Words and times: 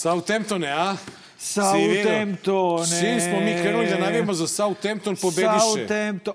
Southamptone, 0.00 0.72
a? 0.72 0.96
Southamptone. 1.38 3.00
Čim 3.00 3.20
smo 3.20 3.40
mi 3.40 3.52
krenuli 3.62 3.86
da 3.86 3.98
navijemo 3.98 4.34
za 4.34 4.46
Southampton, 4.46 5.16
pobediše. 5.16 5.60
Southampton. 5.76 6.34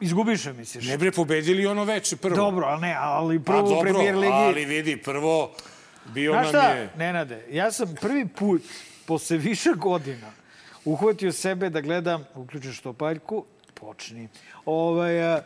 Izgubiše, 0.00 0.52
misliš? 0.52 0.86
Ne 0.86 0.98
bre, 0.98 1.12
pobedili 1.12 1.66
ono 1.66 1.84
veče 1.84 2.16
prvo. 2.16 2.36
Dobro, 2.36 2.66
ali 2.66 2.80
ne, 2.80 2.96
ali 2.98 3.40
prvo 3.40 3.78
u 3.78 3.82
premier 3.82 4.16
ligi. 4.16 4.32
ali 4.32 4.64
vidi, 4.64 4.96
prvo 4.96 5.52
bio 6.14 6.32
Znaš 6.32 6.42
nam 6.42 6.50
šta, 6.50 6.68
je... 6.68 6.90
Nenade, 6.96 7.46
ja 7.50 7.72
sam 7.72 7.94
prvi 8.00 8.28
put, 8.28 8.62
posle 9.06 9.36
više 9.36 9.70
godina, 9.76 10.30
uhvatio 10.84 11.32
sebe 11.32 11.70
da 11.70 11.80
gledam, 11.80 12.24
uključiš 12.34 12.78
štopaljku, 12.78 13.44
počni. 13.74 14.28
Ovaj, 14.64 15.40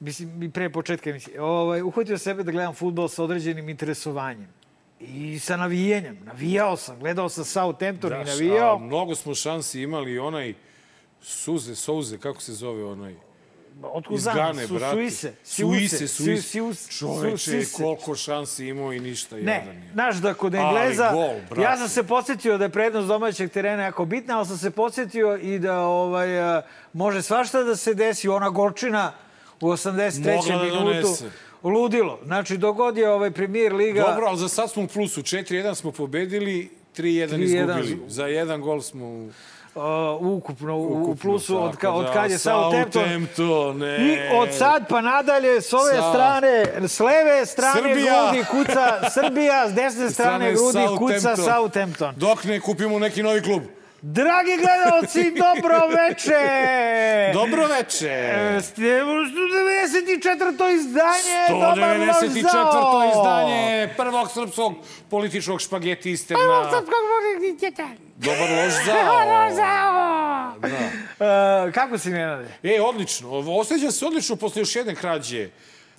mislim, 0.00 0.50
pre 0.52 0.70
početka 0.70 1.10
emisije, 1.10 1.40
ovaj, 1.40 1.82
uhvatio 1.82 2.18
sebe 2.18 2.42
da 2.42 2.52
gledam 2.52 2.74
futbol 2.74 3.08
sa 3.08 3.24
određenim 3.24 3.68
interesovanjem. 3.68 4.55
I 5.00 5.38
sa 5.38 5.56
navijenjem. 5.56 6.18
Navijao 6.24 6.76
sam, 6.76 6.98
gledao 6.98 7.28
sam 7.28 7.44
Southampton 7.44 8.12
i 8.12 8.14
Daš, 8.14 8.28
navijao. 8.28 8.74
a 8.74 8.78
mnogo 8.78 9.14
smo 9.14 9.34
šansi 9.34 9.80
imali 9.80 10.18
onaj 10.18 10.54
Suze, 11.22 11.74
Souze, 11.74 12.18
kako 12.18 12.40
se 12.40 12.52
zove 12.52 12.84
onaj? 12.84 13.14
Otkud 13.84 14.18
znam, 14.18 14.34
Gane, 14.36 14.66
su, 14.66 14.74
brate. 14.74 14.94
Suise. 14.94 15.32
Suise, 15.44 16.08
Suise. 16.08 16.42
Siuse. 16.42 16.90
Čoveče, 16.90 17.36
Suise. 17.38 17.72
koliko 17.74 18.14
šansi 18.16 18.66
imao 18.66 18.92
i 18.92 19.00
ništa 19.00 19.36
Ne, 19.36 19.42
je. 19.54 19.90
znaš 19.92 20.16
da 20.16 20.34
kod 20.34 20.54
Ali 20.54 20.64
Engleza, 20.66 21.10
gol, 21.12 21.34
brate. 21.40 21.62
ja 21.62 21.76
sam 21.76 21.88
se 21.88 22.02
podsjetio 22.02 22.58
da 22.58 22.64
je 22.64 22.70
prednost 22.70 23.08
domaćeg 23.08 23.50
terena 23.50 23.82
jako 23.82 24.04
bitna, 24.04 24.36
ali 24.36 24.46
sam 24.46 24.58
se 24.58 24.70
podsjetio 24.70 25.36
i 25.36 25.58
da 25.58 25.78
ovaj, 25.78 26.40
a, 26.40 26.62
može 26.92 27.22
svašta 27.22 27.62
da 27.62 27.76
se 27.76 27.94
desi. 27.94 28.28
Ona 28.28 28.48
gorčina 28.48 29.12
u 29.60 29.66
83. 29.66 30.36
Mogla 30.36 30.56
da 30.56 30.64
minutu. 30.64 30.84
donese. 30.84 31.30
Ludilo. 31.62 32.18
Znači, 32.24 32.56
dogod 32.56 32.96
je 32.96 33.10
ovaj 33.10 33.30
premier 33.30 33.72
liga... 33.74 34.02
Dobro, 34.02 34.26
ali 34.26 34.38
za 34.38 34.48
sad 34.48 34.70
smo 34.70 34.82
u 34.82 34.86
plusu. 34.86 35.22
4-1 35.22 35.74
smo 35.74 35.92
pobedili, 35.92 36.70
3-1 36.96 37.28
3:1 37.28 37.42
izgubili. 37.42 37.98
Za 38.08 38.26
jedan 38.26 38.60
gol 38.60 38.80
smo 38.80 39.06
u, 39.06 39.28
Uh, 39.74 39.82
ukupno, 40.36 40.76
u, 40.76 40.80
u 40.82 41.02
ukupno, 41.02 41.14
plusu 41.22 41.62
od, 41.62 41.76
ka, 41.76 41.90
od 41.90 42.04
da, 42.06 42.12
kad 42.12 42.30
je 42.30 42.38
Southampton. 42.38 43.02
Southampton, 43.02 43.78
ne. 43.78 43.96
I 43.98 44.18
od 44.36 44.48
sad 44.54 44.88
pa 44.88 45.00
nadalje, 45.00 45.60
s 45.60 45.72
ove 45.72 45.94
Sa- 45.94 46.10
strane, 46.10 46.64
s 46.88 47.00
leve 47.00 47.46
strane 47.46 47.80
Srbija. 47.80 48.30
grudi 48.32 48.44
kuca 48.50 49.00
Srbija, 49.20 49.68
s 49.68 49.74
desne 49.74 50.10
strane 50.10 50.52
grudi 50.52 50.96
kuca. 50.98 51.36
Southampton. 51.36 52.14
Dok 52.16 52.44
ne 52.44 52.60
kupimo 52.60 52.98
neki 52.98 53.22
novi 53.22 53.42
klub. 53.42 53.62
Dragi 54.02 54.50
gledalci, 54.56 55.30
dobro 55.44 55.88
veče! 55.88 56.40
Dobro 57.34 57.66
veče. 57.66 58.08
E, 58.08 58.60
Ste 58.62 58.82
194. 58.82 60.74
izdanje, 60.74 61.46
dobar 61.48 61.98
loš 61.98 62.16
194. 62.16 62.42
zao. 62.42 63.10
izdanje 63.10 63.88
prvog 63.96 64.30
srpskog 64.30 64.74
političkog 65.10 65.60
špageti 65.60 66.10
isterna. 66.10 66.42
Dobar 68.16 68.50
loš 68.50 68.72
zao. 68.84 70.52
Da. 70.58 71.66
E, 71.68 71.72
kako 71.72 71.98
si, 71.98 72.10
Nenade? 72.10 72.48
E, 72.62 72.80
odlično. 72.80 73.28
Osjećam 73.60 73.90
se 73.90 74.06
odlično 74.06 74.36
posle 74.36 74.62
još 74.62 74.76
jedne 74.76 74.94
krađe 74.94 75.48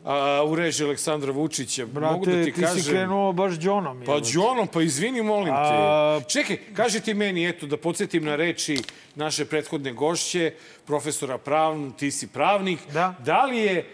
a, 0.06 0.44
u 0.46 0.56
režiji 0.56 0.86
Aleksandra 0.86 1.32
Vučića. 1.32 1.86
Mogu 1.86 2.00
da 2.26 2.32
Brate, 2.32 2.44
ti, 2.46 2.54
ti, 2.54 2.62
kažem... 2.62 2.82
si 2.82 2.90
krenuo 2.90 3.32
baš 3.34 3.54
džonom. 3.54 4.04
Pa. 4.06 4.20
Đonom, 4.34 4.68
pa 4.68 4.82
izvini, 4.82 5.22
molim 5.22 5.46
te. 5.48 5.62
A- 5.64 6.20
Čekaj, 6.28 6.58
kaži 6.74 7.00
ti 7.02 7.14
meni, 7.14 7.50
eto, 7.50 7.66
da 7.66 7.78
podsjetim 7.78 8.26
na 8.26 8.36
reči 8.36 8.78
naše 9.16 9.46
prethodne 9.46 9.94
gošće, 9.94 10.54
profesora 10.86 11.38
pravn, 11.38 11.92
ti 11.92 12.12
si 12.12 12.28
pravnik. 12.28 12.80
Da. 12.94 13.14
Da 13.20 13.44
li 13.44 13.58
je 13.58 13.78
e, 13.78 13.86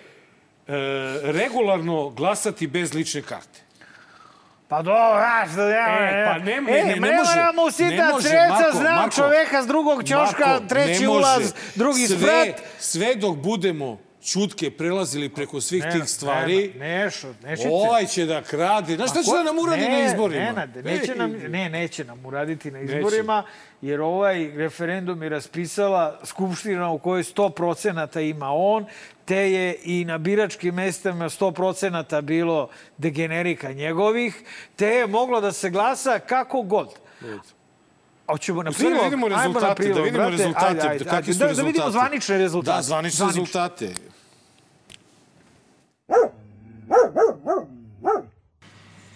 regularno 1.23 2.09
glasati 2.09 2.67
bez 2.67 2.93
lične 2.93 3.21
karte? 3.21 3.59
Pa 4.67 4.81
dobro, 4.81 5.19
znaš 5.19 5.55
da 5.55 5.63
ja... 5.63 5.85
E, 6.01 6.25
pa 6.27 6.37
ne- 6.37 6.61
ne- 6.61 6.79
e, 6.79 6.83
ne- 6.83 6.95
ne 6.95 7.17
može. 7.17 7.35
Ne 7.55 7.71
sita 7.71 8.09
može, 8.09 8.27
creca, 8.29 8.47
Marko, 8.49 8.77
znam 8.77 8.95
Marko. 8.95 9.15
čoveka 9.15 9.63
s 9.63 9.67
drugog 9.67 10.03
ćoška, 10.03 10.47
Marko, 10.47 10.65
treći 10.69 11.07
ulaz, 11.07 11.53
drugi 11.75 12.07
sve, 12.07 12.17
sprat. 12.17 12.61
Sve 12.79 13.15
dok 13.15 13.35
budemo 13.35 13.99
čutke 14.23 14.71
prelazili 14.71 15.29
preko 15.29 15.61
svih 15.61 15.83
tih 15.93 16.03
stvari, 16.09 16.71
Nema, 16.75 16.85
nešo, 16.85 17.33
nećete. 17.43 17.69
ovaj 17.71 18.05
će 18.05 18.25
da 18.25 18.41
krade. 18.41 18.95
Znaš 18.95 19.09
šta 19.09 19.23
će 19.23 19.31
da 19.37 19.43
nam 19.43 19.59
uradi 19.59 19.81
ne, 19.81 19.89
na 19.89 20.05
izborima? 20.05 20.43
Nenade, 20.43 20.83
neće 20.83 21.15
nam, 21.15 21.31
ne, 21.31 21.69
neće 21.69 22.03
nam 22.03 22.25
uraditi 22.25 22.71
na 22.71 22.79
izborima, 22.79 23.43
jer 23.81 24.01
ovaj 24.01 24.51
referendum 24.55 25.23
je 25.23 25.29
raspisala 25.29 26.19
Skupština 26.23 26.91
u 26.91 26.99
kojoj 26.99 27.23
100% 27.23 28.29
ima 28.29 28.51
on, 28.51 28.85
te 29.25 29.51
je 29.51 29.75
i 29.83 30.05
na 30.05 30.17
biračkim 30.17 30.75
mestima 30.75 31.25
100% 31.25 32.21
bilo 32.21 32.69
degenerika 32.97 33.73
njegovih, 33.73 34.43
te 34.75 34.87
je 34.87 35.07
moglo 35.07 35.41
da 35.41 35.51
se 35.51 35.69
glasa 35.69 36.19
kako 36.19 36.61
god. 36.61 36.89
Hoćemo 38.27 38.63
na 38.63 38.71
prilog? 38.71 38.93
da 38.93 39.03
vidimo 39.03 39.25
Ajmo 39.25 39.35
na 39.35 39.43
rezultate, 39.43 39.75
prilog, 39.75 39.97
da 39.97 40.03
vidimo 40.03 40.23
brate. 40.23 40.37
rezultate, 40.37 40.65
Ajde, 40.67 40.81
ajde, 40.81 41.03
kakvi 41.05 41.17
ajde. 41.17 41.33
su 41.33 41.39
da, 41.39 41.45
rezultate. 41.47 41.61
Da 41.63 41.67
vidimo 41.67 41.91
zvanične 41.91 42.37
rezultate. 42.37 42.77
Da, 42.77 42.81
zvanične 42.81 43.25
rezultate. 43.25 43.93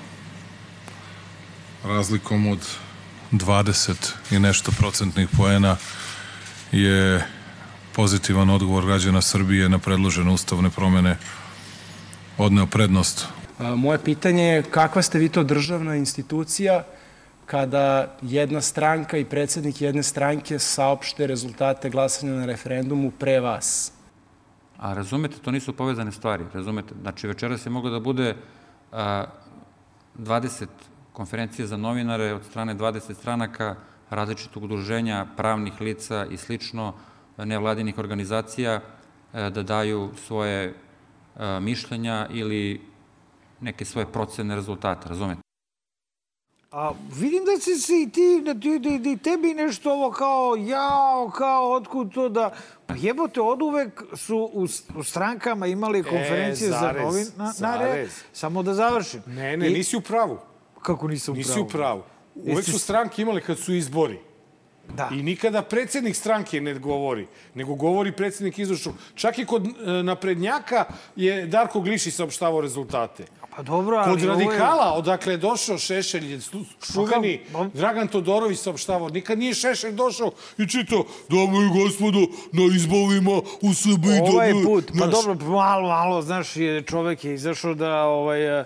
razlikom 1.84 2.48
od 2.48 2.60
20 3.32 3.94
i 4.32 4.40
nešto 4.40 4.72
procentnih 4.72 5.30
poena 5.38 5.78
je 6.72 7.28
pozitivan 7.96 8.50
odgovor 8.50 8.86
građana 8.86 9.22
Srbije 9.22 9.70
na 9.70 9.80
predložene 9.80 10.32
ustavne 10.32 10.70
promene 10.70 11.18
odneo 12.38 12.66
prednost 12.66 13.28
Moje 13.76 14.00
pitanje 14.04 14.44
je 14.44 14.64
kakva 14.64 15.02
ste 15.02 15.20
vi 15.20 15.30
to 15.30 15.44
državna 15.44 15.96
institucija 15.96 16.84
kada 17.46 18.18
jedna 18.22 18.62
stranka 18.62 19.18
i 19.18 19.26
predsednik 19.26 19.82
jedne 19.82 20.04
stranke 20.04 20.60
saopšte 20.60 21.28
rezultate 21.28 21.90
glasanja 21.90 22.34
na 22.34 22.46
referendumu 22.46 23.12
pre 23.12 23.40
vas? 23.40 23.92
A 24.78 24.94
razumete, 24.94 25.38
to 25.38 25.52
nisu 25.52 25.74
povezane 25.74 26.12
stvari, 26.12 26.46
razumete? 26.54 26.96
Znači, 27.02 27.28
večeras 27.28 27.66
je 27.66 27.70
moglo 27.70 27.90
da 27.90 28.00
bude 28.00 28.36
a, 28.92 29.26
20 30.20 30.66
konferencije 31.14 31.68
za 31.68 31.78
novinare 31.78 32.34
od 32.34 32.46
strane 32.46 32.76
20 32.76 33.14
stranaka, 33.14 33.76
različitog 34.10 34.64
udruženja, 34.64 35.26
pravnih 35.38 35.82
lica 35.82 36.26
i 36.26 36.38
slično, 36.38 36.94
nevladinih 37.38 37.98
organizacija, 37.98 38.82
a, 39.34 39.50
da 39.50 39.64
daju 39.64 40.10
svoje 40.28 40.74
a, 41.36 41.60
mišljenja 41.60 42.28
ili 42.30 42.82
neke 43.60 43.86
svoje 43.86 44.06
procene 44.06 44.56
rezultata, 44.56 45.10
razumete? 45.10 45.42
A 46.72 46.92
vidim 47.16 47.46
da 47.46 47.60
si 47.62 47.76
se 47.76 47.94
i 48.02 48.10
ti, 48.10 48.42
da, 48.46 48.54
ti, 48.54 48.80
da, 48.80 48.98
da 48.98 49.10
i 49.10 49.18
tebi 49.18 49.54
nešto 49.54 49.92
ovo 49.94 50.12
kao 50.12 50.56
jao, 50.60 51.32
kao 51.36 51.72
otkud 51.74 52.14
to 52.14 52.30
da... 52.30 52.54
Pa 52.88 52.94
jebote, 52.98 53.42
od 53.42 53.62
uvek 53.62 54.04
su 54.16 54.50
u, 54.54 54.68
u 55.00 55.04
strankama 55.04 55.68
imali 55.68 56.04
konferencije 56.04 56.70
za 56.70 56.80
zarez, 56.80 57.04
novin... 57.04 57.28
Na, 57.38 57.52
zarez. 57.52 58.24
samo 58.34 58.64
da 58.64 58.74
završim. 58.74 59.22
Ne, 59.28 59.58
ne, 59.58 59.70
I- 59.70 59.74
nisi 59.74 59.98
u 59.98 60.02
pravu. 60.02 60.38
Kako 60.82 61.08
nisam 61.08 61.34
u 61.34 61.38
Nisi 61.38 61.52
pravu? 61.52 61.66
u 61.66 61.70
pravu. 61.70 62.04
Uvek 62.36 62.66
su 62.66 62.80
stranke 62.80 63.22
imali 63.22 63.42
kad 63.42 63.60
su 63.60 63.74
izbori. 63.74 64.20
Da. 64.98 65.10
I 65.12 65.24
nikada 65.24 65.62
predsednik 65.62 66.16
stranke 66.16 66.62
ne 66.62 66.74
govori, 66.74 67.28
nego 67.56 67.76
govori 67.76 68.12
predsednik 68.12 68.60
izvršnog. 68.60 68.96
Čak 69.16 69.40
i 69.40 69.46
kod 69.46 69.66
e, 69.66 70.04
naprednjaka 70.04 70.86
je 71.16 71.48
Darko 71.48 71.82
Glišić 71.82 72.14
saopštavao 72.14 72.62
rezultate. 72.62 73.26
Pa 73.56 73.64
dobro, 73.64 73.98
ali... 73.98 74.12
Kod 74.12 74.30
ovo 74.30 74.42
je- 74.42 74.48
radikala, 74.48 74.94
odakle 74.94 75.34
je 75.34 75.38
došao 75.38 75.78
Šešelj, 75.78 76.32
je 76.32 76.40
čuveni 76.94 77.42
Pa, 77.54 77.66
Dragan 77.74 78.08
Todorović 78.08 78.60
saopštavao. 78.60 79.10
Nikad 79.10 79.40
nije 79.40 79.54
Šešelj 79.54 79.92
došao 79.92 80.32
i 80.58 80.68
čitao, 80.68 81.04
dame 81.30 81.66
i 81.66 81.84
gospodo, 81.84 82.20
na 82.52 82.76
izbovima 82.76 83.42
u 83.62 83.74
Srbiji... 83.74 84.20
Ovaj 84.22 84.52
dobiju-" 84.52 84.66
put, 84.66 84.92
pa 85.00 85.08
dobro, 85.08 85.36
malo, 85.36 85.88
malo, 85.90 86.22
znaš, 86.22 86.56
je, 86.56 86.82
čovek 86.82 87.24
je 87.24 87.34
izašao 87.34 87.74
da 87.74 88.04
ovaj, 88.04 88.64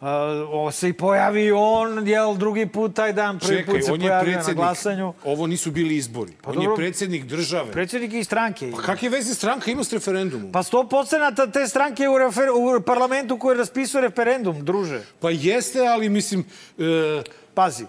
ovo 0.00 0.70
se 0.70 0.88
i 0.88 0.92
pojavi 0.92 1.52
on, 1.52 2.08
jel, 2.08 2.34
drugi 2.34 2.66
put 2.66 2.94
taj 2.94 3.12
dan, 3.12 3.38
prvi 3.38 3.56
Čekaj, 3.56 3.74
put 3.74 3.84
se 3.84 3.92
on 3.92 4.00
je 4.00 4.08
pojavio 4.08 4.26
na 4.26 4.32
predsednik. 4.32 4.56
glasanju. 4.56 5.12
Ovo 5.24 5.46
nisu 5.46 5.70
bili 5.70 5.96
izbori. 5.96 6.32
on 6.44 6.54
je 6.54 6.60
dobro. 6.60 6.76
predsednik 6.76 7.24
države. 7.24 7.72
Predsjednik 7.72 8.12
i 8.12 8.24
stranke. 8.24 8.70
Pa 8.72 8.82
kakve 8.82 9.08
veze 9.08 9.34
stranka 9.34 9.70
ima 9.70 9.84
s 9.84 9.92
referendumom? 9.92 10.52
Pa 10.52 10.62
sto 10.62 10.84
procenata 10.84 11.46
te 11.46 11.66
stranke 11.68 12.08
u, 12.08 12.18
refer, 12.18 12.48
u 12.50 12.80
parlamentu 12.82 13.38
koji 13.38 13.58
raspisuje 13.58 14.02
referendum, 14.02 14.64
druže. 14.64 15.00
Pa 15.20 15.30
jeste, 15.30 15.86
ali 15.86 16.08
mislim... 16.08 16.44
E, 16.78 17.22
Pazi, 17.54 17.84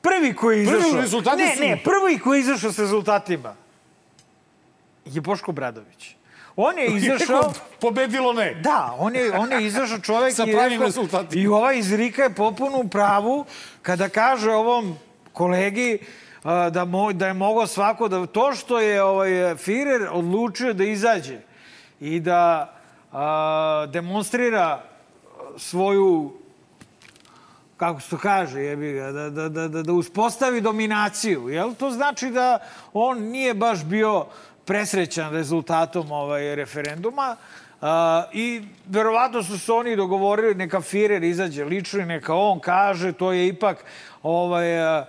prvi 0.00 0.34
koji 0.34 0.58
je 0.58 0.66
Prvi 0.66 0.78
izašao... 0.78 1.00
rezultati 1.00 1.36
ne, 1.38 1.54
su- 1.56 1.62
ne, 1.62 1.80
prvi 1.84 2.18
koji 2.18 2.38
je 2.38 2.40
izašao 2.40 2.72
s 2.72 2.78
rezultatima 2.78 3.54
je 5.04 5.20
Boško 5.20 5.52
Bradović. 5.52 6.14
On 6.56 6.78
je 6.78 6.86
izašao... 6.96 7.52
Pobedilo 7.80 8.32
ne. 8.32 8.54
Da, 8.54 8.96
on 8.98 9.16
je, 9.16 9.38
on 9.38 9.52
je 9.52 9.66
izašao 9.66 9.98
čovek 9.98 10.34
Sa 10.36 10.44
i 10.44 10.52
pravim 10.52 10.72
rekao, 10.72 10.86
rezultatima. 10.86 11.42
I 11.42 11.46
ova 11.46 11.72
izrika 11.72 12.22
je 12.22 12.34
popuno 12.34 12.78
u 12.78 12.88
pravu 12.88 13.44
kada 13.82 14.08
kaže 14.08 14.50
ovom 14.50 14.96
kolegi 15.32 15.98
da, 16.70 16.84
mo, 16.84 17.12
da 17.12 17.26
je 17.26 17.34
mogao 17.34 17.66
svako 17.66 18.08
da... 18.08 18.26
To 18.26 18.54
što 18.54 18.80
je 18.80 19.02
ovaj, 19.02 19.56
Firer 19.56 20.08
odlučio 20.12 20.72
da 20.72 20.84
izađe 20.84 21.40
i 22.00 22.20
da 22.20 22.74
a, 23.12 23.86
demonstrira 23.92 24.82
svoju 25.56 26.32
kako 27.76 28.00
se 28.00 28.10
to 28.10 28.18
kaže, 28.18 28.60
jebi 28.60 28.92
ga, 28.92 29.12
da, 29.12 29.30
da, 29.30 29.48
da, 29.48 29.68
da, 29.68 29.82
da 29.82 29.92
uspostavi 29.92 30.60
dominaciju, 30.60 31.48
jel? 31.48 31.74
To 31.74 31.90
znači 31.90 32.30
da 32.30 32.58
on 32.92 33.18
nije 33.18 33.54
baš 33.54 33.84
bio 33.84 34.26
presrećan 34.64 35.32
rezultatom 35.32 36.12
ovaj 36.12 36.54
referenduma 36.54 37.36
uh, 37.80 37.88
i 38.32 38.62
verovatno 38.88 39.42
su 39.42 39.58
se 39.58 39.72
oni 39.72 39.96
dogovorili 39.96 40.54
neka 40.54 40.80
Firer 40.80 41.22
izađe 41.22 41.64
lično 41.64 42.00
i 42.00 42.06
neka 42.06 42.34
on 42.34 42.60
kaže, 42.60 43.12
to 43.12 43.32
je 43.32 43.48
ipak 43.48 43.84
ovaj, 44.22 44.82
a, 44.82 45.04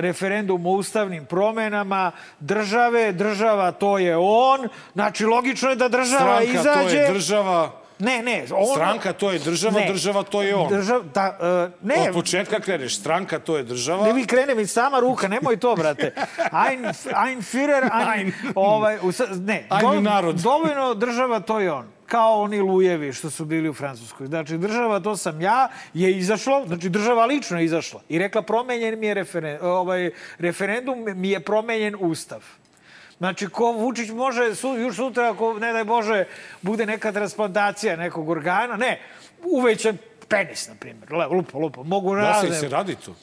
referendum 0.00 0.66
o 0.66 0.70
ustavnim 0.70 1.24
promenama 1.24 2.12
države, 2.40 3.12
država 3.12 3.72
to 3.72 3.98
je 3.98 4.16
on, 4.16 4.68
znači 4.92 5.24
logično 5.24 5.70
je 5.70 5.76
da 5.76 5.88
država 5.88 6.40
Stranka, 6.40 6.60
izađe... 6.60 6.96
to 6.96 7.02
je 7.02 7.12
država. 7.12 7.85
Ne, 7.98 8.22
ne. 8.22 8.44
On... 8.52 8.66
Stranka, 8.74 9.12
to 9.12 9.30
je 9.32 9.38
država, 9.38 9.80
država, 9.88 10.22
to 10.22 10.42
je 10.42 10.54
on. 10.54 10.68
Držav, 10.68 11.02
da, 11.14 11.38
uh, 11.40 11.88
ne, 11.88 12.08
Od 12.08 12.14
početka 12.14 12.60
kreneš. 12.60 12.96
Stranka, 12.96 13.38
to 13.38 13.56
je 13.56 13.62
država. 13.62 14.06
ne, 14.06 14.12
vi 14.12 14.26
krene 14.26 14.54
mi 14.54 14.66
sama 14.66 15.00
ruka, 15.00 15.28
nemoj 15.28 15.56
to, 15.56 15.74
brate. 15.76 16.12
Ein, 16.68 16.84
ein 17.26 17.40
Führer, 17.42 17.88
ein, 17.92 18.18
Ein. 18.18 18.32
ovaj, 18.54 18.98
usa, 19.02 19.24
ne, 19.44 19.66
Ein 19.70 20.02
narod. 20.02 20.36
dovoljno 20.36 20.94
država, 20.94 21.40
to 21.40 21.60
je 21.60 21.72
on. 21.72 21.86
Kao 22.06 22.42
oni 22.42 22.60
lujevi 22.60 23.12
što 23.12 23.30
su 23.30 23.44
bili 23.44 23.68
u 23.68 23.74
Francuskoj. 23.74 24.26
Znači, 24.26 24.58
država, 24.58 25.00
to 25.00 25.16
sam 25.16 25.40
ja, 25.40 25.68
je 25.94 26.18
izašlo, 26.18 26.64
znači 26.66 26.88
država 26.88 27.26
lično 27.26 27.58
je 27.58 27.64
izašla 27.64 28.00
i 28.08 28.18
rekla 28.18 28.42
promenjen 28.42 28.98
mi 29.00 29.06
je 29.06 29.14
referen, 29.14 29.58
ovaj, 29.62 30.10
referendum, 30.38 31.04
mi 31.14 31.30
je 31.30 31.40
promenjen 31.40 31.96
ustav. 32.00 32.42
Znači, 33.18 33.48
ko 33.48 33.72
Vučić 33.72 34.10
može, 34.10 34.54
su, 34.54 34.76
još 34.76 34.96
sutra, 34.96 35.30
ako, 35.30 35.58
ne 35.58 35.72
daj 35.72 35.84
Bože, 35.84 36.24
bude 36.62 36.86
neka 36.86 37.12
transplantacija 37.12 37.96
nekog 37.96 38.28
organa, 38.28 38.76
ne, 38.76 39.00
uvećan 39.44 39.96
penis, 40.28 40.68
na 40.68 40.74
primjer, 40.74 41.12
Le, 41.12 41.26
lupo, 41.26 41.58
lupo, 41.58 41.82
mogu 41.82 42.14
Da 42.14 42.20
se, 42.20 42.26
razne... 42.26 42.60
se 42.60 42.68
radi 42.68 42.94
to. 42.94 43.14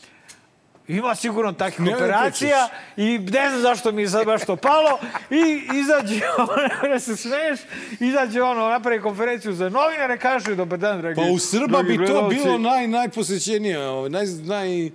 Ima 0.87 1.15
sigurno 1.15 1.53
takvih 1.53 1.87
Ne, 1.87 1.95
operacija 1.95 2.69
i 2.97 3.19
ne 3.19 3.49
znam 3.49 3.61
zašto 3.61 3.91
mi 3.91 4.01
je 4.01 4.09
sad 4.09 4.25
baš 4.25 4.45
to 4.45 4.55
palo 4.55 4.99
i 5.29 5.61
izađe, 5.73 6.21
ne 6.93 6.99
se 6.99 7.15
smeješ, 7.15 7.59
izađe 7.99 8.41
ono, 8.41 8.67
napravi 8.67 9.01
konferenciju 9.01 9.53
za 9.53 9.69
novinare, 9.69 10.17
kaže, 10.17 10.55
dobar 10.55 10.79
dan, 10.79 11.01
dragi 11.01 11.15
Pa 11.15 11.27
u 11.31 11.39
Srba 11.39 11.83
bi 11.83 11.97
to 11.97 12.03
gledalci." 12.03 12.35
bilo 12.35 12.57
naj, 12.57 12.87
najposećenije, 12.87 13.87
ovaj, 13.87 14.09
naj, 14.09 14.25
naj, 14.25 14.91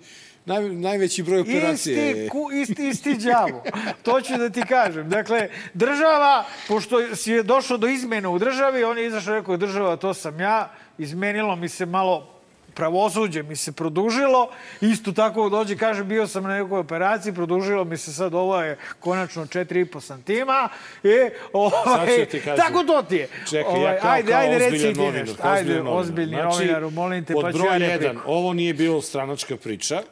naj, 0.48 0.68
najveći 0.68 1.22
broj 1.22 1.40
operacije. 1.40 2.10
Isti, 2.10 2.28
ku, 2.28 2.48
isti, 2.52 2.88
isti 2.88 3.14
đavo. 3.14 3.62
To 4.02 4.20
ću 4.20 4.36
da 4.36 4.50
ti 4.50 4.62
kažem. 4.68 5.08
Dakle, 5.08 5.48
država, 5.74 6.44
pošto 6.68 7.16
si 7.16 7.32
je 7.32 7.42
došlo 7.42 7.76
do 7.76 7.86
izmene 7.86 8.28
u 8.28 8.38
državi, 8.38 8.84
on 8.84 8.98
je 8.98 9.06
izašao 9.06 9.34
i 9.34 9.38
rekao, 9.38 9.56
država, 9.56 9.96
to 9.96 10.14
sam 10.14 10.40
ja, 10.40 10.70
izmenilo 10.98 11.56
mi 11.56 11.68
se 11.68 11.86
malo 11.86 12.38
pravosuđe 12.78 13.42
mi 13.42 13.56
se 13.56 13.72
produžilo, 13.72 14.50
isto 14.80 15.12
tako 15.12 15.48
dođe, 15.48 15.76
kaže, 15.76 16.04
bio 16.04 16.26
sam 16.26 16.42
na 16.42 16.54
nekoj 16.54 16.78
operaciji, 16.78 17.34
produžilo 17.34 17.84
mi 17.84 17.96
se 17.96 18.12
sad, 18.12 18.34
ovo 18.34 18.62
je 18.62 18.78
konačno 19.00 19.46
4,5 19.46 20.00
santima, 20.00 20.68
i, 21.02 21.30
ovaj, 21.52 22.26
kažem. 22.32 22.56
tako 22.56 22.84
to 22.84 23.02
ti 23.02 23.16
je. 23.16 23.28
Čekaj, 23.50 23.82
ja 23.82 23.98
kao, 24.00 24.10
ajde, 24.10 24.32
kao 24.32 24.40
ajde, 24.40 24.56
ozbiljan 24.56 24.72
reci 24.72 24.92
ti 24.94 25.00
novinar. 25.00 25.26
nešto. 25.26 25.42
Ajde, 25.42 25.58
ozbiljan 25.58 25.84
novinar. 25.84 26.00
ozbiljni 26.00 26.36
Znači, 26.36 26.56
novinaru, 26.56 26.90
molim 26.90 27.24
te, 27.24 27.32
pod 27.32 27.42
pa 27.42 27.52
ću 27.52 27.58
broj 27.58 27.68
ja 27.68 27.74
jedan, 27.74 27.98
repliku. 28.00 28.22
ovo 28.26 28.52
nije 28.52 28.74
bilo 28.74 29.02
stranačka 29.02 29.56
priča. 29.56 30.02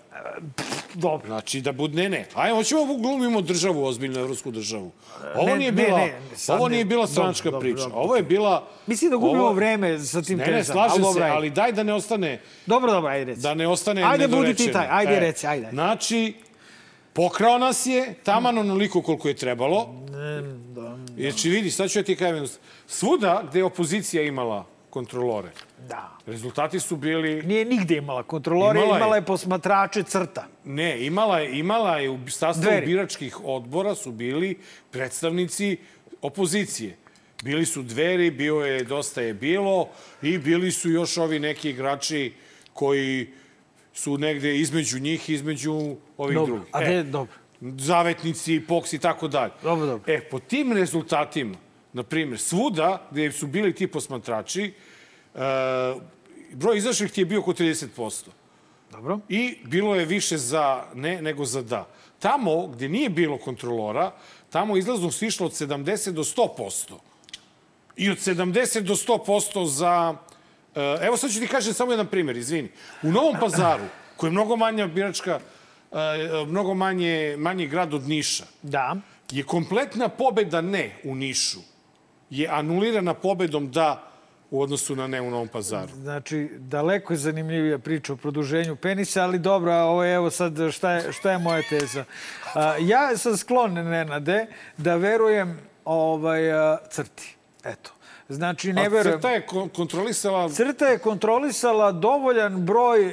Dobro. 0.95 1.27
Znači, 1.27 1.61
da 1.61 1.73
bude, 1.73 1.97
ne, 1.97 2.09
ne. 2.09 2.27
Ajde, 2.35 2.55
hoćemo 2.55 2.85
da 2.85 2.95
glumimo 2.95 3.41
državu, 3.41 3.85
ozbiljnu 3.85 4.21
evropsku 4.21 4.51
državu. 4.51 4.91
Ovo 5.35 5.47
Ne, 5.47 5.57
nije 5.57 5.73
ne, 5.73 5.83
bila, 5.85 5.99
ne, 5.99 6.13
sad 6.35 6.57
ovo 6.57 6.69
ne. 6.69 6.73
nije 6.73 6.85
bila 6.85 7.07
stranačka 7.07 7.45
dobro, 7.45 7.61
priča. 7.61 7.79
dobro. 7.79 7.99
Ovo 7.99 8.17
je 8.17 8.23
bila... 8.23 8.67
Mislim 8.87 9.11
da 9.11 9.17
gubimo 9.17 9.43
ovo- 9.43 9.53
vreme 9.53 9.99
sa 9.99 10.23
tim 10.23 10.39
Ne, 10.39 10.47
ne, 10.47 10.53
tezama. 10.53 10.89
slažem 10.89 11.05
se, 11.05 11.23
ajde. 11.23 11.31
ali 11.31 11.51
daj 11.51 11.73
da 11.73 11.83
ne 11.83 11.95
ostane 11.95 12.41
Dobro, 12.67 12.93
dobro, 12.93 13.11
ajde 13.11 13.25
reci. 13.25 13.41
da 13.41 13.55
ne 13.55 13.69
ostane 13.69 14.03
Ajde, 14.03 14.29
budi 14.29 14.37
nedorečeno. 14.39 14.67
ti 14.67 14.73
taj, 14.73 14.87
ajde, 14.91 15.21
reci, 15.21 15.47
ajde. 15.47 15.69
Znači, 15.71 16.35
pokrao 17.13 17.59
nas 17.59 17.87
je, 17.87 18.15
taman 18.17 18.59
onoliko 18.59 19.03
koliko 19.03 19.29
je 19.29 19.35
trebalo. 19.35 19.95
Jer 21.17 21.35
će 21.35 21.49
vidi, 21.49 21.71
sad 21.71 21.91
ću 21.91 21.99
ja 21.99 22.03
ti 22.03 22.17
kažem, 22.17 22.47
svuda 22.87 23.43
gde 23.51 23.59
je 23.59 23.65
opozicija 23.65 24.23
imala 24.23 24.65
kontrolore, 24.91 25.51
Da. 25.89 26.19
rezultati 26.27 26.81
su 26.81 26.97
bili... 26.97 27.43
Nije 27.43 27.65
nigde 27.65 27.97
imala 27.97 28.23
kontrolore, 28.23 28.79
Imala 28.79 28.97
imala 28.97 29.17
je. 29.17 29.21
je, 29.21 29.25
posmatrače 29.25 30.03
crta. 30.03 30.47
Ne, 30.65 31.07
imala 31.07 31.39
je, 31.39 31.59
imala 31.59 31.97
je 31.99 32.11
u 32.11 32.19
sastavu 32.29 32.65
Dveri. 32.65 32.87
biračkih 32.87 33.45
odbora 33.45 33.95
su 33.95 34.13
bili 34.13 34.59
predstavnici 34.91 35.77
opozicije. 36.23 36.97
Bili 37.43 37.67
su 37.67 37.83
dveri, 37.83 38.31
bio 38.31 38.55
je 38.57 38.85
dosta 38.85 39.21
je 39.23 39.35
bilo 39.35 39.89
i 40.23 40.39
bili 40.39 40.73
su 40.73 40.91
još 40.91 41.17
ovi 41.17 41.39
neki 41.39 41.71
igrači 41.71 42.33
koji 42.73 43.29
su 43.95 44.19
negde 44.19 44.57
između 44.57 44.99
njih, 44.99 45.31
između 45.31 45.73
ovih 46.17 46.35
Dobro, 46.35 46.55
drugih. 46.55 46.71
a 46.73 46.83
gde, 46.83 47.03
dobro. 47.03 47.35
zavetnici, 47.61 48.61
POKS 48.61 48.93
i 48.93 48.99
tako 48.99 49.29
dalje. 49.29 49.53
Dobro, 49.63 49.87
dobro. 49.87 50.13
E, 50.15 50.21
po 50.21 50.39
tim 50.39 50.73
rezultatima, 50.73 51.57
na 51.93 52.03
primjer, 52.03 52.39
svuda 52.39 53.09
gde 53.11 53.33
su 53.33 53.47
bili 53.47 53.75
ti 53.75 53.87
posmatrači, 53.87 54.73
broj 56.53 56.79
izašlih 56.79 57.13
ti 57.13 57.21
je 57.21 57.25
bio 57.25 57.41
oko 57.41 57.53
30%. 57.53 58.27
Dobro. 58.91 59.19
I 59.29 59.59
bilo 59.65 59.95
je 59.95 60.05
više 60.05 60.37
za 60.39 60.85
ne 60.95 61.23
nego 61.23 61.45
za 61.45 61.63
da. 61.63 61.87
Tamo 62.19 62.67
gde 62.67 62.89
nije 62.89 63.11
bilo 63.11 63.39
kontrolora, 63.39 64.13
tamo 64.51 64.77
izlaznost 64.77 65.23
išla 65.23 65.47
od 65.47 65.53
70 65.53 66.11
do 66.11 66.23
100%. 66.25 66.93
I 67.97 68.11
od 68.11 68.17
70 68.19 68.81
do 68.81 68.95
100% 68.95 69.67
za... 69.67 70.15
eh, 70.75 70.99
Evo 71.07 71.17
sad 71.17 71.31
ću 71.33 71.41
ti 71.41 71.47
kažem 71.47 71.75
samo 71.75 71.93
jedan 71.93 72.07
primjer, 72.07 72.37
izvini. 72.37 72.69
U 73.03 73.13
Novom 73.13 73.37
pazaru, 73.41 73.85
koji 74.17 74.29
je 74.29 74.33
mnogo 74.33 74.57
manja 74.57 74.87
biračka, 74.87 75.41
eh, 75.93 75.97
mnogo 76.47 76.75
manje, 76.75 77.37
manji 77.39 77.67
grad 77.67 77.95
od 77.95 78.09
Niša, 78.09 78.45
Da. 78.63 78.97
je 79.31 79.43
kompletna 79.43 80.09
pobeda 80.09 80.61
ne 80.61 80.97
u 81.05 81.15
Nišu 81.15 81.59
je 82.31 82.49
anulirana 82.49 83.15
pobedom 83.15 83.71
da 83.71 84.11
u 84.51 84.63
odnosu 84.63 84.97
na 84.97 85.07
ne 85.07 85.21
u 85.21 85.31
Novom 85.31 85.49
pazaru. 85.49 85.93
Znači, 85.93 86.51
daleko 86.59 87.13
je 87.13 87.17
zanimljivija 87.17 87.79
priča 87.79 88.13
o 88.13 88.17
produženju 88.17 88.77
penisa, 88.77 89.23
ali 89.23 89.39
dobro, 89.39 89.73
ovo 89.73 90.05
je, 90.05 90.15
evo 90.15 90.31
sad, 90.31 90.71
šta 90.73 90.93
je, 90.93 91.13
šta 91.13 91.31
je 91.31 91.39
moja 91.39 91.63
teza? 91.63 92.05
A, 92.55 92.77
ja 92.81 93.17
sam 93.17 93.37
sklon, 93.37 93.73
Nenade, 93.73 94.47
da 94.77 94.97
verujem 94.97 95.59
ovaj, 95.85 96.41
crti. 96.91 97.37
Eto. 97.65 97.96
Znači, 98.29 98.73
ne 98.73 98.87
A 98.87 98.89
verujem... 98.89 99.19
crta 99.19 99.31
je 99.31 99.47
kon- 99.47 99.69
kontrolisala 99.69 100.49
Crta 100.49 100.87
je 100.87 100.99
kontrolisala 100.99 101.93
dovoljan 101.93 102.57
broj 102.57 103.07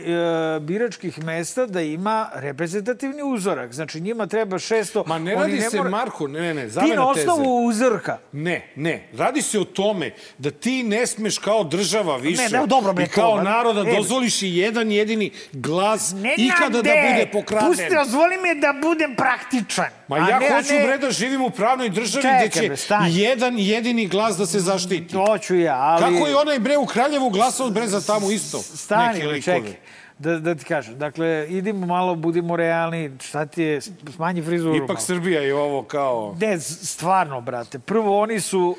e, 0.55 0.59
biračkih 0.59 1.23
mesta 1.23 1.65
da 1.65 1.81
ima 1.81 2.29
reprezentativni 2.33 3.23
uzorak. 3.23 3.73
Znači, 3.73 4.01
njima 4.01 4.27
treba 4.27 4.57
600... 4.57 5.03
Ma 5.05 5.19
ne 5.19 5.35
radi 5.35 5.61
se, 5.61 5.77
mora- 5.77 5.89
Marko, 5.89 6.27
ne, 6.27 6.41
ne, 6.41 6.53
ne, 6.53 6.63
Ti 6.63 6.69
zamena 6.69 6.95
na 6.95 7.13
teze. 7.13 7.29
osnovu 7.31 7.65
uzorka. 7.65 8.17
Ne, 8.31 8.67
ne. 8.75 9.07
Radi 9.17 9.41
se 9.41 9.59
o 9.59 9.63
tome 9.63 10.11
da 10.37 10.51
ti 10.51 10.83
ne 10.83 11.07
smeš 11.07 11.37
kao 11.37 11.63
država 11.63 12.17
više 12.17 12.41
Ne, 12.41 12.59
ne, 12.59 12.67
dobro, 12.67 12.93
i 13.03 13.07
kao 13.07 13.31
to, 13.31 13.37
ma- 13.37 13.43
narod 13.43 13.75
da 13.75 13.91
e, 13.91 13.95
dozvoliš 13.95 14.41
i 14.41 14.49
jedan 14.49 14.91
jedini 14.91 15.31
glas 15.51 16.11
Nenade, 16.13 16.35
ikada 16.37 16.81
da 16.81 16.91
bude 17.11 17.29
pokraden. 17.33 17.67
Pusti, 17.67 17.87
dozvoli 17.95 18.37
me 18.37 18.55
da 18.55 18.73
budem 18.81 19.15
praktičan. 19.15 19.85
Ma 20.07 20.15
a 20.15 20.29
ja 20.29 20.39
ne, 20.39 20.47
a 20.47 20.55
hoću, 20.55 20.73
ne- 20.73 20.83
bre, 20.85 20.97
da 20.97 21.11
živim 21.11 21.41
u 21.41 21.49
pravnoj 21.49 21.89
državi 21.89 22.21
Čekaj, 22.23 22.47
gde 22.65 22.77
će 22.77 22.85
jedan 23.09 23.59
jedini 23.59 24.07
glas 24.07 24.37
da 24.37 24.45
se 24.45 24.59
zaštiti. 24.59 25.02
Hoću 25.11 25.55
ja, 25.55 25.75
ali... 25.75 26.01
Kako 26.01 26.27
je 26.27 26.35
onaj, 26.35 26.59
bre, 26.59 26.77
u 26.77 26.85
Kraljevu 26.85 27.29
glasao, 27.29 27.69
bre, 27.69 27.87
za 27.87 28.01
tamo 28.01 28.31
isto? 28.31 28.57
Stani, 28.57 29.41
čekaj. 29.41 29.75
Da, 30.19 30.39
da 30.39 30.55
ti 30.55 30.65
kažem. 30.65 30.97
Dakle, 30.97 31.47
idimo 31.49 31.85
malo, 31.85 32.15
budimo 32.15 32.55
realni. 32.55 33.11
Šta 33.21 33.45
ti 33.45 33.63
je, 33.63 33.81
smanji 34.15 34.41
frizuru 34.41 34.75
Ipak 34.75 34.87
malo. 34.87 34.99
Srbija 34.99 35.41
je 35.41 35.55
ovo 35.55 35.83
kao... 35.83 36.35
Ne, 36.39 36.59
stvarno, 36.59 37.41
brate. 37.41 37.79
Prvo, 37.79 38.21
oni 38.21 38.39
su... 38.39 38.77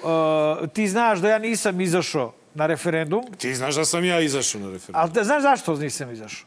Uh, 0.62 0.68
ti 0.68 0.88
znaš 0.88 1.18
da 1.18 1.28
ja 1.28 1.38
nisam 1.38 1.80
izašao 1.80 2.32
na 2.54 2.66
referendum, 2.66 3.24
Ti 3.38 3.54
znaš 3.54 3.74
da 3.74 3.84
sam 3.84 4.04
ja 4.04 4.20
izašao 4.20 4.60
na 4.60 4.66
referendum. 4.66 5.00
ali 5.00 5.10
da, 5.10 5.24
znaš 5.24 5.42
zašto 5.42 5.76
nisam 5.76 6.12
izašao? 6.12 6.46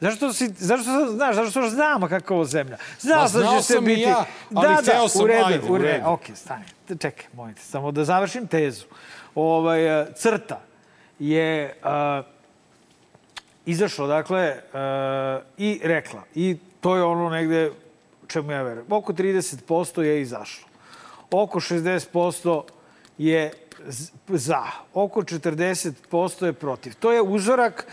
Zašto 0.00 0.32
si, 0.32 0.48
zašto 0.58 1.06
znaš, 1.16 1.36
zašto 1.36 1.50
što 1.50 1.70
znamo 1.70 2.06
je 2.06 2.20
ovo 2.28 2.44
zemlja? 2.44 2.76
Znao 3.00 3.22
Ma, 3.22 3.28
sam 3.28 3.40
da 3.40 3.46
će 3.56 3.62
se 3.62 3.80
biti... 3.80 4.00
ja, 4.00 4.24
ali 4.54 4.76
hteo 4.82 5.08
sam, 5.08 5.22
u 5.22 5.26
redu, 5.26 5.44
ajde, 5.44 5.60
u 5.68 5.78
redu. 5.78 6.04
Ok, 6.06 6.20
stani, 6.34 6.64
čekaj, 6.88 7.26
molim 7.32 7.54
te, 7.54 7.60
samo 7.62 7.92
da 7.92 8.04
završim 8.04 8.46
tezu. 8.46 8.84
Ovaj, 9.38 9.86
e, 9.86 10.06
crta 10.14 10.60
je 11.18 11.74
uh, 11.82 12.24
izašla, 13.66 14.06
dakle, 14.06 14.56
uh, 14.56 15.42
i 15.56 15.80
rekla, 15.84 16.22
i 16.34 16.56
to 16.80 16.96
je 16.96 17.02
ono 17.02 17.30
negde 17.30 17.70
čemu 18.26 18.52
ja 18.52 18.62
verujem, 18.62 18.86
oko 18.92 19.12
30% 19.12 20.00
je 20.00 20.20
izašlo. 20.20 20.68
Oko 21.30 21.60
60% 21.60 22.62
je 23.18 23.52
za, 24.28 24.62
oko 24.94 25.22
40% 25.22 26.44
je 26.44 26.52
protiv. 26.52 26.94
To 26.94 27.12
je 27.12 27.22
uzorak 27.22 27.86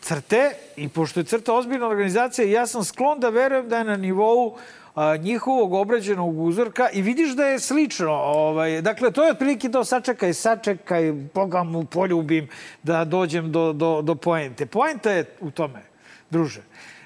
crte 0.00 0.50
i 0.76 0.88
pošto 0.88 1.20
je 1.20 1.24
crta 1.24 1.54
ozbiljna 1.54 1.88
organizacija, 1.88 2.48
ja 2.48 2.66
sam 2.66 2.84
sklon 2.84 3.20
da 3.20 3.28
verujem 3.28 3.68
da 3.68 3.78
je 3.78 3.84
na 3.84 3.96
nivou 3.96 4.56
a, 4.94 5.16
njihovog 5.16 5.72
obrađenog 5.72 6.40
uzorka 6.40 6.88
i 6.92 7.02
vidiš 7.02 7.30
da 7.30 7.44
je 7.44 7.58
slično. 7.58 8.12
Ovaj, 8.12 8.82
dakle, 8.82 9.10
to 9.10 9.24
je 9.24 9.30
otprilike 9.30 9.68
to 9.68 9.84
sačekaj, 9.84 10.34
sačekaj, 10.34 11.12
Boga 11.34 11.62
mu 11.62 11.84
poljubim 11.84 12.48
da 12.82 13.04
dođem 13.04 13.52
do, 13.52 13.72
do, 13.72 14.02
do 14.02 14.14
poente. 14.14 14.66
Poenta 14.66 15.10
je 15.10 15.24
u 15.40 15.50
tome, 15.50 15.82
druže, 16.30 16.62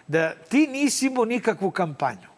da 0.06 0.34
ti 0.34 0.66
nisi 0.66 1.06
imao 1.06 1.24
nikakvu 1.24 1.70
kampanju. 1.70 2.28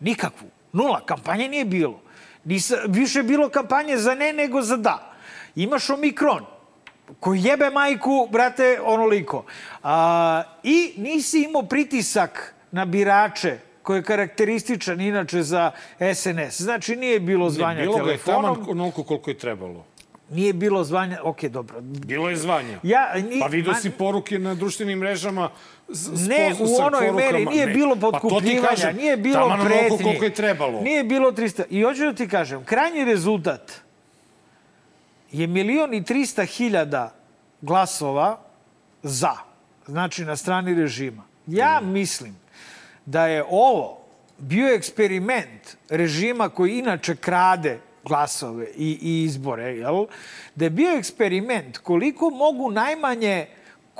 Nikakvu. 0.00 0.48
Nula. 0.72 1.00
Kampanje 1.06 1.48
nije 1.48 1.64
bilo. 1.64 2.00
Nisa, 2.44 2.76
više 2.88 3.22
bilo 3.22 3.48
kampanje 3.48 3.96
za 3.96 4.14
ne 4.14 4.32
nego 4.32 4.62
za 4.62 4.76
da. 4.76 5.12
Imaš 5.56 5.90
omikron 5.90 6.46
koji 7.20 7.42
jebe 7.42 7.70
majku, 7.70 8.28
brate, 8.32 8.80
onoliko. 8.84 9.44
A, 9.82 10.42
I 10.62 10.94
nisi 10.96 11.42
imao 11.42 11.62
pritisak 11.62 12.54
na 12.72 12.84
birače 12.84 13.58
koji 13.90 13.98
je 13.98 14.02
karakterističan 14.04 15.00
inače 15.00 15.42
za 15.42 15.70
SNS. 16.14 16.60
Znači, 16.60 16.96
nije 16.96 17.20
bilo 17.20 17.50
zvanja 17.50 17.80
Bilo 17.80 17.92
ga 17.94 18.10
je 18.10 18.18
telefonom, 18.18 18.54
taman 18.54 18.70
onoliko 18.70 19.02
koliko 19.02 19.30
je 19.30 19.38
trebalo. 19.38 19.84
nije 20.30 20.52
bilo 20.52 20.84
zvanja... 20.84 21.18
Ok, 21.22 21.42
dobro. 21.44 21.80
Bilo 21.80 22.28
je 22.30 22.36
zvanja. 22.36 22.78
Ja, 22.82 23.12
ni, 23.20 23.40
Pa 23.40 23.46
vidio 23.46 23.74
si 23.74 23.90
poruke 23.90 24.38
na 24.38 24.54
društvenim 24.54 24.98
mrežama 24.98 25.50
s, 25.88 26.08
s 26.14 26.28
Ne, 26.28 26.50
poz- 26.50 26.70
u 26.70 26.82
onoj 26.82 27.12
meri 27.12 27.46
nije 27.46 27.66
Ne. 27.66 27.72
bilo 27.72 27.96
Pa 27.96 28.00
potkupljivanja, 28.02 28.68
kažem, 28.68 28.96
nije 28.96 29.16
bilo 29.16 29.56
pretnji. 29.64 29.98
koliko 29.98 30.24
je 30.24 30.34
trebalo. 30.34 30.80
Nije 30.80 31.04
bilo 31.04 31.32
300. 31.32 31.62
I 31.70 31.82
hoću 31.82 32.04
da 32.04 32.14
ti 32.14 32.28
kažem, 32.28 32.64
krajnji 32.64 33.04
rezultat 33.04 33.72
je 35.32 35.46
milion 35.46 35.94
i 35.94 36.02
300 36.02 36.46
hiljada 36.46 37.14
glasova 37.60 38.38
za, 39.02 39.32
znači 39.86 40.24
na 40.24 40.36
strani 40.36 40.74
režima. 40.74 41.22
Ja 41.46 41.80
mislim 41.82 42.36
da 43.06 43.26
je 43.26 43.44
ovo 43.50 43.98
bio 44.38 44.74
eksperiment 44.74 45.76
režima 45.88 46.48
koji 46.48 46.78
inače 46.78 47.16
krade 47.16 47.78
glasove 48.04 48.66
i, 48.76 48.98
i 49.02 49.24
izbore, 49.24 49.76
jel? 49.76 50.06
Da 50.54 50.64
je 50.64 50.70
bio 50.70 50.96
eksperiment 50.96 51.78
koliko 51.78 52.30
mogu 52.30 52.70
najmanje 52.70 53.46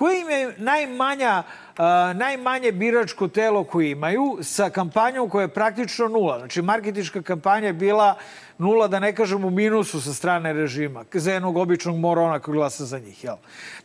koji 0.01 0.21
im 0.21 0.31
je 0.31 0.55
najmanja, 0.59 1.43
a, 1.77 2.13
najmanje 2.13 2.73
biračko 2.73 3.29
telo 3.29 3.65
koje 3.65 3.91
imaju 3.91 4.39
sa 4.43 4.71
kampanjom 4.71 5.29
koja 5.29 5.43
je 5.43 5.49
praktično 5.49 6.09
nula. 6.09 6.39
Znači, 6.39 6.63
marketička 6.63 7.23
kampanja 7.23 7.67
je 7.67 7.73
bila 7.73 8.15
nula, 8.59 8.89
da 8.89 8.99
ne 8.99 9.15
kažem 9.15 9.45
u 9.45 9.51
minusu 9.51 10.01
sa 10.01 10.15
strane 10.15 10.53
režima, 10.53 11.05
za 11.13 11.33
jednog 11.33 11.57
običnog 11.57 11.97
morona 11.97 12.39
koji 12.39 12.55
glasa 12.57 12.85
za 12.85 12.99
njih. 12.99 13.25
Jel? 13.25 13.37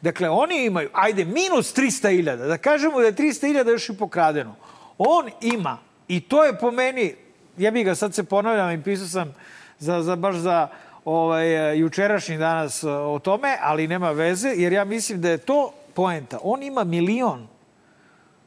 Dakle, 0.02 0.30
oni 0.30 0.66
imaju, 0.66 0.90
ajde, 0.94 1.26
minus 1.26 1.76
300.000, 1.76 2.48
da 2.48 2.58
kažemo 2.58 3.00
da 3.00 3.06
je 3.06 3.14
300.000 3.14 3.72
još 3.72 3.90
i 3.90 3.98
pokradeno. 3.98 4.56
On 4.98 5.30
ima, 5.42 5.78
i 6.08 6.20
to 6.20 6.44
je 6.44 6.58
po 6.58 6.72
meni, 6.72 7.16
ja 7.58 7.72
bih 7.72 7.86
ga 7.86 7.96
sad 7.96 8.14
se 8.14 8.24
ponavljam 8.24 8.72
i 8.72 8.84
pisao 8.84 9.08
sam 9.08 9.34
za, 9.80 10.02
za 10.02 10.16
baš 10.16 10.36
za 10.36 10.68
ovaj, 11.06 11.78
jučerašnji 11.78 12.38
danas 12.38 12.84
eh, 12.84 12.90
o 12.90 13.20
tome, 13.20 13.58
ali 13.62 13.88
nema 13.88 14.12
veze, 14.12 14.50
jer 14.56 14.74
ja 14.74 14.86
mislim 14.86 15.22
da 15.22 15.30
je 15.30 15.38
to 15.38 15.74
poenta. 15.94 16.40
On 16.44 16.64
ima 16.64 16.84
milion 16.84 17.48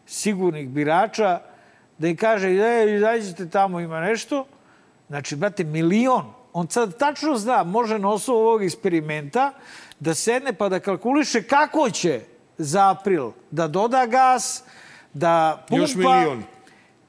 sigurnih 0.06 0.68
birača 0.68 1.40
da 1.98 2.08
im 2.08 2.16
kaže, 2.16 2.48
e, 2.48 2.94
izađite 2.94 3.50
tamo, 3.50 3.80
ima 3.80 4.00
nešto. 4.00 4.46
Znači, 5.08 5.36
brate, 5.36 5.64
milion. 5.64 6.32
On 6.52 6.68
sad 6.70 6.98
tačno 6.98 7.36
zna, 7.36 7.62
može 7.62 7.98
na 7.98 8.08
osnovu 8.08 8.40
ovog 8.40 8.64
eksperimenta 8.64 9.52
da 10.00 10.14
sedne 10.14 10.52
pa 10.52 10.68
da 10.68 10.80
kalkuliše 10.80 11.42
kako 11.42 11.90
će 11.90 12.20
za 12.58 12.90
april 12.90 13.30
da 13.50 13.68
doda 13.68 14.06
gas, 14.06 14.64
da 15.12 15.64
pumpa... 15.68 15.82
Još 15.82 15.94
milion. 15.94 16.42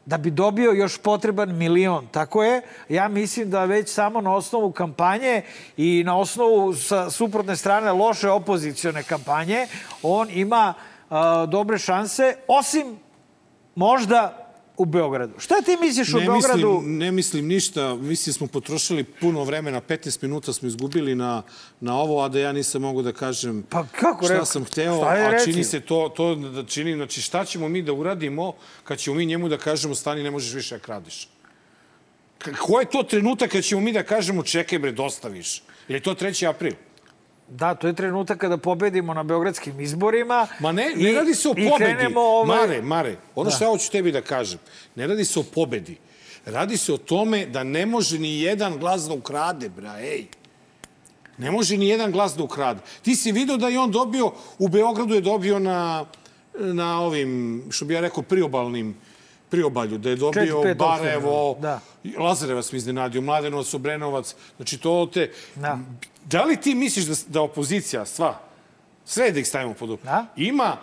Da 0.06 0.18
bi 0.18 0.32
dobio 0.32 0.72
još 0.72 0.98
potreban 0.98 1.56
milion. 1.58 2.08
Tako 2.12 2.44
je. 2.44 2.62
Ja 2.90 3.08
mislim 3.08 3.50
da 3.50 3.66
već 3.66 3.94
samo 3.94 4.22
na 4.22 4.36
osnovu 4.36 4.72
kampanje 4.72 5.42
i 5.78 6.04
na 6.06 6.18
osnovu 6.18 6.74
sa 6.74 7.10
suprotne 7.10 7.56
strane 7.56 7.92
loše 7.92 8.30
opozicione 8.30 9.04
kampanje, 9.04 9.68
on 10.04 10.28
ima 10.32 10.74
a, 11.10 11.46
dobre 11.46 11.78
šanse, 11.78 12.36
osim 12.48 13.00
možda 13.76 14.49
u 14.80 14.86
Beogradu. 14.86 15.34
Šta 15.40 15.56
ti 15.62 15.78
misliš 15.82 16.08
Ne 16.08 16.20
Beogradu? 16.20 16.68
mislim, 16.74 16.98
ne 16.98 17.12
mislim 17.12 17.48
ništa. 17.48 17.96
Mislim 17.96 18.34
smo 18.34 18.48
potrošili 18.48 19.04
puno 19.04 19.44
vremena, 19.44 19.82
15 19.82 20.24
minuta 20.24 20.54
smo 20.54 20.68
izgubili 20.68 21.16
na, 21.16 21.44
na 21.80 21.98
ovo, 21.98 22.22
a 22.22 22.30
da 22.30 22.40
ja 22.40 22.52
nisam 22.52 22.82
mogu 22.82 23.02
da 23.02 23.12
kažem 23.12 23.64
Pa 23.70 23.86
kako 23.92 24.26
šta 24.26 24.34
rekao? 24.34 24.46
sam 24.46 24.66
hteo, 24.66 24.96
Šta 24.98 25.06
a 25.08 25.30
reci? 25.32 25.52
čini 25.52 25.64
se 25.64 25.80
to, 25.80 26.14
to 26.16 26.36
da 26.36 26.64
čini, 26.64 26.96
znači 26.96 27.22
šta 27.22 27.46
ćemo 27.46 27.70
mi 27.70 27.82
da 27.82 27.94
uradimo 27.94 28.54
kad 28.84 28.98
ćemo 28.98 29.16
mi 29.16 29.26
njemu 29.26 29.50
da 29.50 29.58
kažemo 29.58 29.96
stani, 29.96 30.24
ne 30.24 30.32
možeš 30.32 30.54
više 30.54 30.76
da 30.76 30.82
kradiš. 30.82 31.30
Ko 32.60 32.80
je 32.80 32.86
to 32.86 33.04
trenutak 33.04 33.52
kad 33.52 33.64
ćemo 33.64 33.82
mi 33.82 33.92
da 33.94 34.04
kažemo 34.04 34.44
čekaj 34.44 34.80
bre, 34.80 34.92
dostaviš? 34.92 35.62
Je 35.88 36.00
to 36.00 36.16
3. 36.16 36.50
april? 36.50 36.74
Da, 37.50 37.76
to 37.76 37.88
je 37.88 37.94
trenutak 37.94 38.38
kada 38.38 38.58
pobedimo 38.58 39.14
na 39.14 39.24
beogradskim 39.24 39.80
izborima. 39.80 40.48
Ma 40.60 40.72
ne, 40.72 40.92
ne 40.96 41.12
i- 41.12 41.16
radi 41.16 41.36
se 41.36 41.50
o 41.50 41.54
pobedi. 41.54 42.14
ovaj... 42.16 42.58
Mare, 42.58 42.82
Mare, 42.82 43.16
ono 43.36 43.52
što 43.52 43.64
ja 43.64 43.70
hoću 43.70 43.92
tebi 43.92 44.12
da 44.12 44.22
kažem, 44.22 44.60
ne 44.96 45.08
radi 45.08 45.26
se 45.26 45.40
o 45.40 45.44
pobedi. 45.44 45.98
Radi 46.46 46.78
se 46.78 46.94
o 46.94 46.98
tome 46.98 47.46
da 47.46 47.64
ne 47.64 47.86
može 47.86 48.20
ni 48.20 48.42
jedan 48.42 48.78
glas 48.78 49.02
da 49.02 49.14
ukrade, 49.14 49.70
bra, 49.70 50.00
ej. 50.02 50.26
Ne 51.38 51.52
može 51.52 51.78
ni 51.78 51.88
jedan 51.88 52.12
glas 52.12 52.36
da 52.36 52.44
ukrade. 52.44 52.80
Ti 53.02 53.16
si 53.16 53.32
vidio 53.32 53.58
da 53.58 53.68
je 53.68 53.80
on 53.80 53.92
dobio, 53.92 54.32
u 54.60 54.68
Beogradu 54.68 55.16
je 55.16 55.22
dobio 55.22 55.60
na, 55.60 56.06
na 56.54 57.02
ovim, 57.02 57.64
što 57.70 57.86
bi 57.86 57.94
ja 57.94 58.02
rekao, 58.02 58.24
priobalnim 58.24 58.96
priobalju, 59.50 59.98
da 59.98 60.10
je 60.10 60.16
dobio 60.16 60.62
Barajevo, 60.76 61.52
opština, 61.52 61.80
Lazarevac 62.20 62.72
mi 62.72 62.78
iznenadio, 62.78 63.22
Mladenovac, 63.22 63.74
Obrenovac, 63.74 64.36
znači 64.58 64.78
to 64.78 65.10
te... 65.14 65.32
Da. 65.56 65.80
Da 66.26 66.44
li 66.44 66.58
ti 66.58 66.76
misliš 66.76 67.06
da, 67.06 67.16
da 67.28 67.42
opozicija, 67.42 68.06
sva, 68.06 68.40
sve 69.06 69.32
da 69.32 69.40
ih 69.40 69.48
stavimo 69.48 69.74
pod 69.74 69.90
up, 69.90 70.04
Da. 70.04 70.26
ima 70.36 70.78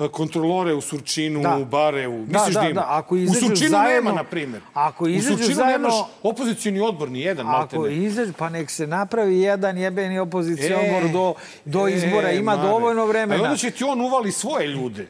e, 0.00 0.08
kontrolore 0.08 0.74
u 0.74 0.80
Surčinu, 0.80 1.40
Da. 1.40 1.56
u 1.56 1.64
Barevu. 1.64 2.24
Da, 2.26 2.38
Misliš 2.38 2.54
da, 2.54 2.60
da, 2.60 2.68
ima? 2.68 2.80
da, 2.80 2.86
ako 2.88 3.14
u 3.14 3.18
izađu 3.18 3.40
Surčinu 3.40 3.70
zajedno- 3.70 3.88
nema, 4.04 4.12
na 4.12 4.24
primjer. 4.24 4.62
ako 4.74 5.08
izađu 5.08 5.34
u 5.34 5.38
Surčinu 5.38 5.54
zajedno- 5.56 5.88
nemaš 5.88 6.00
opozicioni 6.22 6.80
odbor, 6.80 7.10
ni 7.10 7.20
jedan, 7.20 7.46
Ako 7.48 7.86
izađe, 7.86 8.32
pa 8.32 8.48
nek 8.48 8.70
se 8.70 8.86
napravi 8.86 9.38
jedan 9.38 9.78
jebeni 9.78 10.18
opozicion 10.18 10.72
E, 10.74 10.96
odbor 10.96 11.12
do, 11.12 11.34
do 11.64 11.88
izbora. 11.88 12.30
Ima 12.32 12.56
Mare. 12.56 12.68
dovoljno 12.68 13.02
A 13.02 13.06
vremena. 13.06 13.42
onda 13.42 13.56
će 13.56 13.70
ti 13.70 13.84
on 13.84 14.00
uvali 14.00 14.32
svoje 14.32 14.66
ljude 14.66 15.08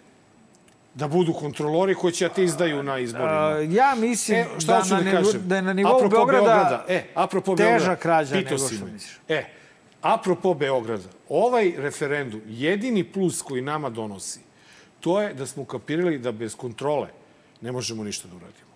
da 0.98 1.08
budu 1.08 1.32
kontrolori 1.32 1.94
koji 1.94 2.12
će 2.12 2.28
da 2.28 2.34
te 2.34 2.44
izdaju 2.44 2.82
na 2.82 2.98
izborima. 2.98 3.30
A, 3.30 3.60
ja 3.60 3.94
mislim 3.94 4.38
E, 4.38 4.46
da, 4.66 4.78
hoću 4.78 4.94
na 4.94 5.00
da 5.02 5.10
kažem? 5.10 5.42
da 5.44 5.56
je 5.56 5.62
na 5.62 5.72
nivou 5.72 5.96
Apropo 5.96 6.26
Beograda, 6.26 6.84
e, 6.88 7.04
apropo 7.14 7.56
teža 7.56 7.68
Beograda, 7.68 7.96
krađa 7.96 8.34
nego 8.34 8.58
što 8.58 8.86
misliš. 8.92 9.18
E, 9.28 9.44
apropo 10.02 10.54
Beograda, 10.54 11.08
ovaj 11.28 11.72
referendum, 11.76 12.40
jedini 12.46 13.04
plus 13.04 13.42
koji 13.42 13.62
nama 13.62 13.90
donosi, 13.90 14.40
to 15.00 15.20
je 15.22 15.34
da 15.34 15.46
smo 15.46 15.64
kapirali 15.64 16.18
da 16.18 16.32
bez 16.32 16.56
kontrole 16.56 17.08
ne 17.60 17.72
možemo 17.72 18.04
ništa 18.04 18.28
da 18.28 18.36
uradimo. 18.36 18.68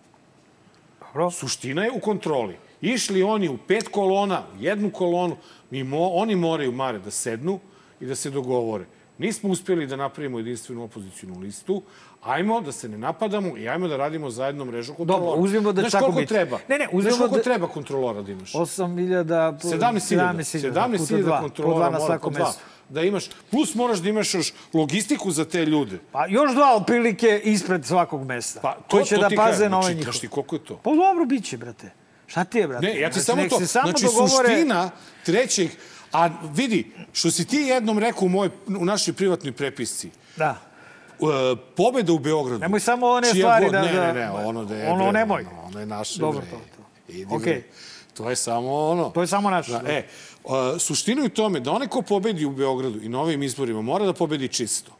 Dobro. 1.00 1.31
Suština 1.31 1.85
je 1.85 1.91
u 1.91 2.00
kontroli. 2.00 2.57
Išli 2.81 3.23
oni 3.23 3.49
u 3.49 3.59
pet 3.69 3.88
kolona, 3.88 4.43
u 4.55 4.62
jednu 4.62 4.91
kolonu, 4.91 5.37
mi 5.71 5.85
mo, 5.85 6.09
oni 6.09 6.37
moraju, 6.37 6.73
Mare, 6.73 6.99
da 6.99 7.11
sednu 7.11 7.61
i 8.00 8.07
da 8.07 8.14
se 8.14 8.31
dogovore. 8.31 8.85
Nismo 9.19 9.50
uspjeli 9.50 9.87
da 9.87 9.97
napravimo 9.97 10.38
jedinstvenu 10.38 10.85
opozicijnu 10.85 11.41
listu, 11.41 11.83
ajmo 12.23 12.61
da 12.61 12.73
se 12.73 12.88
ne 12.88 12.99
napadamo 12.99 13.57
i 13.57 13.69
ajmo 13.69 13.88
da 13.88 13.97
radimo 13.97 14.31
zajedno 14.31 14.64
mrežu 14.64 14.95
kontrolora. 14.95 15.26
Dobro, 15.26 15.41
uzmimo 15.41 15.73
da 15.73 15.81
Znaš 15.81 15.93
koliko 15.95 16.12
biti. 16.12 16.29
treba? 16.29 16.59
Ne, 16.69 16.79
ne, 16.79 16.85
Znaš 16.85 16.95
uzmimo 16.95 17.17
koliko 17.19 17.37
da- 17.37 17.43
treba 17.43 17.69
kontrolora 17.69 18.23
da 18.23 18.33
imaš? 18.33 18.52
8.000 18.52 19.61
plus 19.61 19.73
17.000. 19.73 20.73
17.000 20.73 21.41
kontrolora 21.41 21.91
na 21.91 21.99
mora 21.99 22.19
po 22.19 22.31
dva. 22.31 22.45
mesto. 22.45 22.61
Da 22.88 23.02
imaš, 23.02 23.25
plus 23.50 23.75
moraš 23.75 23.99
da 23.99 24.09
imaš 24.09 24.35
još 24.35 24.52
logistiku 24.75 25.31
za 25.31 25.45
te 25.45 25.64
ljude. 25.64 25.99
Pa 26.12 26.26
još 26.26 26.52
dva 26.52 26.76
otprilike 26.76 27.41
ispred 27.45 27.85
svakog 27.85 28.25
mesta. 28.25 28.61
Pa, 28.61 28.73
to, 28.73 28.83
koji 28.88 29.05
će 29.05 29.14
to 29.14 29.21
da 29.21 29.29
paze 29.29 29.37
kažem. 29.50 29.71
na 29.71 29.76
ovaj 29.76 29.85
Znači, 29.85 29.97
njihov. 29.97 30.12
Znaš 30.12 30.21
ti 30.21 30.29
koliko 30.29 30.57
je 30.57 30.64
to? 30.64 30.76
Pa 30.76 30.91
dobro, 30.91 31.25
bit 31.25 31.45
će, 31.45 31.57
brate. 31.57 31.91
Šta 32.26 32.45
ti 32.45 32.59
je, 32.59 32.69
brate? 32.69 32.87
Ne, 32.87 33.00
ja 33.00 33.11
ti 33.11 33.21
Znači, 33.21 33.49
samo 33.49 33.61
to... 33.61 33.67
Samo 33.67 33.87
znači, 33.87 34.05
dogovore... 34.05 34.49
suština 34.49 34.91
trećeg 35.25 35.71
A 36.12 36.29
vidi, 36.55 36.81
što 37.12 37.31
si 37.31 37.45
ti 37.45 37.57
jednom 37.59 37.99
rekao 37.99 38.23
u, 38.23 38.29
moj, 38.29 38.50
u 38.69 38.85
našoj 38.85 39.14
privatnoj 39.14 39.52
prepisci, 39.52 40.11
Da. 40.37 40.57
Uh, 41.23 41.29
pobeda 41.76 42.12
u 42.12 42.19
Beogradu. 42.19 42.59
Nemoj 42.59 42.81
samo 42.81 43.07
one 43.09 43.26
stvari 43.29 43.64
god- 43.64 43.73
da- 43.73 43.83
Ne, 43.83 43.93
da- 43.93 44.07
ne, 44.07 44.12
ne, 44.14 44.31
ono 44.31 44.64
da 44.64 44.76
je... 44.76 44.91
ono 44.91 45.02
bre, 45.02 45.12
nemoj. 45.12 45.43
Ono, 45.43 45.62
ono 45.62 45.81
je 45.81 45.87
naše, 45.87 46.21
Dobro, 46.21 46.41
bre. 46.41 46.50
to, 46.50 46.57
to. 46.57 47.12
Idi, 47.12 47.26
bre. 47.38 47.62
To 48.14 48.31
je 48.31 48.37
samo 48.37 48.75
ono... 48.81 49.11
To 49.11 49.21
je 49.21 49.26
samo 49.26 49.50
naše. 49.50 49.73
Da, 49.73 49.81
e, 49.87 50.07
uh, 50.45 50.50
suština 50.79 51.23
je 51.23 51.26
u 51.26 51.31
tome 51.31 51.61
da 51.61 51.73
onaj 51.73 51.88
ko 51.88 52.02
pobedi 52.02 52.45
u 52.45 52.50
Beogradu 52.50 52.99
i 53.02 53.09
na 53.09 53.21
ovim 53.21 53.43
izborima 53.43 53.83
mora 53.83 54.05
da 54.05 54.12
pobedi 54.12 54.49
čisto. 54.49 54.93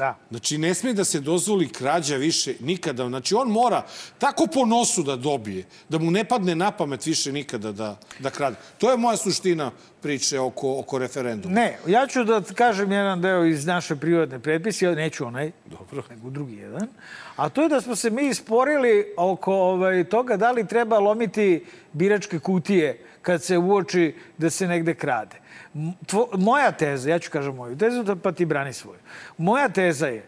Da. 0.00 0.16
Znači, 0.30 0.58
ne 0.58 0.74
smije 0.74 0.94
da 0.94 1.04
se 1.04 1.20
dozvoli 1.20 1.68
krađa 1.68 2.16
više 2.16 2.54
nikada. 2.60 3.08
Znači, 3.08 3.34
on 3.34 3.48
mora 3.48 3.82
tako 4.18 4.46
po 4.46 4.64
nosu 4.66 5.02
da 5.02 5.16
dobije, 5.16 5.64
da 5.88 5.98
mu 5.98 6.10
ne 6.10 6.24
padne 6.24 6.54
na 6.54 6.70
pamet 6.70 7.06
više 7.06 7.32
nikada 7.32 7.72
da, 7.72 7.96
da 8.18 8.30
krade. 8.30 8.56
To 8.78 8.90
je 8.90 8.96
moja 8.96 9.16
suština 9.16 9.70
priče 10.02 10.40
oko, 10.40 10.78
oko 10.78 10.98
referenduma. 10.98 11.54
Ne, 11.54 11.78
ja 11.86 12.06
ću 12.06 12.24
da 12.24 12.40
kažem 12.54 12.92
jedan 12.92 13.20
deo 13.20 13.44
iz 13.44 13.66
naše 13.66 13.96
privatne 13.96 14.38
prepise, 14.38 14.86
ja 14.86 14.94
neću 14.94 15.26
onaj, 15.26 15.52
Dobro. 15.66 16.02
nego 16.10 16.30
drugi 16.30 16.56
jedan. 16.56 16.88
A 17.36 17.48
to 17.48 17.62
je 17.62 17.68
da 17.68 17.80
smo 17.80 17.96
se 17.96 18.10
mi 18.10 18.28
isporili 18.28 19.14
oko 19.16 19.54
ovaj, 19.54 20.04
toga 20.04 20.36
da 20.36 20.50
li 20.50 20.66
treba 20.66 20.98
lomiti 20.98 21.64
biračke 21.92 22.38
kutije 22.38 23.04
kad 23.22 23.42
se 23.42 23.58
uoči 23.58 24.14
da 24.38 24.50
se 24.50 24.66
negde 24.66 24.94
krade. 24.94 25.49
Tvo, 26.06 26.28
moja 26.34 26.72
teza, 26.72 27.10
ja 27.10 27.18
ću 27.18 27.30
kažem 27.30 27.54
moju 27.54 27.78
tezu, 27.78 28.02
da 28.02 28.16
pa 28.16 28.32
ti 28.32 28.44
brani 28.44 28.72
svoju. 28.72 28.98
Moja 29.38 29.68
teza 29.68 30.06
je 30.06 30.26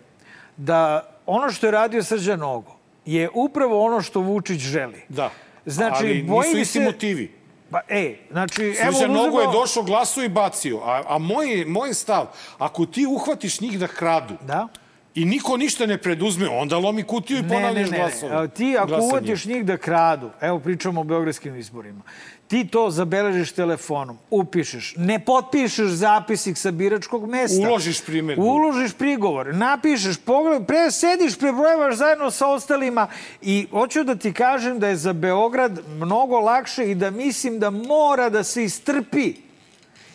da 0.57 0.79
ono 1.27 1.51
što 1.51 1.67
je 1.67 1.73
radio 1.73 2.03
Srđan 2.03 2.39
Nogo 2.39 2.77
je 3.05 3.29
upravo 3.35 3.85
ono 3.85 4.01
što 4.03 4.21
Vučić 4.21 4.59
želi. 4.59 5.03
Da. 5.09 5.31
Znači, 5.67 5.97
Ali 5.99 6.23
nisu 6.23 6.59
isti 6.59 6.65
se- 6.73 6.81
motivi. 6.81 7.33
Pa, 7.71 7.81
ej, 7.89 8.19
znači, 8.31 8.63
evo, 8.79 8.93
Srđan 8.93 9.13
Nogo 9.13 9.41
je 9.41 9.49
došao, 9.49 9.83
glasao 9.83 10.25
i 10.25 10.29
bacio. 10.29 10.79
A, 10.79 11.03
a 11.09 11.19
moj, 11.19 11.65
moj 11.67 11.95
stav, 11.95 12.27
ako 12.59 12.87
ti 12.87 13.07
uhvatiš 13.07 13.61
njih 13.61 13.79
da 13.79 13.87
kradu 13.87 14.35
Da? 14.43 14.69
i 15.15 15.25
niko 15.25 15.57
ništa 15.57 15.87
ne 15.87 15.99
preduzme, 15.99 16.49
onda 16.51 16.79
lomi 16.79 17.03
kutiju 17.03 17.39
i 17.39 17.43
Ne, 17.43 17.49
ne, 17.49 17.55
ponavljaš 17.55 17.91
ne, 17.91 17.99
glasove. 17.99 18.31
ne. 18.31 18.39
A 18.39 18.47
Ti 18.49 18.77
ako 18.79 18.99
uvatiš 19.03 19.45
njih 19.45 19.65
da 19.65 19.77
kradu, 19.77 20.31
evo 20.41 20.59
pričamo 20.59 21.01
o 21.01 21.05
beogradskim 21.05 21.57
izborima, 21.57 22.01
ti 22.49 22.67
to 22.69 22.91
zabeležiš 22.91 23.53
telefonom, 23.53 24.19
upišeš, 24.31 24.95
ne 24.97 25.19
potpišeš 25.25 25.91
zapisnik 25.91 26.59
sa 26.59 26.71
biračkog 26.71 27.29
mesta. 27.29 27.69
Uložiš 27.69 28.01
primedbu. 28.05 28.45
Uložiš 28.45 28.93
prigovor, 28.93 29.55
napišeš, 29.55 30.19
pogled, 30.25 30.67
pre 30.67 30.91
sediš, 30.91 31.39
prebrojevaš 31.39 31.95
zajedno 31.95 32.31
sa 32.31 32.49
ostalima 32.49 33.07
i 33.43 33.67
hoću 33.71 34.05
da 34.05 34.15
ti 34.15 34.33
kažem 34.33 34.79
da 34.79 34.89
je 34.89 34.97
za 34.97 35.13
Beograd 35.13 35.81
mnogo 35.97 36.41
lakše 36.41 36.91
i 36.91 36.95
da 36.95 37.11
mislim 37.11 37.59
da 37.59 37.71
mora 37.71 38.29
da 38.31 38.45
se 38.45 38.65
istrpi 38.65 39.35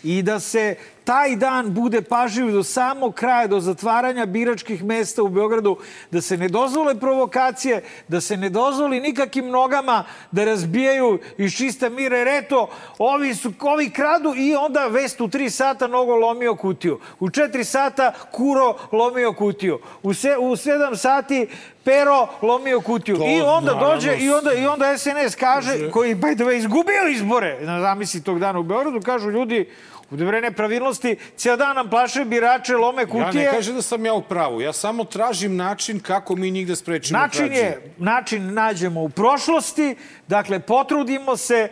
i 0.04 0.22
da 0.22 0.40
se 0.40 0.76
taj 1.08 1.36
dan 1.36 1.74
bude 1.74 2.02
pažljiv 2.02 2.52
do 2.52 2.64
samog 2.64 3.16
kraja, 3.16 3.48
do 3.48 3.60
zatvaranja 3.60 4.26
biračkih 4.26 4.84
mesta 4.84 5.24
u 5.24 5.30
Beogradu, 5.30 5.78
da 6.12 6.22
se 6.22 6.38
ne 6.38 6.50
dozvole 6.50 7.00
provokacije, 7.00 7.84
da 8.08 8.22
se 8.22 8.38
ne 8.38 8.50
dozvoli 8.50 9.00
nikakvim 9.00 9.48
nogama 9.48 10.04
da 10.32 10.46
razbijaju 10.46 11.20
iz 11.38 11.56
čista 11.56 11.90
mira, 11.90 12.18
jer 12.18 12.28
eto, 12.28 12.68
ovi, 12.98 13.36
su, 13.36 13.54
ovi 13.62 13.90
kradu 13.90 14.34
i 14.36 14.56
onda 14.56 14.88
vest 14.88 15.22
u 15.22 15.28
tri 15.28 15.50
sata 15.50 15.88
nogo 15.88 16.16
lomio 16.16 16.56
kutiju. 16.56 17.00
U 17.20 17.30
četiri 17.30 17.64
sata 17.64 18.12
kuro 18.32 18.76
lomio 18.92 19.34
kutiju. 19.34 19.80
U, 20.04 20.14
se, 20.14 20.38
u 20.38 20.56
sedam 20.56 20.96
sati 20.96 21.48
pero 21.84 22.28
lomio 22.42 22.82
kutiju. 22.82 23.18
To, 23.18 23.24
I 23.24 23.42
onda 23.42 23.74
naravno, 23.74 23.96
dođe 23.96 24.18
i 24.18 24.30
onda, 24.30 24.54
i 24.54 24.66
onda 24.68 24.98
SNS 24.98 25.36
kaže, 25.36 25.92
koji 25.92 26.16
by 26.16 26.36
the 26.36 26.44
way 26.44 26.58
izgubio 26.58 27.08
izbore, 27.10 27.60
na 27.62 27.82
zamisli 27.82 28.24
tog 28.24 28.40
dana 28.40 28.60
u 28.60 28.64
Beogradu, 28.64 29.02
kažu 29.02 29.32
ljudi, 29.32 29.70
u 30.12 30.16
bre 30.16 30.42
nepravilnosti, 30.42 31.16
cijel 31.36 31.58
dan 31.58 31.76
nam 31.76 31.90
plaše 31.90 32.26
birače, 32.26 32.74
lome 32.76 33.02
Ja 33.02 33.08
kutije. 33.08 33.46
ne 33.46 33.52
kažem 33.52 33.76
da 33.76 33.82
sam 33.82 34.06
ja 34.06 34.14
u 34.14 34.22
pravu. 34.22 34.62
Ja 34.62 34.74
samo 34.74 35.04
tražim 35.04 35.56
način 35.56 36.00
kako 36.00 36.36
mi 36.36 36.52
njih 36.52 36.68
da 36.68 36.76
sprečimo 36.76 37.20
Način 37.20 37.46
krađe. 37.46 37.62
je, 37.62 37.94
način 37.98 38.54
nađemo 38.54 39.02
u 39.02 39.10
prošlosti, 39.10 39.96
dakle, 40.28 40.60
potrudimo 40.60 41.38
se 41.38 41.70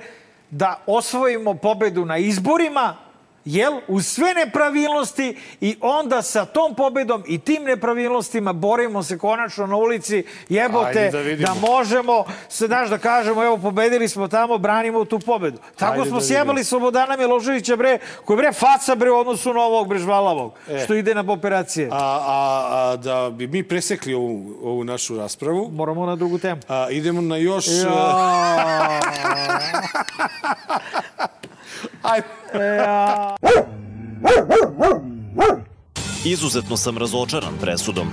da 0.49 0.83
osvojimo 0.85 1.53
pobedu 1.53 2.05
na 2.05 2.17
izborima, 2.17 2.95
jel, 3.45 3.73
uz 3.87 4.07
sve 4.07 4.33
nepravilnosti 4.35 5.37
i 5.61 5.77
onda 5.81 6.21
sa 6.21 6.45
tom 6.45 6.75
pobedom 6.75 7.23
i 7.27 7.39
tim 7.39 7.63
nepravilnostima 7.63 8.53
borimo 8.53 9.03
se 9.03 9.17
konačno 9.17 9.67
na 9.67 9.75
ulici, 9.75 10.23
jebote, 10.49 10.87
Ajde 10.89 11.09
da 11.11 11.19
vidimo. 11.19 11.47
da 11.47 11.67
možemo, 11.67 12.23
se, 12.49 12.65
znaš, 12.67 12.89
da 12.89 12.97
kažemo, 12.97 13.43
evo, 13.43 13.57
pobedili 13.57 14.09
smo 14.09 14.27
tamo, 14.27 14.57
branimo 14.57 15.05
tu 15.05 15.19
pobedu. 15.19 15.57
Tako 15.75 15.93
Ajde 15.93 16.05
smo 16.05 16.19
da 16.19 16.25
sjebali 16.25 16.47
vidimo. 16.49 16.63
Slobodana 16.65 17.17
Miloševića, 17.17 17.75
bre, 17.75 17.97
koji 18.25 18.37
bre, 18.37 18.53
faca, 18.53 18.95
bre, 18.95 19.11
u 19.11 19.17
odnosu 19.17 19.53
na 19.53 19.61
ovog, 19.61 19.87
bre, 19.87 19.99
žvalavog, 19.99 20.53
E. 20.69 20.79
što 20.79 20.93
ide 20.93 21.15
na 21.15 21.23
operacije. 21.27 21.89
A, 21.91 21.95
a, 21.95 22.63
a 22.73 22.95
da 22.95 23.29
bi 23.29 23.47
mi 23.47 23.63
presekli 23.63 24.13
ovu, 24.13 24.55
ovu 24.63 24.83
našu 24.83 25.17
raspravu, 25.17 25.69
Moramo 25.71 26.05
na 26.05 26.15
drugu 26.15 26.37
temu. 26.37 26.61
a, 26.67 26.87
idemo 26.89 27.21
na 27.21 27.37
još... 27.37 27.65
Ja. 27.67 28.99
Aj, 32.01 32.21
Izuzetno 36.25 36.77
sam 36.77 36.97
razočaran 36.97 37.53
presudom. 37.61 38.07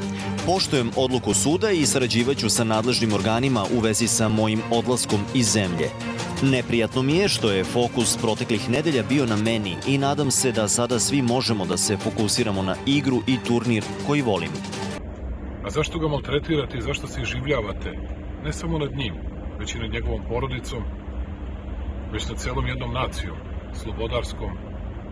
Poštujem 0.47 0.91
odluku 0.97 1.35
suda 1.35 1.71
i 1.71 1.87
sarađivaću 1.87 2.49
sa 2.49 2.65
nadležnim 2.65 3.13
organima 3.13 3.65
u 3.77 3.81
vezi 3.81 4.09
sa 4.09 4.29
mojim 4.29 4.63
odlaskom 4.71 5.21
iz 5.35 5.47
zemlje. 5.53 5.89
Neprijatno 6.43 7.03
mi 7.03 7.17
je 7.17 7.29
što 7.29 7.51
je 7.51 7.65
fokus 7.65 8.17
proteklih 8.17 8.71
nedelja 8.71 9.03
bio 9.03 9.27
na 9.27 9.37
meni 9.37 9.77
i 9.87 9.99
nadam 9.99 10.31
se 10.31 10.53
da 10.53 10.69
sada 10.69 10.99
svi 10.99 11.23
možemo 11.23 11.67
da 11.67 11.77
se 11.77 11.97
fokusiramo 11.97 12.63
na 12.63 12.77
igru 12.87 13.23
i 13.27 13.39
turnir 13.47 13.85
koji 14.07 14.23
volim. 14.23 14.51
A 15.65 15.71
zašto 15.71 15.99
ga 15.99 16.09
maltretirate 16.09 16.79
i 16.79 16.83
zašto 16.83 17.07
se 17.07 17.23
iživljavate? 17.23 17.91
Ne 18.45 18.53
samo 18.53 18.79
nad 18.79 18.97
njim, 18.97 19.15
već 19.59 19.75
i 19.75 19.79
nad 19.79 19.91
njegovom 19.91 20.21
porodicom, 20.29 20.83
već 22.13 22.29
nad 22.29 22.39
celom 22.39 22.67
jednom 22.67 22.93
nacijom, 22.93 23.37
slobodarskom 23.73 24.53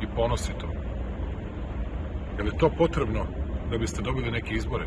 i 0.03 0.07
ponositom. 0.17 0.71
Je 2.39 2.45
li 2.45 2.59
to 2.59 2.71
potrebno 2.79 3.27
da 3.71 3.79
biste 3.79 4.03
dobili 4.03 4.31
neke 4.31 4.55
izbore? 4.55 4.87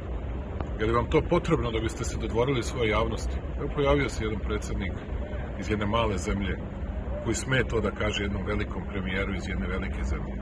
Je 0.80 0.86
li 0.86 0.94
vam 0.94 1.10
to 1.10 1.22
potrebno 1.30 1.72
da 1.72 1.80
biste 1.80 2.04
se 2.04 2.18
dodvorili 2.18 2.64
svoje 2.64 2.90
javnosti? 2.90 3.38
Evo 3.60 3.70
pojavio 3.76 4.10
se 4.10 4.24
jedan 4.24 4.40
predsednik 4.40 4.94
iz 5.60 5.70
jedne 5.70 5.86
male 5.86 6.18
zemlje 6.18 6.58
koji 7.24 7.36
sme 7.36 7.64
to 7.64 7.82
da 7.82 7.92
kaže 7.92 8.24
jednom 8.24 8.46
velikom 8.46 8.84
premijeru 8.92 9.34
iz 9.36 9.48
jedne 9.48 9.68
velike 9.68 10.04
zemlje. 10.04 10.34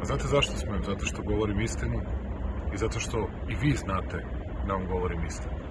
A 0.00 0.04
znate 0.04 0.24
zašto 0.26 0.56
smem? 0.56 0.82
Zato 0.84 1.06
što 1.06 1.22
govorim 1.22 1.60
istinu 1.60 2.00
i 2.74 2.76
zato 2.76 3.00
što 3.00 3.28
i 3.48 3.54
vi 3.54 3.76
znate 3.76 4.24
da 4.66 4.74
vam 4.74 4.86
govorim 4.86 5.24
istinu. 5.24 5.61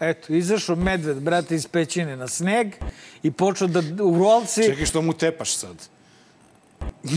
Eto, 0.00 0.32
izašao 0.32 0.76
medved, 0.76 1.16
brate, 1.16 1.54
iz 1.54 1.66
pećine 1.66 2.16
na 2.16 2.28
sneg 2.28 2.74
i 3.22 3.30
počeo 3.30 3.68
da 3.68 4.04
u 4.04 4.18
rolci... 4.18 4.64
čekaj 4.64 4.86
što 4.86 5.02
mu 5.02 5.12
tepaš 5.12 5.56
sad. 5.56 5.76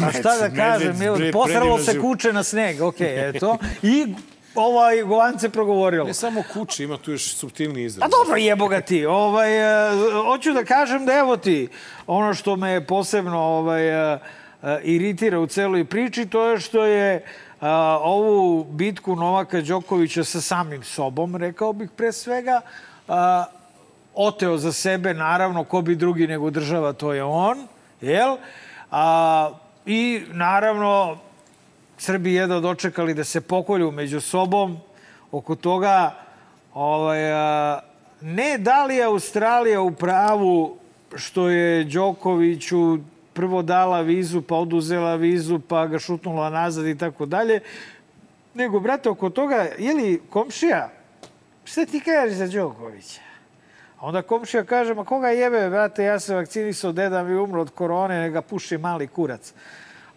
A 0.04 0.12
šta 0.20 0.38
da 0.38 0.56
kažem, 0.56 1.00
Milo, 1.00 1.18
posralo 1.34 1.80
se 1.80 2.00
kuće 2.00 2.34
na 2.34 2.44
sneg, 2.44 2.82
okej, 2.82 3.30
eto. 3.30 3.58
I 3.84 4.06
ovaj 4.56 5.04
govance 5.04 5.50
progovorilo. 5.50 6.06
Ne 6.06 6.14
samo 6.14 6.44
kuće, 6.54 6.84
ima 6.84 6.98
tu 6.98 7.12
još 7.12 7.36
subtilni 7.36 7.84
izraz. 7.84 8.06
A 8.06 8.08
dobro, 8.08 8.38
jebo 8.38 8.68
ga 8.68 8.82
ti. 8.82 9.06
Ovaj, 9.06 9.60
e, 9.60 9.92
hoću 10.26 10.54
da 10.54 10.64
kažem 10.64 11.06
da 11.06 11.14
evo 11.14 11.38
ti, 11.38 11.68
ono 12.08 12.34
što 12.34 12.56
me 12.56 12.86
posebno 12.86 13.40
ovaj, 13.40 14.14
e, 14.14 14.20
e, 14.64 14.80
iritira 14.84 15.40
u 15.40 15.48
celoj 15.48 15.86
priči, 15.86 16.26
to 16.26 16.48
je 16.48 16.60
što 16.60 16.86
je 16.86 17.26
ovu 18.02 18.64
bitku 18.64 19.16
Novaka 19.16 19.62
Đokovića 19.62 20.24
sa 20.24 20.42
samim 20.42 20.84
sobom, 20.84 21.36
rekao 21.36 21.74
bih 21.74 21.90
pre 21.96 22.12
svega, 22.12 22.62
oteo 24.14 24.58
za 24.58 24.72
sebe, 24.74 25.14
naravno, 25.14 25.64
ko 25.64 25.82
bi 25.82 25.96
drugi 25.96 26.28
nego 26.28 26.50
država, 26.50 26.94
to 26.94 27.14
je 27.14 27.24
on, 27.24 27.68
jel? 28.02 28.38
A, 28.92 29.52
I, 29.86 30.22
naravno, 30.32 31.18
Srbi 31.98 32.34
jedva 32.34 32.60
dočekali 32.60 33.14
da 33.14 33.24
se 33.24 33.42
pokolju 33.42 33.92
među 33.92 34.22
sobom 34.22 34.78
oko 35.32 35.56
toga 35.56 36.16
ovaj, 36.74 37.34
a, 37.34 37.80
ne 38.22 38.58
da 38.58 38.86
li 38.86 38.96
je 38.96 39.04
Australija 39.04 39.82
u 39.82 39.92
pravu 39.92 40.78
što 41.16 41.50
je 41.50 41.84
Đokoviću 41.84 42.98
prvo 43.38 43.62
dala 43.62 44.02
vizu, 44.02 44.42
pa 44.42 44.56
oduzela 44.56 45.16
vizu, 45.16 45.60
pa 45.60 45.86
ga 45.88 46.00
šutnula 46.00 46.50
nazad 46.50 46.88
i 46.88 46.98
tako 46.98 47.26
dalje, 47.26 47.60
nego, 48.54 48.80
brate, 48.80 49.10
oko 49.10 49.30
toga, 49.30 49.68
je 49.78 49.94
li 49.94 50.22
komšija, 50.30 50.90
šta 51.66 51.86
ti 51.86 52.00
kažeš 52.00 52.38
za 52.38 52.48
Đokovića? 52.48 53.22
A 54.00 54.06
onda 54.08 54.22
komšija 54.22 54.64
kaže, 54.64 54.94
ma 54.94 55.06
koga 55.06 55.30
jebe, 55.30 55.70
brate, 55.70 56.04
ja 56.04 56.20
se 56.20 56.36
vakcinisao, 56.36 56.92
deda 56.92 57.24
mi 57.24 57.36
umro 57.38 57.62
od 57.62 57.70
korone, 57.70 58.20
ne 58.20 58.30
ga 58.30 58.42
puši 58.42 58.78
mali 58.78 59.08
kurac. 59.08 59.54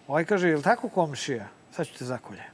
Ovaj 0.08 0.24
kaže, 0.24 0.48
je 0.48 0.56
li 0.56 0.62
tako 0.62 0.88
komšija? 0.88 1.48
Sad 1.72 1.86
ću 1.86 1.98
te 1.98 2.04
zakolje. 2.04 2.44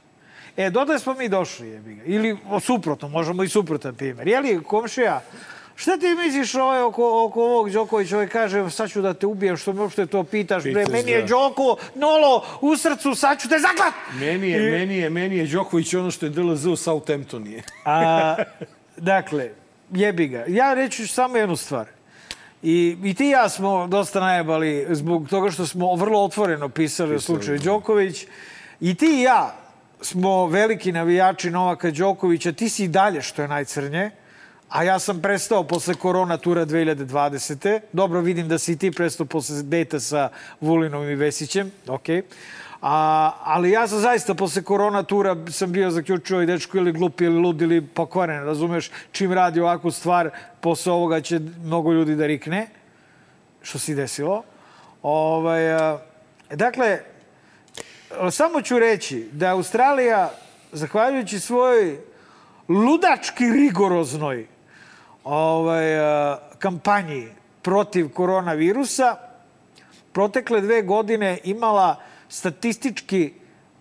E, 0.57 0.69
dodaj 0.69 0.99
smo 0.99 1.13
mi 1.13 1.29
došli, 1.29 1.67
jebi 1.67 1.95
ga. 1.95 2.03
Ili 2.05 2.37
suprotno, 2.61 3.07
možemo 3.09 3.43
i 3.43 3.49
suprotan 3.49 3.95
primjer. 3.95 4.27
Je 4.27 4.39
li 4.39 4.63
komšija 4.63 5.21
Šta 5.79 5.97
ti 5.97 6.15
misliš 6.25 6.55
ovaj 6.55 6.81
oko, 6.81 7.25
oko 7.25 7.43
ovog 7.43 7.71
Đokovića? 7.71 8.15
Ovaj 8.15 8.27
kaže, 8.27 8.69
sad 8.69 8.89
ću 8.89 9.01
da 9.01 9.13
te 9.13 9.25
ubijem, 9.25 9.57
što 9.57 9.73
me 9.73 9.81
uopšte 9.81 10.05
to 10.05 10.23
pitaš. 10.23 10.63
Bre, 10.63 10.85
meni 10.91 11.11
je 11.11 11.21
da. 11.21 11.27
Đoko, 11.27 11.77
Nolo, 11.95 12.45
u 12.61 12.77
srcu, 12.77 13.15
sad 13.15 13.41
ću 13.41 13.49
te 13.49 13.55
zaklat! 13.59 13.93
Meni 14.19 14.49
je, 14.49 14.71
meni 14.71 14.97
je, 14.97 15.09
meni 15.09 15.37
je 15.37 15.45
Đoković 15.47 15.93
ono 15.93 16.11
što 16.11 16.25
je 16.25 16.29
DLZ 16.29 16.65
u 16.65 16.75
Southamptonije. 16.75 17.63
A, 17.85 18.35
dakle, 18.97 19.49
jebi 19.91 20.27
ga. 20.27 20.43
Ja 20.47 20.73
reći 20.73 21.07
ću 21.07 21.13
samo 21.13 21.37
jednu 21.37 21.55
stvar. 21.55 21.87
I, 22.63 22.97
I 23.03 23.13
ti 23.13 23.25
i 23.25 23.29
ja 23.29 23.49
smo 23.49 23.87
dosta 23.87 24.19
najebali 24.19 24.87
zbog 24.89 25.29
toga 25.29 25.51
što 25.51 25.65
smo 25.65 25.95
vrlo 25.95 26.23
otvoreno 26.23 26.69
pisali 26.69 27.15
o 27.15 27.19
slučaju 27.19 27.59
Đoković. 27.59 28.25
I 28.81 28.95
ti 28.95 29.05
i 29.05 29.21
ja 29.21 29.55
smo 30.01 30.45
veliki 30.45 30.91
navijači 30.91 31.49
Novaka 31.49 31.91
Đokovića. 31.91 32.51
Ti 32.51 32.69
si 32.69 32.83
i 32.83 32.87
dalje, 32.87 33.21
što 33.21 33.41
je 33.41 33.47
najcrnje. 33.47 34.11
A 34.69 34.83
ja 34.83 34.99
sam 34.99 35.21
prestao 35.21 35.63
posle 35.63 35.93
korona 35.95 36.37
tura 36.37 36.65
2020. 36.65 37.79
Dobro, 37.93 38.21
vidim 38.21 38.47
da 38.47 38.57
si 38.57 38.71
i 38.71 38.77
ti 38.77 38.91
prestao 38.91 39.25
posle 39.25 39.63
dejta 39.63 39.99
sa 39.99 40.29
Vulinom 40.61 41.09
i 41.09 41.15
Vesićem. 41.15 41.71
Okej. 41.87 42.21
A, 42.81 43.31
ali 43.43 43.71
ja 43.71 43.87
sam 43.87 43.99
zaista 43.99 44.33
posle 44.33 44.61
korona 44.61 45.03
tura 45.03 45.35
sam 45.51 45.71
bio 45.71 45.91
zaključio 45.91 46.41
i 46.41 46.45
dečko 46.45 46.77
ili 46.77 46.91
glup 46.91 47.21
ili 47.21 47.39
lud 47.39 47.61
ili 47.61 47.81
pokvaren, 47.81 48.43
razumeš? 48.43 48.91
Čim 49.11 49.33
radi 49.33 49.59
ovakvu 49.59 49.91
stvar, 49.91 50.29
posle 50.61 50.93
ovoga 50.93 51.21
će 51.21 51.39
mnogo 51.63 51.93
ljudi 51.93 52.15
da 52.15 52.27
rikne, 52.27 52.67
što 53.61 53.79
se 53.79 53.91
i 53.91 53.95
desilo. 53.95 54.43
Ovaj, 55.03 55.73
a, 55.73 55.99
dakle, 56.49 56.99
samo 58.31 58.61
ću 58.61 58.79
reći 58.79 59.29
da 59.31 59.51
Australija, 59.51 60.31
zahvaljujući 60.71 61.39
svojoj 61.39 61.97
ludački 62.67 63.43
rigoroznoj 63.43 64.56
ovaj, 65.27 65.85
kampanji 66.59 67.27
protiv 67.61 68.09
koronavirusa, 68.09 69.15
protekle 70.11 70.61
dve 70.61 70.81
godine 70.81 71.39
imala 71.43 71.95
statistički 72.29 73.33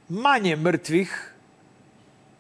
manje 0.08 0.56
mrtvih 0.56 1.32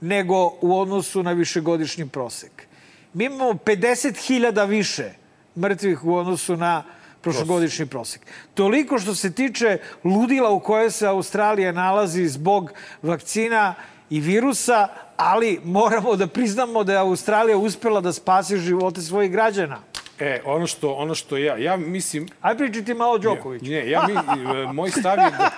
nego 0.00 0.52
u 0.60 0.78
odnosu 0.80 1.22
na 1.22 1.32
višegodišnji 1.32 2.08
prosek. 2.08 2.66
Mi 3.14 3.24
imamo 3.24 3.52
50.000 3.52 4.68
više 4.68 5.12
mrtvih 5.56 6.04
u 6.04 6.14
odnosu 6.14 6.56
na 6.56 6.82
prošlogodišnji 7.20 7.86
prosek. 7.86 8.26
Toliko 8.54 8.98
što 8.98 9.14
se 9.14 9.32
tiče 9.32 9.78
ludila 10.04 10.50
u 10.50 10.60
kojoj 10.60 10.90
se 10.90 11.06
Australija 11.06 11.72
nalazi 11.72 12.28
zbog 12.28 12.72
vakcina 13.02 13.74
i 14.10 14.20
virusa, 14.20 14.88
ali 15.16 15.60
moramo 15.64 16.16
da 16.16 16.26
priznamo 16.26 16.84
da 16.84 16.92
je 16.92 16.98
Australija 16.98 17.56
uspela 17.56 18.00
da 18.00 18.12
spasi 18.12 18.56
živote 18.56 19.00
svojih 19.00 19.30
građana. 19.30 19.80
E, 20.18 20.40
ono 20.44 20.66
što, 20.66 20.92
ono 20.92 21.14
što 21.14 21.36
ja, 21.36 21.56
ja 21.56 21.76
mislim, 21.76 22.28
Aj 22.40 22.56
pričaj 22.56 22.84
ti 22.84 22.94
malo 22.94 23.12
o 23.12 23.18
Đokoviću. 23.18 23.64
Ne, 23.64 23.90
ja 23.90 24.06
mi, 24.08 24.14
moj 24.72 24.90
stav 24.90 25.18
je 25.18 25.30
da, 25.30 25.50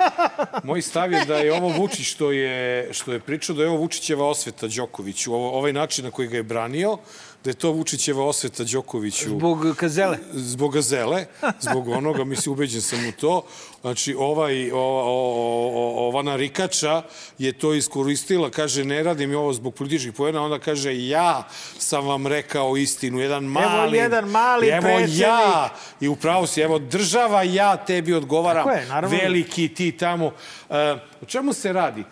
moj 0.65 0.83
stav 0.83 1.13
je 1.13 1.25
da 1.25 1.37
je 1.37 1.53
ovo 1.53 1.69
Vučić 1.69 2.07
što 2.07 2.33
je, 2.33 2.89
što 2.93 3.13
je 3.13 3.21
pričao 3.21 3.57
da 3.57 3.63
je 3.63 3.69
ovo 3.69 3.79
Vučićeva 3.79 4.29
osveta 4.29 4.69
Đokoviću, 4.77 5.35
ovo, 5.35 5.51
ovaj 5.51 5.73
način 5.73 6.05
na 6.05 6.11
koji 6.11 6.29
ga 6.29 6.37
je 6.37 6.43
branio, 6.43 6.99
da 7.45 7.51
je 7.51 7.55
to 7.55 7.71
Vučićeva 7.71 8.25
osveta 8.25 8.65
Đokoviću. 8.65 9.29
Zbog 9.29 9.77
kazele. 9.77 10.19
Zbog 10.33 10.73
gazele, 10.73 11.27
zbog 11.61 11.89
onoga, 11.99 12.25
mislim, 12.25 12.53
ubeđen 12.53 12.83
sam 12.83 13.09
u 13.09 13.13
to. 13.13 13.47
Znači, 13.81 14.15
ovaj, 14.19 14.71
o, 14.73 14.79
o, 14.79 16.09
ova 16.09 16.23
narikača 16.23 17.03
je 17.39 17.53
to 17.53 17.75
iskoristila, 17.75 18.51
kaže, 18.51 18.85
ne 18.85 19.03
radim 19.03 19.37
ovo 19.37 19.53
zbog 19.53 19.75
političkih 19.75 20.13
pojena, 20.13 20.43
onda 20.43 20.59
kaže, 20.59 21.07
ja 21.07 21.49
sam 21.79 22.07
vam 22.07 22.27
rekao 22.27 22.77
istinu, 22.77 23.19
jedan 23.19 23.45
mali... 23.45 23.99
jedan 23.99 24.29
mali 24.29 24.69
evo 24.69 24.83
predsednik. 24.83 25.21
ja, 25.21 25.75
i 26.01 26.09
upravo 26.09 26.47
si, 26.47 26.61
evo, 26.61 26.79
država, 26.79 27.43
ja 27.43 27.77
tebi 27.77 28.15
odgovaram, 28.15 28.65
Tako 28.65 28.79
je, 28.79 28.87
naravno. 28.87 29.19
veliki 29.23 29.69
ti 29.69 29.93
tamo. 29.93 30.27
Uh, 30.27 30.77
o 31.23 31.27
čemu 31.27 31.53
se 31.53 31.73
radi? 31.73 32.05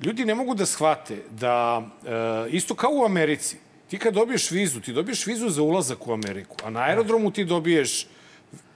Ljudi 0.00 0.24
ne 0.24 0.34
mogu 0.34 0.54
da 0.54 0.66
shvate 0.66 1.22
da, 1.30 1.78
uh, 1.78 2.54
isto 2.54 2.74
kao 2.74 2.90
u 2.92 3.04
Americi, 3.04 3.63
ti 3.94 3.98
kad 3.98 4.14
dobiješ 4.14 4.50
vizu, 4.50 4.80
ti 4.80 4.92
dobiješ 4.92 5.26
vizu 5.26 5.48
za 5.48 5.62
ulazak 5.62 6.06
u 6.06 6.12
Ameriku, 6.12 6.56
a 6.64 6.70
na 6.70 6.80
aerodromu 6.80 7.30
ti 7.30 7.44
dobiješ 7.44 8.06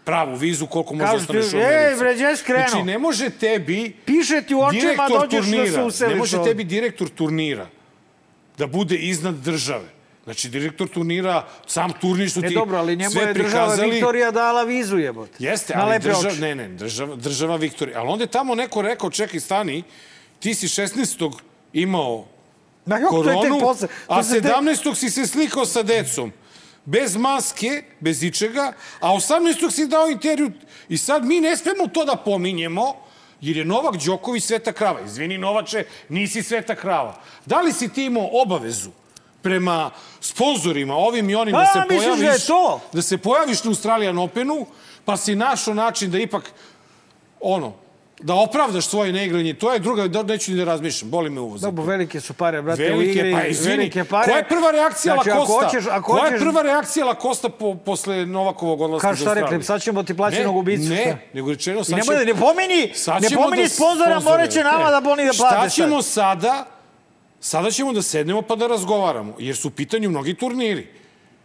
pravu 0.05 0.35
vizu 0.37 0.67
koliko 0.67 0.95
možeš 0.95 1.27
ti, 1.27 1.39
ostaneš 1.39 1.53
u 1.53 1.57
ej, 1.57 1.87
Americi. 1.87 2.15
gdje 2.15 2.37
si 2.37 2.45
krenuo? 2.45 2.69
Znači, 2.69 2.85
ne 2.85 2.99
može 2.99 3.31
tebi 3.31 3.97
Piše 4.05 4.43
ti 4.43 4.55
u 4.55 4.61
očima, 4.61 5.09
dođeš 5.09 5.31
da 5.31 5.43
se 5.43 5.51
turnira, 5.51 5.85
useliš 5.85 6.13
ne 6.13 6.19
može 6.19 6.45
tebi 6.45 6.65
direktor 6.65 7.09
turnira 7.09 7.67
da 8.59 8.67
bude 8.67 8.97
iznad 8.97 9.35
države. 9.35 9.89
Znači, 10.25 10.49
direktor 10.49 10.89
turnira, 10.89 11.47
sam 11.67 11.93
turnir 12.01 12.31
su 12.31 12.41
E 12.45 12.49
ti 12.49 12.55
dobro, 12.55 12.79
ali 12.79 12.97
njemu 12.97 13.11
sve 13.11 13.23
je 13.23 13.35
država 13.35 13.67
prikazali. 13.67 13.91
Viktorija 13.91 14.31
dala 14.31 14.63
vizu 14.63 14.99
jebote. 14.99 15.37
Jeste, 15.39 15.75
Na 15.75 15.85
ali 15.85 15.99
država, 15.99 16.35
ne, 16.41 16.55
ne, 16.55 16.69
država, 16.69 17.17
država 17.17 17.57
Viktorija. 17.57 18.01
Ali 18.01 18.09
onda 18.09 18.25
je 18.25 18.29
tamo 18.29 18.55
neko 18.55 18.83
rekao, 18.83 19.11
čekaj, 19.11 19.41
stani, 19.41 19.83
ti 20.41 20.55
si 20.55 20.69
16. 20.69 21.33
imao 21.73 22.27
Ma 22.89 22.99
jok, 22.99 23.11
to 23.11 23.19
je 23.19 23.25
tek 23.25 23.35
koronu, 23.35 23.61
posle. 23.61 23.89
To 23.89 24.15
a 24.15 24.23
se 24.23 24.41
tek- 24.41 24.53
17. 24.53 24.95
si 24.95 25.11
se 25.11 25.27
slikao 25.27 25.67
sa 25.67 25.83
decom. 25.83 26.33
Bez 26.85 27.17
maske, 27.17 27.83
bez 28.01 28.23
ičega, 28.23 28.73
a 29.01 29.13
18. 29.13 29.71
si 29.71 29.87
dao 29.87 30.09
intervju. 30.09 30.51
I 30.89 30.99
sad 30.99 31.25
mi 31.25 31.41
ne 31.41 31.57
smemo 31.57 31.89
to 31.89 32.05
da 32.05 32.17
pominjemo, 32.17 32.95
jer 33.41 33.57
je 33.57 33.65
Novak 33.65 33.97
Đoković 33.97 34.45
sveta 34.45 34.73
krava. 34.73 35.01
Izvini, 35.01 35.39
Novače, 35.39 35.85
nisi 36.09 36.43
sveta 36.43 36.75
krava. 36.75 37.21
Da 37.47 37.61
li 37.61 37.73
si 37.73 37.89
ti 37.89 38.05
imao 38.05 38.29
obavezu 38.33 38.91
prema 39.43 39.91
sponzorima, 40.21 40.95
ovim 40.95 41.31
i 41.31 41.35
onim, 41.35 41.53
da 41.55 41.67
se 41.73 41.95
misliš 41.95 42.11
da 42.11 42.17
pojaviš, 42.17 42.47
to? 42.47 42.81
da 42.93 43.03
se 43.03 43.19
pojaviš 43.19 43.65
na 43.65 43.71
Australian 43.71 44.19
Openu, 44.19 44.67
pa 45.05 45.17
si 45.17 45.37
našao 45.37 45.75
način 45.75 46.11
da 46.11 46.19
ipak, 46.19 46.53
ono, 47.41 47.75
da 48.21 48.35
opravdaš 48.35 48.87
svoje 48.87 49.13
neigranje, 49.13 49.55
to 49.55 49.73
je 49.73 49.79
druga, 49.79 50.09
da, 50.09 50.23
neću 50.23 50.51
ni 50.51 50.57
da 50.59 50.65
razmišljam, 50.65 51.11
boli 51.11 51.31
me 51.31 51.41
uvo. 51.41 51.59
za 51.59 51.67
Dobro, 51.67 51.85
velike 51.85 52.21
su 52.21 52.35
pare, 52.35 52.63
brate, 52.63 52.83
u 52.95 52.99
Velike, 52.99 53.19
igri. 53.19 53.33
pa 53.33 53.45
izvini, 53.47 53.77
velike 53.77 54.05
pare. 54.05 54.25
koja 54.25 54.37
je 54.37 54.49
prva 54.49 54.71
reakcija 54.71 55.15
znači, 55.15 55.31
Lakosta? 55.31 55.55
Ako 55.57 55.65
hoćeš, 55.67 55.85
ako 55.91 56.13
koja 56.13 56.25
je 56.25 56.31
hoćeš, 56.31 56.45
prva 56.45 56.63
reakcija 56.63 57.07
Lakosta 57.07 57.49
po, 57.49 57.75
posle 57.75 58.27
Novakovog 58.27 58.81
odlaska 58.81 59.09
Kao 59.09 59.17
šta 59.17 59.25
Australije? 59.25 59.51
rekli, 59.51 59.65
sad 59.65 59.83
ćemo 59.83 60.03
ti 60.03 60.17
plaćenog 60.17 60.55
ne, 60.55 60.61
ubicu. 60.61 60.89
Ne, 60.89 61.03
šta? 61.03 61.17
nego 61.35 61.51
rečeno 61.51 61.85
sad 61.85 61.99
nemoj 61.99 62.17
da 62.17 62.25
ne 62.25 62.35
pomeni, 62.35 62.93
sad 62.95 63.23
ne 63.23 63.29
ćemo 63.29 63.43
pomeni 63.43 63.63
da 63.63 63.69
sponzora, 63.69 64.21
morat 64.21 64.51
će 64.51 64.63
nama 64.63 64.85
Ne. 64.85 64.91
da 64.91 65.01
boni 65.01 65.25
da 65.25 65.33
plate 65.33 65.57
Šta 65.57 65.69
ćemo 65.69 66.03
sad. 66.03 66.13
sada? 66.13 66.67
Sada 67.41 67.71
ćemo 67.71 67.93
da 67.93 68.03
sednemo 68.03 68.43
pa 68.43 68.57
da 68.57 68.67
razgovaramo, 68.67 69.35
jer 69.39 69.57
su 69.57 69.69
u 69.69 69.71
pitanju 69.71 70.11
mnogi 70.11 70.35
turniri. 70.35 70.87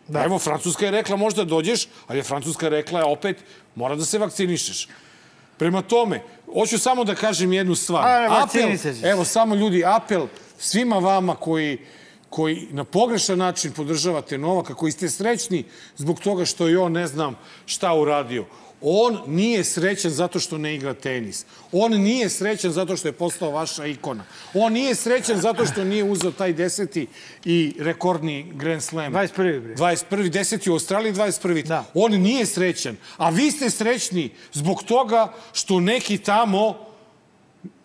Da. 0.07 0.23
Evo, 0.23 0.39
Francuska 0.39 0.85
je 0.85 0.91
rekla 0.91 1.15
možda 1.15 1.43
dođeš, 1.43 1.87
ali 2.07 2.19
je 2.19 2.23
Francuska 2.23 2.69
rekla 2.69 3.05
opet 3.05 3.37
mora 3.75 3.95
da 3.95 4.05
se 4.05 4.17
vakcinišeš. 4.17 4.87
Prema 5.57 5.81
tome, 5.81 6.21
hoću 6.53 6.77
samo 6.77 7.03
da 7.03 7.15
kažem 7.15 7.53
jednu 7.53 7.75
stvar. 7.75 8.07
A, 8.07 8.43
apel, 8.43 8.69
evo 9.03 9.25
samo 9.25 9.55
ljudi, 9.55 9.83
apel 9.85 10.27
svima 10.57 10.97
vama 10.97 11.35
koji 11.35 11.77
koji 12.33 12.67
na 12.71 12.83
pogrešan 12.83 13.37
način 13.37 13.71
podržavate 13.71 14.37
Novaka, 14.37 14.73
koji 14.73 14.91
ste 14.91 15.09
srećni 15.09 15.63
zbog 15.97 16.19
toga 16.19 16.45
što 16.45 16.67
je 16.67 16.79
on 16.79 16.91
ne 16.91 17.07
znam 17.07 17.35
šta 17.65 17.93
uradio. 17.93 18.45
On 18.85 19.19
nije 19.27 19.63
srećan 19.63 20.11
zato 20.11 20.39
što 20.39 20.57
ne 20.57 20.75
igra 20.75 20.93
tenis. 20.93 21.45
On 21.71 21.91
nije 21.91 22.29
srećan 22.29 22.71
zato 22.71 22.97
što 22.97 23.07
je 23.07 23.11
postao 23.11 23.51
vaša 23.51 23.85
ikona. 23.85 24.23
On 24.53 24.73
nije 24.73 24.95
srećan 24.95 25.41
zato 25.41 25.65
što 25.65 25.83
nije 25.83 26.03
uzeo 26.03 26.31
taj 26.31 26.53
deseti 26.53 27.07
i 27.45 27.75
rekordni 27.79 28.51
Grand 28.53 28.83
Slam. 28.83 29.13
21. 29.13 29.61
bre. 29.61 29.75
21. 29.75 30.31
10. 30.31 30.69
u 30.69 30.73
Australiji, 30.73 31.13
21. 31.13 31.67
Da. 31.67 31.85
On 31.93 32.11
nije 32.11 32.45
srećan. 32.45 32.97
A 33.17 33.29
vi 33.29 33.51
ste 33.51 33.69
srećni 33.69 34.29
zbog 34.53 34.83
toga 34.83 35.33
što 35.53 35.79
neki 35.79 36.17
tamo 36.17 36.75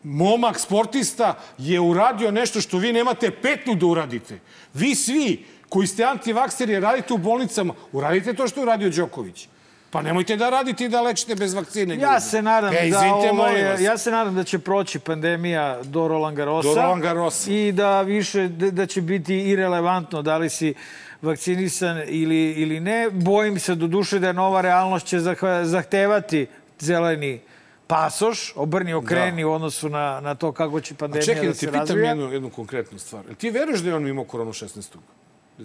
momak 0.02 0.61
sportista 0.61 1.38
je 1.58 1.80
uradio 1.80 2.30
nešto 2.30 2.61
što 2.61 2.78
vi 2.78 2.92
nemate 2.92 3.30
petnu 3.30 3.74
da 3.74 3.87
uradite. 3.87 4.38
Vi 4.74 4.94
svi 4.94 5.44
koji 5.68 5.87
ste 5.87 6.04
antivakseri 6.04 6.80
radite 6.80 7.14
u 7.14 7.18
bolnicama, 7.18 7.74
uradite 7.92 8.34
to 8.34 8.48
što 8.48 8.61
je 8.61 8.62
uradio 8.62 8.90
Đoković. 8.90 9.48
Pa 9.90 10.03
nemojte 10.03 10.37
da 10.37 10.51
radite 10.51 10.85
i 10.85 10.88
da 10.88 11.01
lečite 11.01 11.35
bez 11.35 11.55
vakcine. 11.55 11.96
Ja 11.96 12.12
ljudi. 12.12 12.20
se 12.20 12.42
nadam 12.42 12.74
e, 12.74 12.90
da 12.90 13.01
molim 13.01 13.38
vas. 13.38 13.51
ovaj, 13.51 13.83
ja 13.83 13.98
se 13.98 14.11
nadam 14.11 14.35
da 14.35 14.44
će 14.44 14.59
proći 14.59 14.98
pandemija 14.98 15.81
do 15.83 16.09
Roland 16.09 16.37
Garrosa. 16.37 16.68
Do 16.68 16.74
Roland 16.74 17.03
Garrosa. 17.03 17.51
I 17.51 17.72
da 17.72 18.03
više 18.03 18.48
da, 18.48 18.70
da 18.70 18.87
će 18.87 19.03
biti 19.03 19.40
irelevantno 19.40 20.22
da 20.22 20.37
li 20.37 20.51
si 20.51 20.74
vakcinisan 21.22 22.03
ili 22.07 22.53
ili 22.53 22.81
ne. 22.81 23.11
Bojim 23.11 23.59
se 23.59 23.74
do 23.74 23.87
duše 23.87 24.18
da 24.18 24.33
nova 24.33 24.61
realnost 24.61 25.07
će 25.07 25.18
zah- 25.18 25.64
zahtevati 25.64 26.46
zeleni 26.79 27.40
pasoš, 27.87 28.53
obrni 28.57 28.94
okreni 28.94 29.44
u 29.44 29.53
odnosu 29.53 29.88
na, 29.88 30.20
na 30.20 30.35
to 30.35 30.53
kako 30.53 30.81
će 30.81 30.94
A 30.94 30.96
pandemija 30.96 31.24
čekaj, 31.27 31.42
da 31.42 31.48
da 31.48 31.55
se 31.55 31.61
ti 31.61 31.66
pitam 31.66 31.81
razvija. 31.81 32.09
jednu, 32.09 32.33
jednu 32.33 32.51
konkretnu 32.51 32.98
stvar. 32.98 33.22
Ti 33.38 33.51
veruješ 33.51 33.81
da 33.81 33.88
je 33.88 33.94
on 33.94 34.07
imao 34.09 34.24
koronu 34.24 34.53
16. 34.53 34.96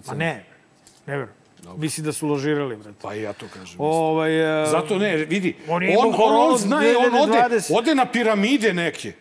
Ma 0.06 0.14
ne, 0.14 0.44
ne 1.06 1.16
verujem. 1.16 1.43
Mislim 1.76 2.06
da 2.06 2.12
su 2.12 2.26
ložirali, 2.26 2.76
brate. 2.76 2.98
Pa 3.02 3.14
i 3.14 3.22
ja 3.22 3.32
to 3.32 3.46
kažem. 3.54 3.76
Ovaj, 3.78 4.62
e, 4.62 4.66
Zato 4.66 4.98
ne, 4.98 5.16
vidi, 5.16 5.56
On 5.68 5.82
on, 5.98 6.14
on, 6.18 6.50
on, 6.50 6.58
zna, 6.58 6.84
i 6.84 6.94
on 6.96 7.14
ode, 7.22 7.32
2020. 7.32 7.78
ode 7.78 7.94
na 7.94 8.06
piramide 8.06 8.74
neke. 8.74 9.12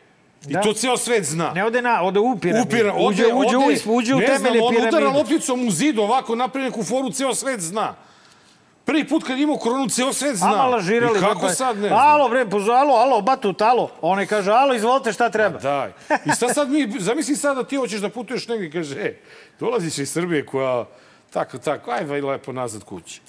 I 0.48 0.54
Da. 0.54 0.62
to 0.62 0.74
ceo 0.74 0.98
svet 0.98 1.24
zna. 1.26 1.52
Ne 1.54 1.65
ode 1.65 1.82
na, 1.82 2.04
ode 2.04 2.19
u 2.19 2.38
piramid. 2.39 2.67
Upira, 2.67 2.93
ode, 2.93 3.06
uđe, 3.06 3.24
uđe, 3.34 3.58
ode, 3.58 3.80
u, 3.86 3.96
uđe 3.96 4.15
u 4.15 4.19
ne 4.19 4.26
temelje 4.26 4.60
znam, 4.60 4.63
on 4.63 4.76
udara 4.76 4.89
piramide. 4.89 5.17
lopticom 5.17 5.67
u 5.67 5.72
zid, 5.72 6.00
ovako 6.00 6.36
napravi 6.36 6.65
neku 6.65 6.84
foru, 6.84 7.12
ceo 7.12 7.36
svet 7.36 7.60
zna. 7.62 7.96
Prvi 8.86 9.08
put 9.08 9.24
kad 9.24 9.39
imao 9.39 9.58
koronu, 9.58 9.89
ceo 9.89 10.13
svet 10.13 10.36
zna. 10.36 10.54
Ama 10.54 10.65
lažirali. 10.65 11.19
I 11.19 11.22
kako 11.22 11.41
pa, 11.41 11.50
sad 11.50 11.78
ne 11.78 11.88
znam? 11.88 12.00
Alo, 12.00 12.30
bre, 12.30 12.46
pozo, 12.50 12.72
alo, 12.72 12.93
alo, 12.93 13.22
batut, 13.22 13.62
alo. 13.62 13.89
Onaj 14.02 14.26
kaže, 14.26 14.52
alo, 14.52 14.74
izvolite, 14.74 15.13
šta 15.13 15.30
treba? 15.30 15.60
Daj. 15.60 15.91
I 16.26 16.32
šta 16.36 16.54
sad 16.54 16.69
mi, 16.69 16.91
zamisli 17.00 17.36
sad 17.36 17.58
da 17.58 17.63
ti 17.63 17.76
hoćeš 17.76 18.02
da 18.02 18.10
putuješ 18.10 18.48
negdje 18.48 18.67
i 18.67 18.72
kaže, 18.72 18.96
e, 19.00 19.15
dolaziš 19.60 19.98
iz 19.98 20.12
Srbije 20.12 20.46
koja, 20.46 20.86
tako, 21.34 21.58
tako, 21.58 21.91
aj 21.91 22.06
vaj 22.06 22.22
lepo 22.22 22.52
nazad 22.54 22.84
kući. 22.84 23.22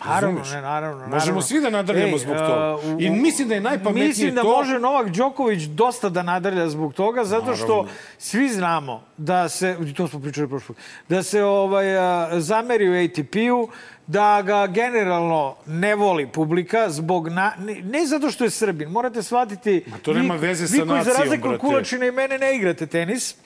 Naravno, 0.00 0.40
ne, 0.44 0.60
naravno. 0.62 0.96
Možemo 0.98 1.10
naravno. 1.10 1.42
svi 1.42 1.60
da 1.60 1.70
nadrljamo 1.70 2.18
zbog 2.18 2.36
toga. 2.36 2.74
uh, 2.76 3.02
I 3.02 3.10
mislim 3.10 3.48
da 3.48 3.54
je 3.54 3.60
najpametnije 3.60 4.08
Mislim 4.08 4.34
da 4.34 4.42
to- 4.42 4.48
može 4.50 4.78
Novak 4.78 5.08
Đoković 5.08 5.62
dosta 5.62 6.08
da 6.08 6.22
nadrlja 6.22 6.68
zbog 6.68 6.94
toga, 6.94 7.24
zato 7.24 7.56
što 7.56 7.66
Naravno. 7.68 7.90
svi 8.18 8.48
znamo 8.48 9.02
da 9.16 9.48
se, 9.48 9.76
to 9.96 10.08
smo 10.08 10.20
pričali 10.20 10.48
prošli 10.48 10.66
put, 10.66 10.76
da 11.08 11.22
se 11.22 11.42
ovaj, 11.42 11.84
zameri 12.32 12.88
u 12.90 13.04
ATP-u, 13.04 13.68
da 14.06 14.42
ga 14.42 14.66
generalno 14.66 15.56
ne 15.66 15.94
voli 15.94 16.26
publika 16.28 16.90
zbog 16.90 17.28
na, 17.28 17.52
ne, 17.58 17.74
ne 17.74 18.06
zato 18.06 18.30
što 18.30 18.44
je 18.44 18.50
Srbin. 18.50 18.88
Morate 18.88 19.22
shvatiti... 19.22 19.84
Ma 19.86 19.98
to 19.98 20.12
nema 20.12 20.34
vi- 20.34 20.40
veze 20.40 20.68
sa 20.68 20.72
Vi 20.72 20.78
koji 20.78 20.88
za 20.90 20.94
nacijom, 20.96 21.16
razliku 21.18 21.48
od 21.48 21.50
brate. 21.50 21.60
Kulačina 21.62 22.06
i 22.06 22.12
mene 22.12 22.38
ne 22.38 22.56
igrate 22.56 22.86
tenis, 22.86 23.36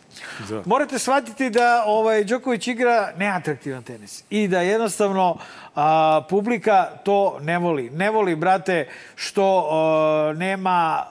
Da. 0.49 0.63
Morate 0.67 0.99
shvatiti 0.99 1.51
da 1.51 1.83
ovaj 1.87 2.25
Đoković 2.25 2.67
igra 2.69 3.13
neatraktivan 3.17 3.83
tenis 3.83 4.25
i 4.31 4.49
da 4.49 4.61
jednostavno 4.61 5.37
a, 5.75 6.23
publika 6.29 6.85
to 7.05 7.39
ne 7.41 7.59
voli. 7.59 7.91
Ne 7.91 8.11
voli, 8.11 8.37
brate, 8.37 8.89
što 9.15 9.69
a, 9.71 10.33
nema 10.37 11.05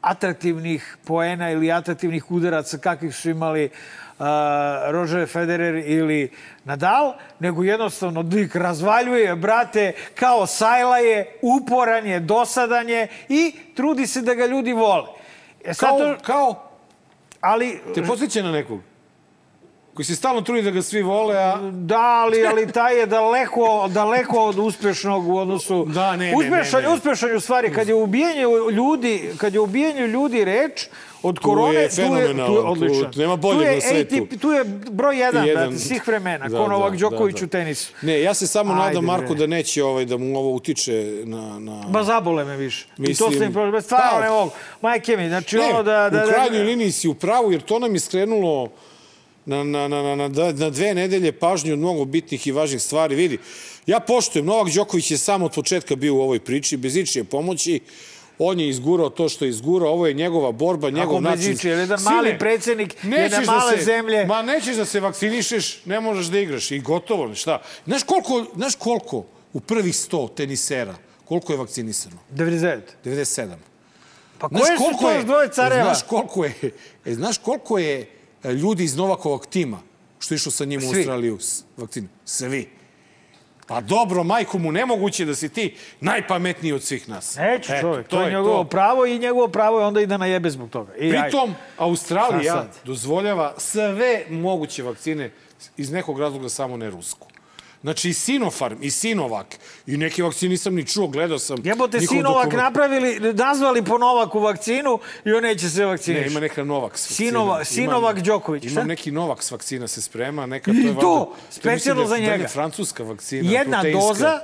atraktivnih 0.00 0.96
poena 1.06 1.50
ili 1.50 1.72
atraktivnih 1.72 2.30
udaraca 2.30 2.78
kakvih 2.78 3.16
su 3.16 3.30
imali 3.30 3.70
a, 4.18 4.80
Roger 4.90 5.28
Federer 5.28 5.74
ili 5.76 6.30
Nadal, 6.64 7.12
nego 7.38 7.62
jednostavno 7.62 8.22
dik 8.22 8.56
razvaljuje, 8.56 9.36
brate, 9.36 9.92
kao 10.14 10.46
sajla 10.46 10.98
je, 10.98 11.38
uporan 11.42 12.06
je, 12.06 12.20
dosadan 12.20 12.88
je 12.88 13.08
i 13.28 13.52
trudi 13.74 14.06
se 14.06 14.22
da 14.22 14.34
ga 14.34 14.46
ljudi 14.46 14.72
vole. 14.72 15.08
E, 15.64 15.74
sad 15.74 15.88
Kao, 15.88 15.98
to- 15.98 16.16
kao, 16.22 16.67
ali 17.40 17.80
te 17.94 18.02
posjeća 18.02 18.42
na 18.42 18.52
nekog? 18.52 18.80
Koji 19.94 20.06
se 20.06 20.14
stalno 20.14 20.40
trudi 20.40 20.62
da 20.62 20.70
ga 20.70 20.82
svi 20.82 21.02
vole, 21.02 21.36
a... 21.36 21.58
Da, 21.72 22.00
ali, 22.00 22.46
ali 22.46 22.72
taj 22.72 22.98
je 22.98 23.06
daleko, 23.06 23.88
daleko 23.88 24.44
od 24.44 24.58
uspešnog 24.58 25.28
u 25.28 25.36
odnosu... 25.36 25.84
Da, 25.84 26.16
ne, 26.16 26.26
ne, 26.26 26.36
uspešan, 26.36 26.82
ne, 26.82 26.88
ne. 26.88 26.94
Uspešan 26.94 27.28
je 27.28 27.36
u 27.36 27.40
stvari, 27.40 27.72
kad 27.72 27.88
je 27.88 27.94
ubijenju 27.94 28.70
ljudi, 28.70 29.30
kad 29.36 29.54
je 29.54 29.60
ubijenju 29.60 30.06
ljudi 30.06 30.44
reč, 30.44 30.88
od 31.22 31.38
korone, 31.38 31.88
tu 31.88 32.02
je, 32.02 32.06
tu 32.06 32.14
je 32.14 32.46
tu- 32.46 32.62
odličan. 32.66 33.12
tu 33.12 33.20
nema 33.20 33.36
boljeg 33.36 33.74
na 33.74 33.80
svetu. 33.80 34.14
ATP, 34.16 34.40
tu 34.40 34.50
je 34.50 34.64
broj 34.90 35.18
jedan, 35.18 35.46
Jedan. 35.46 35.68
brate, 35.68 35.78
svih 35.78 36.06
vremena, 36.06 36.48
Da, 36.48 36.58
ko 36.58 36.68
Novak 36.68 36.92
da, 36.92 36.98
Đoković 36.98 37.34
da, 37.34 37.40
da. 37.40 37.44
u 37.44 37.48
tenisu. 37.48 37.92
Ne, 38.02 38.22
ja 38.22 38.34
se 38.34 38.46
samo 38.46 38.72
Ajde, 38.72 38.84
nadam, 38.84 39.04
Marko, 39.04 39.26
bre. 39.26 39.36
da 39.36 39.46
neće 39.46 39.84
ovaj, 39.84 40.04
da 40.04 40.16
mu 40.16 40.38
ovo 40.38 40.52
utiče 40.52 40.92
na... 41.24 41.58
na... 41.58 41.84
Ba 41.88 42.04
zabole 42.04 42.44
me 42.44 42.56
više. 42.56 42.86
I 42.88 42.96
to 42.96 43.02
Mislim, 43.02 43.32
ste 43.32 43.46
mi 43.46 43.52
problem. 43.52 43.82
Stvarno 43.82 44.20
ne 44.20 44.30
mogu. 44.30 44.50
Majke 44.82 45.16
mi, 45.16 45.28
znači 45.28 45.56
Ne, 45.56 45.64
ono 45.64 45.82
da... 45.82 46.10
da, 46.10 46.22
u 46.24 46.26
da 46.26 46.26
krajnjoj 46.26 46.62
liniji 46.62 46.92
si 46.92 47.08
u 47.08 47.14
pravu, 47.14 47.52
jer 47.52 47.60
to 47.60 47.78
nam 47.78 47.94
je 47.94 48.00
skrenulo 48.00 48.68
na, 49.46 49.64
na, 49.64 49.88
na, 49.88 50.02
na, 50.04 50.16
na, 50.16 50.28
na 50.52 50.70
dve 50.70 50.94
nedelje 50.94 51.32
pažnju 51.32 51.72
od 51.72 51.78
mnogo 51.78 52.04
bitnih 52.04 52.46
i 52.46 52.52
važnih 52.52 52.82
stvari. 52.82 53.14
Vidi, 53.14 53.38
ja 53.86 54.00
poštujem, 54.00 54.46
Novak 54.46 54.68
Đoković 54.68 55.10
je 55.10 55.18
samo 55.18 55.46
od 55.46 55.52
početka 55.52 55.96
bio 55.96 56.14
u 56.14 56.20
ovoj 56.20 56.40
priči, 56.40 56.76
bez 56.76 56.96
ičije 56.96 57.24
pomoći. 57.24 57.80
On 58.40 58.60
je 58.60 58.68
izgurao 58.68 59.10
to 59.10 59.28
što 59.28 59.44
je 59.44 59.48
izgurao, 59.48 59.88
ovo 59.88 60.06
je 60.06 60.14
njegova 60.14 60.52
borba, 60.52 60.90
njegov 60.90 61.14
bez 61.14 61.22
način. 61.24 61.56
jer 61.64 61.78
jedan 61.78 61.98
Sine, 61.98 62.10
mali 62.10 62.38
predsjednik 62.38 62.94
jedne 63.04 63.28
da 63.28 63.40
male 63.42 63.76
se- 63.76 63.84
zemlje- 63.84 64.26
Ma 64.26 64.42
nećeš 64.42 64.76
da 64.76 64.84
se 64.84 65.00
vakcinišeš, 65.00 65.84
ne 65.84 66.00
možeš 66.00 66.26
da 66.26 66.38
igraš 66.38 66.70
i 66.70 66.78
gotovo, 66.80 67.34
šta. 67.34 67.62
Znaš 67.86 68.02
koliko, 68.02 68.46
znaš 68.56 68.74
koliko 68.74 69.24
u 69.52 69.60
prvih 69.60 69.94
100 69.94 70.28
tenisera, 70.28 70.94
koliko 71.24 71.52
je 71.52 71.58
vakcinisano? 71.58 72.16
99. 72.30 72.80
97. 73.04 73.56
Pa 74.38 74.48
koje 74.48 74.76
su 74.78 74.98
to 75.00 75.12
još 75.12 75.24
dvoje 75.24 75.48
careva? 75.48 75.84
Znaš 75.84 76.02
koliko 76.02 76.44
je, 76.44 76.54
e, 77.04 77.14
znaš 77.14 77.38
koliko 77.38 77.78
je 77.78 78.10
e, 78.44 78.52
ljudi 78.52 78.84
iz 78.84 78.96
Novakovog 78.96 79.46
tima 79.46 79.80
što 80.18 80.34
išlo 80.34 80.52
sa 80.52 80.64
njim 80.64 80.80
u 80.80 80.82
Svi. 80.82 80.96
Australiju 80.96 81.38
s 81.40 81.64
vakcinu? 81.76 82.08
Svi. 82.24 82.68
Pa 83.68 83.80
dobro, 83.80 84.24
majku 84.24 84.58
mu, 84.58 84.72
nemoguće 84.72 85.24
da 85.24 85.34
si 85.34 85.48
ti 85.48 85.76
najpametniji 86.00 86.72
od 86.72 86.82
svih 86.82 87.08
nas. 87.08 87.36
Neću 87.36 87.72
Eto, 87.72 87.80
čovjek, 87.80 88.08
to, 88.08 88.22
je 88.22 88.30
njegovo 88.30 88.64
pravo 88.64 89.06
i 89.06 89.18
njegovo 89.18 89.48
pravo 89.48 89.80
je 89.80 89.86
onda 89.86 90.00
i 90.00 90.06
da 90.06 90.16
najebe 90.16 90.50
zbog 90.50 90.70
toga. 90.70 90.94
I. 90.96 91.10
Pritom, 91.10 91.54
Australija 91.78 92.52
Šta 92.52 92.62
sad? 92.62 92.76
dozvoljava 92.84 93.54
sve 93.56 94.24
moguće 94.30 94.82
vakcine 94.82 95.30
iz 95.76 95.90
nekog 95.90 96.20
razloga 96.20 96.48
samo 96.48 96.76
ne 96.76 96.90
rusku. 96.90 97.26
Znači 97.82 98.08
i 98.08 98.14
Sinopharm, 98.14 98.76
i 98.80 98.90
Sinovac, 98.90 99.46
i 99.86 99.96
neke 99.96 100.22
vakcine 100.22 100.50
nisam 100.50 100.74
ni 100.74 100.86
čuo, 100.86 101.06
gledao 101.08 101.38
sam. 101.38 101.56
Jebote, 101.64 102.00
Sinovak 102.00 102.46
dokument- 102.46 102.56
napravili, 102.56 103.32
nazvali 103.34 103.84
po 103.84 103.98
Novaku 103.98 104.40
vakcinu 104.40 104.98
i 105.24 105.32
on 105.32 105.42
neće 105.42 105.70
se 105.70 105.80
Ne, 105.80 105.86
vakciniš. 105.86 106.26
ima 106.26 106.40
neka 106.40 106.64
Novaks 106.64 107.02
vakcina. 107.02 107.30
Sinova- 107.30 107.64
Sinovak 107.64 108.20
Đoković, 108.20 108.62
šta? 108.62 108.72
Imam 108.72 108.86
neki 108.86 109.12
Novaks 109.12 109.50
vakcina 109.50 109.88
se 109.88 110.02
sprema, 110.02 110.46
neka 110.46 110.70
I 110.70 110.74
to 110.74 110.80
je 110.80 110.86
valjda... 110.86 111.00
to, 111.00 111.18
mislim 111.36 111.52
specijalno 111.52 111.94
da 111.98 112.04
je- 112.04 112.08
za 112.10 112.16
da 112.16 112.22
je 112.22 112.30
njega. 112.30 112.48
francuska 112.48 113.02
vakcina. 113.02 113.50
Jedna 113.50 113.72
proteinska. 113.72 114.08
doza, 114.08 114.40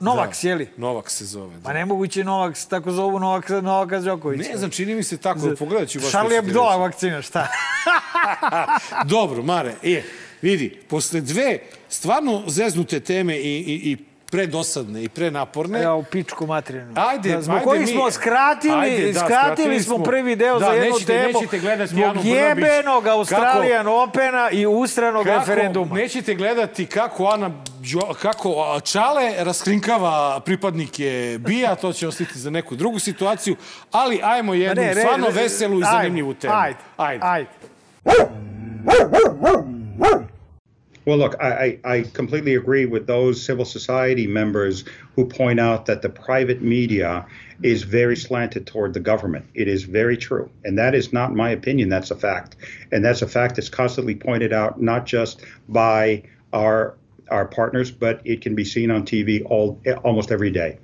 Novaks, 0.00 0.42
da. 0.42 0.48
je 0.48 0.54
li? 0.54 0.68
Novak 0.76 1.10
se 1.10 1.24
zove. 1.24 1.56
Da. 1.56 1.62
Pa 1.62 1.72
nemoguće 1.72 2.24
Novak, 2.24 2.54
tako 2.60 2.92
zovu 2.92 3.18
Novak, 3.20 3.48
Novaka 3.50 3.98
Đokovića. 4.00 4.50
Ne 4.50 4.58
znam, 4.58 4.70
čini 4.70 4.94
mi 4.94 5.02
se 5.02 5.16
tako, 5.16 5.40
pogledat 5.58 5.88
ću 5.88 6.00
baš. 6.00 6.08
Charlie 6.08 6.30
se 6.32 6.36
Hebdo 6.36 6.60
vakcina, 6.62 7.22
šta? 7.22 7.46
Dobro, 9.06 9.42
Mare, 9.42 9.74
je, 9.82 10.04
vidi, 10.44 10.78
posle 10.88 11.20
dve 11.20 11.58
stvarno 11.88 12.42
zeznute 12.46 13.00
teme 13.00 13.34
i, 13.34 13.40
i, 13.56 13.92
i 13.92 13.96
predosadne 14.26 15.04
i 15.04 15.08
prenaporne, 15.08 15.80
Ja, 15.80 15.94
u 15.94 16.04
pičku 16.04 16.46
materinu. 16.46 16.92
Ajde, 16.96 17.30
da, 17.30 17.42
zbog 17.42 17.54
ajde 17.54 17.64
kojih 17.64 17.80
mi- 17.82 17.86
smo 17.88 18.10
skratili, 18.10 18.74
Ajde, 18.74 19.12
da, 19.12 19.20
skratili 19.20 19.80
smo 19.80 19.98
prvi 19.98 20.36
deo 20.36 20.58
Da, 20.58 20.66
za 20.66 20.72
jednu 20.72 20.92
nećete- 20.92 21.06
temu. 21.08 21.32
nećete 21.34 21.58
gledati 21.58 21.90
zbog 21.90 22.04
Anu 22.04 22.12
Brnabić. 22.14 22.32
jebenog 22.64 23.06
Australijan 23.08 23.86
Opena 23.88 24.50
i 24.50 24.66
ustranog 24.66 25.24
kako, 25.24 25.38
referenduma. 25.40 25.94
nećete 25.94 26.34
gledati 26.34 26.86
kako 26.86 27.24
Ana 27.24 27.50
kako 28.14 28.54
Čale 28.82 29.32
raskrinkava 29.38 30.40
pripadnike 30.40 31.38
BIA, 31.40 31.74
to 31.74 31.92
će 31.92 32.08
ostati 32.08 32.38
za 32.38 32.50
neku 32.50 32.76
drugu 32.76 32.98
situaciju, 32.98 33.56
ali 33.90 34.20
ajmo 34.22 34.54
jednu 34.54 34.82
Pa 34.82 34.88
re- 34.88 34.94
stvarno 34.96 35.26
re- 35.26 35.32
veselu 35.32 35.72
i 35.72 35.82
ajde, 35.84 35.86
zanimljivu 35.92 36.34
temu. 36.34 36.54
Ajde, 36.54 36.78
ajde. 36.96 37.20
ajde. 37.24 37.48
Well, 41.04 41.18
look, 41.18 41.34
I, 41.40 41.78
I, 41.84 42.02
completely 42.02 42.54
agree 42.54 42.86
with 42.86 43.06
those 43.06 43.44
civil 43.44 43.66
society 43.66 44.26
members 44.26 44.84
who 45.16 45.26
point 45.26 45.60
out 45.60 45.84
that 45.86 46.00
the 46.00 46.08
private 46.08 46.62
media 46.62 47.26
is 47.62 47.82
very 47.82 48.16
slanted 48.16 48.66
toward 48.66 48.94
the 48.94 49.00
government. 49.00 49.44
It 49.54 49.68
is 49.68 49.84
very 49.84 50.16
true. 50.16 50.50
And 50.64 50.78
that 50.78 50.94
is 50.94 51.12
not 51.12 51.34
my 51.34 51.50
opinion, 51.50 51.90
that's 51.90 52.10
a 52.10 52.16
fact. 52.16 52.56
And 52.90 53.04
that's 53.04 53.20
a 53.20 53.28
fact 53.28 53.56
that's 53.56 53.68
constantly 53.68 54.14
pointed 54.14 54.52
out, 54.54 54.80
not 54.80 55.04
just 55.04 55.42
by 55.68 56.22
our 56.52 56.96
our 57.30 57.46
partners, 57.46 57.90
but 57.90 58.20
it 58.24 58.42
can 58.42 58.54
be 58.54 58.64
seen 58.64 58.90
on 58.90 59.04
TV 59.04 59.42
all 59.46 59.80
almost 60.04 60.30
every 60.30 60.50
day. 60.50 60.78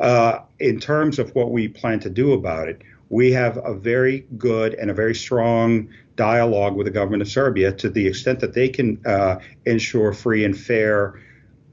Uh, 0.00 0.40
in 0.60 0.78
terms 0.78 1.18
of 1.18 1.34
what 1.34 1.50
we 1.50 1.66
plan 1.66 1.98
to 2.00 2.10
do 2.10 2.32
about 2.32 2.68
it, 2.68 2.82
we 3.08 3.32
have 3.32 3.58
a 3.64 3.74
very 3.74 4.26
good 4.36 4.74
and 4.74 4.90
a 4.90 4.94
very 4.94 5.14
strong 5.14 5.88
dialogue 6.18 6.74
with 6.76 6.86
the 6.90 6.96
government 6.98 7.22
of 7.22 7.28
Serbia 7.28 7.72
to 7.72 7.88
the 7.88 8.06
extent 8.06 8.40
that 8.40 8.52
they 8.52 8.68
can 8.68 8.88
uh, 9.06 9.36
ensure 9.64 10.12
free 10.12 10.44
and 10.44 10.54
fair 10.70 10.96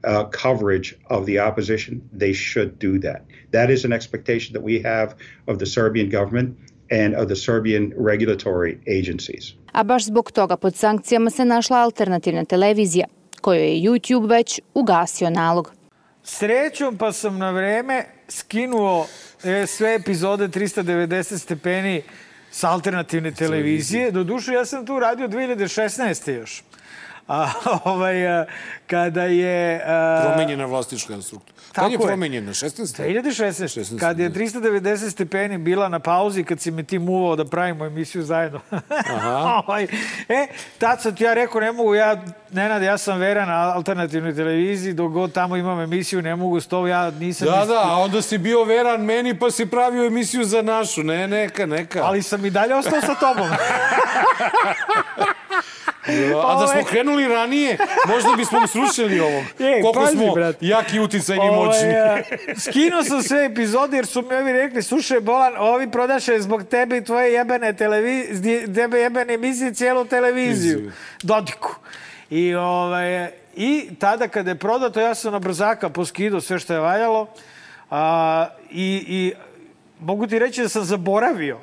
uh, 0.04 0.24
coverage 0.42 0.94
of 1.10 1.26
the 1.26 1.38
opposition. 1.38 2.00
They 2.12 2.32
should 2.32 2.78
do 2.78 2.98
that. 3.00 3.20
That 3.50 3.70
is 3.70 3.84
an 3.84 3.92
expectation 3.92 4.52
that 4.54 4.62
we 4.62 4.80
have 4.82 5.08
of 5.46 5.58
the 5.58 5.66
Serbian 5.66 6.08
government 6.08 6.56
and 6.90 7.14
of 7.14 7.28
the 7.28 7.36
Serbian 7.36 7.92
regulatory 7.96 8.78
agencies. 8.86 9.54
A 9.72 9.84
baš 9.84 10.04
zbog 10.04 10.32
toga 10.32 10.56
pod 10.56 10.74
sankcijama 10.74 11.30
se 11.30 11.44
našla 11.44 11.76
alternativna 11.76 12.44
televizija, 12.44 13.06
kojoj 13.40 13.68
je 13.68 13.90
YouTube 13.90 14.28
već 14.28 14.60
ugasio 14.74 15.30
nalog. 15.30 15.72
Srećom 16.22 16.96
pa 16.96 17.12
sam 17.12 17.38
na 17.38 17.50
vreme 17.50 18.04
skinuo 18.28 19.06
e, 19.44 19.66
sve 19.66 19.94
epizode 19.94 20.48
390 20.48 21.38
stepeni 21.38 22.02
sa 22.56 22.70
alternativne 22.70 23.32
televizije. 23.32 24.10
Doduše, 24.10 24.52
ja 24.52 24.64
sam 24.64 24.86
tu 24.86 24.98
radio 24.98 25.28
2016. 25.28 26.30
još. 26.30 26.62
A, 27.28 27.50
ovaj, 27.84 28.28
a, 28.28 28.44
kada 28.86 29.22
je... 29.24 29.82
A, 29.86 30.22
Promenjena 30.26 30.66
vlasnička 30.66 31.22
struktura. 31.22 31.56
Kad 31.72 31.92
je 31.92 31.98
promenjena? 31.98 32.52
16. 32.52 33.22
2016. 33.22 33.80
16, 33.80 33.98
Kad 34.00 34.18
je 34.18 34.28
da. 34.28 34.40
390 34.40 35.10
stepeni 35.10 35.58
bila 35.58 35.88
na 35.88 35.98
pauzi, 35.98 36.44
kad 36.44 36.60
si 36.60 36.70
me 36.70 36.82
ti 36.82 36.98
muvao 36.98 37.36
da 37.36 37.44
pravimo 37.44 37.86
emisiju 37.86 38.22
zajedno. 38.22 38.60
Ovaj, 39.66 39.84
e, 40.28 40.46
tad 40.78 41.02
sam 41.02 41.16
ti 41.16 41.24
ja 41.24 41.34
rekao, 41.34 41.60
ne 41.60 41.72
mogu 41.72 41.94
ja, 41.94 42.22
Nenad, 42.50 42.82
ja 42.82 42.98
sam 42.98 43.18
veran 43.18 43.48
na 43.48 43.72
alternativnoj 43.74 44.34
televiziji, 44.34 44.92
dok 44.92 45.12
god 45.12 45.32
tamo 45.32 45.56
imam 45.56 45.80
emisiju, 45.80 46.22
ne 46.22 46.36
mogu 46.36 46.60
s 46.60 46.66
to, 46.66 46.86
ja 46.86 47.10
nisam... 47.10 47.48
Da, 47.48 47.54
isti- 47.54 47.68
da, 47.68 47.82
a 47.84 47.96
onda 47.96 48.22
si 48.22 48.38
bio 48.38 48.64
veran 48.64 49.00
meni 49.04 49.38
pa 49.38 49.50
si 49.50 49.66
pravio 49.66 50.06
emisiju 50.06 50.44
za 50.44 50.62
našu. 50.62 51.02
Ne, 51.02 51.28
neka, 51.28 51.66
neka. 51.66 52.02
Ali 52.02 52.22
sam 52.22 52.44
i 52.46 52.50
dalje 52.50 52.74
ostao 52.74 53.00
sa 53.00 53.14
tobom. 53.14 53.48
A 56.36 56.54
da 56.54 56.66
smo 56.66 56.80
Ovaj- 56.80 56.84
krenuli 56.84 57.28
ranije, 57.28 57.78
možda 58.06 58.28
bismo 58.36 58.66
srušili 58.66 59.20
ovog. 59.20 59.44
Ej, 59.60 59.80
Koliko 59.82 59.92
pazi, 59.94 60.16
smo 60.16 60.34
brate. 60.34 60.58
jaki 60.60 61.00
uticajni 61.00 61.48
Ovaj, 61.48 61.66
moćni. 61.66 61.88
a, 61.90 62.22
skinuo 62.60 63.02
sam 63.02 63.22
sve 63.22 63.44
epizode 63.44 63.96
jer 63.96 64.06
su 64.06 64.22
mi 64.22 64.34
ovi 64.34 64.52
rekli, 64.52 64.82
slušaj 64.82 65.20
Bolan, 65.20 65.52
ovi 65.58 65.90
prodaše 65.90 66.40
zbog 66.40 66.64
tebe 66.64 66.96
i 66.96 67.04
tvoje 67.04 67.32
jebene 67.32 67.72
televizije, 67.72 68.74
tebe 68.74 68.98
jebene 68.98 69.34
emisije 69.34 69.74
cijelu 69.74 70.04
televiziju. 70.04 70.76
Viziju. 70.76 70.92
Dodiku. 71.22 71.74
I, 72.30 72.54
ovaj, 72.54 73.28
I 73.56 73.88
tada 73.98 74.28
kada 74.28 74.50
je 74.50 74.54
prodato, 74.54 75.00
ja 75.00 75.14
sam 75.14 75.32
na 75.32 75.38
brzaka 75.38 75.88
poskidao 75.88 76.40
sve 76.40 76.58
što 76.58 76.72
je 76.72 76.80
valjalo. 76.80 77.26
A, 77.90 78.46
i, 78.70 79.04
I 79.08 79.32
mogu 80.00 80.26
ti 80.26 80.38
reći 80.38 80.62
da 80.62 80.68
sam 80.68 80.84
zaboravio 80.84 81.58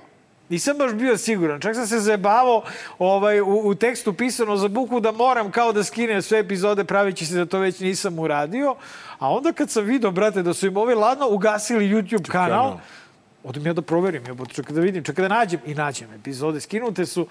Nisam 0.54 0.78
baš 0.78 0.94
bio 0.94 1.18
siguran. 1.18 1.62
Čak 1.62 1.76
sam 1.76 1.88
se 1.88 2.00
zajebavao 2.00 2.64
ovaj, 3.00 3.42
u, 3.42 3.62
u 3.64 3.76
tekstu 3.76 4.14
pisano 4.14 4.58
za 4.58 4.68
buku 4.68 5.00
da 5.00 5.12
moram 5.12 5.52
kao 5.52 5.72
da 5.72 5.84
skinem 5.84 6.22
sve 6.22 6.40
epizode 6.40 6.84
pravići 6.84 7.26
se 7.26 7.36
da 7.36 7.46
to 7.46 7.60
već 7.60 7.80
nisam 7.80 8.20
uradio. 8.20 8.76
A 9.20 9.34
onda 9.34 9.52
kad 9.52 9.70
sam 9.70 9.86
vidio, 9.86 10.12
brate, 10.12 10.44
da 10.44 10.54
su 10.54 10.68
im 10.68 10.78
ovi 10.78 10.94
ladno 10.94 11.28
ugasili 11.30 11.90
YouTube 11.90 12.32
kanal, 12.32 12.50
kanal. 12.50 12.80
odem 13.44 13.66
ja 13.66 13.74
da 13.74 13.82
proverim, 13.82 14.24
ja 14.28 14.36
čak 14.54 14.72
da 14.72 14.82
vidim, 14.82 15.04
čak 15.04 15.16
da 15.16 15.28
nađem 15.28 15.60
i 15.66 15.74
nađem 15.74 16.14
epizode. 16.14 16.62
Skinute 16.62 17.06
su. 17.06 17.28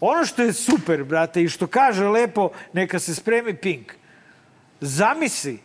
Ono 0.00 0.24
što 0.24 0.42
je 0.42 0.52
super, 0.52 1.04
brate, 1.04 1.42
i 1.42 1.48
što 1.48 1.66
kaže 1.66 2.08
lepo, 2.08 2.50
neka 2.72 2.98
se 2.98 3.14
spremi 3.14 3.54
Pink. 3.54 3.92
Zamisli 4.80 5.58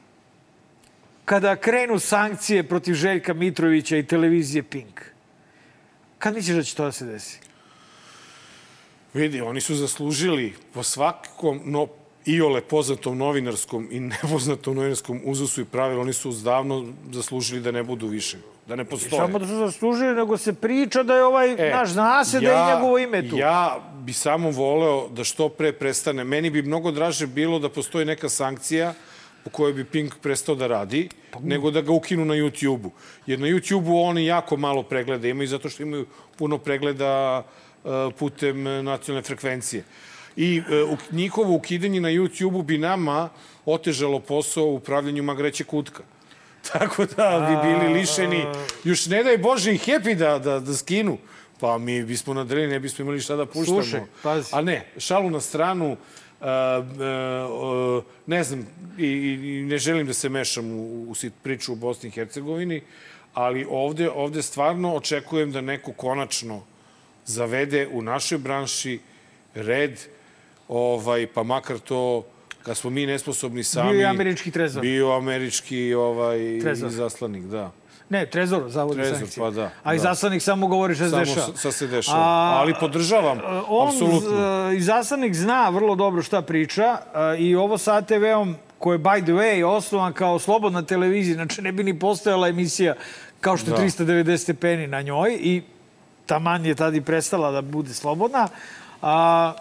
kada 1.26 1.56
krenu 1.56 2.00
sankcije 2.00 2.64
protiv 2.64 2.94
Željka 2.94 3.34
Mitrovića 3.34 3.98
i 3.98 4.04
televizije 4.04 4.64
Pink. 4.64 5.15
Kad 6.26 6.36
misliš 6.36 6.56
da 6.56 6.64
će 6.64 6.76
to 6.76 6.86
da 6.86 6.92
se 6.92 7.06
desi? 7.06 7.40
Vidi, 9.14 9.42
oni 9.42 9.62
su 9.62 9.76
zaslužili 9.76 10.54
po 10.74 10.84
svakom 10.84 11.62
no, 11.66 11.88
iole 12.26 12.62
poznatom 12.62 13.18
novinarskom 13.18 13.88
i 13.92 14.00
nepoznatom 14.24 14.76
novinarskom 14.76 15.22
uzusu 15.26 15.62
i 15.62 15.66
pravilu, 15.66 16.02
oni 16.02 16.14
su 16.14 16.32
davno 16.32 16.86
zaslužili 17.12 17.62
da 17.62 17.72
ne 17.72 17.84
budu 17.84 18.08
više, 18.08 18.38
da 18.68 18.76
ne 18.76 18.86
postoje. 18.86 19.22
Samo 19.22 19.40
da 19.40 19.48
su 19.48 19.56
zaslužili, 19.56 20.16
nego 20.16 20.38
se 20.38 20.54
priča 20.54 21.04
da 21.04 21.16
je 21.16 21.26
ovaj, 21.26 21.52
e, 21.52 21.72
naš, 21.72 21.90
zna 21.90 22.26
se 22.26 22.40
da 22.40 22.52
je 22.52 22.76
njegovo 22.76 22.98
ime 22.98 23.30
tu. 23.30 23.38
Ja 23.38 23.78
bi 24.00 24.14
samo 24.14 24.52
voleo 24.52 25.08
da 25.10 25.24
što 25.24 25.50
pre 25.50 25.74
prestane. 25.74 26.24
Meni 26.24 26.50
bi 26.50 26.62
mnogo 26.62 26.92
draže 26.92 27.28
bilo 27.28 27.60
da 27.60 27.70
postoji 27.70 28.06
neka 28.06 28.30
sankcija 28.30 28.94
u 29.46 29.50
kojoj 29.50 29.74
bi 29.74 29.86
Pink 29.86 30.16
prestao 30.22 30.56
da 30.56 30.68
radi, 30.68 31.10
pa, 31.32 31.40
nego 31.40 31.72
da 31.72 31.82
ga 31.82 31.92
ukinu 31.92 32.26
na 32.26 32.34
YouTube-u. 32.34 32.92
Jer 33.26 33.40
na 33.40 33.48
YouTube-u 33.48 34.02
oni 34.02 34.26
jako 34.26 34.58
malo 34.58 34.84
pregleda 34.84 35.28
imaju, 35.28 35.48
zato 35.48 35.70
što 35.70 35.84
imaju 35.84 36.06
puno 36.38 36.58
pregleda 36.58 37.44
uh, 37.84 37.92
putem 38.20 38.64
nacionalne 38.64 39.22
frekvencije. 39.22 39.84
I 40.36 40.62
uh, 40.92 41.00
njihovo 41.12 41.56
ukidanje 41.56 42.02
na 42.02 42.10
YouTube-u 42.10 42.62
bi 42.62 42.78
nama 42.78 43.30
otežalo 43.66 44.20
posao 44.20 44.66
u 44.66 44.76
upravljanju 44.76 45.24
magreće 45.24 45.64
kutka. 45.64 46.04
Tako 46.74 47.06
da 47.06 47.48
bi 47.50 47.70
bili 47.70 47.94
lišeni, 47.94 48.46
još 48.84 49.06
ne 49.06 49.24
daj 49.24 49.38
Bože 49.38 49.74
i 49.74 49.78
Happy 49.78 50.16
da, 50.16 50.40
da, 50.40 50.60
da 50.60 50.74
skinu. 50.74 51.18
Pa 51.60 51.78
mi 51.78 52.04
bismo 52.04 52.34
nadreli, 52.34 52.68
ne 52.68 52.80
bismo 52.80 53.04
imali 53.04 53.20
šta 53.20 53.36
da 53.36 53.46
puštamo. 53.46 53.82
Slušaj, 53.82 54.02
pazi. 54.24 54.50
A 54.52 54.62
ne, 54.62 54.88
šalu 54.98 55.30
na 55.30 55.42
stranu, 55.42 55.92
uh, 55.92 55.98
ne 58.26 58.44
znam, 58.44 58.68
i, 58.98 59.08
i 59.08 59.66
ne 59.68 59.78
želim 59.78 60.08
da 60.08 60.14
se 60.14 60.30
mešam 60.30 60.72
u, 60.72 61.12
u 61.12 61.16
priču 61.44 61.74
u 61.74 61.76
Bosni 61.76 62.10
i 62.10 62.12
Hercegovini, 62.12 62.82
ali 63.34 63.66
ovde, 63.70 64.10
ovde 64.10 64.42
stvarno 64.42 64.96
očekujem 64.96 65.52
da 65.52 65.62
neko 65.62 65.94
konačno 65.94 66.64
zavede 67.26 67.88
u 67.92 68.02
našoj 68.02 68.38
branši 68.38 69.00
red, 69.54 70.00
ovaj, 70.68 71.28
pa 71.28 71.44
makar 71.44 71.80
to 71.80 72.26
kad 72.64 72.78
smo 72.78 72.90
mi 72.90 73.06
nesposobni 73.06 73.64
sami... 73.64 73.92
Bio 73.92 74.00
je 74.00 74.06
američki 74.06 74.52
trezor. 74.52 74.82
Bio 74.82 75.12
američki 75.12 75.94
ovaj, 75.94 76.60
Trezor. 76.62 76.90
zaslanik, 76.90 77.44
da. 77.44 77.72
Ne, 78.10 78.26
Trezor, 78.26 78.64
zavod 78.68 78.96
Trezor, 78.96 79.18
sankcije. 79.18 79.42
pa 79.42 79.50
da, 79.52 79.70
A 79.84 79.94
i 79.94 79.98
da. 79.98 80.02
zaslanik 80.04 80.42
samo 80.42 80.68
govori 80.68 80.96
šta 80.96 81.04
se 81.04 81.10
Samo 81.10 81.20
dešava. 81.22 81.48
sa 81.56 81.72
se 81.72 81.88
dešava. 81.88 82.20
A, 82.20 82.58
Ali 82.58 82.74
podržavam, 82.76 83.40
On, 83.68 83.88
apsolutno. 83.88 84.30
z- 84.70 84.76
i 84.76 84.82
zaslanik 84.82 85.34
zna 85.36 85.70
vrlo 85.70 85.96
dobro 85.96 86.22
šta 86.22 86.42
priča 86.42 86.84
a, 87.14 87.36
i 87.36 87.56
ovo 87.56 87.78
sa 87.78 87.96
ATV-om 87.96 88.56
koji 88.78 88.96
je, 88.96 89.00
by 89.00 89.22
the 89.22 89.32
way, 89.34 89.66
osnovan 89.66 90.14
kao 90.14 90.40
slobodna 90.40 90.82
televizija, 90.84 91.34
znači 91.36 91.62
ne 91.62 91.72
bi 91.72 91.84
ni 91.84 92.00
postojala 92.00 92.48
emisija 92.48 92.94
kao 93.42 93.58
što 93.58 93.72
je 93.72 93.74
Da. 93.74 93.84
390 93.84 94.38
stepeni 94.38 94.88
na 94.88 95.02
njoj 95.02 95.34
i 95.34 95.62
taman 96.26 96.66
je 96.66 96.76
tada 96.76 96.98
i 96.98 97.02
prestala 97.02 97.52
da 97.52 97.62
bude 97.62 97.94
slobodna. 97.94 98.48
A, 99.02 99.54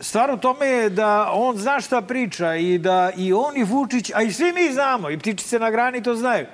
stvar 0.00 0.30
u 0.30 0.36
tome 0.36 0.66
je 0.66 0.90
da 0.90 1.30
on 1.32 1.56
zna 1.56 1.80
šta 1.80 2.02
priča 2.02 2.54
i 2.54 2.78
da 2.78 3.10
i 3.16 3.32
on 3.32 3.56
i 3.56 3.64
Vučić, 3.64 4.10
a 4.14 4.22
i 4.22 4.32
svi 4.32 4.52
mi 4.52 4.72
znamo, 4.72 5.10
i 5.10 5.18
ptičice 5.18 5.58
na 5.58 5.70
grani 5.70 6.02
to 6.02 6.14
znaju, 6.14 6.46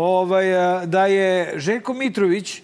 ovaj, 0.00 0.56
a, 0.56 0.86
da 0.86 1.06
je 1.06 1.28
Željko 1.56 1.94
Mitrović 1.94 2.62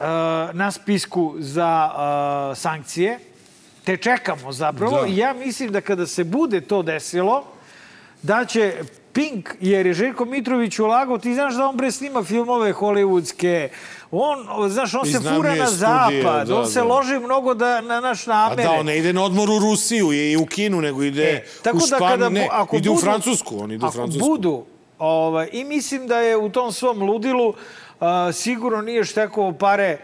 a, 0.00 0.06
na 0.52 0.70
spisku 0.70 1.34
za 1.38 1.66
a, 1.88 2.52
sankcije, 2.56 3.18
te 3.84 3.96
čekamo 3.96 4.52
zapravo. 4.52 5.00
Da. 5.00 5.06
I 5.06 5.16
ja 5.16 5.32
mislim 5.34 5.72
da 5.72 5.80
kada 5.80 6.06
se 6.06 6.24
bude 6.24 6.60
to 6.60 6.82
desilo, 6.82 7.44
da 8.22 8.44
će 8.44 8.74
Pink, 9.12 9.50
jer 9.60 9.86
je 9.86 9.94
Željko 9.94 10.24
Mitrović 10.24 10.78
ulagao, 10.78 11.18
ti 11.18 11.34
znaš 11.34 11.54
da 11.54 11.66
on 11.66 11.76
bre 11.76 11.90
snima 11.90 12.24
filmove 12.24 12.72
hollywoodske, 12.72 13.68
on, 14.10 14.38
znaš, 14.70 14.94
on 14.94 15.06
se 15.06 15.20
fura 15.20 15.54
na 15.54 15.66
studije, 15.66 15.66
zapad, 16.22 16.48
da, 16.48 16.56
on 16.56 16.66
se 16.66 16.78
da. 16.78 16.84
loži 16.84 17.18
mnogo 17.18 17.54
da, 17.54 17.80
na 17.80 18.00
naš 18.00 18.28
A 18.28 18.30
namere. 18.30 18.62
da, 18.62 18.70
on 18.70 18.86
ne 18.86 18.98
ide 18.98 19.12
na 19.12 19.24
odmor 19.24 19.50
u 19.50 19.58
Rusiju 19.60 20.12
i 20.12 20.36
u 20.36 20.46
Kinu, 20.46 20.80
nego 20.80 21.02
ide 21.02 21.22
E, 21.24 21.44
tako 21.62 21.76
u 21.76 21.80
da 21.80 21.86
Španiju. 21.86 22.08
kada, 22.08 22.26
bu- 22.26 22.32
ne, 22.32 22.48
ako 22.52 22.76
ide 22.76 22.88
budu, 22.88 22.98
u 22.98 23.02
Francusku. 23.02 23.58
On 23.58 23.72
ide 23.72 23.84
u 23.84 23.88
ako 23.88 23.92
Francusku. 23.92 24.28
budu, 24.28 24.64
ovaj, 24.98 25.48
i 25.52 25.64
mislim 25.64 26.06
da 26.06 26.18
je 26.18 26.36
u 26.36 26.50
tom 26.50 26.72
svom 26.72 27.02
ludilu 27.02 27.54
a, 28.00 28.32
sigurno 28.32 28.82
nije 28.82 29.04
štekovo 29.04 29.52
pare 29.52 29.98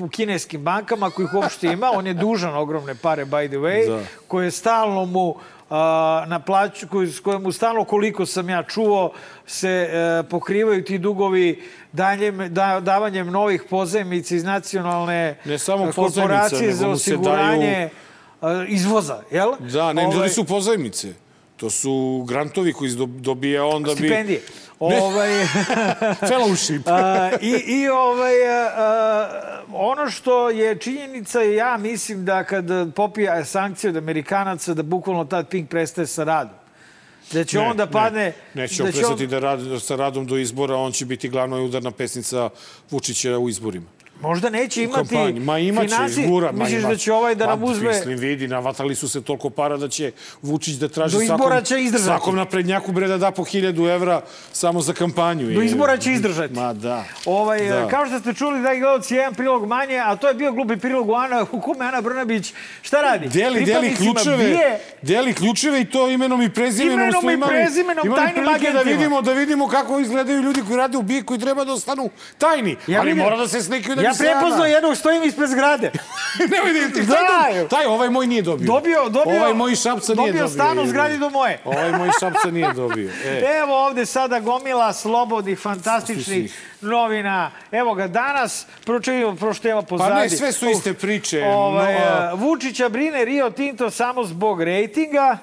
u 0.00 0.08
kineskim 0.08 0.62
bankama, 0.62 1.06
ako 1.06 1.22
ih 1.22 1.34
uopšte 1.34 1.66
ima. 1.66 1.90
On 1.94 2.06
je 2.06 2.14
dužan 2.14 2.54
ogromne 2.54 2.94
pare, 2.94 3.24
by 3.24 3.48
the 3.48 3.56
way, 3.56 3.88
Da. 3.88 4.00
koje 4.28 4.50
stalno 4.50 5.04
mu 5.04 5.34
a, 5.70 6.24
na 6.26 6.40
plaću, 6.40 6.88
koji, 6.88 7.08
s 7.08 7.20
kojemu 7.20 7.52
stalno, 7.52 7.84
koliko 7.84 8.26
sam 8.26 8.48
ja 8.48 8.62
čuo, 8.62 9.12
se 9.46 9.68
e, 9.68 10.22
pokrivaju 10.30 10.84
ti 10.84 10.98
dugovi 10.98 11.62
danjem, 11.92 12.54
da, 12.54 12.80
davanjem 12.80 13.30
novih 13.30 13.62
pozajmica 13.70 14.34
iz 14.34 14.44
nacionalne 14.44 15.38
Ne 15.44 15.58
samo 15.58 15.88
e, 15.88 15.92
korporacije 15.92 16.72
za 16.72 16.88
osiguranje 16.88 17.72
e, 17.72 17.90
izvoza, 18.68 19.22
jel? 19.30 19.52
Da, 19.58 19.92
ne, 19.92 20.06
Ovaj, 20.06 20.16
ovaj... 20.16 20.28
su 20.28 20.44
pozajmice. 20.44 21.27
To 21.58 21.70
su 21.70 22.24
grantovi 22.28 22.72
koji 22.72 22.90
do- 22.90 23.06
dobija 23.06 23.66
on 23.66 23.82
da 23.82 23.90
bi... 23.90 23.96
stipendije. 23.96 24.40
Ovaj, 24.78 25.30
Fellowship. 26.30 26.80
a, 26.90 27.30
i, 27.40 27.50
I 27.50 27.88
ovaj, 27.88 28.48
a, 28.48 29.62
ono 29.72 30.10
što 30.10 30.50
je 30.50 30.78
činjenica, 30.78 31.42
ja 31.42 31.76
mislim 31.76 32.24
da 32.24 32.44
kad 32.44 32.64
popija 32.94 33.44
sankcije 33.44 33.90
od 33.90 33.96
Amerikanaca, 33.96 34.74
da 34.74 34.82
bukvalno 34.82 35.24
tad 35.24 35.48
Pink 35.48 35.70
prestaje 35.70 36.06
sa 36.06 36.24
radom. 36.24 36.54
Da 37.32 37.44
će 37.44 37.58
on 37.58 37.76
da 37.76 37.86
padne... 37.86 38.32
Ne, 38.54 38.62
neće 38.62 38.82
on 38.82 38.86
da 38.86 38.92
će 38.92 38.98
prestati 38.98 39.26
da 39.26 39.38
radi 39.38 39.80
sa 39.80 39.96
radom 39.96 40.26
do 40.26 40.36
izbora, 40.36 40.76
on 40.76 40.92
će 40.92 41.06
biti 41.06 41.28
glavna 41.28 41.56
udarna 41.56 41.90
pesnica 41.90 42.48
Vučića 42.90 43.38
u 43.38 43.48
izborima. 43.48 43.86
Možda 44.20 44.50
neće 44.50 44.82
imati 44.82 45.08
kampanji. 45.08 45.40
Ma 45.40 45.58
imaće, 45.60 45.88
finansi- 45.88 46.20
izgura. 46.20 46.52
Ma 46.52 46.58
Misliš 46.58 46.80
ima. 46.80 46.88
da 46.88 46.96
će 46.96 47.12
ovaj 47.12 47.34
da 47.34 47.46
nam 47.46 47.64
uzme... 47.64 47.88
Mislim, 47.88 48.18
vidi, 48.18 48.48
navatali 48.48 48.94
su 48.94 49.08
se 49.08 49.22
toliko 49.22 49.50
para 49.50 49.76
da 49.76 49.88
će 49.88 50.12
Vučić 50.42 50.74
da 50.74 50.88
traži 50.88 51.16
Do 51.16 51.22
izbora 51.22 51.38
svakom, 51.40 51.64
će 51.66 51.74
izdržati. 51.76 52.04
svakom 52.04 52.36
naprednjaku 52.36 52.92
bre 52.92 53.08
da 53.08 53.18
da 53.18 53.30
po 53.30 53.44
hiljadu 53.44 53.82
evra 53.84 54.20
samo 54.52 54.80
za 54.80 54.92
kampanju. 54.92 55.46
Do 55.48 55.62
izbora 55.62 55.96
će 55.96 56.12
izdržati. 56.12 56.54
Ma 56.54 56.72
da. 56.72 57.04
Ovaj, 57.26 57.58
Da. 57.60 57.76
da. 57.76 57.88
Kao 57.88 58.06
što 58.06 58.18
ste 58.18 58.34
čuli, 58.34 58.60
da 58.60 58.68
gledalci, 58.70 59.14
jedan 59.14 59.34
prilog 59.34 59.66
manje, 59.66 59.96
a 59.96 60.16
to 60.16 60.28
je 60.28 60.34
bio 60.34 60.52
glupi 60.52 60.76
prilog 60.76 61.08
u, 61.08 61.14
Ana, 61.14 61.46
u 61.52 61.60
kome 61.60 61.84
Ana 61.84 62.00
Brnabić 62.00 62.52
šta 62.82 63.02
radi? 63.02 63.28
Deli, 63.30 63.64
deli 63.64 63.94
ključeve, 63.96 64.36
BIE, 64.38 64.78
deli 65.02 65.34
ključeve 65.34 65.80
i 65.80 65.84
to 65.86 66.08
imenom 66.08 66.42
i 66.42 66.50
prezimenom. 66.50 66.98
Imenom 67.00 67.20
smo 67.20 67.30
i 67.32 67.40
prezimenom, 67.40 68.06
imali 68.06 68.22
tajnim 68.24 68.44
da 68.44 68.50
agentima. 68.50 68.82
vidimo, 68.82 69.22
da 69.22 69.32
vidimo 69.32 69.68
kako 69.68 70.00
izgledaju 70.00 70.42
ljudi 70.42 70.62
koji 70.62 70.76
rade 70.76 70.98
u 70.98 71.02
BIA 71.02 71.22
koji 71.22 71.40
treba 71.40 71.64
da 71.64 71.72
ostanu 71.72 72.10
tajni. 72.38 72.76
Ja 72.86 73.00
ali 73.00 73.08
vidim- 73.08 73.24
mora 73.24 73.36
da 73.36 73.48
se 73.48 73.62
slikaju 73.62 73.96
da 73.96 74.07
ja 74.08 74.14
prepoznao 74.18 74.66
jednog, 74.66 74.96
stojim 74.96 75.22
ispred 75.22 75.50
zgrade. 75.50 75.90
ne 76.52 76.72
vidim 76.72 76.92
ti, 76.92 77.02
Da. 77.02 77.14
taj, 77.14 77.68
taj, 77.68 77.86
ovaj 77.86 78.10
moj 78.10 78.26
nije 78.26 78.42
dobio. 78.42 78.66
Dobio, 78.66 79.04
dobio, 79.04 79.36
Ovaj 79.36 79.54
moj 79.54 79.74
šapca 79.74 79.88
nije 80.08 80.16
dobio. 80.16 80.32
dobio 80.32 80.48
stan 80.48 80.78
u 80.78 80.86
zgradi 80.86 81.18
do 81.18 81.30
moje. 81.30 81.60
Ovaj 81.64 81.92
moj 81.92 82.10
šapca 82.20 82.50
nije 82.50 82.72
dobio. 82.72 83.10
E. 83.26 83.42
Evo 83.58 83.86
ovde 83.86 84.06
sada 84.06 84.40
gomila 84.40 84.92
slobodnih, 84.92 85.58
fantastičnih 85.58 86.52
novina. 86.80 87.50
Evo 87.72 87.94
ga 87.94 88.06
danas, 88.08 88.66
prvo 88.84 89.00
čujemo, 89.00 89.36
prvo 89.36 89.54
što 89.54 89.68
ima 89.68 89.82
pozadi. 89.82 90.10
Pa 90.10 90.20
ne, 90.20 90.28
sve 90.28 90.52
su 90.52 90.68
iste 90.68 90.94
priče. 90.94 91.44
Ovaj, 91.46 91.94
No, 91.94 92.34
Vučića 92.36 92.88
brine 92.88 93.24
Rio 93.24 93.50
Tinto 93.50 93.90
samo 93.90 94.24
zbog 94.24 94.62
rejtinga. 94.62 95.38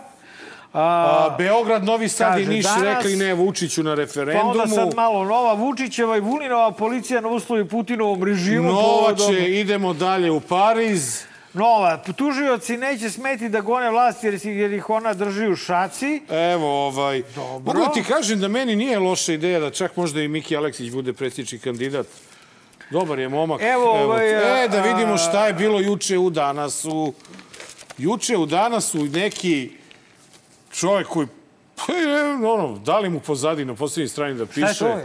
A, 0.78 1.36
Beograd, 1.38 1.84
Novi 1.84 2.10
Sad 2.10 2.40
i 2.40 2.46
Niš 2.46 2.66
danas- 2.66 2.84
rekli 2.84 3.16
ne 3.16 3.34
Vučiću 3.34 3.84
na 3.84 3.92
pa 3.92 3.96
referendumu. 3.96 4.50
onda 4.52 4.68
sad 4.68 4.96
malo 4.96 5.26
nova 5.26 5.54
Vučićeva 5.54 6.18
i 6.18 6.22
Vulinova 6.22 6.72
policija 6.72 7.22
na 7.22 7.28
uslovi 7.30 7.66
Putinovom 7.66 8.24
režimu. 8.24 8.68
Novače, 8.68 9.16
povodom- 9.18 9.46
idemo 9.52 9.94
dalje 9.94 10.32
u 10.32 10.40
Pariz. 10.40 11.24
nova. 11.54 11.98
Tužioci 12.08 12.78
neće 12.78 13.10
smeti 13.10 13.50
da 13.50 13.62
gone 13.62 13.90
vlast 13.90 14.24
jer, 14.24 14.40
jer 14.44 14.74
ih 14.74 14.90
ona 14.90 15.14
drži 15.14 15.48
u 15.48 15.56
šaci. 15.56 16.22
Evo, 16.52 16.88
ovaj... 16.88 17.24
Mogu 17.56 17.80
da 17.80 17.92
ti 17.92 18.04
kažem 18.04 18.40
da 18.40 18.48
meni 18.48 18.76
nije 18.76 19.00
loša 19.00 19.34
ideja 19.34 19.60
da 19.60 19.70
čak 19.70 19.98
možda 19.98 20.22
i 20.22 20.28
Miki 20.28 20.58
Aleksić 20.58 20.92
bude 20.92 21.14
predsjednički 21.14 21.60
kandidat. 21.60 22.08
Dobar 22.92 23.20
je 23.20 23.30
momak. 23.30 23.62
Evo, 23.64 23.92
ovaj, 23.94 24.64
E, 24.66 24.68
da 24.68 24.82
vidimo 24.82 25.18
šta 25.18 25.48
je 25.48 25.54
bilo 25.54 25.80
juče 25.80 26.18
u 26.18 26.30
danasu. 26.30 27.14
Juče 27.98 28.38
u 28.38 28.46
danasu 28.46 28.98
neki 29.00 29.72
čovjek 30.76 31.08
koji 31.08 31.28
pa, 31.76 31.94
je, 31.94 32.24
ono, 32.34 32.78
dali 32.78 33.10
mu 33.10 33.20
pozadi 33.20 33.66
na 33.66 33.76
posljednjoj 33.76 34.08
strani 34.08 34.34
da 34.34 34.44
je 34.44 34.48
piše. 34.48 34.80
to? 34.80 35.00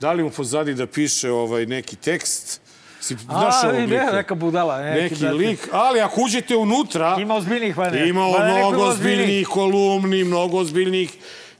Dali 0.00 0.22
mu 0.22 0.30
pozadi 0.30 0.74
da 0.74 0.86
piše 0.86 1.30
ovaj 1.30 1.66
neki 1.66 1.96
tekst. 1.96 2.60
Si 3.00 3.14
i 3.14 3.16
ovog 3.30 3.74
ne, 3.88 4.00
lika? 4.00 4.12
neka 4.12 4.34
budala. 4.34 4.78
Neki, 4.80 5.00
neki 5.02 5.14
brate. 5.16 5.34
lik, 5.34 5.68
ali 5.72 6.00
ako 6.00 6.20
uđete 6.20 6.56
unutra, 6.56 7.16
Ima 7.20 7.34
ozbiljnijih, 7.34 7.78
valjda. 7.78 7.98
imao 7.98 8.32
Valjda 8.32 8.46
neko 8.46 8.58
mnogo 8.58 8.76
ima 8.76 8.86
ozbiljnijih 8.86 9.48
kolumni, 9.48 10.24
mnogo 10.24 10.58
ozbiljnijih 10.58 11.10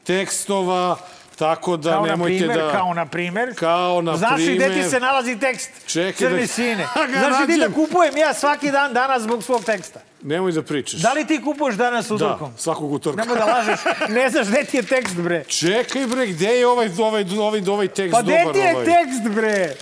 tekstova, 0.04 0.96
tako 1.36 1.76
da 1.76 1.92
Kao 1.92 2.06
nemojte 2.06 2.38
primer, 2.38 2.58
da... 2.58 2.72
kao 2.72 2.94
na 2.94 3.06
primer. 3.06 3.54
Kao 3.54 4.02
na 4.02 4.16
Znaš 4.16 4.40
li 4.40 4.54
gde 4.54 4.64
ti 4.64 4.70
primer. 4.70 4.90
se 4.90 5.00
nalazi 5.00 5.38
tekst? 5.38 5.70
Čekaj 5.86 6.12
Crni 6.12 6.40
da- 6.40 6.46
sine. 6.46 6.86
Da 6.94 7.06
ga 7.12 7.18
Znaš 7.18 7.40
li 7.40 7.54
ti 7.54 7.60
da 7.60 7.68
kupujem 7.68 8.16
ja 8.16 8.34
svaki 8.34 8.70
dan 8.70 8.92
danas 8.92 9.22
zbog 9.22 9.42
svog 9.42 9.64
teksta? 9.64 10.00
Nemoj 10.22 10.52
da 10.52 10.62
pričaš. 10.62 11.00
Da 11.00 11.12
li 11.12 11.26
ti 11.26 11.40
kupuješ 11.44 11.76
danas 11.76 12.10
utorkom? 12.10 12.50
Da, 12.50 12.58
svakog 12.58 12.92
utorka. 12.92 13.22
Nemoj 13.22 13.38
da 13.38 13.44
lažeš. 13.44 13.80
Ne 14.08 14.30
znaš 14.30 14.46
gde 14.48 14.64
ti 14.64 14.76
je 14.76 14.82
tekst, 14.82 15.14
bre. 15.16 15.44
Čekaj 15.44 16.06
bre, 16.06 16.26
gde 16.26 16.46
je 16.46 16.66
ovaj, 16.66 16.90
ovaj, 16.98 17.24
ovaj, 17.38 17.62
ovaj 17.68 17.88
tekst 17.88 18.12
Pa 18.12 18.22
dobar? 18.22 18.42
gde 18.42 18.52
ti 18.52 18.58
je 18.58 18.74
ovaj? 18.74 18.84
tekst, 18.84 19.28
bre? 19.34 19.74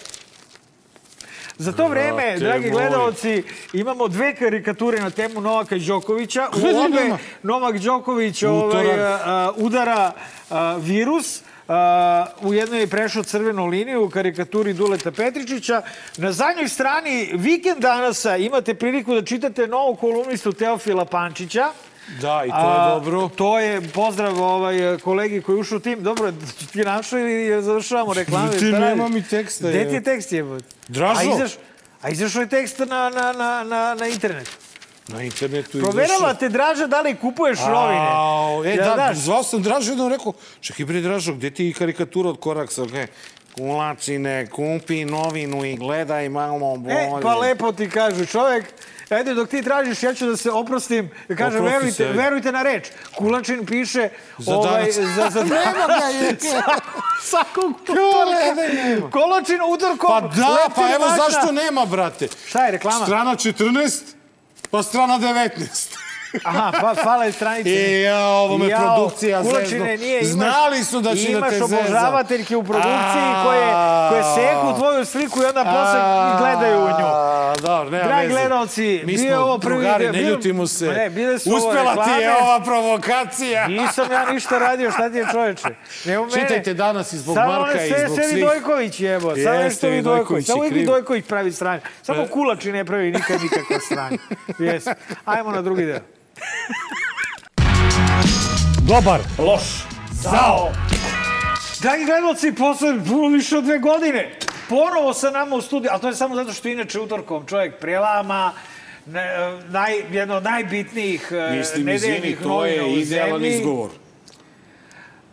Za 1.59 1.73
to 1.73 1.89
vreme, 1.89 2.23
Brate 2.23 2.39
dragi 2.39 2.71
moj. 2.71 2.71
gledalci, 2.71 3.43
imamo 3.73 4.09
dve 4.09 4.35
karikature 4.35 5.01
na 5.01 5.11
temu 5.11 5.41
Novaka 5.41 5.77
Đokovića. 5.79 6.49
U 6.57 6.59
obe 6.85 7.01
nema. 7.01 7.19
Novak 7.43 7.79
Đoković 7.79 8.43
ovaj, 8.43 8.87
a, 9.01 9.51
udara 9.57 10.13
a, 10.51 10.77
virus. 10.77 11.41
A, 11.69 12.27
u 12.43 12.55
jednoj 12.55 12.81
je 12.81 12.87
prešao 12.87 13.23
crvenu 13.23 13.67
liniju 13.67 14.05
u 14.05 14.11
karikaturi 14.11 14.73
Duleta 14.73 15.11
Petričića. 15.13 15.83
Na 16.17 16.33
zadnjoj 16.33 16.69
strani 16.69 17.31
Vikend 17.35 17.79
danasa 17.79 18.37
imate 18.37 18.75
priliku 18.75 19.15
da 19.15 19.23
čitate 19.25 19.67
novog 19.67 19.99
kolumnistu 19.99 20.53
Teofila 20.53 21.05
Pančića. 21.05 21.69
Da, 22.21 22.43
i 22.47 22.49
to 22.49 22.57
A, 22.57 22.85
je 22.85 22.95
dobro. 22.95 23.29
To 23.37 23.59
je 23.59 23.81
pozdrav 23.95 24.43
ovaj, 24.43 24.99
kolegi 25.05 25.43
koji 25.43 25.57
je 25.57 25.61
ušao 25.61 25.77
u 25.77 25.81
tim. 25.81 26.03
Dobro, 26.03 26.33
ti 26.73 26.85
našao 26.85 27.19
ili 27.19 27.63
završavamo 27.63 28.15
reklame? 28.15 28.59
Ti 28.59 28.65
nema 28.65 29.09
mi 29.09 29.23
teksta, 29.23 29.69
Gde 29.69 29.79
je. 29.79 29.89
ti 29.89 29.95
je 29.95 30.03
tekst 30.03 30.33
jebote? 30.33 30.65
Dražo. 30.89 31.21
A, 31.21 31.35
izaš, 31.35 31.53
a 32.03 32.11
izašao 32.11 32.41
je 32.41 32.49
tekst 32.49 32.79
na, 32.79 32.87
na, 32.87 33.33
na, 33.33 33.65
na, 33.65 33.95
na 33.95 34.07
internetu. 34.07 34.51
Na 35.09 35.23
internetu 35.23 35.79
Proveravate, 35.79 36.49
Draža, 36.49 36.87
da 36.87 37.01
li 37.01 37.15
kupuješ 37.17 37.59
novine? 37.59 38.07
Ao, 38.11 38.65
e, 38.65 38.69
Jel 38.69 38.85
da, 38.85 38.95
daš? 38.97 39.17
zvao 39.17 39.43
sam 39.43 39.63
Dražo 39.63 39.93
jednom 39.93 40.09
rekao, 40.09 40.33
čekaj 40.61 40.87
bre 40.87 41.01
Dražo, 41.01 41.35
gde 41.35 41.51
ti 41.51 41.75
karikatura 41.79 42.31
od 42.31 42.41
Koraksa? 42.41 42.83
Okay. 42.83 43.07
Kulačine, 43.55 44.47
kupi 44.47 45.05
novinu 45.05 45.65
i 45.65 45.77
gledaj 45.77 46.29
malo 46.29 46.77
bolje. 46.77 46.95
E, 46.95 47.11
pa 47.23 47.35
lepo 47.35 47.73
ti 47.73 47.91
kažu 47.91 48.27
čovek, 48.27 48.65
Ajde, 49.11 49.35
dok 49.35 49.49
ti 49.49 49.63
tražiš, 49.63 50.03
ja 50.03 50.15
ću 50.15 50.27
da 50.27 50.37
se 50.37 50.51
oprostim. 50.51 51.11
Kažem, 51.29 51.61
Oprosti 51.61 51.73
verujte, 51.73 51.97
se, 51.97 52.13
verujte 52.13 52.53
na 52.53 52.63
reč. 52.63 52.89
Kulačin 53.17 53.67
piše... 53.67 54.09
Za 54.39 54.55
ovaj, 54.55 54.81
danas. 54.81 54.95
Za, 54.95 55.31
za 55.31 55.43
Nema 55.55 55.87
ga, 55.87 56.07
je. 56.07 56.37
Svakog 57.31 57.71
utorka. 57.71 59.11
Kolačin 59.11 59.61
utorkom. 59.69 60.09
Pa 60.09 60.21
da, 60.21 60.69
pa 60.77 60.83
evo 60.95 61.05
zašto 61.17 61.53
nema, 61.53 61.85
brate. 61.85 62.29
Šta 62.47 62.65
je 62.65 62.73
reklama? 62.73 63.07
Strana 63.07 63.31
14, 63.31 64.16
pa 64.71 64.83
strana 64.83 65.19
19. 65.19 66.06
Aha, 66.45 66.73
pa 66.81 66.95
fale 66.97 67.33
stranice. 67.33 67.71
E, 67.71 68.01
ja, 68.01 68.27
ovo 68.27 68.59
me 68.59 68.69
Jao, 68.69 68.81
produkcija 68.81 69.43
zeznu. 69.43 69.85
nije, 69.85 70.21
imaš, 70.21 70.27
Znali 70.27 70.85
su 70.85 71.01
da 71.01 71.17
će 71.17 71.23
da 71.23 71.29
imaš 71.31 71.51
te 71.51 71.59
zezam. 71.59 71.79
obožavateljke 71.79 72.57
u 72.57 72.63
produkciji 72.63 72.93
A. 73.27 73.45
koje, 73.45 73.67
koje 74.11 74.35
seku 74.35 74.79
tvoju 74.79 75.05
sliku 75.05 75.43
i 75.43 75.45
onda 75.45 75.65
posle 75.65 76.01
i 76.29 76.39
gledaju 76.39 76.79
u 76.79 76.89
nju. 76.89 77.07
Dobro, 77.59 77.91
nema 77.91 78.05
Dragi 78.05 78.23
veze. 78.23 78.33
gledalci, 78.33 79.03
Mi 79.05 79.13
bio 79.15 79.25
je 79.25 79.33
smo 79.33 79.43
ovo 79.43 79.59
prvi 79.59 79.77
drugari, 79.77 80.11
ne 80.13 80.23
ljutimo 80.23 80.67
se. 80.67 80.87
Ne, 80.87 81.11
bile 81.11 81.39
su 81.39 81.51
ovo 81.51 81.69
Uspela 81.69 82.05
ti 82.05 82.11
je 82.11 82.37
ova 82.37 82.61
provokacija. 82.61 83.69
Nisam 83.69 84.13
ja 84.13 84.33
ništa 84.33 84.59
radio, 84.59 84.91
šta 84.91 85.11
ti 85.11 85.17
je 85.17 85.27
čoveče? 85.33 85.69
Ne 86.05 86.19
u 86.19 86.27
mene. 86.27 86.43
Čitajte 86.43 86.75
danas 86.75 87.13
i 87.13 87.19
zbog 87.19 87.35
Samo 87.37 87.53
Marka 87.53 87.85
i 87.85 87.89
zbog 88.07 88.19
svih. 88.19 88.35
Vidojković 88.35 89.01
jebo. 89.01 89.37
Samo 89.37 89.59
nešto 89.59 89.89
Vidojković. 89.89 89.97
Vidojković 89.97 90.47
Samo 90.47 90.57
je 90.57 90.61
uvijek. 90.61 90.75
Vidojković 90.77 91.25
pravi 91.25 91.53
stranje. 91.53 91.81
Samo. 92.03 92.27
Kulači 92.27 92.73
ne 92.73 92.85
pravi 92.85 93.11
nikad 93.11 93.43
nikakva 93.43 93.79
stranje. 93.81 94.19
Jes. 94.73 94.85
Ajmo 95.25 95.51
na 95.51 95.63
drugi 95.63 95.85
deo. 95.85 95.99
Dobar. 98.89 99.21
Loš. 99.39 99.63
Zao. 100.13 100.73
Dragi 101.81 102.05
gledalci, 102.05 102.53
posle 102.53 103.05
puno 103.09 103.29
više 103.29 103.59
od 103.59 103.65
dve 103.65 103.79
godine, 103.79 104.39
ponovo 104.69 105.15
sa 105.15 105.31
nama 105.31 105.57
u 105.57 105.63
studiju, 105.63 105.91
ali 105.93 106.01
to 106.01 106.09
je 106.09 106.15
samo 106.15 106.35
zato 106.35 106.53
što 106.53 106.69
inače 106.69 107.01
utorkom 107.01 107.47
čovjek 107.47 107.79
prelama, 107.81 108.53
ne, 109.07 109.27
naj, 109.69 109.95
jedno 110.13 110.37
od 110.37 110.43
najbitnijih 110.43 111.29
e, 111.33 111.57
Mislim, 111.57 111.89
izvini, 111.89 112.37
to 112.43 112.67
je 112.67 112.93
idealan 112.93 113.45
izgovor. 113.45 113.91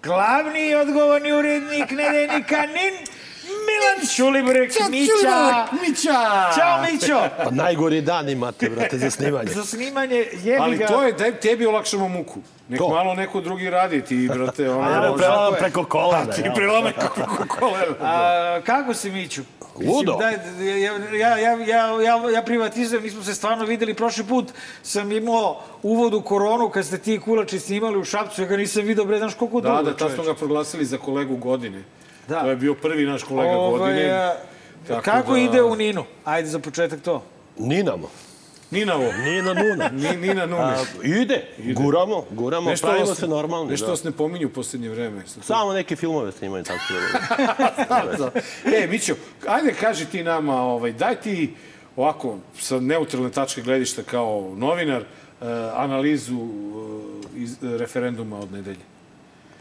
Glavni 0.04 0.70
i 0.70 0.76
odgovorni 0.76 1.32
urednik 1.32 1.92
nedeljnika 1.92 2.62
NIN, 2.62 3.08
Milan 3.74 4.08
Šulibrek, 4.08 4.72
Mića. 4.90 5.68
Mića! 5.82 6.20
Ćao, 6.56 6.82
Mićo! 6.84 7.20
Pa 7.38 7.52
najgori 7.52 8.02
dan 8.02 8.30
imate, 8.30 8.70
brate, 8.70 8.98
za 8.98 9.10
snimanje. 9.12 9.50
Za 9.50 9.66
snimanje 9.66 10.16
jebi 10.34 10.58
Ali 10.60 10.78
ga. 10.78 10.88
to 10.88 11.04
je, 11.04 11.12
daj 11.14 11.32
tebi 11.34 11.66
olakšamo 11.66 12.08
muku. 12.08 12.40
Nek 12.68 12.80
To. 12.80 12.90
malo 12.90 13.14
neko 13.14 13.42
drugi 13.42 13.70
radi, 13.70 14.02
ti, 14.02 14.30
brate, 14.30 14.70
ono... 14.70 14.90
Ja 14.90 15.00
ne 15.00 15.10
Može. 15.10 15.18
prelama 15.18 15.58
preko 15.58 15.84
kolena. 15.86 16.32
Ti 16.34 16.42
ja. 16.42 16.54
prelame 16.54 16.94
kako 16.94 17.46
kolena. 17.50 17.96
A, 18.02 18.62
kako 18.62 18.94
si, 18.94 19.12
Miću? 19.12 19.42
Ludo. 19.78 20.14
Daj, 20.14 20.34
ja, 20.78 20.92
ja, 21.18 21.38
ja, 21.38 21.58
ja, 21.58 22.02
ja, 22.02 22.32
ja 22.32 22.42
privatizujem, 22.42 23.04
mi 23.04 23.10
smo 23.10 23.24
se 23.24 23.36
stvarno 23.36 23.66
videli 23.66 23.94
prošli 23.94 24.24
put, 24.24 24.46
sam 24.84 25.12
imao 25.12 25.62
uvod 25.84 26.14
u 26.14 26.22
koronu 26.22 26.70
kad 26.70 26.86
ste 26.86 26.98
ti 26.98 27.20
kulači 27.20 27.60
snimali 27.60 27.98
u 27.98 28.04
Šapcu, 28.04 28.42
ja 28.42 28.48
ga 28.48 28.58
nisam 28.58 28.84
vidio, 28.84 29.06
bre, 29.06 29.18
znaš 29.18 29.34
koliko 29.34 29.62
Da, 29.62 29.70
dugo, 29.70 29.82
da, 29.82 29.90
tad 29.90 30.00
čoveče. 30.00 30.16
smo 30.16 30.24
ga 30.24 30.34
proglasili 30.34 30.86
za 30.86 30.98
kolegu 30.98 31.36
godine. 31.38 31.84
Da. 32.28 32.42
To 32.42 32.50
je 32.50 32.56
bio 32.56 32.74
prvi 32.74 33.06
naš 33.06 33.24
kolega 33.24 33.52
Ovaj, 33.52 33.80
godine. 33.80 34.12
a, 34.12 34.36
Tako 34.88 35.02
kako 35.02 35.32
da- 35.34 35.40
ide 35.40 35.62
u 35.62 35.76
Ninu? 35.76 36.06
Ajde 36.26 36.48
za 36.48 36.60
početak 36.60 37.02
to. 37.02 37.24
Ninamo. 37.58 38.10
Ninavo. 38.72 39.04
Nina 39.16 39.54
Nuna. 39.54 39.90
Ni, 40.04 40.18
Nina 40.18 40.46
Nune. 40.46 40.64
A, 40.64 40.84
ide. 41.04 41.46
Guramo, 41.74 42.26
guramo, 42.32 42.70
Nešto 42.70 42.88
pravimo 42.88 43.06
vas- 43.06 43.18
se 43.18 43.28
normalni. 43.28 43.72
Nešto 43.72 43.86
da. 43.86 43.92
vas 43.92 44.04
ne 44.04 44.12
pominju 44.12 44.48
u 44.48 44.52
posljednje 44.52 44.90
vreme. 44.90 45.22
Samo 45.42 45.74
neke 45.74 45.96
filmove 45.96 46.32
snimaju 46.32 46.64
tako 46.64 46.94
da... 48.18 48.32
e, 48.68 48.88
Mićo, 48.88 49.16
ajde 49.48 49.74
kaži 49.74 50.06
ti 50.06 50.24
nama, 50.24 50.56
ovaj, 50.56 50.92
daj 50.92 51.16
ti 51.16 51.54
ovako, 51.96 52.38
sa 52.60 52.80
neutralne 52.80 53.30
tačke 53.30 53.62
gledišta 53.62 54.04
kao 54.04 54.54
novinar, 54.56 55.02
eh, 55.02 55.06
analizu 55.74 56.36
eh, 56.36 57.38
iz, 57.38 57.56
referenduma 57.64 58.40
od 58.40 58.52
nedelje. 58.52 58.93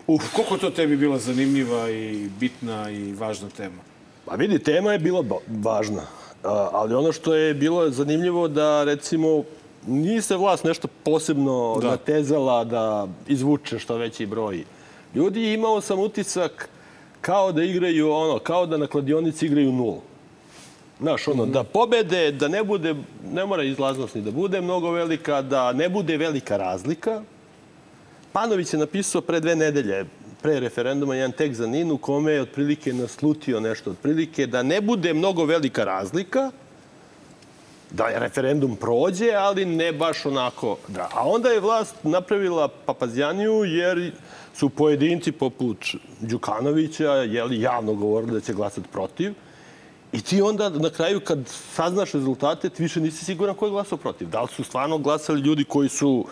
Uf. 0.06 0.32
Koliko 0.34 0.58
to 0.58 0.70
tebi 0.70 0.96
bila 0.96 1.18
zanimljiva 1.18 1.90
i 1.90 2.28
bitna 2.40 2.90
i 2.90 3.12
važna 3.12 3.48
tema? 3.56 3.82
Pa 4.24 4.34
vidi, 4.34 4.58
tema 4.58 4.92
je 4.92 4.98
bila 4.98 5.24
važna. 5.62 6.02
Ali 6.72 6.94
ono 6.94 7.12
što 7.12 7.34
je 7.34 7.54
bilo 7.54 7.90
zanimljivo 7.90 8.48
da, 8.48 8.84
recimo, 8.84 9.44
nije 9.86 10.22
se 10.22 10.36
vlast 10.36 10.64
nešto 10.64 10.88
posebno 11.04 11.78
Da. 11.80 11.90
natezala 11.90 12.64
da 12.64 13.06
izvuče 13.28 13.78
što 13.78 13.96
veći 13.96 14.26
broj 14.26 14.64
ljudi. 15.14 15.52
Imao 15.52 15.80
sam 15.80 15.98
utisak 15.98 16.68
kao 17.20 17.52
da 17.52 17.62
igraju, 17.62 18.12
ono, 18.12 18.38
kao 18.38 18.66
da 18.66 18.76
na 18.76 18.86
kladionici 18.86 19.46
igraju 19.46 19.72
nul. 19.72 19.96
Znaš, 21.00 21.28
ono, 21.28 21.46
da 21.46 21.64
pobede, 21.64 22.32
da 22.32 22.48
ne 22.48 22.64
bude, 22.64 22.94
ne 23.32 23.46
mora 23.46 23.62
izlaznost 23.62 24.14
ni 24.14 24.20
da 24.22 24.30
bude 24.30 24.60
mnogo 24.60 24.90
velika, 24.90 25.42
da 25.42 25.72
ne 25.72 25.88
bude 25.88 26.16
velika 26.16 26.56
razlika. 26.56 27.22
Panović 28.32 28.72
je 28.72 28.78
napisao 28.78 29.20
pre 29.20 29.40
dve 29.40 29.56
nedelje, 29.56 30.04
pre 30.42 30.60
referenduma, 30.60 31.14
jedan 31.14 31.32
tekst 31.32 31.58
za 31.58 31.66
Ninu, 31.66 31.98
kome 31.98 32.32
je 32.32 32.42
otprilike 32.42 32.92
naslutio 32.92 33.60
nešto 33.60 33.90
otprilike, 33.90 34.46
da 34.46 34.62
ne 34.62 34.80
bude 34.80 35.14
mnogo 35.14 35.44
velika 35.44 35.84
razlika, 35.84 36.50
da 37.90 38.06
je 38.06 38.18
referendum 38.18 38.76
prođe, 38.76 39.32
ali 39.32 39.64
ne 39.64 39.92
baš 39.92 40.26
onako. 40.26 40.76
Da. 40.88 41.08
A 41.14 41.28
onda 41.28 41.48
je 41.48 41.60
vlast 41.60 41.94
napravila 42.02 42.68
papazjaniju 42.68 43.64
jer 43.64 44.12
su 44.54 44.68
pojedinci 44.68 45.32
poput 45.32 45.86
Đukanovića 46.20 47.12
jeli, 47.12 47.60
javno 47.60 47.94
govorili 47.94 48.32
da 48.32 48.40
će 48.40 48.52
glasati 48.52 48.88
protiv. 48.92 49.32
I 50.12 50.20
ti 50.20 50.42
onda 50.42 50.68
na 50.68 50.90
kraju 50.90 51.20
kad 51.20 51.38
saznaš 51.74 52.12
rezultate, 52.12 52.68
ti 52.68 52.82
više 52.82 53.00
nisi 53.00 53.24
siguran 53.24 53.54
ko 53.54 53.66
je 53.66 53.70
glasao 53.70 53.98
protiv. 53.98 54.28
Da 54.28 54.42
li 54.42 54.48
su 54.48 54.64
stvarno 54.64 54.98
glasali 54.98 55.40
ljudi 55.40 55.64
koji 55.64 55.88
su 55.88 56.26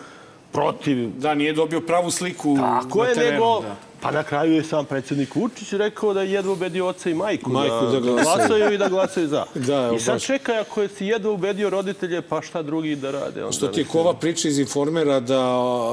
protiv 0.51 1.09
Da, 1.11 1.33
nije 1.33 1.53
dobio 1.53 1.81
pravu 1.81 2.11
sliku 2.11 2.55
tako 2.57 2.99
na 2.99 3.05
je, 3.05 3.15
terenu. 3.15 3.33
nego 3.33 3.61
da. 3.61 3.75
Pa 4.01 4.11
na 4.11 4.23
kraju 4.23 4.53
je 4.53 4.63
sam 4.63 4.85
predsjednik 4.85 5.35
Vučić 5.35 5.73
rekao 5.73 6.13
da 6.13 6.21
je 6.21 6.31
jedva 6.31 6.53
ubedio 6.53 6.87
oca 6.87 7.09
i 7.09 7.13
majku, 7.13 7.49
Majku 7.49 7.75
da 7.83 7.99
glasaju. 7.99 8.23
glasaju 8.25 8.73
i 8.73 8.77
da 8.77 8.87
glasaju 8.89 9.27
za. 9.27 9.45
Da, 9.67 9.91
I 9.95 9.99
sad 9.99 10.15
baš. 10.15 10.23
čekaj, 10.23 10.57
ako 10.57 10.81
je 10.81 10.87
si 10.89 11.05
jedva 11.05 11.31
ubedio 11.31 11.69
roditelje, 11.69 12.21
pa 12.21 12.41
šta 12.41 12.61
drugi 12.61 12.95
da 12.95 13.11
rade? 13.11 13.43
Onda, 13.43 13.51
Što 13.51 13.67
ti 13.67 13.79
je 13.79 13.85
kova 13.85 14.13
priča 14.13 14.47
iz 14.47 14.59
informera 14.59 15.19
da 15.19 15.39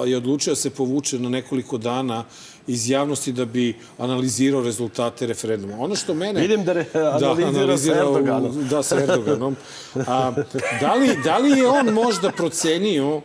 je 0.07 0.17
odlučio 0.17 0.51
da 0.53 0.57
se 0.57 0.71
povuče 0.71 1.19
na 1.19 1.29
nekoliko 1.29 1.79
dana 1.79 2.25
iz 2.67 2.91
javnosti 2.91 3.33
da 3.33 3.45
bi 3.45 3.67
analizirao 3.99 4.63
rezultate 4.63 5.27
referenduma. 5.27 5.75
Ono 5.79 5.97
što 5.97 6.15
mene... 6.15 6.41
Vidim 6.41 6.65
da 6.65 6.73
re- 6.73 6.85
analizira 6.95 7.79
sa 7.79 7.91
u- 7.91 7.97
Erdoganom. 7.99 8.65
Da, 8.65 8.83
sa 8.83 8.97
Erdoganom. 8.99 9.57
A, 9.97 10.33
da, 10.81 10.95
li, 10.95 11.17
da 11.25 11.39
li 11.39 11.51
je 11.51 11.69
on 11.69 11.87
možda 11.87 12.31
procenio 12.31 13.21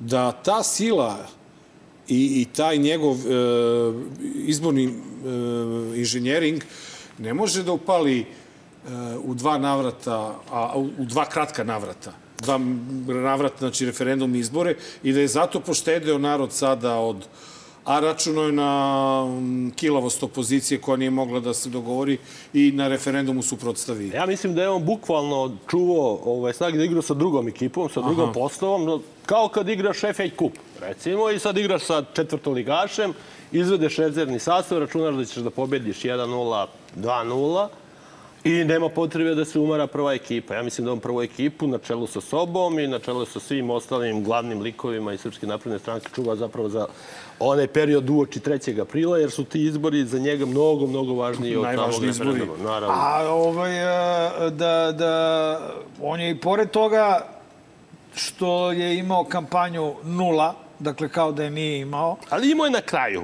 da 0.00 0.32
ta 0.32 0.62
sila 0.62 1.26
i, 2.08 2.40
i 2.40 2.44
taj 2.44 2.78
njegov 2.78 3.16
e, 3.16 3.32
izborni 4.34 4.84
e, 4.84 4.90
inženjering 5.98 6.62
ne 7.18 7.34
može 7.34 7.62
da 7.62 7.72
upali 7.72 8.20
e, 8.20 8.26
u 9.24 9.34
dva 9.34 9.58
navrata, 9.58 10.38
a 10.50 10.72
u 10.76 10.90
u 10.98 11.04
dva 11.04 11.24
kratka 11.24 11.64
navrata. 11.64 12.12
Dva 12.38 12.58
navrata, 13.06 13.58
znači 13.58 13.86
referendum 13.86 14.34
i 14.34 14.38
izbore, 14.38 14.76
i 15.02 15.12
da 15.12 15.20
je 15.20 15.28
zato 15.28 15.60
poštedeo 15.60 16.18
narod 16.18 16.52
sada 16.52 16.98
od 16.98 17.26
a 17.86 18.00
računao 18.00 18.44
je 18.44 18.52
na 18.52 19.24
mm, 19.24 19.70
kilavost 19.70 20.22
opozicije 20.22 20.80
koja 20.80 20.96
nije 20.96 21.10
mogla 21.10 21.40
da 21.40 21.54
se 21.54 21.68
dogovori 21.68 22.18
i 22.52 22.72
na 22.72 22.88
referendumu 22.88 23.42
suprotstavi. 23.42 24.08
Ja 24.08 24.26
mislim 24.26 24.54
da 24.54 24.62
je 24.62 24.68
on 24.68 24.84
bukvalno 24.84 25.56
čuvao 25.70 26.20
ovaj, 26.24 26.52
snage 26.52 26.78
da 26.78 26.84
igra 26.84 27.02
sa 27.02 27.14
drugom 27.14 27.48
ekipom, 27.48 27.88
sa 27.88 28.00
drugom 28.00 28.32
postavom, 28.32 28.84
no, 28.84 29.00
kao 29.26 29.48
kad 29.48 29.68
igraš 29.68 30.00
FA 30.00 30.28
Cup, 30.38 30.52
recimo, 30.80 31.30
i 31.30 31.38
sad 31.38 31.58
igraš 31.58 31.84
sa 31.84 32.04
četvrtoligašem, 32.14 33.12
izvedeš 33.52 33.96
rezervni 33.96 34.38
sastav, 34.38 34.78
računaš 34.78 35.14
da 35.14 35.24
ćeš 35.24 35.36
da 35.36 35.50
pobediš 35.50 36.02
1-0, 36.02 36.66
2-0, 36.96 37.68
I 38.46 38.64
nema 38.64 38.88
potrebe 38.88 39.34
da 39.34 39.44
se 39.44 39.58
umara 39.58 39.86
prva 39.86 40.14
ekipa. 40.14 40.54
Ja 40.54 40.62
mislim 40.62 40.84
da 40.84 40.92
on 40.92 41.00
prvu 41.00 41.22
ekipu 41.22 41.66
na 41.66 41.78
čelu 41.78 42.06
sa 42.06 42.20
sobom 42.20 42.78
i 42.78 42.86
na 42.86 42.98
čelu 42.98 43.24
sa 43.24 43.40
svim 43.40 43.70
ostalim 43.70 44.24
glavnim 44.24 44.60
likovima 44.60 45.12
iz 45.12 45.20
Srpske 45.20 45.46
napredne 45.46 45.78
stranke 45.78 46.06
čuva 46.14 46.36
zapravo 46.36 46.68
za 46.68 46.86
onaj 47.38 47.66
period 47.66 48.10
uoči 48.10 48.40
3. 48.40 48.80
aprila, 48.80 49.18
jer 49.18 49.30
su 49.30 49.44
ti 49.44 49.62
izbori 49.62 50.04
za 50.04 50.18
njega 50.18 50.46
mnogo, 50.46 50.86
mnogo 50.86 51.14
važniji 51.14 51.56
od 51.56 51.66
samog 51.74 52.04
referenduma. 52.04 52.52
Naravno. 52.62 52.94
A 52.98 53.28
ovaj, 53.28 53.78
e, 53.78 54.50
da, 54.50 54.92
da, 54.92 55.60
on 56.02 56.20
je 56.20 56.30
i 56.30 56.40
pored 56.40 56.70
toga 56.70 57.26
što 58.14 58.72
je 58.72 58.98
imao 58.98 59.24
kampanju 59.24 59.94
nula, 60.04 60.54
dakle 60.78 61.08
kao 61.08 61.32
da 61.32 61.44
je 61.44 61.50
nije 61.50 61.80
imao, 61.80 62.16
Ali 62.30 62.50
imao 62.50 62.64
je 62.64 62.70
na 62.70 62.80
kraju. 62.80 63.22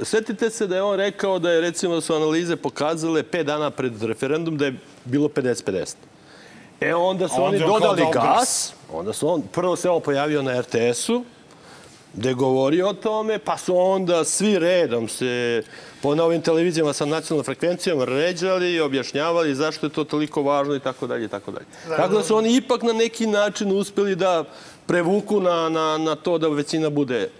E, 0.00 0.04
Setite 0.04 0.50
se 0.50 0.66
da 0.66 0.76
je 0.76 0.82
on 0.82 0.96
rekao 0.96 1.38
da 1.38 1.50
je, 1.50 1.60
recimo, 1.60 1.94
da 1.94 2.00
su 2.00 2.14
analize 2.14 2.56
pokazale 2.56 3.22
pet 3.22 3.46
dana 3.46 3.70
pred 3.70 4.02
referendum 4.02 4.56
da 4.56 4.64
je 4.64 4.76
bilo 5.04 5.28
50-50. 5.28 5.94
E, 6.80 6.94
onda 6.94 7.28
su 7.28 7.42
onda 7.42 7.46
oni 7.46 7.58
dodali 7.58 8.06
gas. 8.12 8.72
Onda 8.92 9.12
su 9.12 9.28
on, 9.28 9.42
prvo 9.52 9.76
se 9.76 9.90
on 9.90 10.00
pojavio 10.00 10.42
na 10.42 10.60
RTS-u, 10.60 11.24
gde 12.14 12.28
je 12.28 12.34
govorio 12.34 12.88
o 12.88 12.92
tome, 12.92 13.38
pa 13.38 13.58
su 13.58 13.76
onda 13.76 14.24
svi 14.24 14.58
redom 14.58 15.08
se 15.08 15.62
po 16.02 16.14
novim 16.14 16.42
televizijama 16.42 16.92
sa 16.92 17.04
nacionalnom 17.06 17.44
frekvencijom 17.44 18.02
ređali 18.02 18.72
i 18.72 18.80
objašnjavali 18.80 19.54
zašto 19.54 19.86
je 19.86 19.92
to 19.92 20.04
toliko 20.04 20.42
važno 20.42 20.74
i 20.74 20.80
tako 20.80 21.06
dalje 21.06 21.24
i 21.24 21.28
tako 21.28 21.50
dalje. 21.50 21.66
Tako 21.96 22.14
da 22.14 22.22
su 22.22 22.36
oni 22.36 22.56
ipak 22.56 22.82
na 22.82 22.92
neki 22.92 23.26
način 23.26 23.72
uspeli 23.72 24.16
da 24.16 24.44
prevuku 24.86 25.40
na, 25.40 25.68
na, 25.68 25.98
na 25.98 26.14
to 26.14 26.38
da 26.38 26.48
većina 26.48 26.90
bude 26.90 27.30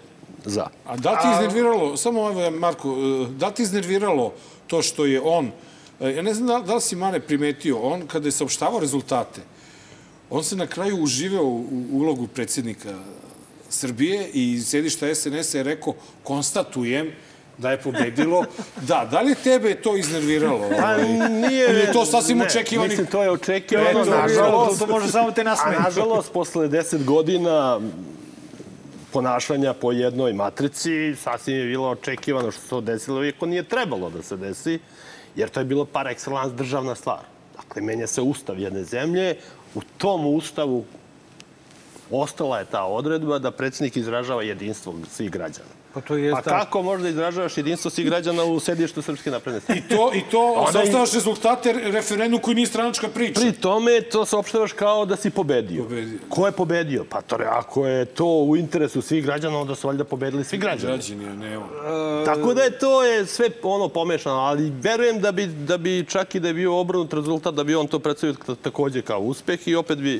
za. 0.45 0.67
A 0.85 0.97
da 0.97 1.19
ti 1.19 1.27
iznerviralo, 1.33 1.97
samo 1.97 2.29
evo 2.29 2.51
Marko, 2.51 2.89
e, 2.89 3.27
da 3.33 3.51
ti 3.51 3.61
iznerviralo 3.61 4.33
to 4.67 4.81
što 4.81 5.05
je 5.05 5.21
on, 5.21 5.51
e, 5.99 6.09
ja 6.15 6.21
ne 6.21 6.33
znam 6.33 6.47
da, 6.47 6.59
da 6.67 6.75
li 6.75 6.81
si 6.81 6.95
Mane 6.95 7.19
primetio, 7.19 7.79
on 7.79 8.07
kada 8.07 8.27
je 8.27 8.31
saopštavao 8.31 8.79
rezultate, 8.79 9.41
on 10.29 10.43
se 10.43 10.55
na 10.55 10.67
kraju 10.67 11.03
uživeo 11.03 11.43
u, 11.43 11.67
u 11.91 11.97
ulogu 11.97 12.27
predsjednika 12.27 12.99
Srbije 13.69 14.29
i 14.33 14.59
sedišta 14.59 15.15
SNS-a 15.15 15.57
je 15.57 15.63
rekao, 15.63 15.93
konstatujem 16.23 17.11
da 17.57 17.71
je 17.71 17.77
pobedilo. 17.77 18.45
Da, 18.81 19.07
da 19.11 19.21
li 19.21 19.29
je 19.29 19.35
tebe 19.35 19.75
to 19.75 19.95
iznerviralo? 19.95 20.69
Pa 20.79 20.97
nije... 21.29 21.69
Ili 21.69 21.79
je 21.79 21.91
to 21.91 22.05
sasvim 22.05 22.37
ne, 22.37 22.45
očekivani- 22.45 22.87
Mislim, 22.89 23.07
to 23.07 23.23
je 23.23 23.31
očekivano. 23.31 23.89
Eto, 23.89 24.05
nažalost, 24.05 24.79
to 24.79 24.87
može 24.87 25.11
samo 25.11 25.31
te 25.31 25.41
a 25.41 25.43
nasmeti. 25.43 25.81
nažalost, 25.83 26.31
posle 26.33 26.67
deset 26.67 27.05
godina 27.05 27.79
ponašanja 29.13 29.73
po 29.73 29.91
jednoj 29.91 30.33
matrici, 30.33 31.15
sasvim 31.15 31.57
je 31.57 31.65
bilo 31.65 31.89
očekivano 31.89 32.51
što 32.51 32.61
se 32.61 32.69
to 32.69 32.81
desilo, 32.81 33.25
iako 33.25 33.45
nije 33.45 33.63
trebalo 33.63 34.09
da 34.09 34.21
se 34.21 34.37
desi, 34.37 34.79
jer 35.35 35.49
to 35.49 35.59
je 35.59 35.65
bilo 35.65 35.85
par 35.85 36.05
excellence 36.07 36.55
državna 36.55 36.95
stvar. 36.95 37.19
Dakle, 37.55 37.81
menja 37.81 38.07
se 38.07 38.21
ustav 38.21 38.59
jedne 38.59 38.83
zemlje, 38.83 39.35
u 39.75 39.81
tom 39.97 40.25
ustavu 40.25 40.85
ostala 42.11 42.59
je 42.59 42.65
ta 42.65 42.83
odredba 42.83 43.39
da 43.39 43.51
predsjednik 43.51 43.97
izražava 43.97 44.43
jedinstvo 44.43 44.93
svih 45.11 45.31
građana. 45.31 45.69
Pa 45.95 46.01
to 46.01 46.15
je 46.15 46.31
Pa 46.33 46.41
kako 46.41 46.81
možda 46.81 47.09
izražavaš 47.09 47.57
jedinstvo 47.57 47.91
svih 47.91 48.05
građana 48.05 48.43
u 48.43 48.59
sedištu 48.59 49.01
Srpske 49.01 49.31
napredne 49.31 49.61
stranke? 49.61 49.83
I 49.85 49.89
to, 49.89 50.11
i 50.15 50.21
to 50.21 50.53
Onda 50.53 50.69
i- 50.71 50.73
sastavljaš 50.75 51.13
rezultate 51.13 51.73
referendum 51.73 52.39
koji 52.39 52.55
nije 52.55 52.67
stranačka 52.67 53.07
priča. 53.07 53.41
Pri 53.41 53.51
tome 53.51 54.01
to 54.01 54.25
saopštavaš 54.25 54.71
kao 54.73 55.05
da 55.05 55.15
si 55.15 55.29
pobedio. 55.29 55.83
Pobedio. 55.83 56.19
Ko 56.29 56.45
je 56.45 56.51
pobedio? 56.53 57.05
Pa 57.05 57.21
to, 57.21 57.37
ako 57.41 57.87
je 57.87 58.05
to 58.05 58.25
u 58.27 58.57
interesu 58.57 59.01
svih 59.01 59.23
građana, 59.23 59.57
onda 59.57 59.75
su 59.75 59.87
valjda 59.87 60.03
pobedili 60.03 60.43
svi 60.43 60.57
građani. 60.57 60.93
Građani, 60.93 61.25
a 61.25 61.33
ne 61.33 61.57
on. 61.57 61.65
Tako 62.25 62.53
da 62.53 62.61
je 62.61 62.79
to 62.79 63.03
je 63.03 63.25
sve 63.25 63.49
ono 63.63 63.87
pomešano, 63.89 64.35
ali 64.37 64.71
verujem 64.73 65.19
da 65.19 65.31
bi, 65.31 65.45
da 65.47 65.77
bi 65.77 66.05
čak 66.05 66.35
i 66.35 66.39
da 66.39 66.47
je 66.47 66.53
bio 66.53 66.75
obrnut 66.75 67.13
rezultat, 67.13 67.53
da 67.53 67.63
bi 67.63 67.75
on 67.75 67.87
to 67.87 67.99
predstavio 67.99 68.35
ta- 68.37 68.55
takođe 68.57 69.01
kao 69.01 69.19
uspeh 69.21 69.67
i 69.67 69.75
opet 69.75 69.97
bi 69.99 70.19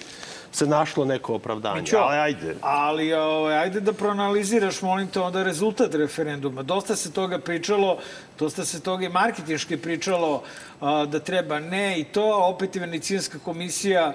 se 0.55 0.67
našlo 0.67 1.05
neko 1.05 1.35
opravdanje. 1.35 1.81
Mićo, 1.81 1.97
Ali 1.97 2.17
ajde. 2.17 2.55
Ali 2.61 3.13
ovaj, 3.13 3.57
ajde 3.57 3.79
da 3.79 3.93
proanaliziraš, 3.93 4.81
molim 4.81 5.07
te, 5.07 5.19
onda 5.19 5.43
rezultat 5.43 5.95
referenduma. 5.95 6.63
Dosta 6.63 6.95
se 6.95 7.11
toga 7.13 7.39
pričalo, 7.39 7.97
dosta 8.39 8.65
se 8.65 8.79
toga 8.83 9.05
i 9.05 9.09
marketinški 9.09 9.77
pričalo 9.77 10.43
a, 10.81 11.05
da 11.05 11.19
treba 11.19 11.59
ne 11.59 11.99
i 11.99 12.03
to, 12.03 12.23
a 12.23 12.47
opet 12.47 12.75
i 12.75 12.79
Venecijanska 12.79 13.39
komisija 13.39 14.13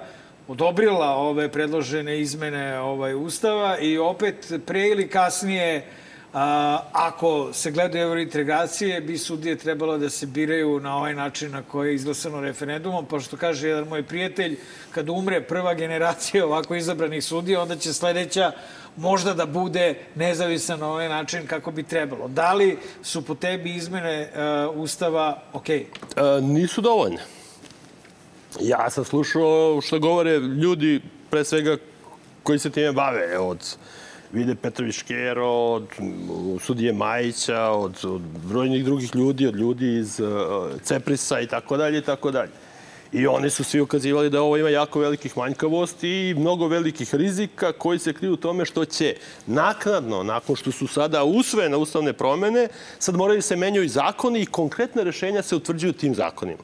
odobrila 0.48 1.10
ove 1.16 1.48
predložene 1.48 2.20
izmene 2.20 2.80
ovaj 2.80 3.14
ustava 3.14 3.78
i 3.78 3.98
opet 3.98 4.52
pre 4.66 4.88
ili 4.88 5.08
kasnije 5.08 5.86
A, 6.34 6.78
ako 6.92 7.52
se 7.52 7.70
gledaju 7.70 8.02
eurointegracije, 8.04 9.00
bi 9.00 9.18
sudije 9.18 9.56
trebalo 9.56 9.98
da 9.98 10.10
se 10.10 10.26
biraju 10.26 10.80
na 10.80 10.96
ovaj 10.96 11.14
način 11.14 11.50
na 11.50 11.62
koji 11.62 11.88
je 11.88 11.94
izglasano 11.94 12.40
referendumom, 12.40 13.06
pošto 13.06 13.36
kaže 13.36 13.68
jedan 13.68 13.88
moj 13.88 14.02
prijatelj, 14.02 14.58
kada 14.94 15.12
umre 15.12 15.40
prva 15.40 15.74
generacija 15.74 16.46
ovako 16.46 16.74
izabranih 16.74 17.24
sudija, 17.24 17.62
onda 17.62 17.76
će 17.76 17.92
sledeća 17.92 18.52
možda 18.96 19.34
da 19.34 19.46
bude 19.46 19.94
nezavisna 20.14 20.76
na 20.76 20.88
ovaj 20.88 21.08
način 21.08 21.46
kako 21.46 21.70
bi 21.70 21.82
trebalo. 21.82 22.28
Da 22.28 22.52
li 22.52 22.78
su 23.02 23.24
po 23.24 23.34
tebi 23.34 23.74
izmene 23.74 24.30
uh, 24.70 24.82
Ustava? 24.82 25.42
Okay? 25.52 25.84
E, 26.16 26.40
nisu 26.40 26.80
dovoljne. 26.80 27.22
Ja 28.60 28.90
sam 28.90 29.04
slušao 29.04 29.80
što 29.80 29.98
govore 29.98 30.38
ljudi, 30.38 31.00
pre 31.30 31.44
svega, 31.44 31.76
koji 32.42 32.58
se 32.58 32.70
time 32.70 32.92
bave, 32.92 33.38
od 33.38 33.76
Vide 34.32 34.54
Petrović 34.54 34.94
Škero, 34.94 35.48
od 35.48 35.88
sudije 36.60 36.92
Majića, 36.92 37.62
od, 37.62 38.04
od 38.04 38.20
brojnih 38.20 38.84
drugih 38.84 39.14
ljudi, 39.14 39.46
od 39.46 39.56
ljudi 39.56 39.98
iz 39.98 40.20
uh, 40.20 40.28
Ceprisa 40.82 41.40
i 41.40 41.46
tako 41.46 41.76
dalje 41.76 41.98
i 41.98 42.02
tako 42.02 42.30
dalje. 42.30 42.50
I 43.12 43.26
oni 43.26 43.50
su 43.50 43.64
svi 43.64 43.80
ukazivali 43.80 44.30
da 44.30 44.42
ovo 44.42 44.56
ima 44.56 44.68
jako 44.68 45.00
velikih 45.00 45.36
manjkavosti 45.36 46.08
i 46.08 46.34
mnogo 46.34 46.68
velikih 46.68 47.14
rizika 47.14 47.72
koji 47.72 47.98
se 47.98 48.12
kriju 48.12 48.32
u 48.32 48.36
tome 48.36 48.64
što 48.64 48.84
će 48.84 49.16
naknadno, 49.46 50.22
nakon 50.22 50.56
što 50.56 50.72
su 50.72 50.86
sada 50.86 51.24
usvojene 51.24 51.76
ustavne 51.76 52.12
promene, 52.12 52.68
sad 52.98 53.16
moraju 53.16 53.42
se 53.42 53.56
menjaju 53.56 53.84
i 53.84 53.88
zakoni 53.88 54.40
i 54.40 54.46
konkretne 54.46 55.04
rešenja 55.04 55.42
se 55.42 55.56
utvrđuju 55.56 55.92
tim 55.92 56.14
zakonima. 56.14 56.62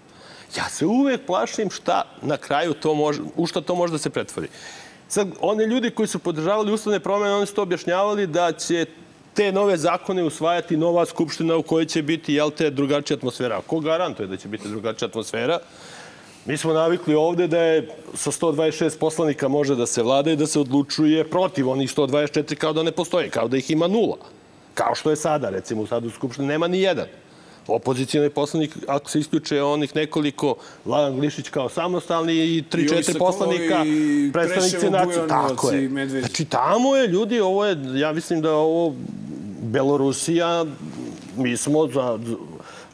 Ja 0.57 0.69
se 0.69 0.87
uvek 0.87 1.27
plašim 1.27 1.71
šta 1.71 2.03
na 2.23 2.37
kraju 2.37 2.75
to 2.75 2.95
može, 2.95 3.21
u 3.37 3.47
šta 3.47 3.61
to 3.61 3.75
može 3.75 3.93
da 3.93 3.99
se 3.99 4.11
pretvori. 4.11 4.49
Sad, 5.09 5.29
one 5.41 5.67
ljudi 5.67 5.91
koji 5.91 6.07
su 6.07 6.19
podržavali 6.19 6.73
ustavne 6.73 7.01
promene, 7.01 7.35
oni 7.35 7.47
su 7.47 7.55
to 7.55 7.63
objašnjavali 7.63 8.27
da 8.27 8.53
će 8.53 8.87
te 9.35 9.53
nove 9.53 9.77
zakone 9.77 10.25
usvajati 10.25 10.77
nova 10.77 11.07
skupština 11.07 11.57
u 11.57 11.63
kojoj 11.63 11.87
će 11.87 12.03
biti, 12.03 12.35
jel 12.35 12.51
te, 12.51 12.71
drugačija 12.71 13.17
atmosfera. 13.17 13.61
Ko 13.67 13.81
garantuje 13.81 14.27
da 14.27 14.37
će 14.37 14.49
biti 14.49 14.69
drugačija 14.69 15.09
atmosfera? 15.09 15.59
Mi 16.47 16.57
smo 16.57 16.73
navikli 16.73 17.15
ovde 17.15 17.47
da 17.47 17.61
je 17.61 17.89
sa 18.15 18.31
126 18.31 18.99
poslanika 18.99 19.49
može 19.49 19.75
da 19.75 19.87
se 19.87 20.03
vlada 20.03 20.31
i 20.31 20.37
da 20.37 20.47
se 20.47 20.61
odlučuje 20.61 21.31
protiv 21.31 21.69
onih 21.69 21.97
124 21.97 22.55
kao 22.55 22.73
da 22.73 22.83
ne 22.83 22.93
postoje, 22.93 23.31
kao 23.31 23.49
da 23.49 23.57
ih 23.57 23.71
ima 23.71 23.89
nula. 23.89 24.17
Kao 24.75 24.95
što 24.95 25.11
je 25.11 25.17
sada, 25.17 25.51
recimo, 25.51 25.87
sad 25.87 26.05
u 26.05 26.11
Skupštini 26.11 26.49
nema 26.49 26.69
ni 26.69 26.81
jedan. 26.81 27.07
Opozicijalni 27.69 28.31
poslanik, 28.31 28.77
ako 28.87 29.11
se 29.11 29.21
isključe 29.21 29.63
onih 29.63 29.97
nekoliko, 29.97 30.55
Vladan 30.85 31.19
Glišić 31.21 31.49
kao 31.49 31.69
samostalni 31.69 32.35
i 32.35 32.57
I 32.57 32.63
3-4 32.73 33.03
Sokovi, 33.03 33.19
poslanika, 33.19 33.85
predstavnici 34.33 34.77
Preševo, 34.77 34.97
nacije. 34.97 35.29
Tako 35.29 35.73
i 35.73 35.83
je. 35.83 36.21
Znači, 36.21 36.45
tamo 36.45 36.97
je, 36.97 37.07
ljudi, 37.07 37.41
ovo 37.41 37.65
je, 37.65 37.77
ja 37.95 38.13
mislim 38.13 38.41
da 38.41 38.49
je 38.49 38.55
ovo 38.55 38.95
Belorusija 39.63 40.65
mi 41.37 41.57
smo 41.57 41.89
za... 41.89 42.19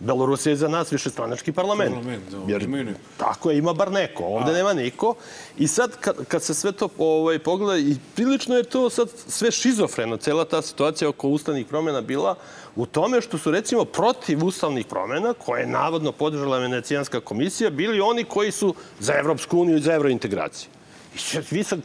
Belorusija 0.02 0.50
je 0.50 0.56
za 0.56 0.68
nas 0.68 0.92
višestranački 0.92 1.52
parlament. 1.52 1.94
Parlament, 1.94 2.30
da, 2.30 2.52
Jer, 2.52 2.94
tako 3.16 3.50
je, 3.50 3.58
ima 3.58 3.72
bar 3.72 3.92
neko. 3.92 4.24
Ovde 4.24 4.52
nema 4.52 4.72
niko. 4.72 5.14
I 5.58 5.68
sad, 5.68 5.96
kad, 6.00 6.24
kad 6.28 6.42
se 6.42 6.54
sve 6.54 6.72
to 6.72 6.88
ovaj, 6.98 7.38
pogleda, 7.38 7.78
i 7.78 7.96
prilično 8.14 8.56
je 8.56 8.62
to 8.62 8.90
sad 8.90 9.08
sve 9.28 9.50
šizofreno, 9.50 10.16
cela 10.16 10.44
ta 10.44 10.62
situacija 10.62 11.08
oko 11.08 11.28
ustavnih 11.28 11.66
promjena 11.66 12.00
bila 12.00 12.34
u 12.76 12.86
tome 12.86 13.20
što 13.20 13.38
su, 13.38 13.50
recimo, 13.50 13.84
protiv 13.84 14.44
ustavnih 14.44 14.86
promjena, 14.86 15.34
koje 15.34 15.60
je 15.60 15.66
navodno 15.66 16.12
podržala 16.12 16.58
Venecijanska 16.58 17.20
komisija, 17.20 17.70
bili 17.70 18.00
oni 18.00 18.24
koji 18.24 18.50
su 18.50 18.74
za 18.98 19.14
Evropsku 19.14 19.58
uniju 19.58 19.76
i 19.76 19.80
za 19.80 19.92
evrointegraciju. 19.92 20.70
I 21.14 21.18
sad 21.18 21.44
vi 21.50 21.64
sad 21.64 21.80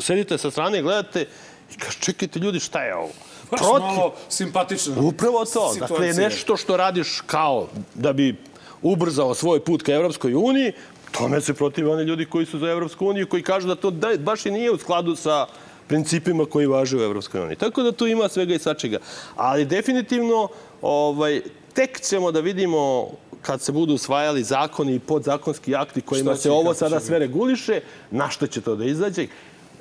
sedite 0.00 0.38
sa 0.38 0.50
strane 0.50 0.78
i 0.78 0.82
gledate 0.82 1.26
i 1.74 1.78
kaže, 1.78 1.98
čekajte 2.00 2.38
ljudi, 2.38 2.60
šta 2.60 2.82
je 2.82 2.96
ovo? 2.96 3.12
Baš 3.52 3.60
malo 3.60 4.14
simpatično. 4.28 4.94
Upravo 5.00 5.44
to. 5.44 5.74
Dakle, 5.80 6.12
nešto 6.12 6.56
što 6.56 6.76
radiš 6.76 7.20
kao 7.26 7.68
da 7.94 8.12
bi 8.12 8.36
ubrzao 8.82 9.34
svoj 9.34 9.60
put 9.60 9.82
ka 9.82 9.92
Evropskoj 9.92 10.34
uniji, 10.34 10.72
tome 11.10 11.40
se 11.40 11.54
protive 11.54 11.90
oni 11.90 12.02
ljudi 12.02 12.24
koji 12.24 12.46
su 12.46 12.58
za 12.58 12.70
Evropsku 12.70 13.06
uniju, 13.06 13.26
koji 13.26 13.42
kažu 13.42 13.68
da 13.68 13.74
to 13.74 13.90
da, 13.90 14.16
baš 14.18 14.46
i 14.46 14.50
nije 14.50 14.70
u 14.70 14.78
skladu 14.78 15.16
sa 15.16 15.46
principima 15.88 16.44
koji 16.46 16.66
važe 16.66 16.96
u 16.96 17.02
Evropskoj 17.02 17.40
uniji. 17.40 17.56
Tako 17.56 17.82
da 17.82 17.92
tu 17.92 18.06
ima 18.06 18.28
svega 18.28 18.54
i 18.54 18.58
svačega. 18.58 18.98
Ali 19.36 19.64
definitivno, 19.64 20.48
ovaj, 20.82 21.42
tek 21.72 22.00
ćemo 22.00 22.32
da 22.32 22.40
vidimo 22.40 23.10
kad 23.42 23.60
se 23.60 23.72
budu 23.72 23.94
usvajali 23.94 24.42
zakoni 24.42 24.94
i 24.94 24.98
podzakonski 24.98 25.74
akti 25.74 26.00
kojima 26.00 26.36
se 26.36 26.50
ovo 26.50 26.74
sada 26.74 27.00
sve 27.00 27.18
reguliše, 27.18 27.80
na 28.10 28.30
što 28.30 28.46
će 28.46 28.60
to 28.60 28.76
da 28.76 28.84
izađe, 28.84 29.26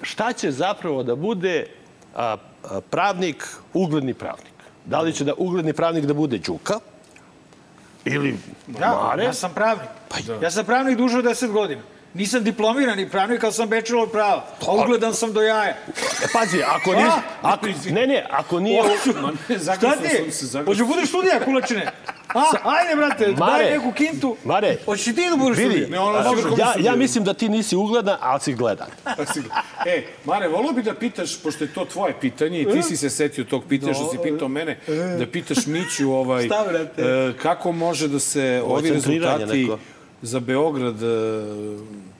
šta 0.01 0.33
će 0.33 0.51
zapravo 0.51 1.03
da 1.03 1.15
bude 1.15 1.67
a, 2.15 2.37
pravnik, 2.89 3.47
ugledni 3.73 4.13
pravnik. 4.13 4.53
Da 4.85 5.01
li 5.01 5.13
će 5.13 5.23
da 5.23 5.33
ugledni 5.37 5.73
pravnik 5.73 6.05
da 6.05 6.13
bude 6.13 6.37
Đuka 6.37 6.79
ili 8.05 8.37
Da, 8.67 9.01
Mare? 9.03 9.23
ja 9.23 9.33
sam 9.33 9.51
pravnik. 9.53 9.89
Ja 10.41 10.51
sam 10.51 10.65
pravnik 10.65 10.97
duže 10.97 11.17
od 11.17 11.25
10 11.25 11.51
godina. 11.51 11.81
Nisam 12.13 12.43
diplomirani 12.43 13.09
pravnik, 13.09 13.43
ali 13.43 13.53
sam 13.53 13.69
bachelor 13.69 14.09
prava. 14.09 14.45
A 14.67 14.75
ugledan 14.75 15.13
sam 15.13 15.33
do 15.33 15.41
jaja. 15.41 15.69
E, 15.69 16.27
pazi, 16.33 16.63
ako 16.63 16.93
nije... 16.93 17.07
A? 17.07 17.21
Ako, 17.41 17.67
ne, 17.89 18.07
ne, 18.07 18.25
ako 18.29 18.59
nije... 18.59 18.83
Šta 19.77 19.91
ti? 19.91 20.31
Hoću 20.65 20.85
budeš 20.85 21.09
studija, 21.09 21.39
kulačine? 21.45 21.91
A, 22.33 22.43
ajde, 22.63 22.95
brate, 22.95 23.27
Mare, 23.37 23.63
daj 23.63 23.71
neku 23.71 23.91
kintu. 23.91 24.35
Mare, 24.43 24.77
Hoćeš 24.85 25.05
ti 25.05 25.27
da 25.29 25.35
budeš 25.35 25.57
vidi, 25.57 25.69
studija? 25.69 25.89
Ne, 25.89 25.99
ono 25.99 26.41
komu 26.41 26.55
ja, 26.57 26.73
ja 26.79 26.95
mislim 26.95 27.23
da 27.23 27.33
ti 27.33 27.49
nisi 27.49 27.75
ugledan, 27.75 28.17
ali 28.29 28.39
si 28.39 28.53
gledan. 28.53 28.87
E, 29.85 30.03
Mare, 30.25 30.47
volio 30.47 30.71
bi 30.71 30.83
da 30.83 30.93
pitaš, 30.93 31.41
pošto 31.43 31.63
je 31.63 31.73
to 31.73 31.85
tvoje 31.85 32.13
pitanje 32.21 32.61
i 32.61 32.65
ti 32.71 32.83
si 32.83 32.97
se 32.97 33.09
setio 33.09 33.43
tog 33.43 33.63
pitanja 33.69 33.93
što 33.93 34.11
si 34.11 34.17
pitao 34.23 34.47
mene, 34.47 34.79
da 35.19 35.25
pitaš 35.27 35.65
Miću 35.65 36.11
ovaj, 36.11 36.45
Šta, 36.47 36.65
brate? 36.69 37.01
e, 37.01 37.33
kako 37.41 37.71
može 37.71 38.07
da 38.07 38.19
se 38.19 38.63
ovi 38.65 38.89
rezultati 38.89 39.45
neko. 39.45 39.77
Za 40.21 40.39
Beograd... 40.39 41.03
e, 41.03 41.07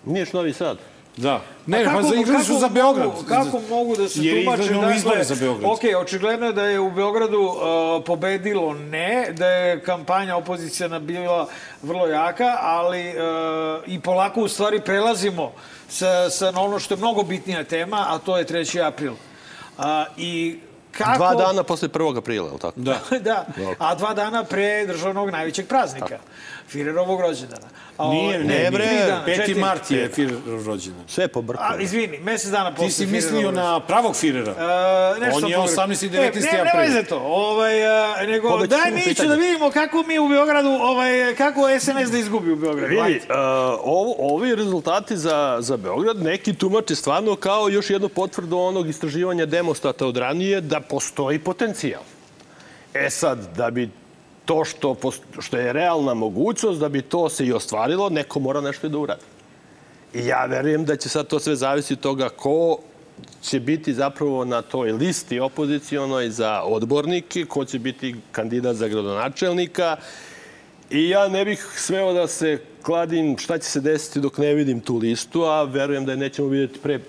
Niješ 0.06 0.34
Novi 0.34 0.54
Sad. 0.54 0.78
Da. 1.18 1.42
Ne, 1.66 1.86
pa 1.86 2.02
za 2.02 2.16
igre 2.16 2.44
su 2.44 2.60
za 2.60 2.68
Beograd. 2.70 3.06
Mogu, 3.08 3.24
kako 3.28 3.60
mogu 3.70 3.96
da 3.96 4.10
se 4.10 4.20
Jer 4.22 4.44
tumače? 4.46 4.64
izgledamo 4.64 4.96
izbore 4.96 5.24
za 5.24 5.36
Beograd. 5.36 5.72
Ok, 5.72 5.80
očigledno 6.02 6.46
je 6.46 6.54
da 6.54 6.64
je 6.64 6.80
u 6.80 6.92
Beogradu 6.92 7.40
uh, 7.40 7.58
pobedilo 8.06 8.74
ne, 8.74 9.28
da 9.32 9.48
je 9.48 9.82
kampanja 9.84 10.36
opozicijana 10.36 11.00
bila 11.00 11.48
vrlo 11.82 12.08
jaka, 12.08 12.58
ali 12.62 13.08
uh, 13.10 13.14
i 13.88 14.00
polako 14.00 14.42
u 14.42 14.48
stvari 14.48 14.82
prelazimo 14.86 15.52
sa, 15.90 16.30
sa 16.30 16.52
na 16.52 16.62
ono 16.62 16.80
što 16.80 16.94
je 16.94 16.98
mnogo 16.98 17.24
bitnija 17.24 17.64
tema, 17.64 18.06
a 18.10 18.18
to 18.18 18.38
je 18.38 18.46
3. 18.46 18.88
april. 18.88 19.14
Uh, 19.78 19.84
I 20.18 20.60
kako... 20.92 21.18
Dva 21.18 21.36
dana 21.36 21.64
posle 21.64 21.88
1. 21.88 22.18
aprila, 22.18 22.48
je 22.48 22.54
li 22.54 22.60
tako? 22.60 22.80
Da. 22.90 23.00
da, 23.20 23.46
a 23.80 23.96
dva 23.96 24.14
dana 24.14 24.44
pre 24.44 24.86
državnog 24.86 25.30
najvećeg 25.30 25.68
praznika, 25.68 26.18
Firerovog 26.68 27.22
rođendana. 27.22 27.68
A 28.02 28.10
Nije, 28.10 28.36
ovo- 28.36 28.46
ne, 28.46 28.58
tri 28.58 28.72
bre, 28.72 28.86
dana, 29.08 29.24
5. 29.26 29.36
četiri. 29.38 29.56
mart 29.56 29.92
je 29.92 30.10
Führer 30.10 30.36
rođendan. 30.66 31.04
Sve 31.08 31.22
je 31.22 31.26
A, 31.26 31.30
pobrkano. 31.30 31.80
izvini, 31.80 32.20
mesec 32.20 32.52
dana 32.52 32.72
posle 32.72 32.86
Ti 32.86 32.94
si 32.94 33.06
mislio 33.08 33.52
na 33.52 33.80
pravog 33.80 34.14
Führera. 34.14 34.52
Uh, 34.52 35.20
nešto 35.20 35.38
On 35.38 35.44
je 35.44 35.56
sam 35.68 35.84
pogrešio. 35.84 35.84
18. 35.84 36.04
i 36.04 36.08
E, 36.08 36.10
19. 36.12 36.36
Ne, 36.44 36.52
ne 36.54 36.60
april. 36.62 36.82
veze 36.84 37.04
to. 37.04 37.18
Ovaj, 37.18 37.76
uh, 37.82 38.28
nego, 38.28 38.58
daj 38.60 38.92
mi 38.92 39.02
ću 39.02 39.10
pitanje. 39.10 39.30
da 39.30 39.36
vidimo 39.36 39.72
kako 39.72 40.04
mi 40.04 40.20
u 40.20 40.28
Beogradu, 40.28 40.70
ovaj, 40.70 41.10
kako 41.36 41.62
SNS 41.80 42.12
da 42.12 42.18
izgubi 42.18 42.52
u 42.52 42.56
Beogradu. 42.56 42.88
Vidi, 42.98 43.20
uh, 43.20 43.36
ovo, 43.84 44.16
ovi 44.20 44.56
rezultati 44.56 45.18
za, 45.18 45.58
za 45.60 45.78
Beograd 45.78 46.18
neki 46.18 46.54
tumače 46.54 46.96
stvarno 46.96 47.36
kao 47.36 47.70
još 47.70 47.90
jednu 47.90 48.10
potvrdu 48.10 48.58
onog 48.58 48.90
istraživanja 48.90 49.46
demostata 49.46 50.08
od 50.08 50.18
ranije 50.18 50.62
da 50.62 50.80
postoji 50.80 51.40
potencijal. 51.40 52.02
E 52.94 53.10
sad, 53.10 53.58
da 53.58 53.72
bi 53.72 53.90
to 54.52 54.66
što, 54.66 54.96
što 55.40 55.58
je 55.58 55.74
realna 55.74 56.14
mogućnost, 56.14 56.80
da 56.80 56.90
bi 56.90 57.02
to 57.02 57.30
se 57.30 57.46
i 57.46 57.54
ostvarilo, 57.54 58.10
neko 58.10 58.40
mora 58.40 58.62
nešto 58.62 58.88
i 58.88 58.90
da 58.90 58.98
uradi. 58.98 59.22
I 60.14 60.26
ja 60.26 60.46
verujem 60.46 60.86
da 60.86 60.96
će 60.96 61.10
sad 61.10 61.28
to 61.28 61.40
sve 61.40 61.56
zavisiti 61.56 61.94
od 61.94 62.00
toga 62.00 62.30
ko 62.30 62.78
će 63.42 63.60
biti 63.60 63.94
zapravo 63.94 64.46
na 64.46 64.62
toj 64.62 64.92
listi 64.92 65.40
opozicijonoj 65.40 66.30
za 66.30 66.62
odbornike, 66.64 67.46
ko 67.46 67.66
će 67.66 67.80
biti 67.80 68.16
kandidat 68.32 68.76
za 68.76 68.88
gradonačelnika. 68.88 69.96
I 70.90 71.10
ja 71.10 71.28
ne 71.28 71.46
bih 71.46 71.68
smeo 71.78 72.14
da 72.14 72.28
se 72.28 72.60
kladim 72.84 73.38
šta 73.38 73.58
će 73.58 73.70
se 73.70 73.82
desiti 73.82 74.20
dok 74.20 74.38
ne 74.38 74.54
vidim 74.54 74.80
tu 74.82 74.98
listu, 74.98 75.44
a 75.44 75.64
verujem 75.64 76.06
da 76.06 76.12
je 76.12 76.18
nećemo 76.18 76.48
vidjeti 76.48 76.80
pre 76.80 77.00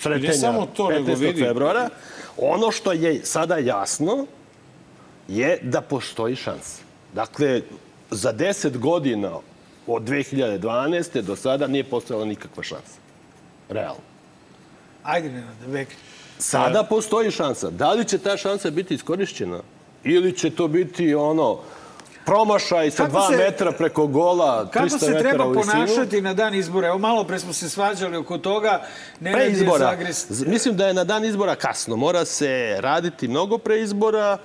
sretenja 0.00 0.32
samo 0.32 0.66
to, 0.66 0.90
nego 0.90 1.12
15. 1.12 1.16
vidi- 1.16 1.42
februara. 1.42 1.88
Ono 2.36 2.70
što 2.70 2.92
je 2.92 3.20
sada 3.24 3.56
jasno 3.56 4.26
je 5.28 5.58
da 5.62 5.80
postoji 5.80 6.36
šansa. 6.36 6.82
Dakle, 7.12 7.60
za 8.10 8.32
10 8.32 8.78
godina 8.78 9.30
od 9.86 10.02
2012. 10.02 11.22
do 11.22 11.36
sada 11.36 11.66
nije 11.66 11.84
postojala 11.84 12.24
nikakva 12.24 12.62
šansa. 12.62 12.98
Realno. 13.68 14.00
Ajde, 15.02 15.28
Nenade, 15.28 15.66
vek. 15.66 15.88
Sada 16.38 16.82
postoji 16.84 17.30
šansa. 17.30 17.70
Da 17.70 17.92
li 17.92 18.04
će 18.04 18.18
ta 18.18 18.36
šansa 18.36 18.70
biti 18.70 18.94
iskorišćena? 18.94 19.60
Ili 20.04 20.32
će 20.32 20.50
to 20.50 20.68
biti 20.68 21.14
ono 21.14 21.58
promašaj 22.26 22.90
sa 22.90 22.96
Kako 22.96 23.10
dva 23.10 23.28
se- 23.28 23.36
metra 23.36 23.72
preko 23.72 24.06
gola, 24.06 24.64
300 24.64 24.72
Kako 24.72 24.88
se 24.90 25.06
metara 25.06 25.22
treba 25.22 25.46
u 25.46 25.50
visinu? 25.50 25.72
ponašati 25.72 26.20
na 26.20 26.34
dan 26.34 26.54
izbora? 26.54 26.88
Evo, 26.88 26.98
malo 26.98 27.24
pre 27.24 27.38
smo 27.38 27.52
se 27.52 27.68
svađali 27.68 28.16
oko 28.16 28.38
toga. 28.38 28.82
Nenad 29.20 29.40
Pre 29.40 29.50
izbora. 29.50 29.86
zagres- 29.86 30.46
Mislim 30.46 30.76
da 30.76 30.86
je 30.86 30.94
na 30.94 31.04
dan 31.04 31.24
izbora 31.24 31.54
kasno. 31.56 31.96
Mora 31.96 32.24
se 32.24 32.48
raditi 32.78 33.28
mnogo 33.28 33.58
pre 33.58 33.80
izbora, 33.80 34.38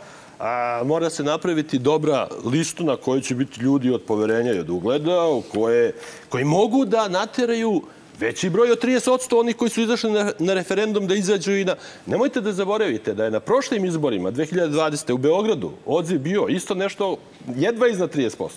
a, 0.44 0.82
mora 0.86 1.10
se 1.10 1.24
napraviti 1.24 1.80
dobra 1.80 2.28
listu 2.46 2.84
na 2.84 2.96
kojoj 2.96 3.22
će 3.22 3.36
biti 3.36 3.62
ljudi 3.62 3.92
od 3.92 4.02
poverenja 4.02 4.54
i 4.54 4.60
od 4.60 4.70
ugleda, 4.70 5.24
u 5.24 5.42
koje, 5.42 5.94
koji 6.30 6.44
mogu 6.44 6.86
da 6.86 7.08
nateraju 7.08 7.82
veći 8.20 8.50
broj 8.50 8.72
od 8.72 8.84
30% 8.84 9.40
onih 9.40 9.56
koji 9.56 9.70
su 9.70 9.82
izašli 9.82 10.12
na, 10.12 10.32
na 10.40 10.54
referendum 10.54 11.08
da 11.08 11.16
izađu 11.16 11.52
i 11.52 11.66
na... 11.66 11.76
Nemojte 12.06 12.42
da 12.42 12.52
zaboravite 12.52 13.14
da 13.14 13.26
je 13.26 13.32
na 13.32 13.40
prošlim 13.40 13.86
izborima 13.86 14.32
2020. 14.32 15.12
u 15.14 15.18
Beogradu 15.18 15.72
odziv 15.86 16.20
bio 16.20 16.46
isto 16.50 16.76
nešto 16.76 17.18
jedva 17.48 17.88
iznad 17.88 18.16
30%. 18.16 18.50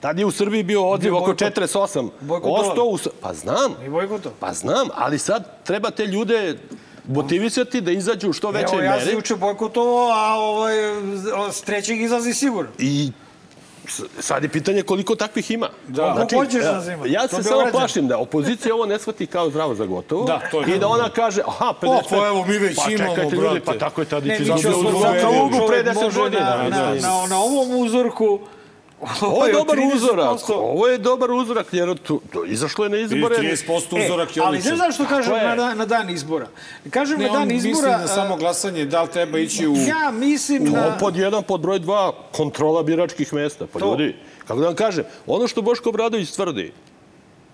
Tad 0.00 0.18
je 0.18 0.26
u 0.26 0.30
Srbiji 0.30 0.62
bio 0.62 0.88
odziv 0.88 1.10
Bio 1.10 1.16
oko 1.18 1.26
bojkot. 1.26 1.58
48%. 1.58 2.08
Bojkotovan. 2.20 2.88
u 2.88 2.98
S- 2.98 3.08
Pa 3.20 3.34
znam. 3.34 3.74
I 3.86 3.88
bojkoto. 3.88 4.32
Pa 4.40 4.52
znam, 4.52 4.88
ali 4.94 5.18
sad 5.18 5.64
treba 5.64 5.90
te 5.90 6.06
ljude 6.06 6.56
motivisati 7.08 7.80
da 7.80 7.90
izađu 7.90 8.30
u 8.30 8.32
što 8.32 8.50
većoj 8.50 8.78
Evo, 8.78 8.82
ja 8.82 9.00
sam 9.00 9.12
juče 9.12 9.36
bojkotovao, 9.36 10.10
a 10.12 10.34
ovaj, 10.34 10.74
s 11.52 11.60
trećeg 11.60 12.00
izlazi 12.02 12.34
sigurno. 12.34 12.70
I 12.78 13.10
sad 14.20 14.42
je 14.42 14.48
pitanje 14.48 14.82
koliko 14.82 15.14
takvih 15.14 15.50
ima. 15.50 15.68
Da. 15.88 16.14
Koliko 16.14 16.36
hoćeš 16.36 16.64
ja- 16.64 16.72
nas 16.72 16.86
ima? 16.86 17.06
Ja 17.06 17.28
se 17.28 17.42
samo 17.42 17.70
plašim 17.72 18.08
da 18.08 18.18
opozicija 18.18 18.74
ovo 18.74 18.86
ne 18.86 18.98
shvati 18.98 19.26
kao 19.26 19.50
zdravo 19.50 19.74
za 19.74 19.86
gotovo. 19.86 20.24
Da, 20.24 20.40
to 20.50 20.60
je 20.60 20.76
I 20.76 20.78
da 20.78 20.88
ona 20.88 21.08
kaže, 21.08 21.42
aha, 21.46 21.72
55... 21.82 22.02
pa 22.10 22.16
evo, 22.26 22.44
mi 22.44 22.58
već 22.58 22.76
pa 22.76 22.90
imamo, 22.90 23.14
čekajte, 23.14 23.36
ljudi, 23.36 23.48
brate. 23.48 23.60
pa 23.64 23.78
tako 23.78 24.00
je 24.00 24.04
Tadić 24.04 24.28
Ne, 24.30 24.38
mi 24.38 24.44
ćemo 24.46 24.78
u 24.78 24.82
sad 24.82 24.92
Zlatnu 25.00 25.44
ugu 25.44 25.66
pre 25.68 25.76
čovjek 25.78 25.86
10 25.86 26.02
može 26.04 26.20
godina. 26.20 26.56
Na, 26.56 26.68
na, 26.68 26.94
na, 26.94 27.26
na 27.28 27.38
ovom 27.38 27.76
uzorku 27.76 28.38
Ovo 29.22 29.46
je 29.46 29.52
dobar 29.52 29.78
30%. 29.78 29.96
uzorak. 29.96 30.48
Ovo 30.48 30.86
je 30.86 30.98
dobar 30.98 31.30
uzorak, 31.30 31.66
jer 31.72 31.98
tu, 31.98 32.20
tu, 32.32 32.44
izašlo 32.44 32.84
je 32.84 32.90
na 32.90 32.96
izbore. 32.96 33.36
30% 33.36 34.04
uzorak 34.04 34.36
je 34.36 34.40
E, 34.40 34.44
ali 34.44 34.58
odličan. 34.58 34.76
znaš 34.76 34.88
zašto 34.88 35.04
kažem 35.06 35.34
na, 35.56 35.74
na 35.74 35.86
dan 35.86 36.10
izbora? 36.10 36.46
Kažem 36.90 37.18
Ne, 37.18 37.26
na 37.26 37.32
dan 37.32 37.42
on 37.42 37.48
misli 37.48 37.70
izbora... 37.70 37.98
na 37.98 38.06
samo 38.08 38.36
glasanje, 38.36 38.84
da 38.84 39.02
li 39.02 39.08
treba 39.10 39.38
ići 39.38 39.66
u... 39.68 39.74
Ja 39.76 40.10
mislim 40.10 40.66
To 40.66 40.72
na... 40.72 40.96
pod 41.00 41.16
jedan, 41.16 41.42
pod 41.42 41.60
broj 41.60 41.78
dva, 41.78 42.12
kontrola 42.32 42.82
biračkih 42.82 43.32
mesta. 43.32 43.66
Pa 43.66 43.78
To. 43.78 43.86
ljudi, 43.86 44.16
kako 44.46 44.60
da 44.60 44.66
vam 44.66 44.74
kažem, 44.74 45.04
ono 45.26 45.48
što 45.48 45.62
Boško 45.62 45.88
Obradović 45.88 46.30
tvrdi, 46.30 46.72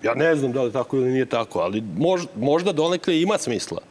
ja 0.03 0.13
ne 0.13 0.35
znam 0.35 0.51
da 0.51 0.61
li 0.63 0.71
tako 0.71 0.97
ili 0.97 1.09
nije 1.11 1.25
tako, 1.25 1.59
ali 1.59 1.83
mož, 1.97 2.21
možda 2.35 2.71
donekle 2.71 3.21
ima 3.21 3.37
smisla 3.37 3.81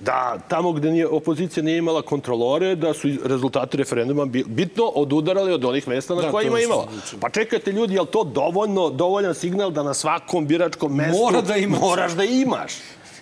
da 0.00 0.38
tamo 0.40 0.72
gde 0.72 0.90
nije, 0.90 1.06
opozicija 1.08 1.62
nije 1.62 1.78
imala 1.78 2.02
kontrolore, 2.02 2.74
da 2.74 2.94
su 2.94 3.08
rezultati 3.24 3.76
referenduma 3.76 4.24
bi- 4.26 4.44
bitno 4.44 4.84
odudarali 4.84 5.52
od 5.52 5.64
onih 5.64 5.88
mesta 5.88 6.14
na 6.14 6.22
Da, 6.22 6.30
kojima 6.30 6.60
imala. 6.60 6.82
odlučio. 6.82 7.18
Pa 7.20 7.30
čekajte 7.30 7.72
ljudi, 7.72 7.94
je 7.94 8.00
li 8.00 8.06
to 8.06 8.24
dovoljno, 8.24 8.90
dovoljan 8.90 9.34
signal 9.34 9.70
da 9.70 9.82
na 9.82 9.94
svakom 9.94 10.46
biračkom 10.46 10.94
mestu 10.94 11.18
Mora 11.18 11.40
da 11.40 11.56
imaš. 11.56 11.80
moraš 11.80 12.12
da 12.12 12.24
imaš? 12.24 12.72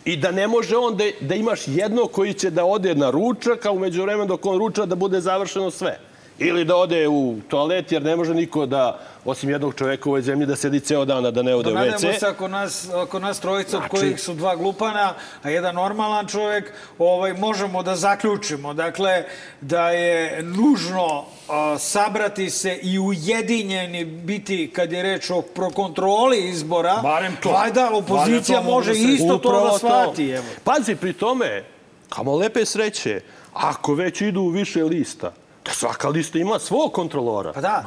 I 0.04 0.16
da 0.16 0.30
ne 0.30 0.48
može 0.48 0.76
on 0.76 0.96
da, 0.96 1.04
da 1.20 1.34
imaš 1.34 1.60
jedno 1.66 2.06
koji 2.06 2.34
će 2.34 2.50
da 2.50 2.64
ode 2.64 2.94
na 2.94 3.10
ručak, 3.10 3.66
a 3.66 3.72
umeđu 3.72 4.02
vremenu 4.02 4.26
dok 4.26 4.46
on 4.46 4.58
ruča 4.58 4.86
da 4.86 4.94
bude 4.94 5.20
završeno 5.20 5.70
sve. 5.70 5.98
Ili 6.38 6.64
da 6.64 6.76
ode 6.76 7.08
u 7.08 7.36
toalet, 7.48 7.92
jer 7.92 8.02
ne 8.02 8.16
može 8.16 8.34
niko 8.34 8.66
da, 8.66 9.00
osim 9.24 9.50
jednog 9.50 9.74
čoveka 9.74 10.08
u 10.08 10.12
ovoj 10.12 10.22
zemlji, 10.22 10.46
da 10.46 10.56
sedi 10.56 10.80
ceo 10.80 11.04
dan, 11.04 11.26
a 11.26 11.30
da 11.30 11.42
ne 11.42 11.54
ode 11.54 11.70
u 11.70 11.74
Nadamo 11.74 11.96
WC. 11.98 12.18
se 12.18 12.26
ako 12.26 12.48
nas, 12.48 12.88
ako 12.90 13.18
nas 13.18 13.40
trojica, 13.40 13.76
od 13.76 13.82
Znači- 13.82 13.90
kojih 13.90 14.20
su 14.20 14.34
dva 14.34 14.56
glupana, 14.56 15.14
a 15.42 15.50
jedan 15.50 15.74
normalan 15.74 16.26
čovjek, 16.26 16.64
ovaj, 16.98 17.32
možemo 17.34 17.82
da 17.82 17.96
zaključimo. 17.96 18.74
Dakle, 18.74 19.24
da 19.60 19.90
je 19.90 20.42
nužno 20.42 21.24
a, 21.48 21.78
sabrati 21.78 22.50
se 22.50 22.78
i 22.82 22.98
ujedinjeni 22.98 24.04
biti 24.04 24.70
kad 24.70 24.92
je 24.92 25.02
reč 25.02 25.30
o 25.30 25.42
prokontroli 25.42 26.38
izbora. 26.40 26.96
Barem 26.96 27.36
to. 27.42 27.50
Valjda 27.50 27.90
opozicija 27.90 28.56
Barem 28.56 28.66
to 28.66 28.72
može 28.72 28.90
da 28.90 28.94
se- 28.96 29.02
isto 29.04 29.38
to 29.38 29.64
da 29.64 29.78
shvati. 29.78 30.30
Evo. 30.30 30.44
Pazi, 30.64 30.94
pri 30.94 31.12
tome, 31.12 31.64
kamo 32.08 32.34
lepe 32.34 32.64
sreće, 32.64 33.20
ako 33.52 33.94
već 33.94 34.20
idu 34.20 34.40
u 34.40 34.48
više 34.48 34.84
lista, 34.84 35.32
da 35.66 35.72
svaka 35.72 36.08
lista 36.08 36.38
ima 36.38 36.58
svog 36.58 36.92
kontrolora. 36.92 37.52
Pa 37.52 37.60
da. 37.60 37.84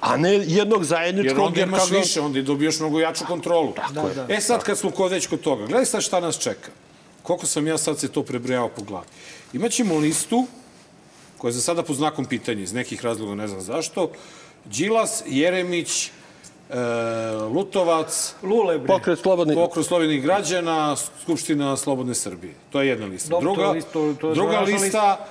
A 0.00 0.16
ne 0.16 0.32
jednog 0.32 0.80
Jer 0.80 0.86
zajedničkog. 0.86 1.38
onda 1.38 1.60
imaš 1.60 1.80
kako- 1.80 1.94
više, 1.94 2.20
onda 2.20 2.38
i 2.38 2.42
dobijaš 2.42 2.78
mnogo 2.78 3.00
jaču 3.00 3.24
kontrolu. 3.26 3.72
Da, 3.90 4.02
da. 4.16 4.26
E 4.28 4.40
sad 4.40 4.62
kad 4.62 4.78
smo 4.78 4.90
kod 4.90 5.10
već 5.10 5.26
kod 5.26 5.40
toga, 5.40 5.66
gledaj 5.66 5.86
sad 5.86 6.02
šta 6.02 6.20
nas 6.20 6.38
čeka. 6.38 6.70
Koliko 7.22 7.46
sam 7.46 7.66
ja 7.66 7.78
sad 7.78 7.98
se 7.98 8.08
to 8.08 8.22
prebrojao 8.22 8.68
po 8.68 8.82
glavi. 8.82 9.06
Imaćemo 9.52 9.96
listu 9.96 10.46
koja 11.38 11.48
je 11.48 11.52
za 11.52 11.60
sada 11.60 11.82
pod 11.82 11.96
znakom 11.96 12.24
pitanja, 12.24 12.62
iz 12.62 12.72
nekih 12.72 13.04
razloga, 13.04 13.34
ne 13.34 13.48
znam 13.48 13.60
zašto. 13.60 14.10
Đilas, 14.64 15.22
Jeremić, 15.26 16.06
e, 16.06 16.10
Lutovac, 17.46 18.34
Lule, 18.42 18.78
bre. 18.78 18.86
Pokret 18.88 19.18
slobodni. 19.18 19.54
Pokret 19.54 19.86
slobodnih 19.86 20.22
građana, 20.22 20.96
Skupština 21.22 21.76
Slobodne 21.76 22.14
Srbije. 22.14 22.54
To 22.70 22.80
je 22.80 22.88
jedna 22.88 23.06
lista. 23.06 23.30
To 23.30 23.40
druga 23.40 23.64
je 23.64 23.82
to- 23.82 24.14
to 24.14 24.28
je 24.28 24.34
druga 24.34 24.60
lista 24.60 25.26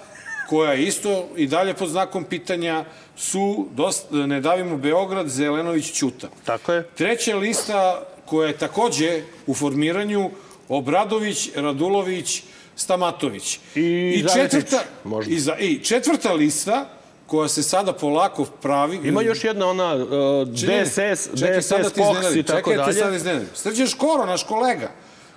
koja 0.52 0.74
je 0.74 0.84
isto 0.84 1.28
i 1.36 1.47
dalje 1.47 1.74
pod 1.74 1.89
znakom 1.89 2.24
pitanja 2.24 2.86
su 3.16 3.68
dost, 3.72 4.06
Ne 4.12 4.41
davimo 4.41 4.78
Beograd, 4.78 5.28
Zelenović, 5.28 5.91
Ćuta. 5.93 6.28
Tako 6.45 6.74
je. 6.74 6.84
Treća 6.84 7.36
lista 7.38 8.04
koja 8.26 8.47
je 8.47 8.58
takođe 8.58 9.22
u 9.47 9.54
formiranju 9.54 10.30
Obradović, 10.70 11.49
Radulović, 11.56 12.43
Stamatović. 12.76 13.60
I 13.76 14.24
Zajetić, 14.28 14.66
možda. 15.04 15.32
i, 15.34 15.39
za, 15.39 15.56
I 15.60 15.80
četvrta 15.80 16.34
lista 16.34 16.89
koja 17.28 17.47
se 17.47 17.64
sada 17.64 17.93
polako 17.93 18.45
pravi. 18.45 18.99
Ima 19.04 19.22
još 19.22 19.43
jedna 19.43 19.68
ona 19.68 19.95
uh, 19.95 20.47
DSS, 20.47 21.30
Čekaj, 21.39 21.60
DSS, 21.60 21.93
ti 21.93 22.02
iznenadim. 22.02 22.39
i 22.39 22.43
tako 22.43 22.72
Čekaj, 22.72 22.86
te 22.86 22.91
dalje. 22.91 22.99
sad 22.99 23.14
iznenadim. 23.14 23.47
Srđan 23.56 23.88
Škoro, 23.88 24.26
naš 24.26 24.43
kolega, 24.43 24.91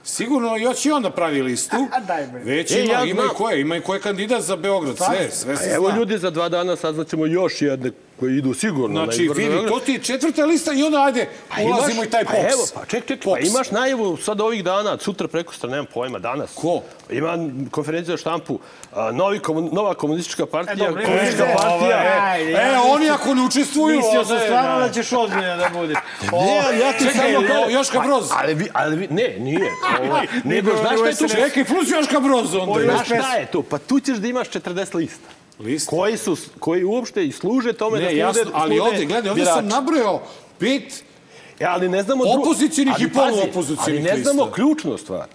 sigurno 0.05 0.57
još 0.57 0.87
i 0.87 0.91
onda 0.91 1.11
pravi 1.11 1.43
listu. 1.43 1.77
Daj. 2.07 2.27
Već 2.35 2.73
E, 2.73 2.81
ima, 2.81 2.93
ja 2.93 3.01
ima 3.01 3.11
i 3.13 3.15
znam. 3.17 3.29
ko 3.29 3.51
je, 3.51 3.61
ima 3.61 3.77
i 3.77 3.81
ko 3.81 3.95
je 3.95 4.01
kandidat 4.01 4.43
za 4.43 4.57
Beograd. 4.57 4.97
Sve, 4.99 5.31
sve 5.31 5.57
se 5.57 5.65
A 5.65 5.75
evo 5.75 5.89
zna. 5.89 5.97
ljudi, 5.97 6.19
za 6.19 6.31
dva 6.31 6.49
dana 6.49 6.77
saznaćemo 6.77 7.27
još 7.27 7.63
jedne 7.63 7.91
koji 8.17 8.35
idu 8.35 8.55
sigurno 8.55 8.99
na 8.99 9.05
Znači, 9.05 9.23
izbor 9.23 9.37
za 9.37 9.41
vidi, 9.41 9.51
Beograd. 9.51 9.73
to 9.73 9.81
ti 9.81 9.93
je 9.93 9.99
četvrta 10.01 10.45
lista 10.45 10.73
i 10.73 10.83
onda 10.83 11.05
ajde, 11.05 11.29
Pa 11.49 11.61
imaš- 11.61 11.73
ulazimo 11.73 12.05
i 12.05 12.09
taj 12.09 12.25
pa 12.25 12.31
POKS. 12.33 12.53
Evo, 12.53 12.62
pa 12.75 12.85
ček, 12.87 13.07
ček, 13.07 13.19
pa 13.21 13.25
POKS. 13.27 13.47
imaš 13.47 13.71
najavu 13.71 14.17
sad 14.17 14.41
ovih 14.41 14.65
dana, 14.65 14.99
sutra 14.99 15.29
preko 15.29 15.53
nemam 15.65 15.87
pojma, 15.87 16.19
danas. 16.19 16.51
Ko? 16.55 16.81
Ima 17.11 17.39
konferencija 17.71 18.12
za 18.12 18.21
štampu, 18.21 18.59
a, 18.93 19.12
novi 19.12 19.39
komun, 19.39 19.71
nova 19.73 19.95
komunistička 19.95 20.47
partija, 20.47 20.77
dobro, 20.77 20.95
nema 20.95 21.05
komunistička 21.07 21.45
veze. 21.45 21.55
partija. 21.57 21.75
Ovaj, 21.77 22.07
E, 22.07 22.21
Ajde, 22.23 22.51
E, 22.51 22.73
ja 22.73 22.83
oni 22.85 23.11
ako 23.11 23.35
ne 23.35 23.43
učestvuju... 23.43 23.97
Mislio 23.97 24.25
sam 24.25 24.39
stvarno 24.41 24.79
da 24.79 24.93
ćeš 24.93 25.12
ozbiljan 25.15 25.59
da 25.59 25.69
budeš. 25.71 25.97
Ne, 26.23 26.29
ali 26.61 26.79
ja 26.79 26.93
ti 26.93 26.99
Čekaj, 27.01 27.15
samo 27.15 27.39
o, 27.39 27.43
kažem- 27.43 27.71
Joška 27.71 28.01
Broz. 28.01 28.29
Pa, 28.29 28.37
Ali, 28.37 28.55
vi, 28.55 28.69
ali 28.73 28.97
vi, 28.97 29.09
ne, 29.09 29.37
nije. 29.39 29.71
Ovaj, 30.01 30.27
nego, 30.45 30.49
Nego, 30.71 30.77
znaš 30.79 30.99
šta 30.99 31.09
je 31.09 31.17
tu? 31.17 31.29
Čekaj, 31.31 31.65
plus 31.65 31.91
Joška 31.91 32.21
Broz 32.21 32.55
onda. 32.55 32.81
Znaš 32.85 33.07
šta 33.07 33.35
je 33.35 33.47
tu? 33.47 33.62
Pa 33.62 33.79
tu 33.79 34.01
ćeš 34.01 34.17
da 34.17 34.29
imaš 34.29 34.49
40 34.49 34.95
lista. 34.95 35.29
Lista. 35.59 35.91
Koji, 35.91 36.17
su, 36.17 36.37
koji 36.59 36.85
uopšte 36.85 37.25
i 37.25 37.33
služe 37.33 37.73
tome 37.73 37.99
da 37.99 38.05
Ne, 38.05 38.09
služe, 38.09 38.19
jasno, 38.19 38.43
ali 38.55 38.77
služe 38.77 38.83
ovde, 38.85 39.05
gledaj, 39.05 39.31
ovde 39.31 39.45
sam 39.45 39.67
nabrojao 39.69 40.23
pet 40.59 41.05
E, 41.61 41.65
ali 41.65 41.89
ne 41.89 42.03
znamo... 42.03 42.25
ali 42.25 42.33
i 43.01 43.09
pazi, 43.09 43.31
poluopozicionih 43.31 43.81
Ali 44.05 44.17
ne 44.17 44.23
znamo 44.23 44.43
lista. 44.43 44.55
ključnu 44.55 44.99
stvar. 44.99 45.27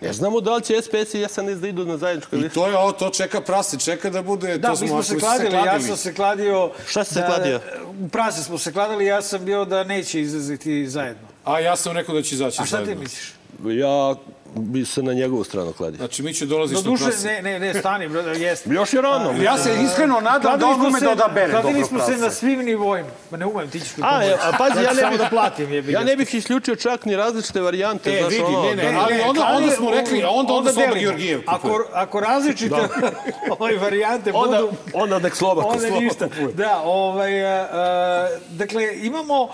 Ne 0.00 0.12
znamo 0.12 0.40
da 0.40 0.54
li 0.54 0.62
će 0.62 0.82
SPS 0.82 1.14
i 1.14 1.24
SNS 1.28 1.60
da 1.60 1.68
idu 1.68 1.84
na 1.84 1.96
zajedničkoj 1.96 2.38
I 2.38 2.42
listi. 2.42 2.54
to 2.54 2.66
je 2.66 2.76
ovo, 2.78 2.92
to 2.92 3.10
čeka 3.10 3.40
prase, 3.40 3.78
čeka 3.78 4.10
da 4.10 4.22
bude... 4.22 4.58
Da, 4.58 4.68
to 4.68 4.80
mi 4.80 4.88
smo 4.88 5.02
se 5.02 5.18
kladili, 5.18 5.54
ja 5.54 5.62
kladili. 5.62 5.82
sam 5.82 5.96
se 5.96 6.14
kladio... 6.14 6.70
Šta 6.86 7.04
si 7.04 7.14
se 7.14 7.20
da- 7.20 7.26
kladio? 7.26 7.60
U 8.00 8.08
prase 8.08 8.42
smo 8.42 8.58
se 8.58 8.72
kladili, 8.72 9.06
ja 9.06 9.22
sam 9.22 9.44
bio 9.44 9.64
da 9.64 9.84
neće 9.84 10.20
izlaziti 10.20 10.86
zajedno. 10.88 11.28
A 11.44 11.60
ja 11.60 11.76
sam 11.76 11.92
rekao 11.92 12.14
da 12.14 12.22
će 12.22 12.34
izaći 12.34 12.62
A 12.62 12.66
šta 12.66 12.78
ti 12.78 12.84
zajedno. 12.84 13.02
misliš? 13.02 13.32
Ja 13.64 14.14
bi 14.56 14.84
se 14.84 15.02
na 15.02 15.12
njegovu 15.12 15.44
stranu 15.44 15.72
kladio. 15.72 15.96
Znači, 15.96 16.22
mi 16.22 16.34
će 16.34 16.46
dolaziš 16.46 16.76
Do 16.76 16.82
duše, 16.82 17.04
prase. 17.04 17.26
ne, 17.28 17.42
ne, 17.42 17.58
ne, 17.60 17.74
stani, 17.74 18.08
bro, 18.08 18.20
jeste. 18.20 18.70
Još 18.74 18.92
je 18.92 19.00
rano. 19.00 19.42
Ja 19.42 19.58
se 19.58 19.70
iskreno 19.84 20.20
nadam 20.20 20.58
da 20.58 20.66
on 20.66 20.86
ume 20.86 21.00
da 21.00 21.10
odabere 21.10 21.50
Kladili 21.50 21.72
dobro 21.72 21.86
smo 21.86 21.98
se 21.98 22.06
prase. 22.06 22.20
na 22.20 22.30
svim 22.30 22.58
nivoima. 22.58 23.08
Ma 23.30 23.36
ne 23.36 23.46
umem, 23.46 23.70
ti 23.70 23.80
ćeš 23.80 23.96
mi 23.96 24.02
A, 24.02 24.08
pomoći. 24.10 24.28
e, 24.28 24.36
a 24.42 24.52
pazi, 24.58 24.84
ja 24.84 24.92
ne 24.94 25.10
bih, 25.10 25.18
da 25.18 25.28
platim, 25.28 25.72
jebi 25.72 25.92
ja 25.92 26.04
ne 26.04 26.16
bih 26.16 26.34
isključio 26.34 26.76
čak 26.76 27.04
ni 27.04 27.16
različite 27.16 27.60
varijante. 27.60 28.10
E, 28.10 28.20
znaš, 28.20 28.32
vidi, 28.32 28.44
ono, 28.44 28.62
ne, 28.64 28.76
ne, 28.76 28.92
Ne, 28.92 28.98
ali 28.98 29.14
onda, 29.20 29.46
onda 29.46 29.70
smo 29.70 29.90
rekli, 29.90 30.22
a 30.22 30.30
onda, 30.30 30.52
onda, 30.52 30.72
Sloba. 30.72 30.94
Georgijev 30.94 31.38
kupuje. 31.38 31.54
Ako, 31.56 31.84
ako 31.92 32.20
različite 32.20 32.76
ovaj 33.58 33.76
varijante 33.76 34.32
Onda, 34.34 34.56
budu... 34.56 34.72
onda 34.94 35.18
nek 35.18 35.34
sloba 35.36 35.62
Onda 35.66 35.90
ništa. 35.90 36.28
kupuje. 36.28 36.52
Da, 36.54 36.80
ovaj, 36.84 37.46
a, 37.46 37.68
a, 37.72 38.28
dakle, 38.50 38.82
imamo... 39.02 39.48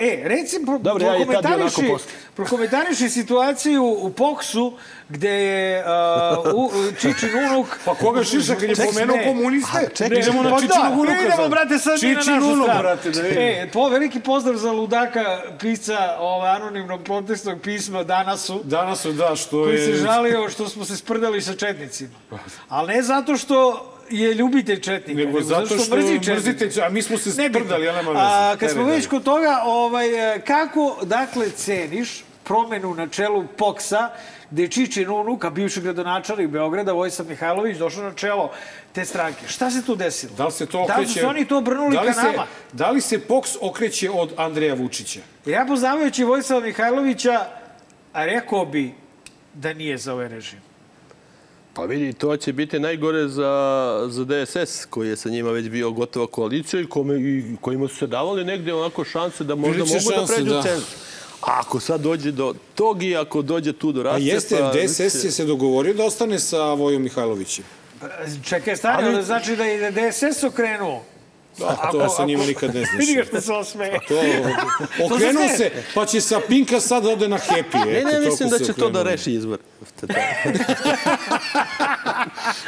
E, 0.00 0.22
reci, 0.24 0.56
pro, 0.66 0.80
ja 0.84 0.92
onako 0.92 1.24
prokomentariši, 1.24 1.88
postao. 1.92 2.12
prokomentariši 2.34 3.08
situaciju 3.08 3.84
u 3.84 4.12
Poksu, 4.12 4.72
gde 5.08 5.30
je 5.30 5.82
a, 5.86 6.36
u, 6.54 6.70
Čičin 7.00 7.30
unuk... 7.46 7.66
Pa 7.84 7.94
koga 7.94 8.24
šiša 8.24 8.54
kad 8.54 8.62
je 8.62 8.76
Ček, 8.76 8.86
pomenuo 8.86 9.16
ne. 9.16 9.24
komuniste? 9.24 10.08
Ne, 10.10 10.18
idemo 10.20 10.42
na 10.42 10.50
pa 10.50 10.60
Čičinog 10.60 10.88
da, 10.88 10.94
unuka 10.94 11.12
idemo, 11.12 11.36
sad. 11.36 11.50
brate, 11.50 11.78
sad 11.78 12.02
mi 12.02 12.14
na 12.14 12.20
Čičin 12.20 12.34
našu 12.34 12.46
unuk, 12.46 12.64
stranu. 12.64 12.82
brate, 12.82 13.10
da 13.10 13.20
vidim. 13.20 13.38
E, 13.38 13.68
po, 13.72 13.88
veliki 13.88 14.20
pozdrav 14.20 14.56
za 14.56 14.72
ludaka 14.72 15.40
pisca 15.60 16.16
ovaj, 16.18 16.50
anonimnog 16.50 17.02
protestnog 17.04 17.60
pisma 17.60 18.02
Danasu. 18.04 18.60
Danas 18.64 19.00
su, 19.00 19.12
da, 19.12 19.36
što 19.36 19.64
koji 19.64 19.74
je... 19.74 19.86
se 19.86 19.92
žalio 19.92 20.48
što 20.48 20.68
smo 20.68 20.84
se 20.84 20.96
sprdali 20.96 21.42
sa 21.42 21.54
četnicima. 21.54 22.14
Ali 22.68 22.94
ne 22.94 23.02
zato 23.02 23.36
što 23.36 23.88
je 24.10 24.34
ljubitelj 24.34 24.80
četnika, 24.80 25.20
Nego 25.24 25.40
zato 25.40 25.66
što 25.66 25.96
mrzi 25.96 26.14
četnika. 26.14 26.34
mrzite, 26.34 26.82
a 26.82 26.88
mi 26.88 27.02
smo 27.02 27.18
se 27.18 27.32
sprdali, 27.32 27.88
ali 27.88 27.96
nema 27.96 28.10
veze. 28.10 28.22
A, 28.22 28.56
kad 28.60 28.70
smo 28.70 28.84
već 28.84 29.06
kod 29.06 29.24
toga, 29.24 29.62
ovaj, 29.64 30.34
e, 30.34 30.40
kako, 30.40 30.98
dakle, 31.02 31.50
ceniš 31.50 32.24
promenu 32.44 32.94
na 32.94 33.08
čelu 33.08 33.44
POKS-a, 33.56 34.10
gde 34.50 34.62
je 34.62 34.68
Čičin 34.68 35.10
unuk, 35.10 35.44
a 35.44 35.50
bivši 35.50 35.80
gradonačelnik 35.80 36.48
Beograda, 36.48 36.92
Vojsav 36.92 37.26
Mihajlović, 37.26 37.78
došao 37.78 38.04
na 38.04 38.14
čelo 38.14 38.50
te 38.92 39.04
stranke. 39.04 39.48
Šta 39.48 39.70
se 39.70 39.82
tu 39.86 39.96
desilo? 39.96 40.32
Da 40.36 40.46
li 40.46 40.52
se 40.52 40.66
to 40.66 40.84
Da 40.88 40.96
li 40.96 41.02
okreće... 41.02 41.20
su 41.20 41.26
oni 41.26 41.44
to 41.44 41.58
obrnuli 41.58 41.96
da 41.96 42.04
ka 42.04 42.12
se, 42.12 42.22
nama? 42.22 42.46
Da 42.72 42.90
li 42.90 43.00
se 43.00 43.18
POKS 43.20 43.56
okreće 43.60 44.10
od 44.10 44.32
Andreja 44.36 44.74
Vučića? 44.74 45.20
Ja 45.46 45.64
poznavajući 45.68 46.24
Vojsava 46.24 46.60
Mihajlovića, 46.60 47.40
rekao 48.14 48.66
bi 48.66 48.94
da 49.54 49.72
nije 49.72 49.98
za 49.98 50.12
ovaj 50.12 50.28
režim. 50.28 50.71
Pa 51.74 51.84
vidi, 51.84 52.12
to 52.12 52.36
će 52.36 52.52
biti 52.52 52.78
najgore 52.78 53.28
za, 53.28 54.06
za 54.08 54.24
DSS, 54.24 54.84
koji 54.90 55.08
je 55.08 55.16
sa 55.16 55.28
njima 55.28 55.50
već 55.50 55.68
bio 55.68 55.90
gotova 55.90 56.26
koalicija 56.26 56.80
i, 56.80 56.86
kome, 56.86 57.20
i 57.20 57.56
kojima 57.60 57.88
su 57.88 57.96
se 57.96 58.06
davali 58.06 58.44
negde 58.44 58.74
onako 58.74 59.04
šanse 59.04 59.44
da 59.44 59.54
možda 59.54 59.84
mogu 59.84 60.00
šanse, 60.00 60.16
da 60.16 60.26
pređu 60.26 60.50
da. 60.50 60.62
cenzus. 60.62 60.94
A 61.40 61.60
ako 61.60 61.80
sad 61.80 62.00
dođe 62.00 62.32
do 62.32 62.54
tog 62.74 63.02
i 63.02 63.16
ako 63.16 63.42
dođe 63.42 63.72
tu 63.72 63.92
do 63.92 64.00
A 64.00 64.04
rascepa... 64.04 64.34
jeste, 64.34 65.06
DSS 65.08 65.24
je 65.24 65.30
se 65.30 65.44
dogovorio 65.44 65.94
da 65.94 66.04
ostane 66.04 66.38
sa 66.38 66.72
Vojom 66.72 67.02
Mihajlovićem. 67.02 67.64
Čekaj, 68.44 68.76
stani, 68.76 69.08
ali... 69.08 69.24
znači 69.24 69.56
da 69.56 69.64
je 69.64 69.90
DSS 69.90 70.44
okrenuo. 70.44 71.04
Da, 71.58 71.88
to 71.92 72.08
sa 72.08 72.24
njima 72.24 72.44
nikad 72.44 72.74
ne 72.74 72.80
znaš. 72.84 72.98
Vidi 72.98 73.14
ga 73.14 73.24
što 73.24 73.40
se 73.40 73.52
osmeje. 73.52 73.98
To, 74.08 74.14
okrenuo 75.14 75.48
se 75.48 75.56
se, 75.56 75.70
pa 75.94 76.06
će 76.06 76.20
sa 76.20 76.40
Pinka 76.48 76.80
sad 76.80 77.06
ode 77.06 77.28
na 77.28 77.38
Happy. 77.38 77.86
Ne, 77.86 78.12
ne, 78.12 78.20
mislim 78.20 78.48
da 78.48 78.58
se 78.58 78.64
će 78.64 78.72
to 78.72 78.90
da 78.90 79.02
reši 79.02 79.32
izbor. 79.32 79.58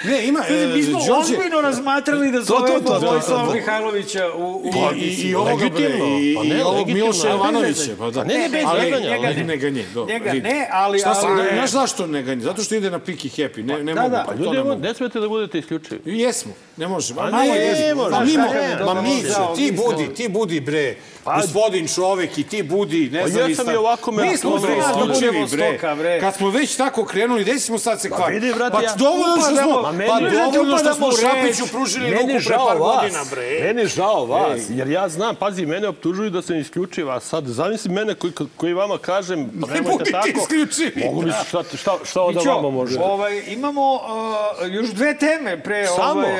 Ne, 0.05 0.27
ima... 0.27 0.41
Kaže, 0.41 0.67
mi 0.67 0.83
smo 0.83 0.99
Đorđe- 1.01 1.13
ozbiljno 1.13 1.61
razmatrali 1.61 2.33
da 2.33 2.39
to, 2.39 2.45
zovemo 2.45 2.81
to, 2.81 2.99
da, 2.99 3.07
Vojislava 3.07 3.43
da, 3.43 3.49
da. 3.49 3.55
Mihajlovića 3.55 4.31
u... 4.37 4.43
u... 4.55 4.71
I, 4.95 4.99
i, 4.99 5.23
i 5.23 5.35
ovoga, 5.35 5.69
bre, 5.69 5.85
i, 6.21 6.35
Pa 6.37 6.43
ne, 6.45 6.59
i 6.59 6.63
ovog. 6.63 6.89
Miloša 6.89 7.29
Jovanovića. 7.29 7.91
Pa 7.99 8.07
da. 8.07 8.21
Pa 8.21 8.25
ne, 8.25 8.35
ne, 8.35 8.49
bez 8.49 8.65
ali, 8.67 8.81
zezanja, 8.83 9.11
njega, 9.11 9.29
ne 9.61 9.71
nje, 9.71 9.85
dobro. 9.95 10.13
Njega 10.15 10.31
vidi. 10.31 10.49
ne, 10.49 10.69
ali- 10.73 10.99
Šta 10.99 11.15
sam, 11.15 11.31
ali- 11.33 11.49
znaš 11.55 11.71
zašto 11.71 12.07
ne 12.07 12.23
ga 12.23 12.35
nje? 12.35 12.41
Zato 12.43 12.63
što 12.63 12.75
ide 12.75 12.91
na 12.91 12.99
Piki 12.99 13.29
Happy. 13.31 13.65
Ne, 13.65 13.85
ne 13.85 13.95
Da, 13.95 14.01
mogu, 14.01 14.13
da. 14.13 14.25
pa 14.27 14.33
to 14.35 14.39
Ljudi, 14.45 14.69
ne 14.71 14.77
ne 14.79 14.95
smete 14.95 15.21
da 15.21 15.29
budete 15.29 15.59
isključivi. 15.59 16.01
Jesmo, 16.07 16.53
ne 16.77 16.89
može. 16.89 17.15
A 17.15 17.17
Malo 17.23 17.45
ne, 17.45 17.57
jesmo. 17.57 18.03
može. 18.03 18.11
Ma 18.11 18.21
mimo, 18.21 18.45
Šta 18.45 18.57
je, 18.57 18.71
ma 18.71 18.77
dobro, 18.77 19.03
mi, 19.03 19.23
ti 19.57 19.73
budi, 19.75 20.15
ti 20.15 20.29
budi 20.29 20.61
bre. 21.27 21.35
gospodin 21.37 21.89
čovek 21.89 22.39
i 22.39 22.43
ti 22.45 22.63
budi 22.65 23.11
nezavistan. 23.13 23.67
Pa 23.67 23.73
i 23.73 23.77
ovako 23.77 24.13
me 24.13 24.23
Mi 24.23 24.37
smo 24.37 24.51
bre 24.53 24.71
da 24.71 24.77
isključivi, 24.79 25.33
budemo 25.33 25.47
bre. 25.49 25.69
stoka, 25.71 25.95
bre. 25.95 26.21
Kad 26.21 26.35
smo 26.35 26.51
već 26.51 26.77
tako 26.77 27.05
krenuli, 27.05 27.43
gde 27.43 27.59
smo 27.59 27.79
sad 27.79 28.01
se 28.01 28.11
kvari? 28.11 28.35
vidi, 28.35 28.53
brate, 28.55 28.73
pa 28.73 28.83
ja- 28.83 28.95
dovoljno 28.95 29.37
što 29.39 29.57
smo, 29.57 29.83
Ma 29.83 29.93
meni- 29.93 30.11
pa 30.11 30.21
Brate, 30.21 30.37
dovoljno 30.49 30.79
što 30.79 30.95
smo 30.95 31.07
Šapiću 31.13 31.67
pružili 31.69 32.11
ruku 32.11 32.27
pre 32.39 32.57
par 32.59 32.77
vas. 32.79 32.97
godina, 32.97 33.21
bre. 33.31 33.61
Meni 33.63 33.81
je 33.81 33.87
žao 33.89 34.27
vas, 34.27 34.61
jer 34.69 34.89
ja 34.89 35.09
znam, 35.09 35.35
pazi, 35.37 35.67
mene 35.67 35.89
optužuju 35.89 36.31
da 36.31 36.43
sam 36.43 36.57
isključiv, 36.57 37.11
a 37.11 37.21
sad 37.21 37.45
zamisli 37.47 37.91
mene 37.91 38.15
koji, 38.15 38.33
koji 38.57 38.73
vama 38.75 38.99
kažem, 38.99 39.51
pa 39.61 39.67
Ne 39.67 39.75
nemojte 39.75 39.93
budi 39.93 40.05
ti 40.05 40.13
tako. 40.13 40.29
isključivi, 40.35 41.05
Mogu 41.05 41.23
mi, 41.23 41.29
da. 41.29 41.45
šta, 41.45 41.63
šta, 41.75 41.93
šta 42.05 42.23
onda 42.23 42.41
vama 42.43 42.71
može? 42.71 42.99
Ovaj, 43.01 43.43
imamo 43.49 43.95
uh, 43.95 44.01
još 44.71 44.89
dve 44.89 45.19
teme 45.19 45.61
pre 45.61 45.87
Samo? 45.87 46.11
ovaj, 46.11 46.33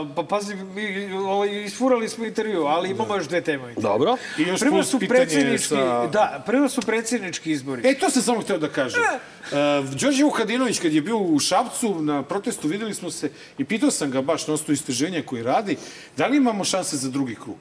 uh, 0.00 0.08
pa 0.16 0.22
pazi, 0.24 0.54
mi, 0.56 0.86
ovaj, 1.14 1.64
isfurali 1.64 2.08
smo 2.08 2.24
intervju, 2.24 2.64
ali 2.64 2.90
imamo 2.90 3.14
još 3.14 3.26
dve 3.26 3.40
teme. 3.40 3.74
Dobro. 3.86 4.16
I 4.38 4.42
još 4.42 4.60
Prvo 4.60 4.82
su 4.82 4.98
predsjednički, 5.00 5.66
sa- 5.66 6.06
da, 6.06 6.42
prvo 6.46 6.68
su 6.68 6.80
predsjednički 6.82 7.52
izbori. 7.52 7.82
E, 7.84 7.94
to 7.94 8.10
sam 8.10 8.22
samo 8.22 8.40
hteo 8.40 8.58
da 8.58 8.68
kažem. 8.68 9.00
Uh, 9.02 9.58
Đorđe 9.92 10.24
Vukadinović, 10.24 10.78
kad 10.78 10.92
je 10.92 11.00
bio 11.00 11.18
u 11.18 11.38
Šapcu 11.38 11.94
na 11.96 12.22
protestu, 12.22 12.68
videli 12.68 12.94
smo 12.94 13.10
se 13.10 13.30
i 13.58 13.64
pitao 13.64 13.90
sam 13.90 14.10
ga 14.10 14.22
baš 14.22 14.46
na 14.46 14.54
osnovu 14.54 14.72
istraženja 14.72 15.22
koji 15.22 15.42
radi, 15.42 15.76
da 16.16 16.26
li 16.26 16.36
imamo 16.36 16.64
šanse 16.64 16.96
za 16.96 17.10
drugi 17.10 17.34
krug? 17.34 17.56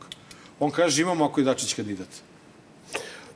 On 0.59 0.71
kaže, 0.71 1.01
imamo 1.01 1.25
ako 1.25 1.41
je 1.41 1.45
Dačić 1.45 1.73
kandidat. 1.73 2.07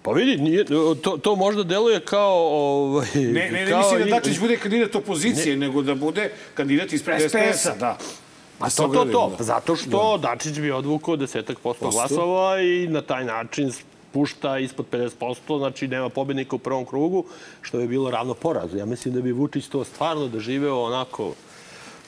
Pa 0.01 0.11
vidi, 0.11 0.37
nije, 0.37 0.65
to, 0.95 1.17
to 1.17 1.35
možda 1.35 1.63
deluje 1.63 1.99
kao... 1.99 2.37
Ovaj, 2.37 3.07
Ne, 3.15 3.21
ne, 3.23 3.51
ne 3.51 3.69
kao 3.69 3.79
mislim 3.79 3.99
da 3.99 4.07
i- 4.07 4.11
Dačić 4.11 4.39
bude 4.39 4.57
kandidat 4.57 4.95
opozicije, 4.95 5.57
nego 5.57 5.81
da 5.81 5.95
bude 5.95 6.31
kandidat 6.53 6.93
ispred 6.93 7.21
SPS-a. 7.21 7.53
SPS-a. 7.53 7.75
Da. 7.75 7.97
A 8.59 8.69
se 8.69 8.77
to, 8.77 8.87
to, 8.87 9.05
to. 9.05 9.29
da. 9.29 9.37
Pa 9.37 9.43
Zato 9.43 9.75
što 9.75 10.17
Dačić 10.17 10.59
bi 10.59 10.71
odvukao 10.71 11.15
desetak 11.15 11.59
posto 11.59 11.89
glasova 11.89 12.61
i 12.61 12.87
na 12.87 13.01
taj 13.01 13.25
način 13.25 13.71
pušta 14.11 14.57
ispod 14.59 14.85
50%, 14.91 15.57
znači 15.57 15.87
nema 15.87 16.09
pobednika 16.09 16.55
u 16.55 16.59
prvom 16.59 16.85
krugu, 16.85 17.25
što 17.61 17.77
bi 17.77 17.87
bilo 17.87 18.11
ravno 18.11 18.33
porazu. 18.33 18.77
Ja 18.77 18.85
mislim 18.85 19.13
da 19.13 19.21
bi 19.21 19.31
Vučić 19.31 19.67
to 19.67 19.83
stvarno 19.83 20.27
doživeo 20.27 20.83
onako 20.83 21.33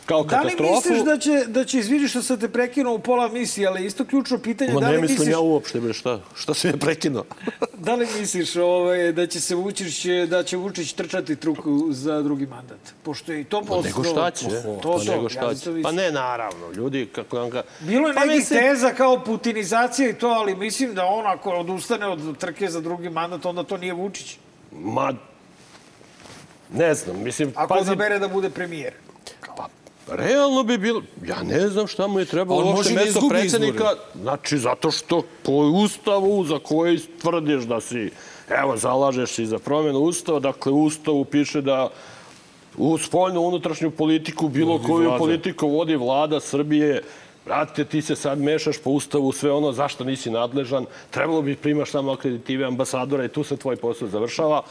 kao 0.05 0.23
Da 0.23 0.35
li 0.35 0.43
katastrofu. 0.43 0.73
misliš 0.73 0.99
da 1.01 1.17
će, 1.17 1.45
da 1.47 1.65
će 1.65 1.79
izvini 1.79 2.07
što 2.07 2.21
sam 2.21 2.39
te 2.39 2.49
prekinuo 2.49 2.93
u 2.93 2.99
pola 2.99 3.27
misije, 3.27 3.67
ali 3.67 3.85
isto 3.85 4.05
ključno 4.05 4.37
pitanje, 4.37 4.73
Ma 4.73 4.79
da 4.79 4.85
ne 4.85 4.91
li 4.91 5.01
mislim 5.01 5.17
misliš, 5.17 5.31
ja 5.31 5.39
uopšte, 5.39 5.79
bre, 5.79 5.93
šta? 5.93 6.19
Šta 6.35 6.53
se 6.53 6.67
je 6.67 6.77
prekinuo? 6.77 7.23
da 7.85 7.95
li 7.95 8.07
misliš 8.19 8.55
ovaj, 8.55 9.11
da 9.11 9.27
će 9.27 9.41
se 9.41 9.55
Vučić, 9.55 10.05
da 10.27 10.43
će 10.43 10.57
Vučić 10.57 10.93
trčati 10.93 11.35
truku 11.35 11.87
za 11.91 12.21
drugi 12.21 12.45
mandat? 12.45 12.79
Pošto 13.03 13.31
je 13.31 13.41
i 13.41 13.43
to 13.43 13.61
Pa 13.61 13.67
posto... 13.67 13.83
nego 13.83 14.03
šta 14.03 14.31
će? 14.31 14.45
To, 14.45 14.75
pa 14.75 14.81
to, 14.81 15.03
nego 15.05 15.23
ja 15.23 15.29
šta 15.29 15.41
će? 15.55 15.69
mislim. 15.69 15.83
Pa 15.83 15.91
ne, 15.91 16.11
naravno. 16.11 16.71
Ljudi, 16.71 17.05
kako 17.05 17.37
vam 17.37 17.49
ga... 17.49 17.63
Bilo 17.79 18.07
je 18.07 18.13
pa 18.13 18.19
nekih 18.19 18.35
mislim- 18.35 18.59
teza 18.59 18.89
kao 18.89 19.23
putinizacija 19.23 20.09
i 20.09 20.13
to, 20.13 20.27
ali 20.27 20.55
mislim 20.55 20.93
da 20.93 21.05
on 21.05 21.27
ako 21.27 21.51
odustane 21.51 22.07
od 22.07 22.37
trke 22.37 22.67
za 22.67 22.81
drugi 22.81 23.09
mandat, 23.09 23.45
onda 23.45 23.63
to 23.63 23.77
nije 23.77 23.93
Vučić. 23.93 24.37
Ma, 24.73 25.13
ne 26.73 26.93
znam, 26.93 27.23
mislim, 27.23 27.51
Ako 27.55 27.73
pazi, 27.73 27.81
odabere 27.81 28.19
da 28.19 28.27
bude 28.27 28.49
premijer. 28.49 28.93
Realno 30.11 30.63
bi 30.63 30.77
bilo, 30.77 31.01
ja 31.25 31.43
ne 31.43 31.67
znam 31.67 31.87
šta 31.87 32.07
mu 32.07 32.19
je 32.19 32.25
trebalo 32.25 32.65
uopšte 32.65 32.93
da 32.93 33.01
mesto 33.01 33.29
predsednika. 33.29 33.85
Znači, 34.21 34.57
zato 34.57 34.91
što 34.91 35.23
po 35.43 35.51
ustavu 35.51 36.43
za 36.43 36.59
koji 36.59 36.99
tvrdiš 37.21 37.63
da 37.63 37.81
si, 37.81 38.11
evo, 38.49 38.77
zalažeš 38.77 39.39
i 39.39 39.45
za 39.45 39.59
promjenu 39.59 39.99
ustava, 39.99 40.39
dakle, 40.39 40.71
ustavu 40.71 41.25
piše 41.25 41.61
da 41.61 41.89
u 42.77 42.97
spoljnu 42.97 43.41
unutrašnju 43.41 43.91
politiku, 43.91 44.49
bilo 44.49 44.71
Vodi 44.71 44.85
koju 44.85 45.03
vlada. 45.03 45.17
politiku 45.17 45.67
vodi 45.67 45.95
vlada 45.95 46.39
Srbije, 46.39 47.01
Brate, 47.45 47.85
ti 47.85 48.01
se 48.01 48.15
sad 48.15 48.39
mešaš 48.39 48.77
po 48.77 48.89
ustavu 48.89 49.31
sve 49.31 49.51
ono 49.51 49.71
zašto 49.71 50.03
nisi 50.03 50.29
nadležan, 50.29 50.85
trebalo 51.09 51.41
bi 51.41 51.55
primaš 51.55 51.91
samo 51.91 52.11
akreditive 52.11 52.65
ambasadora 52.65 53.25
i 53.25 53.29
tu 53.29 53.43
se 53.43 53.57
tvoj 53.57 53.75
posao 53.75 54.07
završava. 54.07 54.61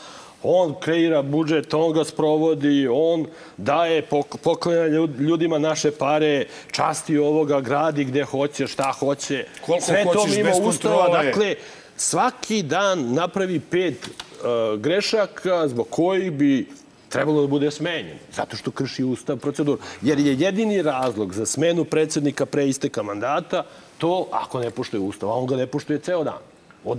On 0.43 0.75
kreira 0.81 1.23
budžet, 1.23 1.75
on 1.75 1.93
ga 1.93 2.05
sprovodi, 2.05 2.89
on 2.89 3.27
daje, 3.57 4.03
pok- 4.11 4.37
poklanja 4.43 4.87
ljud- 4.89 5.21
ljudima 5.21 5.59
naše 5.59 5.91
pare, 5.91 6.47
časti 6.73 7.19
ovoga, 7.19 7.61
gradi 7.61 8.05
gde 8.05 8.25
hoće, 8.25 8.67
šta 8.67 8.93
hoće. 8.93 9.45
Koliko 9.67 9.85
Sve 9.85 10.05
to 10.13 10.27
mimo 10.27 10.69
ustava. 10.69 11.23
Dakle, 11.23 11.55
svaki 11.97 12.63
dan 12.63 13.15
napravi 13.15 13.61
pet 13.61 14.07
uh, 14.07 14.81
grešaka 14.81 15.69
zbog 15.69 15.87
kojih 15.91 16.33
bi 16.33 16.67
trebalo 17.09 17.41
da 17.41 17.47
bude 17.47 17.71
smenjen. 17.71 18.19
Zato 18.33 18.57
što 18.57 18.71
krši 18.71 19.05
ustav 19.05 19.37
proceduru. 19.37 19.79
Jer 20.03 20.19
je 20.19 20.37
jedini 20.39 20.83
razlog 20.83 21.35
za 21.35 21.47
smenu 21.47 21.85
predsednika 21.85 22.47
pre 22.47 22.69
isteka 22.69 23.03
mandata 23.03 23.65
to 23.99 24.27
ako 24.33 24.61
ne 24.61 24.71
poštuje 24.71 25.01
ustav. 25.01 25.29
A 25.29 25.35
on 25.35 25.47
ga 25.47 25.57
ne 25.57 25.67
poštuje 25.67 25.99
ceo 25.99 26.25
dan. 26.25 26.39
Od, 26.85 26.99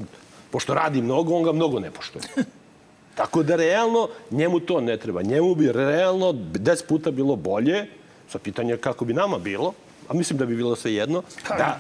pošto 0.52 0.74
radi 0.74 1.02
mnogo, 1.02 1.36
on 1.36 1.44
ga 1.44 1.52
mnogo 1.52 1.80
ne 1.80 1.92
poštuje. 1.92 2.24
Tako 3.16 3.44
da 3.44 3.56
realno 3.56 4.08
njemu 4.32 4.60
to 4.60 4.82
ne 4.82 4.98
treba. 4.98 5.22
Njemu 5.22 5.56
bi 5.56 5.72
realno 5.72 6.34
10 6.34 6.86
puta 6.88 7.12
bilo 7.12 7.36
bolje, 7.36 7.88
sa 8.30 8.40
pitanje 8.40 8.78
kako 8.78 9.06
bi 9.06 9.14
nama 9.14 9.38
bilo, 9.38 9.74
a 10.08 10.14
mislim 10.14 10.40
da 10.40 10.46
bi 10.46 10.56
bilo 10.56 10.76
sve 10.76 10.94
jedno, 10.94 11.24
da, 11.48 11.80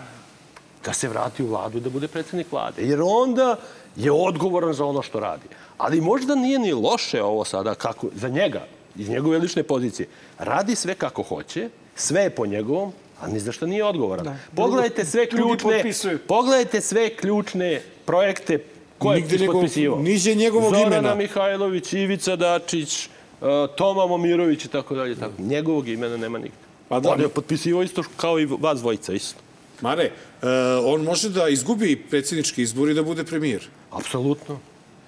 da 0.85 0.93
se 0.93 1.09
vrati 1.09 1.43
u 1.43 1.47
vladu 1.47 1.77
i 1.77 1.81
da 1.81 1.89
bude 1.89 2.07
predsednik 2.07 2.51
vlade. 2.51 2.81
Jer 2.81 2.99
onda 3.03 3.55
je 3.95 4.11
odgovoran 4.11 4.73
za 4.73 4.85
ono 4.85 5.01
što 5.01 5.19
radi. 5.19 5.47
Ali 5.77 6.01
možda 6.01 6.35
nije 6.35 6.59
ni 6.59 6.73
loše 6.73 7.23
ovo 7.23 7.45
sada 7.45 7.75
kako, 7.75 8.07
za 8.15 8.29
njega, 8.29 8.61
iz 8.95 9.09
njegove 9.09 9.37
lične 9.37 9.63
pozicije. 9.63 10.07
Radi 10.39 10.75
sve 10.75 10.95
kako 10.95 11.23
hoće, 11.23 11.69
sve 11.95 12.21
je 12.21 12.29
po 12.29 12.45
njegovom, 12.45 12.93
a 13.21 13.27
ni 13.27 13.39
za 13.39 13.51
što 13.51 13.65
nije 13.65 13.85
odgovoran. 13.85 14.25
Da. 14.25 14.35
Pogledajte 14.55 15.05
sve 15.05 15.29
ključne, 15.29 15.83
pogledajte 16.27 16.81
sve 16.81 17.15
ključne 17.15 17.81
projekte 18.05 18.57
Nigde 19.03 19.35
je 19.35 19.39
njegov- 19.39 19.53
potpisivao. 19.53 19.99
niđe 19.99 20.35
njegovog 20.35 20.73
Zorana 20.73 20.87
imena. 20.87 21.15
Mihajlović, 21.15 21.93
Ivica 21.93 22.35
Dačić, 22.35 23.09
uh, 23.41 23.47
Toma 23.77 24.05
Momirović 24.07 24.65
i 24.65 24.69
tako 24.69 24.95
dalje. 24.95 25.15
Tako. 25.15 25.33
Njegovog 25.39 25.87
imena 25.87 26.17
nema 26.17 26.37
nigde. 26.37 26.57
Pa 26.89 26.99
da. 26.99 27.09
On 27.09 27.21
je 27.21 27.29
potpisivao 27.29 27.83
isto 27.83 28.03
kao 28.17 28.39
i 28.39 28.47
vas 28.47 28.79
dvojica 28.79 29.13
isto. 29.13 29.39
Mare, 29.81 30.11
uh, 30.33 30.47
on 30.85 31.01
može 31.01 31.29
da 31.29 31.47
izgubi 31.49 31.95
predsjednički 32.09 32.61
izbor 32.61 32.89
i 32.89 32.93
da 32.93 33.03
bude 33.03 33.23
premijer. 33.23 33.67
Apsolutno. 33.91 34.59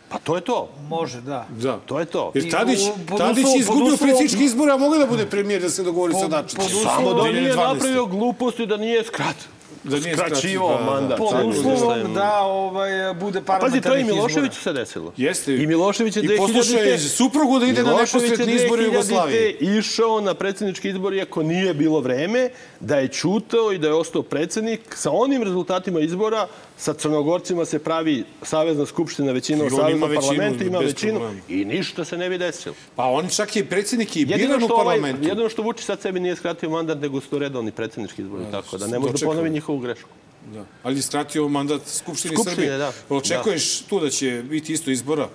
Pa 0.09 0.19
to 0.19 0.35
je 0.35 0.41
to. 0.41 0.69
Može, 0.81 1.21
da. 1.21 1.47
Da. 1.51 1.79
To 1.79 1.99
je 1.99 2.05
to. 2.05 2.31
Jer 2.35 2.45
I 2.45 2.49
Tadić, 2.49 2.79
u- 2.79 3.17
Tadić 3.17 3.45
je 3.45 3.59
izgubio 3.59 3.97
predsjednički 3.97 4.43
izbor, 4.43 4.69
a 4.69 4.77
mogao 4.77 4.99
da 4.99 5.05
bude 5.05 5.25
premijer 5.25 5.61
da 5.61 5.69
se 5.69 5.83
dogovori 5.83 6.13
sa 6.13 6.27
Dačićem. 6.27 6.65
Samo 6.83 7.13
da 7.13 7.23
nije 7.23 7.41
2012. 7.45 7.73
napravio 7.73 8.05
gluposti 8.05 8.65
da 8.65 8.77
nije 8.77 9.03
skrat. 9.03 9.35
Da 9.83 9.95
nije 9.97 10.17
skraćivao 10.17 10.67
skratio, 10.67 10.85
da, 10.85 10.85
da. 10.85 10.91
mandat. 10.91 11.17
Pod 11.17 11.31
da 11.31 11.37
šta 11.53 11.67
uslovom 11.67 11.99
je- 11.99 12.03
da 12.05 12.39
ovaj, 12.39 12.89
bude 13.13 13.41
Pazi, 13.41 13.45
to 13.45 13.53
je 13.55 13.59
parlamentarnih 13.59 13.99
i 13.99 14.01
izbora. 14.01 14.15
Miloševiću 14.17 14.61
se 14.61 14.73
desilo. 14.73 15.13
Jeste. 15.17 15.55
I 15.55 15.67
Milošević 15.67 16.15
je 16.15 16.23
I 16.23 16.27
2000. 16.27 16.37
poslušaj 16.37 16.97
suprugu 16.99 17.59
da 17.59 17.65
ide 17.65 17.83
na 17.83 17.91
je 17.91 17.97
neposredni 17.97 18.53
izbor 18.55 18.79
u 18.79 18.81
2000. 18.81 18.85
Jugoslaviji. 18.85 19.57
išao 19.59 20.21
na 20.21 20.33
predsjednički 20.33 20.89
izbor 20.89 21.13
iako 21.13 21.43
nije 21.43 21.73
bilo 21.73 21.99
vreme, 21.99 22.49
da 22.79 22.97
je 22.97 23.07
čutao 23.09 23.71
i 23.71 23.77
da 23.77 23.87
je 23.87 23.93
ostao 23.93 24.21
predsjednik. 24.23 24.95
Sa 24.95 25.11
onim 25.11 25.43
rezultatima 25.43 25.99
izbora, 25.99 26.47
sa 26.77 26.93
Crnogorcima 26.93 27.65
se 27.65 27.79
pravi 27.79 28.23
Savezna 28.41 28.85
skupština 28.85 29.31
većina 29.31 29.65
u 29.65 29.69
Saveznom 29.69 30.11
parlamentu, 30.15 30.63
ima 30.63 30.79
većinu 30.79 31.19
i 31.49 31.65
ništa 31.65 32.05
se 32.05 32.17
ne 32.17 32.29
bi 32.29 32.37
desilo. 32.37 32.75
Pa 32.95 33.05
on 33.05 33.29
čak 33.29 33.55
je 33.55 33.65
predsjednik 33.65 34.15
i 34.15 34.25
biran 34.25 34.63
u 34.63 34.67
ovaj, 34.69 34.85
parlamentu. 34.85 35.27
jedino 35.27 35.49
što 35.49 35.61
Vučić 35.61 35.85
sad 35.85 36.01
sebi 36.01 36.19
nije 36.19 36.35
skratio 36.35 36.69
mandat, 36.69 37.01
nego 37.01 37.21
su 37.21 37.29
to 37.29 37.39
redovni 37.39 37.71
predsjednički 37.71 38.21
izbori, 38.21 38.43
tako 38.51 38.77
da 38.77 38.87
ne 38.87 38.99
može 38.99 39.13
da 39.13 39.25
ponovi 39.25 39.49
njihovu 39.49 39.79
grešku. 39.79 40.09
Da. 40.53 40.65
Ali 40.83 40.95
je 40.95 41.01
skratio 41.01 41.47
mandat 41.47 41.81
Skupštini, 41.85 42.35
Skupštine, 42.35 42.55
Srbije. 42.55 42.77
da. 42.77 42.91
Očekuješ 43.09 43.81
tu 43.81 43.99
da 43.99 44.09
će 44.09 44.43
biti 44.49 44.73
isto 44.73 44.91
izbora? 44.91 45.23
E, 45.23 45.29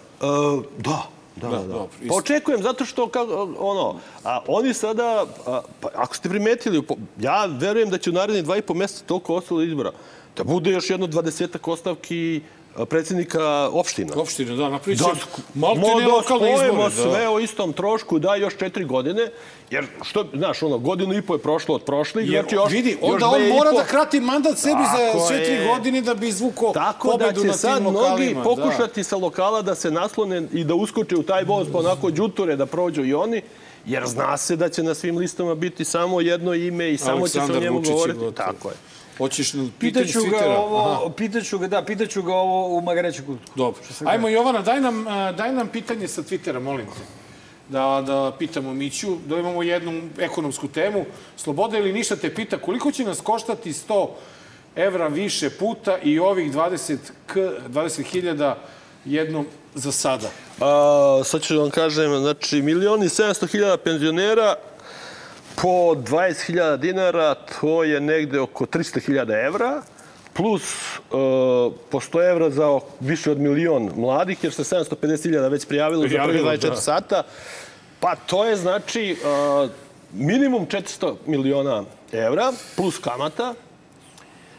da, 0.79 1.09
da, 1.37 1.49
da. 1.49 1.59
da. 1.59 1.63
dobro, 1.63 1.89
isto. 2.03 2.09
Pa 2.09 2.15
očekujem, 2.15 2.63
zato 2.63 2.85
što, 2.85 3.09
kako, 3.09 3.55
ono, 3.59 4.01
a, 4.25 4.41
oni 4.47 4.75
sada, 4.75 5.27
a, 5.47 5.61
pa, 5.81 5.89
ako 5.95 6.17
ste 6.17 6.29
primetili, 6.29 6.83
ja 7.21 7.47
verujem 7.47 7.91
da 7.91 7.99
će 7.99 8.11
u 8.11 8.13
narednih 8.13 8.45
dva 8.45 8.57
i 8.57 8.63
po 8.63 8.75
mjeseca 8.75 9.05
toliko 9.07 9.35
ostalo 9.35 9.63
izbora, 9.63 9.93
da 10.39 10.45
bude 10.45 10.71
još 10.71 10.91
jedno 10.91 11.07
dvadesetak 11.07 11.69
ostavki 11.69 12.41
a, 12.77 12.85
predsjednika 12.85 13.43
opština. 13.73 14.13
Opštine, 14.17 14.57
da, 14.57 14.69
napravit 14.69 14.99
će 14.99 15.05
Da, 15.05 15.11
malte 15.57 15.81
ne 15.81 16.01
da 16.01 16.09
lokalne 16.09 16.53
izbore. 16.55 16.91
sve 16.93 17.23
Da. 17.23 17.31
o 17.31 17.41
istom 17.41 17.73
trošku, 17.73 18.19
da 18.19 18.35
još 18.37 18.57
četiri 18.57 18.85
godine, 18.85 19.31
jer 19.71 19.87
što, 20.03 20.25
znaš, 20.35 20.63
ono, 20.63 20.79
godinu 20.79 21.15
i 21.15 21.23
po 21.23 21.35
je 21.35 21.39
prošlo 21.39 21.75
od 21.75 21.83
prošlih, 21.83 22.31
Jer, 22.31 22.43
znači 22.43 22.55
još, 22.55 22.73
vidi, 22.73 22.91
još 22.93 22.99
onda 23.03 23.27
dve 23.29 23.43
on 23.43 23.49
mora 23.49 23.71
po. 23.71 23.77
da 23.77 23.85
krati 23.85 24.21
mandat 24.21 24.59
sebi 24.59 24.75
Tako 24.87 25.19
za 25.19 25.29
četiri 25.29 25.55
je. 25.55 25.67
godine 25.67 26.01
da 26.01 26.15
bi 26.15 26.29
izvukao 26.29 26.73
Tako 26.73 27.09
da 27.09 27.19
pobedu 27.19 27.41
će 27.41 27.47
na 27.47 27.53
sad 27.55 27.75
tim 27.75 27.83
mnogi 27.83 28.05
lokalima. 28.05 28.43
pokušati 28.43 29.05
sa 29.05 29.17
lokala 29.17 29.63
da 29.63 29.75
se 29.75 29.91
naslone 29.91 30.43
i 30.53 30.65
da 30.65 30.75
uskoče 30.75 31.17
u 31.17 31.23
taj 31.23 31.45
voz 31.45 31.67
pa 31.73 31.79
onako 31.79 32.11
đuture 32.11 32.57
da 32.57 32.67
prođu 32.67 33.05
i 33.05 33.15
oni, 33.15 33.43
jer 33.87 34.07
zna 34.07 34.37
se 34.37 34.57
da 34.57 34.69
će 34.69 34.83
na 34.83 34.95
svim 34.95 35.17
listama 35.17 35.55
biti 35.55 35.85
samo 35.85 36.21
jedno 36.21 36.55
ime 36.55 36.91
i 36.91 36.99
samo 36.99 37.27
će 37.27 37.33
se 37.33 37.39
o 37.39 37.43
Aleksandar 37.43 37.63
njemu 37.63 37.79
Vučić 37.79 37.93
govoriti. 37.93 38.35
Tako 38.37 38.69
je. 38.69 38.75
Da. 39.19 39.25
Hoćeš 39.25 39.53
na 39.53 39.69
pitanje 39.79 40.07
Pitaću 40.07 40.21
ga 40.31 40.37
Twittera? 40.37 40.57
ovo, 40.57 40.91
Aha. 40.91 41.11
pitaću 41.17 41.59
ga, 41.59 41.69
da, 41.69 41.83
pitaću 41.85 42.23
ga 42.23 42.35
ovo 42.35 42.79
u 42.79 42.81
Magareću 42.81 43.23
kutku. 43.27 43.53
Dobro. 43.55 43.81
Ajmo, 44.07 44.29
Jovana, 44.29 44.63
daj 44.63 44.81
nam, 44.81 45.07
a, 45.09 45.33
daj 45.33 45.53
nam 45.53 45.69
pitanje 45.69 46.09
sa 46.09 46.23
Twittera, 46.23 46.61
molim 46.61 46.87
te. 46.87 47.03
Da, 47.69 48.03
da 48.07 48.33
pitamo 48.39 48.75
Miću, 48.75 49.17
da 49.27 49.39
imamo 49.39 49.63
jednu 49.63 50.03
ekonomsku 50.19 50.69
temu. 50.69 51.05
Sloboda 51.37 51.79
ili 51.79 51.93
ništa 51.93 52.17
te 52.17 52.35
pita 52.35 52.59
koliko 52.59 52.93
će 52.93 53.05
nas 53.05 53.21
koštati 53.21 53.73
100 53.73 54.09
evra 54.77 55.07
više 55.09 55.51
puta 55.51 55.99
i 55.99 56.19
ovih 56.19 56.53
20 56.53 56.97
k, 57.27 57.35
20.000 57.69 58.55
jednom 59.05 59.47
za 59.75 59.93
sada. 59.93 60.31
A, 60.61 61.21
sad 61.25 61.43
ću 61.43 61.59
vam 61.59 61.71
kažem, 61.71 62.19
znači, 62.19 62.63
milioni 62.63 63.07
700 63.07 63.51
hiljada 63.51 63.77
penzionera 63.77 64.55
po 65.63 65.95
20.000 65.95 66.77
dinara, 66.77 67.35
to 67.35 67.85
je 67.85 68.01
negde 68.01 68.41
oko 68.41 68.67
300.000 68.67 69.47
evra, 69.47 69.83
plus 70.33 70.63
e, 70.63 70.99
po 71.91 72.01
100 72.01 72.31
evra 72.31 72.51
za 72.51 72.79
više 73.01 73.31
od 73.31 73.39
milion 73.39 73.91
mladih, 73.97 74.45
jer 74.45 74.53
se 74.53 74.63
750.000 74.63 75.51
već 75.51 75.67
prijavilo, 75.67 76.09
za 76.09 76.25
prvi 76.25 76.39
24 76.39 76.69
da. 76.69 76.77
sata. 76.77 77.23
Pa 78.01 78.17
to 78.17 78.45
je, 78.45 78.57
znači, 78.57 79.11
e, 79.11 79.69
minimum 80.13 80.67
400 80.67 81.15
miliona 81.27 81.85
evra, 82.13 82.53
plus 82.77 82.99
kamata. 82.99 83.55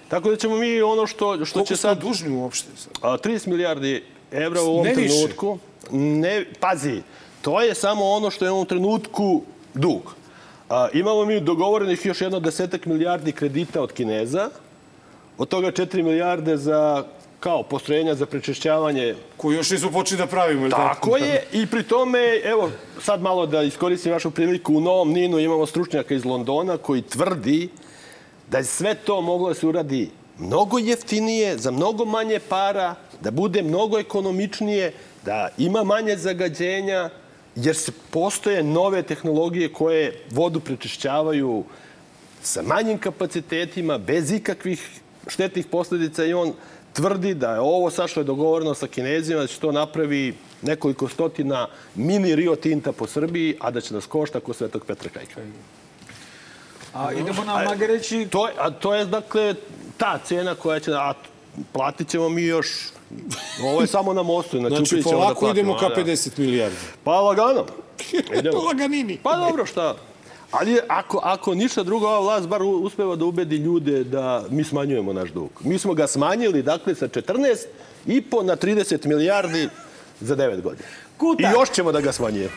Tako 0.08 0.30
da 0.30 0.36
ćemo 0.36 0.58
mi 0.58 0.82
ono 0.82 1.08
što, 1.08 1.46
što 1.46 1.54
Koliko 1.54 1.68
će 1.68 1.76
sad... 1.76 2.02
dužni 2.02 2.30
uopšte? 2.30 2.70
sad? 2.76 2.94
A, 3.02 3.18
30 3.18 3.48
milijardi 3.48 4.04
evra 4.32 4.62
u 4.62 4.66
ovom 4.66 4.86
Ne 4.86 4.94
više. 4.96 5.16
trenutku. 5.16 5.58
Ne, 5.92 6.46
pazi, 6.60 7.02
to 7.42 7.62
je 7.62 7.76
samo 7.76 8.06
ono 8.06 8.32
što 8.32 8.46
je 8.46 8.52
u 8.52 8.54
ovom 8.54 8.66
trenutku 8.66 9.42
dug. 9.74 10.19
A, 10.70 10.88
imamo 10.94 11.26
mi 11.26 11.40
dogovorenih 11.40 12.06
još 12.06 12.22
jedno 12.22 12.40
desetak 12.40 12.86
milijardi 12.86 13.32
kredita 13.32 13.82
od 13.82 13.94
Kineza, 13.94 14.50
od 15.38 15.48
toga 15.48 15.72
4 15.72 16.04
milijarde 16.04 16.58
za 16.58 17.04
kao 17.40 17.64
postrojenja 17.64 18.16
za 18.16 18.26
prečišćavanje. 18.26 19.16
Koji 19.38 19.56
još 19.56 19.72
nismo 19.72 19.92
počeli 19.92 20.18
da 20.18 20.28
pravimo. 20.28 20.62
ili 20.62 20.72
Tako 20.72 21.18
je. 21.18 21.44
I 21.52 21.66
pri 21.66 21.84
tome, 21.84 22.20
evo, 22.44 22.72
sad 23.02 23.22
malo 23.22 23.46
da 23.46 23.64
iskoristim 23.64 24.12
vašu 24.12 24.32
priliku, 24.32 24.74
u 24.74 24.82
Novom 24.82 25.12
Ninu 25.12 25.40
imamo 25.40 25.66
stručnjaka 25.66 26.14
iz 26.14 26.26
Londona 26.26 26.78
koji 26.78 27.02
tvrdi 27.02 27.70
da 28.52 28.58
je 28.58 28.64
sve 28.64 28.96
to 28.96 29.22
moglo 29.22 29.48
da 29.48 29.54
se 29.54 29.68
uradi 29.68 30.10
mnogo 30.38 30.80
jeftinije, 30.80 31.58
za 31.58 31.72
mnogo 31.72 32.06
manje 32.06 32.40
para, 32.50 32.96
da 33.22 33.32
bude 33.32 33.62
mnogo 33.62 34.00
ekonomičnije, 34.00 34.94
da 35.26 35.50
ima 35.58 35.84
manje 35.84 36.18
zagađenja, 36.18 37.10
jer 37.56 37.76
se 37.76 37.92
postoje 38.10 38.64
nove 38.64 39.04
tehnologije 39.04 39.74
koje 39.74 40.26
vodu 40.32 40.60
prečišćavaju 40.60 41.64
sa 42.42 42.62
manjim 42.62 42.98
kapacitetima, 42.98 43.98
bez 43.98 44.32
ikakvih 44.32 45.00
štetnih 45.28 45.66
posledica 45.66 46.26
i 46.26 46.34
on 46.34 46.54
tvrdi 46.94 47.34
da 47.34 47.54
je 47.54 47.60
ovo 47.60 47.90
sad 47.92 48.10
što 48.10 48.20
je 48.20 48.24
dogovoreno 48.24 48.74
sa 48.74 48.88
Kinezima, 48.88 49.42
da 49.42 49.48
će 49.48 49.60
to 49.60 49.72
napravi 49.72 50.34
nekoliko 50.62 51.08
stotina 51.08 51.68
mini 51.96 52.36
Rio 52.36 52.56
Tinta 52.56 52.92
po 52.92 53.08
Srbiji, 53.08 53.58
a 53.60 53.72
da 53.72 53.82
će 53.82 53.94
nas 53.94 54.06
košta 54.06 54.40
ko 54.40 54.54
Svetog 54.54 54.86
Petra 54.86 55.10
Kajka. 55.10 55.42
A 56.94 57.14
idemo 57.14 57.44
na 57.44 57.64
Magareći. 57.64 58.28
To 58.32 58.48
je, 58.48 58.54
a 58.58 58.72
to 58.72 58.96
je, 58.96 59.06
dakle, 59.06 59.56
ta 59.98 60.20
cena 60.26 60.56
koja 60.56 60.80
će... 60.80 60.94
A 60.94 61.14
platit 61.72 62.08
ćemo 62.10 62.30
mi 62.30 62.44
još... 62.44 62.68
Ovo 63.64 63.82
je 63.82 63.88
samo 63.88 64.14
na 64.14 64.24
mostu, 64.24 64.60
znači, 64.60 64.76
Znači, 64.76 64.96
upit 64.96 65.08
ćemo 65.08 65.20
da 65.20 65.26
platimo. 65.26 65.52
idemo 65.52 65.78
ka 65.78 65.86
a, 65.86 65.90
da. 65.90 65.96
50 65.96 66.40
milijardi. 66.40 66.76
Pa 67.04 67.12
lagano. 67.22 67.66
Idemo. 68.40 68.58
Laganini. 68.58 69.20
Pa 69.24 69.36
dobro, 69.38 69.66
šta? 69.66 69.96
Ali 70.52 70.80
ako, 70.88 71.20
ako 71.24 71.56
ništa 71.56 71.84
drugo, 71.84 72.08
ova 72.08 72.20
vlast 72.20 72.48
bar 72.48 72.62
uspeva 72.64 73.16
da 73.16 73.26
ubedi 73.26 73.56
ljude 73.56 74.04
da 74.04 74.46
mi 74.50 74.64
smanjujemo 74.64 75.14
naš 75.14 75.30
dug. 75.30 75.50
Mi 75.64 75.80
smo 75.80 75.94
ga 75.94 76.08
smanjili, 76.08 76.64
dakle, 76.64 76.96
sa 76.96 77.08
14 77.08 77.66
i 78.08 78.22
po 78.22 78.44
na 78.44 78.56
30 78.56 79.08
milijardi 79.08 79.70
za 80.22 80.36
9 80.36 80.62
godina. 80.62 80.88
Kutak. 81.18 81.46
I 81.46 81.54
još 81.54 81.70
ćemo 81.72 81.92
da 81.92 82.02
ga 82.02 82.12
smanjujemo. 82.12 82.54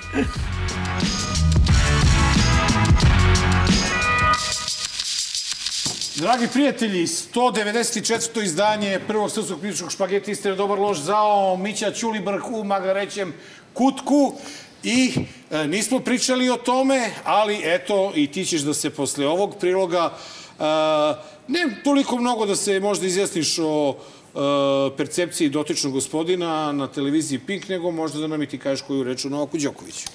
Dragi 6.16 6.48
prijatelji, 6.52 7.06
194. 7.06 8.42
izdanje 8.42 9.00
prvog 9.06 9.30
srpskog 9.30 9.60
kritičkog 9.60 9.92
špageta 9.92 10.30
Istina 10.30 10.54
dobar 10.54 10.78
loš 10.78 10.98
zao 10.98 11.56
Mića 11.56 11.90
Ćulibrk 11.92 12.44
u 12.50 12.64
Magarećem 12.64 13.32
kutku 13.72 14.32
i 14.82 15.12
e, 15.50 15.66
nismo 15.66 16.00
pričali 16.00 16.50
o 16.50 16.56
tome, 16.56 17.10
ali 17.24 17.60
eto 17.64 18.12
i 18.14 18.26
ti 18.26 18.44
ćeš 18.44 18.60
da 18.60 18.74
se 18.74 18.90
posle 18.90 19.26
ovog 19.26 19.56
priloga 19.60 20.12
e, 20.58 20.62
ne 21.48 21.80
toliko 21.84 22.16
mnogo 22.16 22.46
da 22.46 22.56
se 22.56 22.80
možda 22.80 23.06
izjasniš 23.06 23.58
o 23.58 23.94
e, 23.94 24.96
percepciji 24.96 25.48
dotičnog 25.48 25.92
gospodina 25.92 26.72
na 26.72 26.86
televiziji 26.86 27.38
Pink, 27.38 27.68
nego 27.68 27.90
možda 27.90 28.20
da 28.20 28.26
nam 28.26 28.42
i 28.42 28.46
ti 28.46 28.58
kažeš 28.58 28.82
koju 28.82 29.04
reč 29.04 29.24
o 29.24 29.28
Novaku 29.28 29.58
Đokoviću. 29.58 30.06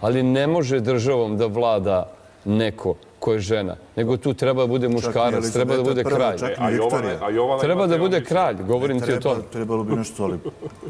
Ali 0.00 0.22
ne 0.22 0.46
može 0.46 0.80
državom 0.80 1.36
da 1.36 1.46
vlada 1.46 2.13
neko 2.44 2.96
ko 3.18 3.32
je 3.32 3.40
žena, 3.40 3.76
nego 3.96 4.16
tu 4.16 4.34
treba 4.34 4.62
da 4.62 4.66
bude 4.66 4.88
muškarac, 4.88 5.50
treba 5.50 5.76
da 5.76 5.82
bude 5.82 6.04
kralj. 6.04 6.38
A 6.58 6.70
Jovana, 6.70 7.08
a 7.20 7.30
Jovana 7.30 7.60
Treba 7.60 7.86
da 7.86 7.98
bude 7.98 8.24
kralj, 8.24 8.56
govorim 8.62 9.00
ti 9.00 9.12
o 9.12 9.20
tome. 9.20 9.42
Trebalo 9.52 9.84
bi 9.84 9.96
nešto 9.96 10.24
ali... 10.24 10.38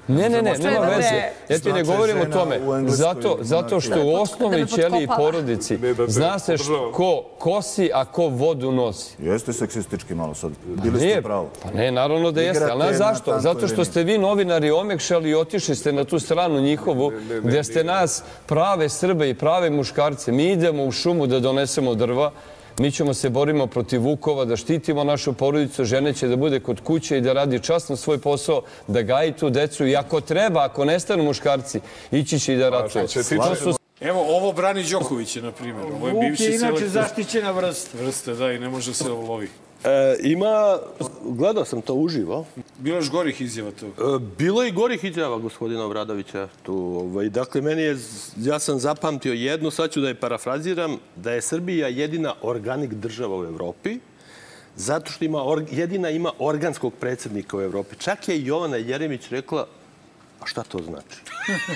Ne, 0.09 0.29
ne, 0.29 0.43
ne, 0.43 0.55
nema 0.59 0.87
veze. 0.97 1.23
Ja 1.49 1.59
ti 1.59 1.73
ne 1.73 1.83
govorim 1.83 2.21
o 2.21 2.25
tome. 2.25 2.61
Zato, 2.87 3.39
zato 3.41 3.81
što 3.81 4.05
u 4.05 4.15
osnovnoj 4.15 4.61
me 4.61 4.67
ćeliji 4.67 5.07
potkopala. 5.07 5.31
porodici 5.31 5.79
zna 6.07 6.39
se 6.39 6.57
ko 6.93 7.25
kosi, 7.39 7.91
a 7.95 8.05
ko 8.05 8.29
vodu 8.29 8.73
nosi. 8.73 9.23
Jeste 9.23 9.53
seksistički 9.53 10.15
malo 10.15 10.35
sad. 10.35 10.53
Bili 10.67 10.99
ste 10.99 11.07
Nije, 11.07 11.23
pravo. 11.23 11.51
pa 11.63 11.71
ne, 11.71 11.91
naravno 11.93 12.31
da 12.31 12.43
jeste, 12.43 12.69
ali 12.71 12.97
znaš 12.97 13.15
zašto? 13.15 13.41
Zato 13.41 13.69
što 13.69 13.85
ste 13.85 14.03
vi 14.03 14.19
novinari 14.19 14.71
omekšali 14.71 15.31
i 15.31 15.35
otišli 15.35 15.75
ste 15.75 15.93
na 15.93 16.05
tu 16.05 16.19
stranu 16.19 16.61
njihovu, 16.61 17.13
gde 17.43 17.65
ste 17.65 17.85
nas 17.85 18.23
prave 18.47 18.89
Srbe 18.89 19.31
i 19.31 19.35
prave 19.35 19.71
muškarce. 19.71 20.33
Mi 20.33 20.53
idemo 20.53 20.85
u 20.85 20.93
šumu 20.93 21.27
da 21.27 21.41
donesemo 21.41 21.95
drva, 21.95 22.31
mi 22.79 22.93
ćemo 22.93 23.15
se 23.15 23.31
borimo 23.31 23.67
protiv 23.67 24.03
vukova, 24.03 24.45
da 24.45 24.57
štitimo 24.57 25.05
našu 25.05 25.33
porodicu, 25.33 25.85
žene 25.85 26.13
će 26.13 26.29
da 26.29 26.37
bude 26.37 26.61
kod 26.61 26.81
kuće 26.81 27.19
i 27.19 27.21
da 27.21 27.33
radi 27.33 27.61
časno 27.61 27.97
svoj 27.97 28.19
posao, 28.19 28.63
da 28.87 29.03
gaji 29.03 29.33
tu 29.33 29.51
decu 29.51 29.87
i 29.87 29.97
ako 29.97 30.21
treba, 30.21 30.65
ako 30.65 30.85
nestanu 30.85 31.25
muškarci, 31.25 31.81
ići 32.11 32.39
će 32.39 32.55
i 32.55 32.57
da 32.57 32.69
ratuje. 32.69 33.09
su 33.09 33.75
Evo, 34.01 34.25
ovo 34.29 34.53
brani 34.53 34.85
Đokovića, 34.85 35.41
na 35.41 35.53
primjer. 35.53 35.87
Ovo 35.87 36.09
je 36.09 36.13
Vuk 36.13 36.23
je 36.23 36.47
inače 36.47 36.59
selektor 36.59 36.89
zaštićena 36.89 37.51
vrsta. 37.51 37.99
vrste, 37.99 38.35
da, 38.35 38.53
i 38.53 38.59
ne 38.59 38.69
može 38.69 38.95
se 38.95 39.09
lovi. 39.09 39.49
E, 39.85 40.17
ima, 40.23 40.79
gledao 41.25 41.65
sam 41.65 41.83
to 41.83 41.95
uživo, 41.95 42.47
Bilo 42.79 42.97
još 42.97 43.11
gorih 43.11 43.41
izjava 43.41 43.71
to. 43.71 43.87
E, 43.87 44.19
Bilo 44.39 44.63
je 44.63 44.69
i 44.69 44.73
gorih 44.73 45.05
izjava 45.05 45.39
gospodina 45.39 45.85
Obradovića 45.85 46.49
tu. 46.63 46.75
Ovaj, 46.77 47.29
dakle, 47.29 47.61
meni 47.61 47.83
je, 47.83 47.97
ja 48.37 48.59
sam 48.59 48.79
zapamtio 48.79 49.33
jednu, 49.33 49.71
sad 49.71 49.91
ću 49.91 50.01
da 50.01 50.09
je 50.09 50.15
parafraziram, 50.15 50.97
da 51.17 51.33
je 51.33 51.43
Srbija 51.43 51.89
jedina 51.89 52.35
organik 52.43 52.95
država 52.95 53.39
u 53.39 53.45
Evropi, 53.45 53.99
zato 54.77 55.11
što 55.11 55.25
ima, 55.25 55.41
jedina 55.71 56.11
ima 56.11 56.33
organskog 56.39 56.95
predsednika 57.01 57.57
u 57.57 57.61
Evropi. 57.61 57.97
Čak 57.99 58.29
je 58.29 58.45
Jovana 58.45 58.77
Jeremić 58.77 59.29
rekla, 59.29 59.67
a 60.41 60.47
šta 60.47 60.63
to 60.63 60.79
znači? 60.79 61.21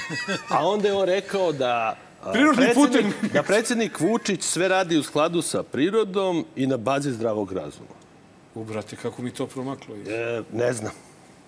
A 0.55 0.69
onda 0.69 0.89
je 0.89 0.95
on 0.95 1.07
rekao 1.07 1.53
da 1.53 1.97
Prirodni 2.33 2.67
predsednik, 2.75 3.33
da 3.33 3.43
predsednik 3.43 4.01
Vučić 4.01 4.43
sve 4.43 4.69
radi 4.69 4.97
u 4.97 5.03
skladu 5.03 5.43
sa 5.43 5.63
prirodom 5.63 6.45
i 6.57 6.67
na 6.67 6.77
bazi 6.77 7.13
zdravog 7.13 7.53
razuma. 7.53 7.98
U, 8.59 8.65
brate, 8.65 8.97
kako 8.97 9.23
mi 9.23 9.31
to 9.31 9.47
promaklo. 9.47 9.95
E, 9.97 10.43
ne 10.53 10.73
znam. 10.73 10.93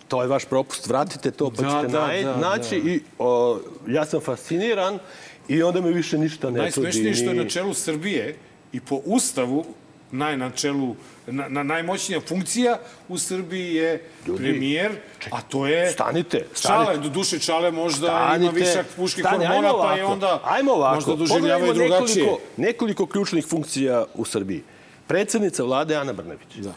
To 0.08 0.22
je 0.22 0.28
vaš 0.28 0.44
propust. 0.44 0.86
Vratite 0.86 1.30
to 1.30 1.50
pa 1.50 1.62
Da, 1.62 1.70
ćete 1.70 1.92
da, 1.92 2.06
naj, 2.06 2.24
da, 2.24 2.36
naći. 2.36 2.76
I, 2.76 3.00
o, 3.18 3.58
ja 3.88 4.04
sam 4.04 4.20
fasciniran 4.20 4.98
i 5.48 5.62
onda 5.62 5.80
me 5.80 5.90
više 5.90 6.18
ništa 6.18 6.50
ne 6.50 6.52
čudi. 6.52 6.62
Najsmešnije 6.62 7.14
što 7.14 7.24
je 7.24 7.34
na 7.34 7.48
čelu 7.48 7.74
Srbije 7.74 8.36
i 8.72 8.80
po 8.80 9.00
ustavu 9.04 9.64
naj, 10.12 10.36
na 10.36 10.50
čelu, 10.50 10.94
na, 11.26 11.48
na 11.48 11.62
najmoćnija 11.62 12.20
funkcija 12.20 12.78
u 13.08 13.18
Srbiji 13.18 13.74
je 13.74 14.04
premijer, 14.36 14.92
a 15.30 15.40
to 15.42 15.66
je... 15.66 15.90
Stanite, 15.90 16.38
Čale, 16.38 16.84
stanite. 16.84 17.02
do 17.02 17.08
duše 17.08 17.38
Čale 17.38 17.70
možda 17.70 18.06
Stanite. 18.06 18.44
ima 18.44 18.52
višak 18.52 18.86
puških 18.96 19.24
Stani, 19.24 19.46
hormona, 19.46 19.72
pa 19.82 19.92
je 19.94 20.04
onda 20.04 20.40
ajmo 20.44 20.72
ovako. 20.72 20.94
možda 20.94 21.14
doživljavaju 21.14 21.66
Pogledajmo 21.66 21.96
drugačije. 21.96 22.24
Nekoliko, 22.24 22.42
nekoliko 22.56 23.06
ključnih 23.06 23.46
funkcija 23.46 24.04
u 24.14 24.24
Srbiji. 24.24 24.62
Predsednica 25.06 25.62
vlade 25.64 25.96
Ana 25.96 26.12
Brnabić. 26.12 26.54
Da. 26.56 26.72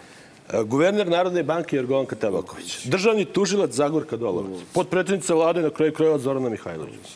Guverner 0.65 1.07
Narodne 1.07 1.43
banke 1.43 1.75
Jorgovanka 1.75 2.15
Tabaković. 2.15 2.85
Državni 2.85 3.25
tužilac 3.25 3.71
Zagorka 3.71 4.17
Dolovac. 4.17 4.59
Potpredsednica 4.73 5.33
vlade 5.33 5.61
na 5.61 5.69
kraju 5.69 5.93
krajeva 5.93 6.19
Zorana 6.19 6.49
Mihajlović. 6.49 7.15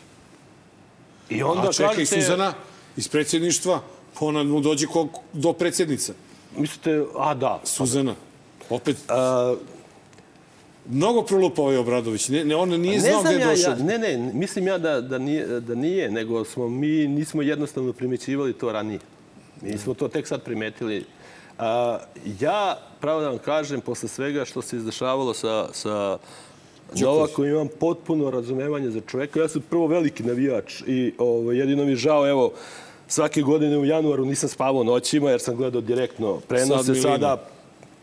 I 1.30 1.44
onda 1.44 1.70
A 1.70 1.74
čekaj, 1.74 1.96
kažete- 1.96 2.22
Suzana 2.22 2.54
iz 2.98 3.08
predsjedništva, 3.08 3.80
ona 4.20 4.44
mu 4.44 4.60
dođe 4.62 4.88
ko, 4.88 5.08
do 5.34 5.54
predsjednica. 5.54 6.14
Mislite, 6.58 7.04
a 7.18 7.34
da. 7.34 7.62
Suzana. 7.64 8.16
Opet, 8.70 8.98
mnogo 10.90 11.22
prolupa 11.22 11.62
ovaj 11.62 11.78
Obradović. 11.78 12.30
Ne, 12.30 12.46
ne, 12.46 12.56
on 12.56 12.70
nije 12.70 13.00
znao 13.00 13.22
gde 13.22 13.34
je 13.34 13.40
ja, 13.40 13.50
došao. 13.50 13.72
ja, 13.72 13.78
ne, 13.78 13.98
ne, 13.98 14.32
mislim 14.34 14.68
ja 14.68 14.78
da, 14.78 15.02
da, 15.02 15.18
nije, 15.18 15.46
da 15.60 15.76
nije, 15.76 16.12
nego 16.12 16.46
smo 16.46 16.70
mi 16.70 17.08
nismo 17.08 17.42
jednostavno 17.42 17.94
primećivali 17.94 18.54
to 18.54 18.72
ranije. 18.72 19.00
Mi 19.62 19.78
smo 19.78 19.94
to 19.94 20.08
tek 20.08 20.28
sad 20.28 20.44
primetili. 20.44 21.06
A, 21.58 22.00
ja, 22.40 22.78
pravo 23.00 23.22
da 23.22 23.30
vam 23.30 23.38
kažem, 23.38 23.82
posle 23.82 24.10
svega 24.10 24.46
što 24.46 24.62
se 24.62 24.78
izdešavalo 24.78 25.34
sa, 25.34 25.68
sa 25.74 26.18
Novakom, 26.96 27.46
imam 27.46 27.68
potpuno 27.80 28.32
razumevanje 28.32 28.90
za 28.90 29.02
čoveka. 29.08 29.40
Ja 29.40 29.48
sam 29.48 29.62
prvo 29.70 29.88
veliki 29.88 30.24
navijač 30.24 30.82
i 30.88 31.14
ovo, 31.18 31.52
jedino 31.52 31.86
mi 31.86 31.92
je 31.92 31.96
žao, 31.96 32.28
evo, 32.30 32.52
svake 33.08 33.42
godine 33.42 33.78
u 33.78 33.86
januaru 33.86 34.26
nisam 34.26 34.50
spavao 34.50 34.84
noćima 34.84 35.30
jer 35.32 35.40
sam 35.42 35.56
gledao 35.56 35.82
direktno 35.82 36.40
prenose. 36.48 36.96
Sada 36.96 37.38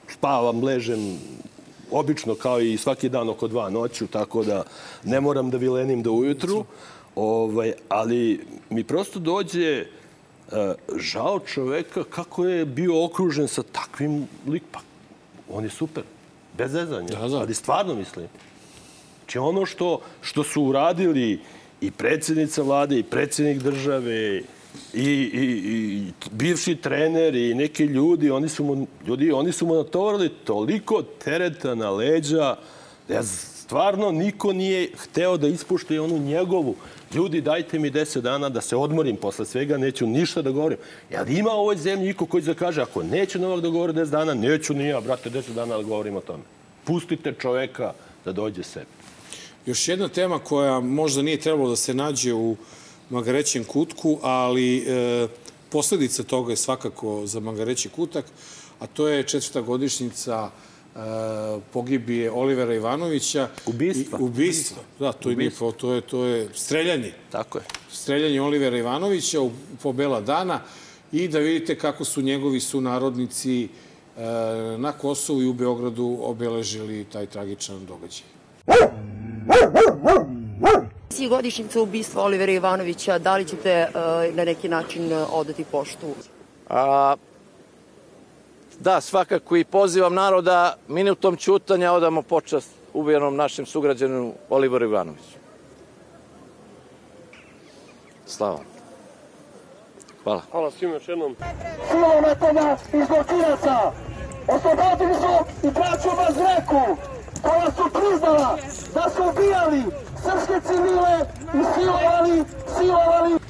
spavam, 0.09 0.65
ležem 0.65 1.19
obično 1.91 2.35
kao 2.35 2.61
i 2.61 2.77
svaki 2.77 3.09
dan 3.09 3.29
oko 3.29 3.49
dva 3.49 3.71
noću, 3.71 4.07
tako 4.07 4.45
da 4.45 4.65
ne 5.05 5.21
moram 5.21 5.51
da 5.51 5.57
vilenim 5.57 6.03
do 6.03 6.13
ujutru. 6.13 6.65
Ovaj, 7.15 7.73
ali 7.89 8.47
mi 8.71 8.85
prosto 8.85 9.19
dođe 9.19 9.87
žao 10.97 11.39
čoveka 11.39 12.05
kako 12.05 12.45
je 12.45 12.65
bio 12.65 13.05
okružen 13.05 13.49
sa 13.49 13.63
takvim 13.63 14.29
lik. 14.47 14.63
Pa, 14.73 14.81
on 15.51 15.65
je 15.65 15.71
super. 15.71 16.03
Bez 16.59 16.73
zezanja. 16.73 17.09
Da, 17.09 17.29
da. 17.29 17.37
Ali 17.37 17.55
stvarno 17.55 17.95
mislim. 17.95 18.27
Znači 19.19 19.39
ono 19.39 19.67
što, 19.67 20.01
što 20.21 20.45
su 20.45 20.63
uradili 20.63 21.41
i 21.81 21.91
predsjednica 21.91 22.63
vlade 22.63 22.99
i 22.99 23.03
predsjednik 23.03 23.63
države 23.63 24.43
i, 24.95 25.03
i, 25.03 25.63
i 25.65 26.13
bivši 26.31 26.77
trener 26.77 27.35
i 27.35 27.55
neki 27.55 27.85
ljudi, 27.85 28.31
oni 28.31 28.49
su 28.49 28.65
mu, 28.65 28.87
ljudi, 29.07 29.33
oni 29.33 29.53
su 29.53 29.67
mu 29.67 29.75
natovarili 29.75 30.29
toliko 30.29 31.03
tereta 31.03 31.75
na 31.75 31.91
leđa 31.91 32.57
da 33.09 33.15
ja 33.15 33.23
stvarno 33.23 34.11
niko 34.13 34.53
nije 34.53 34.91
hteo 34.97 35.37
da 35.37 35.49
ispušte 35.49 36.01
onu 36.01 36.19
njegovu. 36.19 36.75
Ljudi, 37.15 37.41
dajte 37.41 37.79
mi 37.79 37.91
10 37.91 38.21
dana 38.21 38.49
da 38.49 38.61
se 38.61 38.77
odmorim 38.77 39.17
posle 39.17 39.45
svega, 39.47 39.77
neću 39.79 40.07
ništa 40.07 40.43
da 40.43 40.51
govorim. 40.51 40.79
Jel 41.11 41.29
ima 41.29 41.51
u 41.51 41.61
ovoj 41.61 41.77
zemlji 41.77 42.07
niko 42.07 42.27
koji 42.27 42.43
zakaže, 42.43 42.83
ako 42.83 43.03
neće 43.03 43.39
Novak 43.39 43.63
da 43.63 43.69
govori 43.69 43.93
10 43.93 44.11
dana, 44.11 44.35
neću 44.35 44.75
ni 44.75 44.89
ja, 44.89 45.01
brate, 45.01 45.31
10 45.31 45.55
dana 45.55 45.77
da 45.77 45.83
govorim 45.83 46.17
o 46.17 46.21
tome. 46.21 46.43
Pustite 46.85 47.35
čoveka 47.39 47.93
da 48.25 48.33
dođe 48.33 48.63
sebi. 48.63 48.87
Još 49.67 49.89
jedna 49.89 50.09
tema 50.09 50.39
koja 50.39 50.81
možda 50.81 51.23
nije 51.23 51.41
trebalo 51.41 51.71
da 51.71 51.77
se 51.77 51.95
nađe 51.95 52.35
u 52.35 52.57
Magarećem 53.11 53.65
kutku, 53.65 54.19
ali 54.23 54.79
e, 54.79 55.29
posledica 55.71 56.23
toga 56.23 56.53
je 56.53 56.57
svakako 56.57 57.27
za 57.27 57.41
Magareći 57.41 57.89
kutak, 57.89 58.25
a 58.81 58.87
to 58.87 59.09
je 59.09 59.23
četvrta 59.23 59.61
godišnjica 59.61 60.51
pogibije 61.73 62.31
Olivera 62.31 62.75
Ivanovića. 62.75 63.49
Ubistva. 63.67 64.19
I, 64.21 64.23
ubistva. 64.23 64.83
Da, 64.99 65.13
to 65.13 65.31
je, 65.31 65.37
nije, 65.37 65.51
po- 65.59 65.73
to 65.73 65.93
je, 65.93 66.01
to 66.01 66.25
je 66.25 66.49
streljanje. 66.55 67.13
Tako 67.31 67.59
je. 67.59 67.65
Streljanje 67.93 68.41
Olivera 68.41 68.79
Ivanovića 68.79 69.41
u, 69.41 69.51
po 69.83 69.93
bela 69.93 70.21
dana 70.21 70.61
i 71.13 71.29
da 71.29 71.39
vidite 71.39 71.79
kako 71.79 72.05
su 72.05 72.23
njegovi 72.23 72.61
sunarodnici 72.61 73.65
e, 73.65 73.69
na 74.79 74.93
Kosovu 74.93 75.43
i 75.43 75.47
u 75.47 75.53
Beogradu 75.53 76.19
obeležili 76.23 77.05
taj 77.13 77.27
tragičan 77.27 77.87
događaj. 77.87 78.27
Si 81.11 81.29
godišnjica 81.29 81.81
ubistva 81.81 82.23
Olivera 82.23 82.53
Ivanovića, 82.53 83.19
da 83.19 83.37
li 83.37 83.45
ćete 83.49 83.71
e, 83.71 83.89
na 84.33 84.45
neki 84.45 84.69
način 84.69 85.13
odati 85.33 85.65
poštu? 85.65 86.15
A, 86.69 87.17
da, 88.81 89.01
svakako 89.01 89.57
i 89.57 89.65
pozivam 89.65 90.15
narod 90.15 90.45
da 90.45 90.77
minutom 90.89 91.37
ćutanja 91.37 91.93
odamo 91.93 92.23
počast 92.23 92.71
ubijenom 92.93 93.37
našem 93.37 93.67
sugrađanu 93.67 94.33
Oliveru 94.51 94.85
Ivanoviću. 94.85 95.39
Slava. 98.27 98.59
Hvala. 100.25 100.43
Hvala 100.51 100.71
svima 100.71 100.95
još 100.95 101.09
jednom. 101.09 101.37
silom 101.91 102.23
nekoga 102.23 102.77
iz 102.93 103.07
zločinaca. 103.07 103.93
Oslobodili 104.49 105.15
su 105.15 105.67
i 105.69 105.71
braću 105.71 106.09
Mazreku, 106.17 106.97
koja 107.43 107.71
su 107.77 107.83
priznala 107.93 108.59
da 108.95 109.11
su 109.11 109.23
ubijali 109.31 109.83
srpske 110.23 110.61
civile 110.67 111.17
i 111.55 111.61
silovali, 111.75 112.45
silovali. 112.79 113.44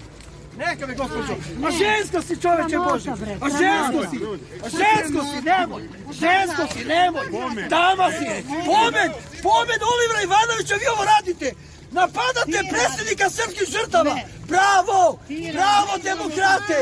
Neka 0.59 0.87
me, 0.87 0.95
gospođo. 0.95 1.35
A 1.67 1.71
žensko 1.71 2.23
si, 2.23 2.35
čoveče 2.43 2.79
Bože. 2.79 3.11
A 3.45 3.47
žensko 3.61 4.01
si. 4.11 4.19
A 4.65 4.67
žensko 4.79 5.21
si, 5.31 5.39
nemoj. 5.51 5.83
Žensko 6.23 6.63
si, 6.73 6.85
nemoj. 6.85 7.27
Dama 7.69 8.11
si. 8.19 8.27
Pomen. 8.71 9.11
Pomen 9.43 9.81
Olivera 9.93 10.23
Ivanovića, 10.25 10.75
vi 10.75 10.87
ovo 10.95 11.05
radite. 11.15 11.53
Napadate 11.91 12.59
predsjednika 12.71 13.31
srpskih 13.31 13.69
žrtava. 13.75 14.15
Bravo. 14.49 15.19
Bravo, 15.53 15.93
demokrate. 16.03 16.77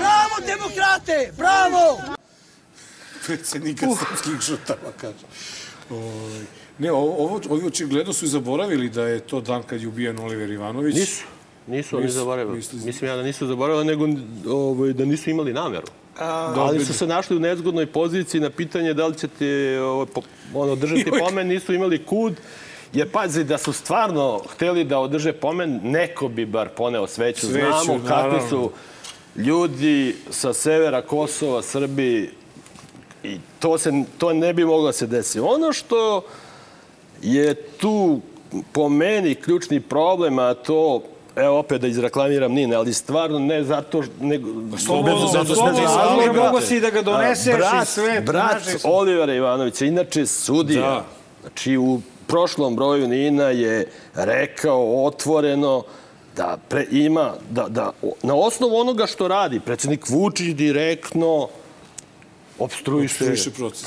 Bravo, 0.00 0.34
demokrate. 0.46 1.32
Bravo. 1.36 1.84
predsednika 3.26 3.86
uh. 3.88 3.98
srpskih 3.98 4.40
žrtava, 4.40 4.92
kaže. 5.00 5.26
Ne, 6.78 6.92
ovo, 6.92 7.24
ovo, 7.24 7.40
ovi 7.48 7.66
očigledno 7.66 8.12
su 8.12 8.24
i 8.24 8.28
zaboravili 8.28 8.88
da 8.88 9.06
je 9.06 9.20
to 9.20 9.40
dan 9.40 9.62
kad 9.62 9.80
je 9.80 9.88
ubijen 9.88 10.18
Oliver 10.18 10.50
Ivanović. 10.50 10.94
Nisu. 10.94 11.24
Nisu 11.70 11.96
oni 11.96 12.08
zaboravili. 12.08 12.56
Mislim 12.84 13.10
ja 13.10 13.16
da 13.16 13.22
nisu 13.22 13.46
zaboravili, 13.46 13.84
nego 13.84 14.08
ovaj, 14.48 14.92
da 14.92 15.04
nisu 15.04 15.30
imali 15.30 15.52
nameru. 15.52 15.86
A, 16.18 16.54
Ali 16.56 16.84
su 16.84 16.94
se 16.94 17.06
našli 17.06 17.36
u 17.36 17.40
nezgodnoj 17.40 17.86
poziciji 17.86 18.40
na 18.40 18.50
pitanje 18.50 18.94
da 18.94 19.06
li 19.06 19.18
ćete 19.18 19.80
ovaj, 19.80 20.06
po- 20.06 20.22
ono, 20.54 20.74
držati 20.74 21.10
pomen, 21.18 21.48
nisu 21.48 21.74
imali 21.74 22.04
kud. 22.04 22.34
Jer 22.92 23.10
pazi, 23.10 23.44
da 23.44 23.58
su 23.58 23.72
stvarno 23.72 24.40
hteli 24.52 24.84
da 24.84 24.98
održe 24.98 25.32
pomen, 25.32 25.80
neko 25.82 26.28
bi 26.28 26.46
bar 26.46 26.68
poneo 26.68 27.06
sveću. 27.06 27.46
Sveću, 27.46 27.82
Znamo 27.84 28.00
kakvi 28.08 28.48
su 28.48 28.70
ljudi 29.36 30.16
sa 30.30 30.52
severa 30.52 31.02
Kosova, 31.02 31.62
Srbi 31.62 32.30
i 33.24 33.36
to, 33.58 33.78
se, 33.78 33.92
to 34.18 34.32
ne 34.32 34.52
bi 34.52 34.64
moglo 34.64 34.86
da 34.86 34.92
se 34.92 35.06
desiti. 35.06 35.40
Ono 35.40 35.72
što 35.72 36.22
je 37.22 37.54
tu 37.54 38.20
po 38.72 38.88
meni 38.88 39.34
ključni 39.34 39.80
problem, 39.80 40.38
a 40.38 40.54
to 40.54 41.02
evo 41.40 41.58
opet 41.58 41.80
da 41.80 41.86
izreklamiram 41.86 42.52
Nine, 42.52 42.76
ali 42.76 42.94
stvarno 42.94 43.38
ne 43.38 43.64
zato, 43.64 44.02
što- 44.02 44.12
nego, 44.20 44.48
slobodno, 44.78 45.26
zato 45.26 45.54
što 45.54 45.64
ne 45.66 45.80
razloga. 45.80 46.42
mogo 46.42 46.60
si 46.60 46.80
da 46.80 46.90
ga 46.90 47.02
doneseš 47.02 47.54
A, 47.54 47.56
brat, 47.56 47.82
i 47.82 47.86
sve. 47.86 48.20
Brat. 48.20 48.62
Olivera 48.84 49.34
Ivanovića, 49.34 49.84
inače 49.84 50.26
sudija, 50.26 50.80
Da. 50.82 51.04
znači 51.40 51.76
u 51.76 52.00
prošlom 52.26 52.76
broju 52.76 53.08
Nina 53.08 53.44
je 53.44 53.86
rekao 54.14 55.04
otvoreno 55.04 55.82
da 56.36 56.58
pre, 56.68 56.86
ima, 56.90 57.32
da, 57.50 57.68
da 57.68 57.92
na 58.22 58.34
osnovu 58.34 58.76
onoga 58.76 59.06
što 59.06 59.28
radi, 59.28 59.60
predsjednik 59.60 60.08
Vučić 60.08 60.54
direktno 60.54 61.48
obstruiše, 62.58 63.14
Opstruiše 63.14 63.50
proces. 63.50 63.86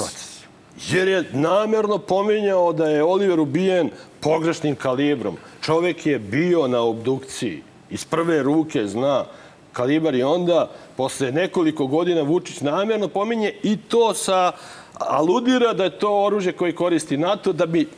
Jer 0.89 1.07
je 1.07 1.29
namerno 1.31 1.97
pominjao 1.97 2.73
da 2.73 2.85
je 2.85 3.03
Oliver 3.03 3.39
ubijen 3.39 3.89
pogrešnim 4.23 4.75
kalibrom. 4.75 5.37
Čovek 5.61 6.05
je 6.05 6.19
bio 6.19 6.67
na 6.67 6.81
obdukciji. 6.81 7.61
Iz 7.89 8.05
prve 8.05 8.43
ruke 8.43 8.87
zna 8.87 9.25
kalibar 9.73 10.15
i 10.15 10.23
onda 10.23 10.71
posle 10.97 11.31
nekoliko 11.31 11.87
godina 11.87 12.21
Vučić 12.21 12.61
namjerno 12.61 13.07
pominje 13.07 13.53
i 13.63 13.77
to 13.77 14.13
sa 14.13 14.51
aludira 14.93 15.73
da 15.73 15.83
je 15.83 15.99
to 15.99 16.23
oružje 16.23 16.51
koje 16.51 16.75
koristi 16.75 17.17
NATO 17.17 17.53
da 17.53 17.65
bi 17.65 17.89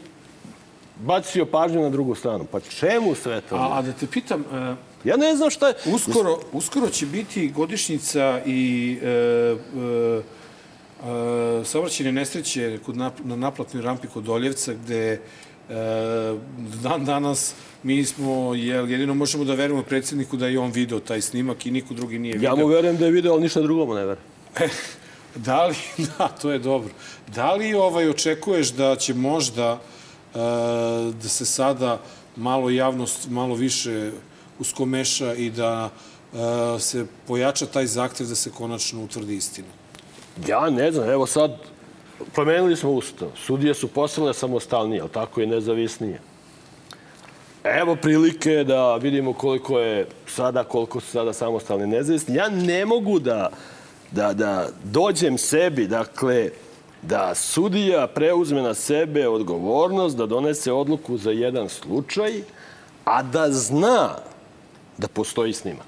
bacio 0.99 1.45
pažnju 1.45 1.81
na 1.81 1.89
drugu 1.89 2.15
stranu. 2.15 2.45
Pa 2.51 2.59
čemu 2.59 3.15
sve 3.15 3.41
to? 3.41 3.55
A, 3.55 3.77
a 3.77 3.81
da 3.81 3.91
te 3.91 4.07
pitam, 4.07 4.45
e, 4.53 4.75
Ja 5.05 5.17
ne 5.17 5.35
znam 5.35 5.49
šta 5.49 5.67
je... 5.67 5.73
uskoro, 5.85 6.39
uskoro 6.51 6.89
će 6.89 7.05
biti 7.05 7.47
godišnjica 7.49 8.41
i 8.45 8.97
e, 9.03 9.07
e, 9.07 10.21
e, 11.11 11.65
saobraćene 11.65 12.11
nesreće 12.11 12.79
kod 12.85 12.97
nap, 12.97 13.13
na 13.23 13.35
naplatnoj 13.35 13.83
rampi 13.83 14.07
kod 14.07 14.29
Oljevca, 14.29 14.73
gde 14.73 15.21
dan 16.83 17.05
danas 17.05 17.55
mi 17.83 18.05
smo, 18.05 18.55
jel, 18.55 18.91
jedino 18.91 19.13
možemo 19.13 19.43
da 19.43 19.53
verujemo 19.53 19.83
predsjedniku 19.83 20.37
da 20.37 20.47
je 20.47 20.59
on 20.59 20.71
video 20.71 20.99
taj 20.99 21.21
snimak 21.21 21.65
i 21.65 21.71
niko 21.71 21.93
drugi 21.93 22.19
nije 22.19 22.33
video. 22.33 22.49
Ja 22.49 22.55
mu 22.55 22.67
verujem 22.67 22.97
da 22.97 23.05
je 23.05 23.11
video, 23.11 23.33
ali 23.33 23.41
ništa 23.41 23.61
drugo 23.61 23.85
mu 23.85 23.93
ne 23.93 24.05
verujem. 24.05 24.23
Da 25.35 25.65
li, 25.65 25.75
da, 26.17 26.27
to 26.27 26.51
je 26.51 26.59
dobro. 26.59 26.89
Da 27.35 27.53
li 27.53 27.73
ovaj, 27.73 28.09
očekuješ 28.09 28.69
da 28.69 28.95
će 28.95 29.13
možda 29.13 29.79
e, 30.35 30.37
da 31.21 31.29
se 31.29 31.45
sada 31.45 32.01
malo 32.35 32.69
javnost 32.69 33.29
malo 33.29 33.55
više 33.55 34.11
uskomeša 34.59 35.33
i 35.33 35.49
da 35.49 35.89
e, 36.33 36.79
se 36.79 37.05
pojača 37.27 37.65
taj 37.65 37.85
zahtev 37.85 38.27
da 38.27 38.35
se 38.35 38.51
konačno 38.51 39.03
utvrdi 39.03 39.35
istina? 39.35 39.67
Ja 40.47 40.69
ne 40.69 40.91
znam, 40.91 41.09
evo 41.09 41.25
sad 41.25 41.57
promenili 42.33 42.75
smo 42.75 42.91
ustav. 42.91 43.27
Sudije 43.35 43.73
su 43.73 43.87
postale 43.87 44.33
samostalnije, 44.33 45.01
ali 45.01 45.09
tako 45.09 45.41
i 45.41 45.47
nezavisnije. 45.47 46.19
Evo 47.63 47.95
prilike 47.95 48.63
da 48.63 48.95
vidimo 48.95 49.33
koliko 49.33 49.79
je 49.79 50.07
sada, 50.27 50.63
koliko 50.63 50.99
su 50.99 51.07
sada 51.07 51.33
samostalni 51.33 51.87
nezavisni. 51.87 52.35
Ja 52.35 52.49
ne 52.49 52.85
mogu 52.85 53.19
da, 53.19 53.49
da, 54.11 54.33
da 54.33 54.67
dođem 54.83 55.37
sebi, 55.37 55.87
dakle, 55.87 56.49
da 57.01 57.35
sudija 57.35 58.07
preuzme 58.07 58.61
na 58.61 58.73
sebe 58.73 59.27
odgovornost 59.27 60.17
da 60.17 60.25
donese 60.25 60.71
odluku 60.71 61.17
za 61.17 61.31
jedan 61.31 61.69
slučaj, 61.69 62.31
a 63.05 63.23
da 63.23 63.51
zna 63.51 64.15
da 64.97 65.07
postoji 65.07 65.53
snimak. 65.53 65.87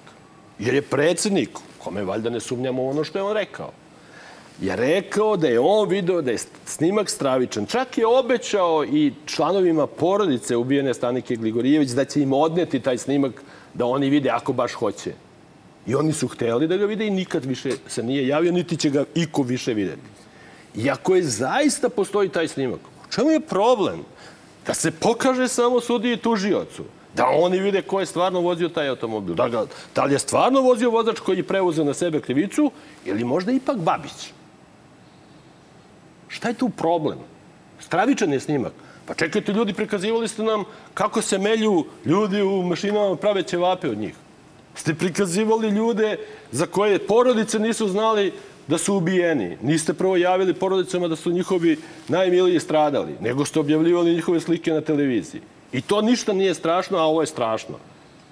Jer 0.60 0.74
je 0.74 0.82
predsjednik, 0.82 1.50
kome 1.78 2.04
valjda 2.04 2.30
ne 2.30 2.40
sumnjamo 2.40 2.86
ono 2.86 3.04
što 3.04 3.20
je 3.20 3.24
on 3.24 3.34
rekao, 3.34 3.72
je 4.62 4.76
rekao 4.76 5.38
da 5.38 5.48
je 5.48 5.60
on 5.60 5.90
video 5.90 6.22
da 6.22 6.32
je 6.32 6.38
snimak 6.66 7.10
stravičan. 7.10 7.66
Čak 7.66 7.98
je 7.98 8.08
obećao 8.08 8.86
i 8.86 9.14
članovima 9.26 9.88
porodice 9.88 10.56
ubijene 10.56 10.94
Stanike 10.94 11.36
Gligorijević 11.36 11.90
da 11.90 12.06
će 12.06 12.22
im 12.22 12.34
odneti 12.34 12.80
taj 12.80 12.98
snimak 12.98 13.44
da 13.74 13.86
oni 13.86 14.10
vide 14.10 14.30
ako 14.30 14.54
baš 14.54 14.74
hoće. 14.74 15.14
I 15.88 15.96
oni 15.96 16.14
su 16.14 16.28
hteli 16.28 16.68
da 16.68 16.78
ga 16.78 16.86
vide 16.86 17.08
i 17.08 17.12
nikad 17.12 17.46
više 17.46 17.72
se 17.88 18.04
nije 18.04 18.28
javio, 18.28 18.52
niti 18.52 18.78
će 18.78 18.90
ga 18.90 19.06
iko 19.16 19.42
više 19.42 19.74
videti. 19.74 20.02
Iako 20.76 21.16
je 21.16 21.24
zaista 21.24 21.90
postoji 21.90 22.30
taj 22.30 22.48
snimak, 22.48 22.80
u 22.80 23.12
čemu 23.12 23.32
je 23.32 23.40
problem? 23.40 24.04
Da 24.66 24.74
se 24.74 24.92
pokaže 24.92 25.48
samo 25.48 25.82
sudiji 25.82 26.14
i 26.14 26.18
tužiocu. 26.18 26.84
Da 27.16 27.26
oni 27.26 27.60
vide 27.60 27.82
ko 27.82 28.00
je 28.00 28.06
stvarno 28.06 28.42
vozio 28.42 28.70
taj 28.70 28.90
automobil. 28.90 29.36
Da, 29.36 29.50
ga, 29.50 29.66
da 29.96 30.04
li 30.04 30.14
je 30.14 30.20
stvarno 30.20 30.62
vozio 30.62 30.90
vozač 30.90 31.20
koji 31.20 31.38
je 31.38 31.44
preuzeo 31.44 31.86
na 31.86 31.94
sebe 31.94 32.20
krivicu 32.22 32.72
ili 33.06 33.24
možda 33.24 33.52
ipak 33.52 33.78
Babić. 33.78 34.37
Šta 36.28 36.48
je 36.48 36.54
tu 36.54 36.70
problem? 36.70 37.18
Stravičan 37.80 38.34
je 38.34 38.40
snimak. 38.40 38.74
Pa 39.06 39.14
čekajte, 39.14 39.54
ljudi, 39.54 39.74
prikazivali 39.74 40.28
ste 40.28 40.44
nam 40.44 40.64
kako 40.94 41.22
se 41.22 41.38
melju 41.38 41.86
ljudi 42.06 42.42
u 42.42 42.64
mašinama 42.64 43.16
prave 43.16 43.44
ćevape 43.44 43.90
od 43.90 43.98
njih. 43.98 44.16
Ste 44.76 44.94
prikazivali 44.94 45.70
ljude 45.70 46.18
za 46.52 46.66
koje 46.66 47.00
porodice 47.00 47.60
nisu 47.60 47.88
znali 47.88 48.34
da 48.68 48.78
su 48.78 48.96
ubijeni. 48.96 49.58
Niste 49.62 49.94
prvo 49.94 50.18
javili 50.18 50.54
porodicama 50.54 51.08
da 51.08 51.16
su 51.16 51.32
njihovi 51.32 51.78
najmiliji 52.08 52.60
stradali, 52.60 53.16
nego 53.22 53.46
ste 53.46 53.60
objavljivali 53.60 54.16
njihove 54.16 54.40
slike 54.40 54.72
na 54.72 54.82
televiziji. 54.82 55.42
I 55.72 55.82
to 55.82 56.02
ništa 56.02 56.34
nije 56.34 56.54
strašno, 56.54 56.98
a 56.98 57.04
ovo 57.04 57.22
je 57.22 57.28
strašno. 57.28 57.80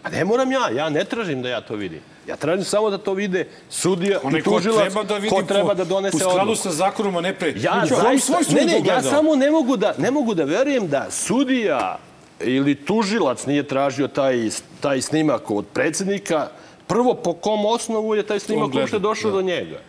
Pa 0.01 0.09
ne 0.09 0.25
moram 0.25 0.51
ja, 0.51 0.69
ja 0.69 0.89
ne 0.89 1.03
tražim 1.03 1.41
da 1.41 1.49
ja 1.49 1.61
to 1.61 1.75
vidim. 1.75 1.99
Ja 2.27 2.35
tražim 2.35 2.65
samo 2.65 2.89
da 2.89 2.97
to 2.97 3.13
vide 3.13 3.47
sudija 3.69 4.19
Onaj 4.23 4.39
i 4.39 4.43
ko 4.43 4.51
tužilac, 4.51 4.81
treba 4.81 5.03
da 5.03 5.17
vidi 5.17 5.29
ko 5.29 5.43
treba 5.43 5.73
da 5.73 5.83
u 5.83 5.85
donese 5.85 6.17
skladu 6.17 6.39
odluku. 6.39 6.61
sa 6.61 6.71
zakonom, 6.71 7.17
a 7.17 7.21
ne 7.21 7.33
pre. 7.33 7.53
Ja 7.57 7.73
on 7.81 7.87
zaista, 7.87 8.39
ne, 8.55 8.65
ne, 8.65 8.81
ja 8.85 9.01
samo 9.01 9.35
ne 9.35 9.51
mogu 9.51 9.77
da, 9.77 9.93
ne 9.97 10.11
mogu 10.11 10.33
da 10.33 10.43
verujem 10.43 10.87
da 10.87 11.07
sudija 11.11 11.97
ili 12.39 12.75
tužilac 12.75 13.45
nije 13.45 13.67
tražio 13.67 14.07
taj, 14.07 14.49
taj 14.79 15.01
snimak 15.01 15.51
od 15.51 15.65
predsednika. 15.73 16.47
Prvo, 16.87 17.13
po 17.13 17.33
kom 17.33 17.65
osnovu 17.65 18.15
je 18.15 18.23
taj 18.23 18.39
snimak 18.39 18.73
uopšte 18.73 18.99
došao 18.99 19.31
da. 19.31 19.35
do 19.35 19.41
njega? 19.41 19.79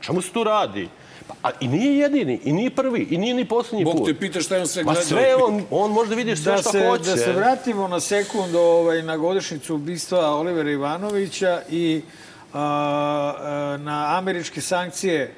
Čemu 0.00 0.22
se 0.22 0.32
tu 0.32 0.44
radi? 0.44 0.88
A, 1.42 1.50
I 1.60 1.68
nije 1.68 1.98
jedini, 1.98 2.40
i 2.44 2.52
nije 2.52 2.70
prvi, 2.70 3.02
i 3.02 3.18
nije 3.18 3.34
ni 3.34 3.44
poslednji 3.44 3.84
Bog 3.84 3.96
put. 3.96 4.06
te 4.06 4.14
pita 4.14 4.40
šta 4.40 4.54
je 4.54 4.60
on 4.60 4.66
sve 4.68 4.84
Ma 4.84 4.92
gledao. 4.92 5.04
sve 5.04 5.34
on, 5.36 5.62
on 5.70 5.92
može 5.92 6.10
da 6.10 6.16
vidi 6.16 6.36
sve 6.36 6.52
Da 6.52 6.58
što 6.58 6.70
se, 6.70 6.86
hoće. 6.86 7.02
da 7.04 7.16
se 7.16 7.32
vratimo 7.32 7.88
na 7.88 8.00
sekund 8.00 8.54
ovaj, 8.54 9.02
na 9.02 9.16
godišnicu 9.16 9.74
ubistva 9.74 10.30
Olivera 10.30 10.70
Ivanovića 10.70 11.62
i 11.70 12.02
a, 12.52 12.60
a, 13.34 13.76
na 13.76 14.18
američke 14.18 14.60
sankcije 14.60 15.34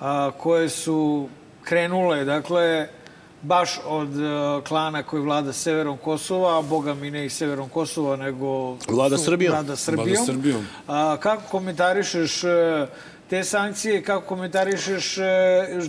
a, 0.00 0.30
koje 0.32 0.68
su 0.68 1.28
krenule, 1.62 2.24
dakle, 2.24 2.88
baš 3.42 3.70
od 3.86 4.08
a, 4.16 4.60
klana 4.62 5.02
koji 5.02 5.22
vlada 5.22 5.52
severom 5.52 5.96
Kosova, 5.98 6.58
a 6.58 6.62
boga 6.62 6.94
mi 6.94 7.10
ne 7.10 7.26
i 7.26 7.30
severom 7.30 7.68
Kosova, 7.68 8.16
nego... 8.16 8.76
Vlada 8.88 9.18
su- 9.18 9.24
Srbijom. 9.24 9.52
Vlada 9.52 9.76
Srbijom. 9.76 10.06
Vlada 10.08 10.24
Srbijom. 10.24 10.66
A, 10.86 11.16
kako 11.16 11.42
komentarišeš 11.42 12.42
te 13.30 13.44
sankcije, 13.44 14.02
kako 14.02 14.26
komentarišeš, 14.26 15.18
e, 15.18 15.22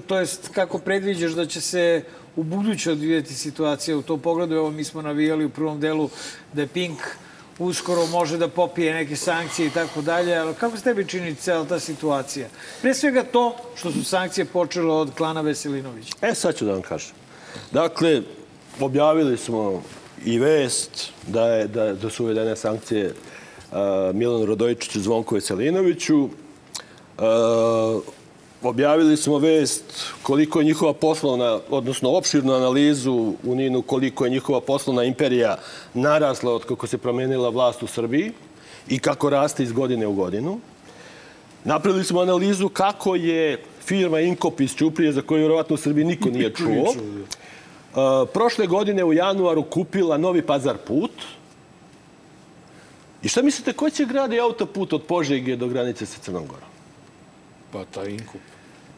to 0.07 0.20
jest 0.20 0.49
kako 0.53 0.80
predviđaš 0.80 1.32
da 1.32 1.45
će 1.45 1.61
se 1.61 2.03
u 2.36 2.44
buduće 2.44 2.91
odvijeti 2.91 3.34
situacija 3.34 3.98
u 3.98 4.02
tom 4.02 4.20
pogledu? 4.20 4.56
Evo, 4.56 4.72
mi 4.72 4.84
smo 4.84 5.02
navijali 5.02 5.45
u 5.45 5.49
prvom 5.49 5.80
delu 5.80 6.10
da 6.53 6.61
je 6.61 6.68
Pink 6.68 6.99
uskoro 7.60 8.06
može 8.06 8.38
da 8.38 8.48
popije 8.48 8.94
neke 8.94 9.16
sankcije 9.16 9.68
i 9.68 9.72
tako 9.72 10.02
dalje, 10.02 10.36
ali 10.36 10.53
kako 10.53 10.78
se 10.78 10.84
tebi 10.84 11.07
čini 11.07 11.36
cela 11.36 11.66
ta 11.66 11.80
situacija? 11.80 12.48
Pre 12.82 12.94
svega 12.94 13.24
to 13.24 13.56
što 13.76 13.91
su 13.91 14.03
sankcije 14.03 14.45
počele 14.45 14.94
od 14.94 15.11
klana 15.18 15.41
Veselinovića. 15.41 16.14
E, 16.22 16.36
sad 16.36 16.56
ću 16.56 16.66
da 16.66 16.72
vam 16.72 16.82
kažem. 16.82 17.11
Dakle, 17.72 18.22
objavili 18.80 19.38
smo 19.38 19.84
i 20.26 20.40
vest 20.40 21.11
da, 21.28 21.45
je, 21.48 21.68
da, 21.68 21.94
da 21.94 22.10
su 22.10 22.24
uvedene 22.24 22.56
sankcije 22.56 23.07
uh, 23.07 23.78
Milanu 24.14 24.45
Radojičiću, 24.45 24.99
Zvonku 24.99 25.36
Veselinoviću. 25.36 26.30
Uh, 27.20 28.02
objavili 28.64 29.18
smo 29.18 29.38
vest 29.38 29.84
koliko 30.24 30.60
je 30.60 30.66
njihova 30.66 30.94
poslovna, 30.94 31.60
odnosno 31.70 32.10
opširnu 32.10 32.54
analizu 32.54 33.34
u 33.44 33.56
Ninu, 33.56 33.82
koliko 33.82 34.26
je 34.26 34.32
njihova 34.32 34.62
poslovna 34.62 35.04
imperija 35.04 35.58
narasla 35.94 36.54
od 36.54 36.66
kako 36.66 36.88
se 36.88 36.98
promenila 36.98 37.50
vlast 37.50 37.84
u 37.84 37.88
Srbiji 37.88 38.32
i 38.88 39.00
kako 39.00 39.30
raste 39.30 39.64
iz 39.64 39.72
godine 39.72 40.08
u 40.08 40.14
godinu. 40.14 40.60
Napravili 41.64 42.04
smo 42.04 42.22
analizu 42.22 42.70
kako 42.70 43.16
je 43.16 43.64
firma 43.86 44.20
Inkop 44.20 44.62
iz 44.62 44.76
Ćuprije, 44.76 45.12
za 45.12 45.22
koju 45.22 45.40
vjerovatno 45.40 45.74
u 45.74 45.78
Srbiji 45.78 46.06
niko 46.06 46.30
nije 46.30 46.54
čuo, 46.54 46.90
uh, 46.90 48.30
prošle 48.34 48.68
godine 48.68 49.04
u 49.04 49.14
januaru 49.14 49.64
kupila 49.64 50.18
Novi 50.18 50.41
Pazar 50.41 50.78
put. 50.78 51.12
I 53.24 53.28
šta 53.28 53.41
mislite, 53.41 53.74
ko 53.74 53.90
će 53.90 54.06
gradi 54.06 54.40
autoput 54.40 54.94
od 54.94 55.04
Požege 55.04 55.56
do 55.56 55.68
granice 55.68 56.06
sa 56.06 56.20
Crnom 56.22 56.48
Gorom? 56.48 56.69
Pa 57.72 57.86
taj 57.86 58.10
inkup. 58.10 58.41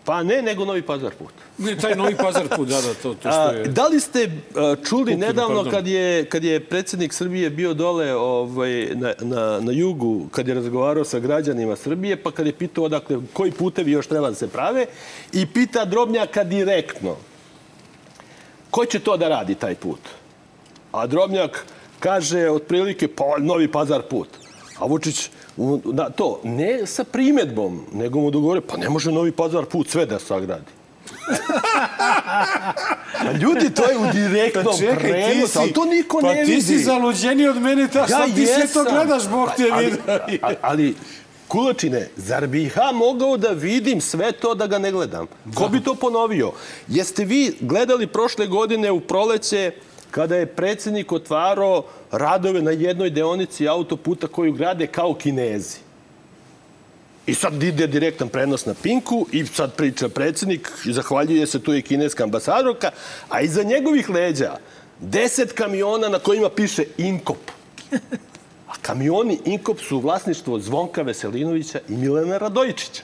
Pa 0.06 0.23
ne, 0.23 0.41
nego 0.41 0.65
Novi 0.65 0.81
Pazar 0.81 1.11
put. 1.14 1.34
Ne, 1.57 1.76
taj 1.77 1.95
novi 1.95 2.15
pazar 2.15 2.48
put, 2.56 2.68
da, 2.68 2.81
da, 2.81 2.93
to, 2.93 3.14
to 3.14 3.19
što 3.19 3.30
A, 3.30 3.52
je... 3.52 3.64
da 3.68 3.88
li 3.88 3.99
ste 3.99 4.23
a, 4.56 4.76
čuli 4.89 5.03
Kupili, 5.03 5.18
nedavno 5.18 5.56
pardon. 5.56 5.72
kad 5.72 5.88
je, 5.88 6.26
kad 6.26 6.43
je 6.43 6.60
predsjednik 6.60 7.14
Srbije 7.14 7.49
bio 7.49 7.73
dole 7.73 8.14
ovaj, 8.15 8.89
na, 8.93 9.14
na, 9.19 9.60
na 9.60 9.72
jugu, 9.72 10.27
kad 10.31 10.48
je 10.48 10.53
razgovarao 10.53 11.03
sa 11.06 11.19
građanima 11.19 11.76
Srbije, 11.76 12.23
pa 12.23 12.31
kad 12.31 12.45
je 12.45 12.53
pitao 12.53 12.84
odakle, 12.84 13.18
koji 13.34 13.52
putevi 13.52 13.91
još 13.91 14.07
treba 14.07 14.30
da 14.30 14.35
se 14.35 14.48
prave, 14.48 14.85
i 15.34 15.45
pita 15.45 15.85
Drobnjaka 15.85 16.43
direktno, 16.43 17.15
ko 18.69 18.85
će 18.85 18.99
to 18.99 19.18
da 19.18 19.27
radi, 19.27 19.56
taj 19.56 19.76
put? 19.76 19.99
A 20.91 21.07
Drobnjak 21.07 21.65
kaže 21.99 22.49
otprilike, 22.49 23.07
pa 23.07 23.23
novi 23.38 23.72
pazar 23.72 24.02
put. 24.02 24.30
A 24.80 24.85
Vučić 24.85 25.30
u, 25.57 25.79
na 25.85 26.09
to, 26.09 26.39
ne 26.43 26.85
sa 26.85 27.03
primedbom, 27.03 27.85
nego 27.93 28.19
mu 28.19 28.31
dogovore, 28.31 28.61
pa 28.61 28.77
ne 28.77 28.89
može 28.89 29.11
novi 29.11 29.31
pazar 29.31 29.65
put 29.65 29.89
sve 29.89 30.05
da 30.05 30.19
sagradi. 30.19 30.65
A 33.27 33.31
ljudi, 33.31 33.73
to 33.73 33.89
je 33.89 33.97
u 33.97 34.11
direktnom 34.13 34.65
Pa 34.65 34.71
ti 34.71 34.87
prenosu, 34.99 35.59
ali 35.59 35.73
to 35.73 35.85
niko 35.85 36.19
pa 36.21 36.33
ne 36.33 36.45
ti 36.45 36.51
vidi. 36.51 36.61
si 36.61 36.77
zaluđeniji 36.77 37.47
od 37.47 37.61
mene, 37.61 37.87
ta, 37.87 38.07
šta 38.07 38.25
ti 38.35 38.45
sve 38.45 38.67
to 38.73 38.83
gledaš, 38.83 39.29
Bog 39.29 39.49
te 39.57 39.63
ali, 39.71 39.85
vidi. 39.85 39.97
ali, 40.41 40.55
ali, 40.61 40.95
Kulačine, 41.47 42.07
zar 42.17 42.47
bi 42.47 42.71
ja 42.77 42.91
mogao 42.91 43.37
da 43.37 43.49
vidim 43.49 44.01
sve 44.01 44.31
to 44.31 44.55
da 44.55 44.67
ga 44.67 44.77
ne 44.77 44.91
gledam? 44.91 45.27
Ko 45.55 45.67
bi 45.67 45.83
to 45.83 45.95
ponovio? 45.95 46.51
Jeste 46.87 47.25
vi 47.25 47.57
gledali 47.59 48.07
prošle 48.07 48.47
godine 48.47 48.91
u 48.91 48.99
proleće 48.99 49.71
kada 50.11 50.35
je 50.35 50.45
predsjednik 50.45 51.11
otvarao 51.11 51.85
radove 52.11 52.61
na 52.61 52.71
jednoj 52.71 53.09
deonici 53.09 53.67
autoputa 53.67 54.27
koju 54.27 54.53
grade 54.53 54.88
kao 54.88 55.13
kinezi? 55.13 55.77
I 57.25 57.33
sad 57.33 57.63
ide 57.63 57.88
direktan 57.88 58.29
prenos 58.29 58.65
na 58.65 58.73
Pinku 58.73 59.25
i 59.31 59.45
sad 59.45 59.75
priča 59.75 60.09
predsjednik 60.09 60.69
i 60.85 60.93
zahvaljuje 60.93 61.47
se 61.47 61.59
tu 61.59 61.75
i 61.75 61.81
kineska 61.81 62.23
ambasadorka, 62.23 62.91
a 63.29 63.41
iza 63.41 63.63
njegovih 63.63 64.09
leđa 64.09 64.57
deset 64.99 65.53
kamiona 65.53 66.09
na 66.09 66.19
kojima 66.19 66.49
piše 66.49 66.83
Inkop. 66.97 67.51
A 68.67 68.73
kamioni 68.81 69.39
Inkop 69.45 69.79
su 69.79 69.99
vlasništvo 69.99 70.59
Zvonka 70.59 71.01
Veselinovića 71.01 71.79
i 71.89 71.93
Milana 71.93 72.38
Radojičića. 72.38 73.03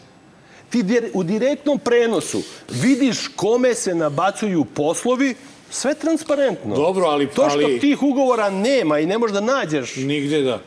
Ti 0.69 0.83
u 1.13 1.23
direktnom 1.23 1.79
prenosu 1.79 2.41
vidiš 2.69 3.27
kome 3.35 3.73
se 3.73 3.95
nabacuju 3.95 4.65
poslovi, 4.65 5.35
sve 5.69 5.93
transparentno. 5.93 6.75
Dobro, 6.75 7.05
ali- 7.05 7.27
To 7.27 7.49
što 7.49 7.59
ali- 7.59 7.79
tih 7.79 8.03
ugovora 8.03 8.49
nema 8.49 8.99
i 8.99 9.05
ne 9.05 9.17
možeš 9.17 9.33
da 9.33 9.41
nađeš... 9.41 9.95
Nigde 9.95 10.41
da. 10.41 10.59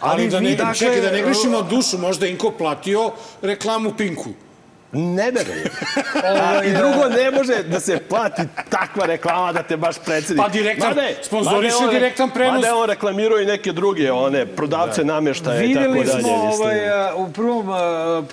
Ali, 0.00 0.12
Ali 0.12 0.28
da 0.28 0.40
ne, 0.40 0.50
dakle, 0.50 0.74
čekaj, 0.74 1.00
da 1.00 1.10
ne 1.10 1.22
grešimo 1.22 1.62
dušu, 1.62 1.98
možda 1.98 2.26
Inko 2.26 2.50
platio 2.50 3.10
reklamu 3.42 3.92
Pinku. 3.92 4.30
Ne 4.92 5.30
verujem. 5.30 5.68
I 6.66 6.72
drugo, 6.72 7.08
ne 7.10 7.30
može 7.30 7.62
da 7.62 7.80
se 7.80 7.98
plati 8.00 8.42
takva 8.70 9.06
reklama 9.06 9.52
da 9.52 9.62
te 9.62 9.76
baš 9.76 9.96
predsjednik... 9.98 10.46
Pa 10.46 10.52
direktan- 10.52 10.94
sponzoriše 11.22 11.76
direktan 11.90 12.30
prenos. 12.30 12.54
Mada 12.54 12.66
je 12.66 12.72
on 12.72 12.88
reklamirao 12.88 13.40
i 13.40 13.46
neke 13.46 13.72
druge, 13.72 14.12
one, 14.12 14.46
prodavce 14.46 15.04
namještaja 15.04 15.62
i 15.62 15.74
tako 15.74 15.88
Videli 15.88 16.06
dalje. 16.06 16.22
smo 16.22 16.46
mislim. 16.46 16.60
ovaj, 16.60 16.78
u, 17.16 17.32
prvom, 17.32 17.68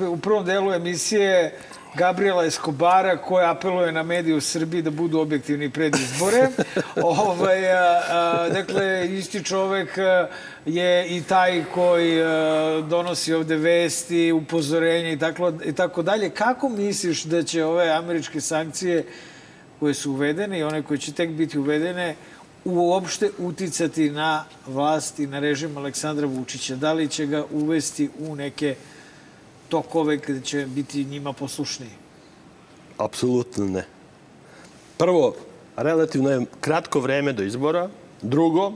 u 0.08 0.18
prvom 0.18 0.46
delu 0.46 0.74
emisije 0.74 1.58
Gabriela 1.96 2.46
Escobara 2.46 3.18
koja 3.18 3.52
apeluje 3.52 3.92
na 3.92 4.04
medije 4.04 4.36
u 4.36 4.42
Srbiji 4.42 4.82
da 4.82 4.92
budu 4.92 5.20
objektivni 5.20 5.70
pred 5.70 5.96
izbore. 5.96 6.48
ovaj, 7.04 7.72
a, 7.72 8.02
a, 8.10 8.50
dakle, 8.50 9.08
isti 9.18 9.44
čovek 9.44 9.98
je 10.66 11.18
i 11.18 11.24
taj 11.24 11.64
koji 11.74 12.24
a, 12.24 12.82
donosi 12.90 13.34
ovde 13.34 13.56
vesti, 13.56 14.32
upozorenja 14.32 15.12
i 15.12 15.20
tako, 15.20 15.54
i 15.66 15.74
tako 15.74 16.02
dalje. 16.02 16.30
Kako 16.30 16.70
misliš 16.70 17.24
da 17.24 17.44
će 17.44 17.66
ove 17.66 17.90
američke 17.90 18.42
sankcije 18.42 19.06
koje 19.80 19.94
su 19.94 20.12
uvedene 20.12 20.60
i 20.60 20.64
one 20.64 20.84
koje 20.84 20.98
će 20.98 21.14
tek 21.14 21.30
biti 21.30 21.60
uvedene 21.60 22.16
uopšte 22.66 23.30
uticati 23.38 24.10
na 24.10 24.46
vlast 24.68 25.20
i 25.20 25.28
na 25.28 25.40
režim 25.40 25.78
Aleksandra 25.78 26.28
Vučića? 26.28 26.76
Da 26.76 26.94
li 26.94 27.08
će 27.08 27.26
ga 27.26 27.46
uvesti 27.52 28.10
u 28.20 28.36
neke 28.36 28.76
tokove 29.72 30.20
kada 30.20 30.42
će 30.42 30.66
biti 30.66 31.06
njima 31.06 31.34
poslušniji? 31.34 31.96
Apsolutno 32.98 33.66
ne. 33.66 33.86
Prvo, 34.98 35.36
relativno 35.78 36.30
je 36.30 36.46
kratko 36.62 37.00
vreme 37.00 37.34
do 37.34 37.44
izbora. 37.44 37.90
Drugo, 38.22 38.74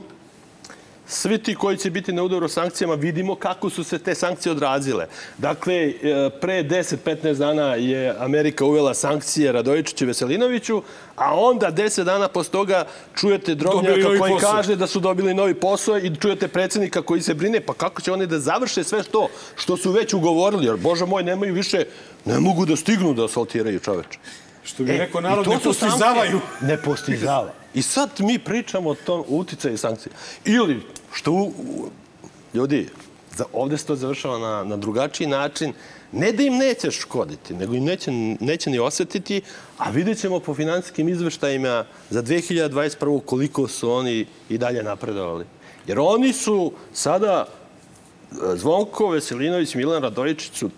svi 1.06 1.38
ti 1.38 1.54
koji 1.54 1.76
će 1.76 1.90
biti 1.90 2.12
na 2.12 2.22
udaru 2.22 2.48
sankcijama, 2.48 2.94
vidimo 2.94 3.34
kako 3.34 3.70
su 3.70 3.84
se 3.84 3.98
te 3.98 4.14
sankcije 4.14 4.52
odrazile. 4.52 5.06
Dakle, 5.38 5.74
e, 5.74 5.94
pre 6.40 6.62
10-15 6.64 7.34
dana 7.34 7.74
je 7.74 8.14
Amerika 8.18 8.64
uvela 8.64 8.94
sankcije 8.94 9.52
Radojičiću 9.52 10.04
i 10.04 10.06
Veselinoviću, 10.06 10.82
a 11.16 11.34
onda 11.34 11.70
10 11.70 12.04
dana 12.04 12.28
posle 12.28 12.52
toga 12.52 12.84
čujete 13.14 13.54
Drobnjaka 13.54 14.18
koji 14.18 14.18
posao. 14.18 14.52
kaže 14.52 14.76
da 14.76 14.86
su 14.86 15.00
dobili 15.00 15.34
novi 15.34 15.54
posao 15.54 15.98
i 15.98 16.16
čujete 16.16 16.48
predsjednika 16.48 17.02
koji 17.02 17.22
se 17.22 17.34
brine, 17.34 17.60
pa 17.60 17.74
kako 17.74 18.02
će 18.02 18.12
oni 18.12 18.26
da 18.26 18.38
završe 18.38 18.84
sve 18.84 19.02
što, 19.02 19.28
što 19.56 19.76
su 19.76 19.92
već 19.92 20.14
ugovorili, 20.14 20.66
jer, 20.66 20.76
bože 20.76 21.06
moj, 21.06 21.22
nemaju 21.22 21.54
više, 21.54 21.84
ne 22.24 22.40
mogu 22.40 22.66
da 22.66 22.76
stignu 22.76 23.14
da 23.14 23.24
asfaltiraju 23.24 23.80
čoveče. 23.80 24.18
Što 24.64 24.82
bi 24.82 24.92
rekao 24.92 25.18
i 25.18 25.22
narod, 25.22 25.46
ne 25.48 25.58
postizavaju. 25.64 26.40
Ne 26.60 26.76
postizava. 26.82 27.65
I 27.76 27.82
sad 27.82 28.10
mi 28.18 28.38
pričamo 28.38 28.90
o 28.90 28.94
tom 28.94 29.24
uticaju 29.28 29.78
sankcije. 29.78 30.12
Ili, 30.44 30.82
što 31.12 31.50
ljudi, 32.54 32.88
ovde 33.52 33.78
se 33.78 33.86
to 33.86 33.96
završava 33.96 34.38
na, 34.38 34.64
na 34.64 34.76
drugačiji 34.76 35.26
način, 35.26 35.72
ne 36.12 36.32
da 36.32 36.42
im 36.42 36.56
neće 36.56 36.90
škoditi, 36.90 37.54
nego 37.54 37.74
im 37.74 37.84
neće, 37.84 38.10
neće 38.40 38.70
ni 38.70 38.78
osetiti, 38.78 39.42
a 39.78 39.90
vidjet 39.90 40.20
ćemo 40.20 40.40
po 40.40 40.54
finansijskim 40.54 41.08
izveštajima 41.08 41.84
za 42.10 42.22
2021. 42.22 43.20
koliko 43.20 43.68
su 43.68 43.90
oni 43.90 44.26
i 44.48 44.58
dalje 44.58 44.82
napredovali. 44.82 45.44
Jer 45.86 45.98
oni 46.00 46.32
su 46.32 46.72
sada, 46.92 47.46
e, 48.32 48.56
Zvonko 48.56 49.08
Veselinović, 49.08 49.74
Milan 49.74 50.02
Radojičić 50.02 50.52
su 50.58 50.70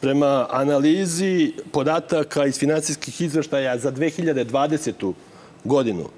prema 0.00 0.46
analizi 0.50 1.52
podataka 1.72 2.46
iz 2.46 2.58
finansijskih 2.58 3.20
izveštaja 3.20 3.78
za 3.78 3.92
2020. 3.92 5.12
godinu 5.64 6.08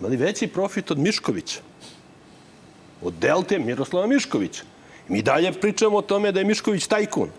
imali 0.00 0.16
veći 0.16 0.46
profit 0.46 0.90
od 0.90 0.98
Miškovića. 0.98 1.60
Od 3.02 3.14
Delte 3.14 3.58
Miroslava 3.58 4.06
Miškovića. 4.06 4.62
Mi 5.08 5.22
dalje 5.22 5.52
pričamo 5.52 5.96
o 5.96 6.02
tome 6.02 6.32
da 6.32 6.40
je 6.40 6.44
Mišković 6.44 6.86
tajkun. 6.86 7.30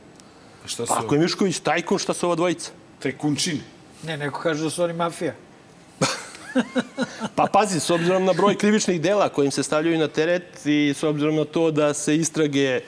Šta 0.65 0.85
Pa 0.85 0.99
ako 0.99 1.15
je 1.15 1.21
Mišković 1.21 1.59
tajkun, 1.59 1.99
šta 1.99 2.13
su 2.13 2.25
ova 2.25 2.35
dvojica? 2.35 2.71
Tajkunčine. 2.99 3.61
Ne, 4.03 4.17
neko 4.17 4.39
kaže 4.39 4.63
da 4.63 4.69
su 4.69 4.83
oni 4.83 4.93
mafija. 4.93 5.33
Pa 7.35 7.45
pazi, 7.53 7.79
s 7.79 7.89
obzirom 7.89 8.25
na 8.25 8.33
broj 8.33 8.55
krivičnih 8.55 9.01
dela 9.01 9.29
kojim 9.29 9.51
se 9.51 9.63
stavljaju 9.63 9.97
na 9.97 10.07
teret 10.07 10.65
i 10.65 10.93
s 10.95 11.03
obzirom 11.03 11.35
na 11.35 11.45
to 11.45 11.71
da 11.71 11.93
se 11.93 12.15
istrage 12.15 12.81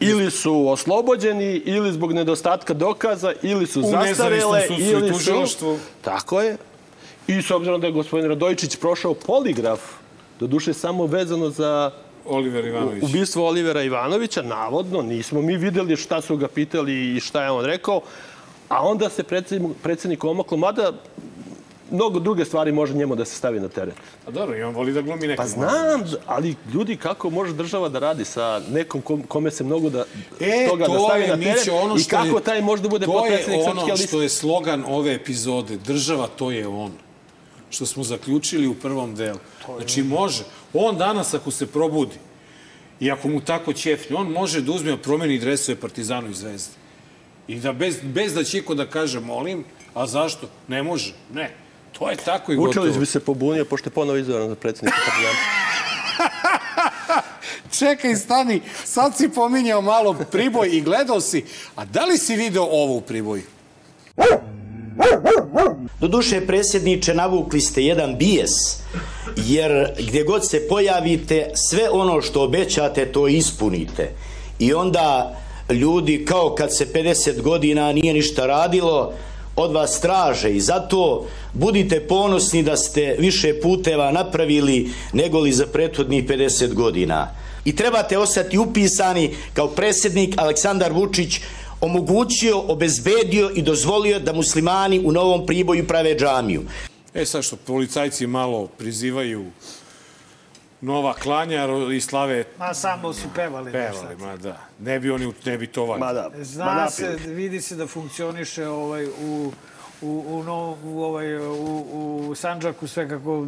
ili 0.00 0.30
su 0.30 0.68
oslobođeni, 0.68 1.54
ili 1.54 1.92
zbog 1.92 2.12
nedostatka 2.12 2.74
dokaza, 2.74 3.32
ili 3.42 3.66
su 3.66 3.80
U 3.80 3.82
nezavisnom 3.82 4.14
zastarele, 4.14 4.66
sudstvu 4.66 4.84
i 4.84 4.90
ili 4.90 5.08
su... 5.08 5.14
tužilaštvu. 5.14 5.78
Tako 6.02 6.40
je. 6.40 6.56
I 7.28 7.42
s 7.42 7.50
obzirom 7.50 7.80
da 7.80 7.86
je 7.86 7.92
gospodin 7.92 8.28
Radojičić 8.28 8.76
prošao 8.76 9.14
poligraf, 9.16 9.80
do 10.40 10.46
duše 10.46 10.72
samo 10.74 11.06
vezano 11.06 11.50
za 11.50 11.90
Oliver 12.26 12.64
Ivanović. 12.66 13.02
ubistvo 13.04 13.46
Olivera 13.46 13.82
Ivanovića, 13.82 14.42
navodno, 14.42 15.02
nismo 15.02 15.42
mi 15.42 15.56
videli 15.56 15.96
šta 15.96 16.20
su 16.20 16.36
ga 16.36 16.48
pitali 16.48 17.16
i 17.16 17.20
šta 17.20 17.44
je 17.44 17.50
on 17.50 17.64
rekao, 17.64 18.00
a 18.68 18.82
onda 18.82 19.08
se 19.10 19.22
predsjednik, 19.22 19.72
predsjednik 19.82 20.24
omaklo, 20.24 20.56
mada 20.56 20.92
mnogo 21.90 22.18
druge 22.18 22.44
stvari 22.44 22.72
može 22.72 22.94
njemu 22.94 23.14
da 23.14 23.24
se 23.24 23.36
stavi 23.36 23.60
na 23.60 23.68
teret. 23.68 23.94
A 24.26 24.30
dobro, 24.30 24.56
i 24.56 24.62
on 24.62 24.74
voli 24.74 24.92
da 24.92 25.02
glumi 25.02 25.26
nekog. 25.26 25.36
Pa 25.36 25.48
znam, 25.48 26.02
ali 26.26 26.54
ljudi, 26.74 26.96
kako 26.96 27.30
može 27.30 27.52
država 27.54 27.88
da 27.88 27.98
radi 28.00 28.24
sa 28.24 28.60
nekom 28.70 29.00
kom- 29.00 29.22
kome 29.22 29.50
se 29.50 29.64
mnogo 29.64 29.90
da, 29.90 30.04
E, 30.40 30.66
toga 30.70 30.86
da 30.86 30.92
to 30.92 30.98
stavi 31.00 31.22
je, 31.22 31.28
na 31.28 31.36
teret 31.36 31.68
ono 31.74 31.96
i 31.96 31.98
što 31.98 32.16
je- 32.16 32.22
kako 32.22 32.40
taj 32.40 32.62
može 32.62 32.82
da 32.82 32.88
bude 32.88 33.06
To 33.06 33.12
potpredsjednik 33.12 33.56
je 33.56 33.64
Srpske 33.64 33.78
ono 33.78 33.92
liste. 33.92 34.06
što 34.06 34.22
je 34.22 34.28
slogan 34.28 34.84
ove 34.88 35.14
epizode. 35.14 35.76
Država, 35.76 36.26
to 36.28 36.50
je 36.50 36.66
on. 36.66 36.92
Što 37.76 37.86
smo 37.86 38.04
zaključili 38.04 38.66
u 38.66 38.74
prvom 38.74 39.14
delu. 39.14 39.38
Znači, 39.76 40.02
može. 40.02 40.44
On 40.72 40.96
danas, 40.96 41.34
ako 41.34 41.50
se 41.50 41.66
probudi, 41.66 42.16
i 43.00 43.10
ako 43.10 43.28
mu 43.28 43.40
tako 43.40 43.72
ćefne, 43.72 44.16
on 44.16 44.30
može 44.32 44.60
da 44.60 44.72
uzme, 44.72 44.96
promeni 45.02 45.38
dresove 45.38 45.80
Partizanu 45.80 46.30
i 46.30 46.34
Zvezde. 46.34 46.72
I 47.48 47.60
da 47.60 47.72
bez, 47.72 47.96
bez 48.02 48.34
da 48.34 48.44
će 48.44 48.58
iko 48.58 48.74
da 48.74 48.86
kaže, 48.86 49.20
molim, 49.20 49.64
a 49.94 50.06
zašto? 50.06 50.48
Ne 50.68 50.82
može. 50.82 51.12
Ne. 51.32 51.50
To 51.98 52.10
je 52.10 52.16
tako 52.16 52.52
i 52.52 52.56
gotovo. 52.56 52.68
Vučelić 52.68 52.98
bi 52.98 53.06
se 53.06 53.20
pobunio, 53.20 53.64
pošto 53.64 53.88
je 53.88 53.94
ponovo 53.94 54.18
izabran 54.18 54.48
za 54.48 54.54
predsjednika 54.54 54.98
Partizana. 55.06 55.38
Čekaj, 57.78 58.14
stani, 58.14 58.60
sad 58.84 59.16
si 59.16 59.28
pominjao 59.28 59.80
malo 59.80 60.16
priboj 60.32 60.68
i 60.72 60.80
gledao 60.80 61.20
si. 61.20 61.44
A 61.76 61.84
da 61.84 62.04
li 62.04 62.18
si 62.18 62.36
video 62.36 62.64
ovo 62.64 62.96
u 62.96 63.00
priboju? 63.00 63.42
Doduše, 66.00 66.46
predsjedniče, 66.46 67.14
navukli 67.14 67.60
ste 67.60 67.84
jedan 67.84 68.16
bijes, 68.16 68.50
jer 69.36 69.92
gdje 69.98 70.22
god 70.22 70.48
se 70.48 70.68
pojavite, 70.68 71.50
sve 71.54 71.90
ono 71.90 72.22
što 72.22 72.42
obećate, 72.42 73.12
to 73.12 73.28
ispunite. 73.28 74.10
I 74.58 74.74
onda 74.74 75.36
ljudi, 75.70 76.24
kao 76.24 76.54
kad 76.54 76.76
se 76.76 76.86
50 76.94 77.42
godina 77.42 77.92
nije 77.92 78.14
ništa 78.14 78.46
radilo, 78.46 79.12
od 79.56 79.72
vas 79.72 80.00
traže 80.00 80.50
i 80.50 80.60
zato 80.60 81.26
budite 81.52 82.00
ponosni 82.00 82.62
da 82.62 82.76
ste 82.76 83.16
više 83.18 83.60
puteva 83.60 84.12
napravili 84.12 84.90
nego 85.12 85.40
li 85.40 85.52
za 85.52 85.66
prethodnih 85.66 86.24
50 86.24 86.74
godina. 86.74 87.28
I 87.64 87.76
trebate 87.76 88.18
ostati 88.18 88.58
upisani 88.58 89.34
kao 89.54 89.68
predsjednik 89.68 90.34
Aleksandar 90.38 90.92
Vučić 90.92 91.40
omogućio, 91.80 92.60
obezbedio 92.68 93.50
i 93.54 93.62
dozvolio 93.62 94.18
da 94.18 94.32
muslimani 94.32 95.02
u 95.04 95.12
Novom 95.12 95.46
Priboju 95.46 95.86
prave 95.86 96.16
džamiju. 96.18 96.62
E 97.14 97.24
sad 97.24 97.42
što 97.42 97.56
policajci 97.56 98.26
malo 98.26 98.66
prizivaju 98.66 99.44
nova 100.80 101.14
klanja 101.14 101.68
i 101.94 102.00
slave 102.00 102.44
Ma 102.58 102.74
samo 102.74 103.12
su 103.12 103.28
pevali. 103.34 103.72
pevali, 103.72 104.16
ma 104.16 104.36
da. 104.36 104.60
Ne 104.80 105.00
bi 105.00 105.10
oni, 105.10 105.32
ne 105.44 105.58
bi 105.58 105.66
to 105.66 105.84
valjda. 105.84 106.06
Ma 106.06 106.12
da. 106.12 106.30
Zna 106.44 106.90
se, 106.90 107.18
vidi 107.26 107.60
se 107.60 107.76
da 107.76 107.86
funkcioniše 107.86 108.68
ovaj, 108.68 109.06
u, 109.06 109.52
u, 110.02 110.24
u, 110.28 110.42
no, 110.42 110.76
u, 110.84 111.02
ovaj, 111.02 111.38
u, 111.38 112.26
u 112.28 112.34
Sanđaku 112.34 112.86
sve 112.86 113.08
kako 113.08 113.46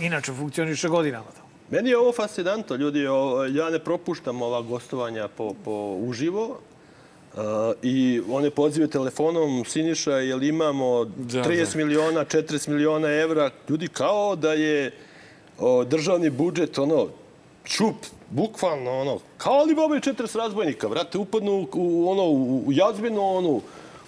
inače 0.00 0.32
funkcioniše 0.32 0.88
godinama. 0.88 1.26
Meni 1.70 1.90
je 1.90 1.98
ovo 1.98 2.12
fascinantno, 2.12 2.76
ljudi. 2.76 3.02
Ja 3.50 3.70
ne 3.70 3.78
propuštam 3.78 4.42
ova 4.42 4.62
gostovanja 4.62 5.28
po, 5.28 5.54
po 5.64 5.96
uživo. 6.00 6.58
I 7.82 8.20
one 8.30 8.50
pozive 8.50 8.86
telefonom, 8.86 9.64
Siniša, 9.64 10.12
jel 10.12 10.42
imamo 10.42 11.04
Da, 11.04 11.44
30 11.44 11.72
da. 11.72 11.78
miliona, 11.78 12.24
40 12.24 12.68
miliona 12.68 13.08
evra. 13.10 13.50
Ljudi, 13.68 13.88
kao 13.88 14.36
da 14.36 14.52
je 14.52 14.92
o, 15.58 15.84
državni 15.84 16.30
budžet, 16.30 16.78
ono, 16.78 17.08
čup, 17.64 17.94
bukvalno, 18.30 18.90
ono, 18.92 19.18
kao 19.38 19.64
li 19.64 19.96
i 19.96 20.00
40 20.00 20.36
razbojnika, 20.36 20.86
vrate, 20.86 21.18
upadnu 21.18 21.52
u, 21.52 21.68
u, 21.74 22.10
ono, 22.10 22.22
u, 22.24 22.72
jazbinu, 22.72 23.22
onu, 23.22 23.60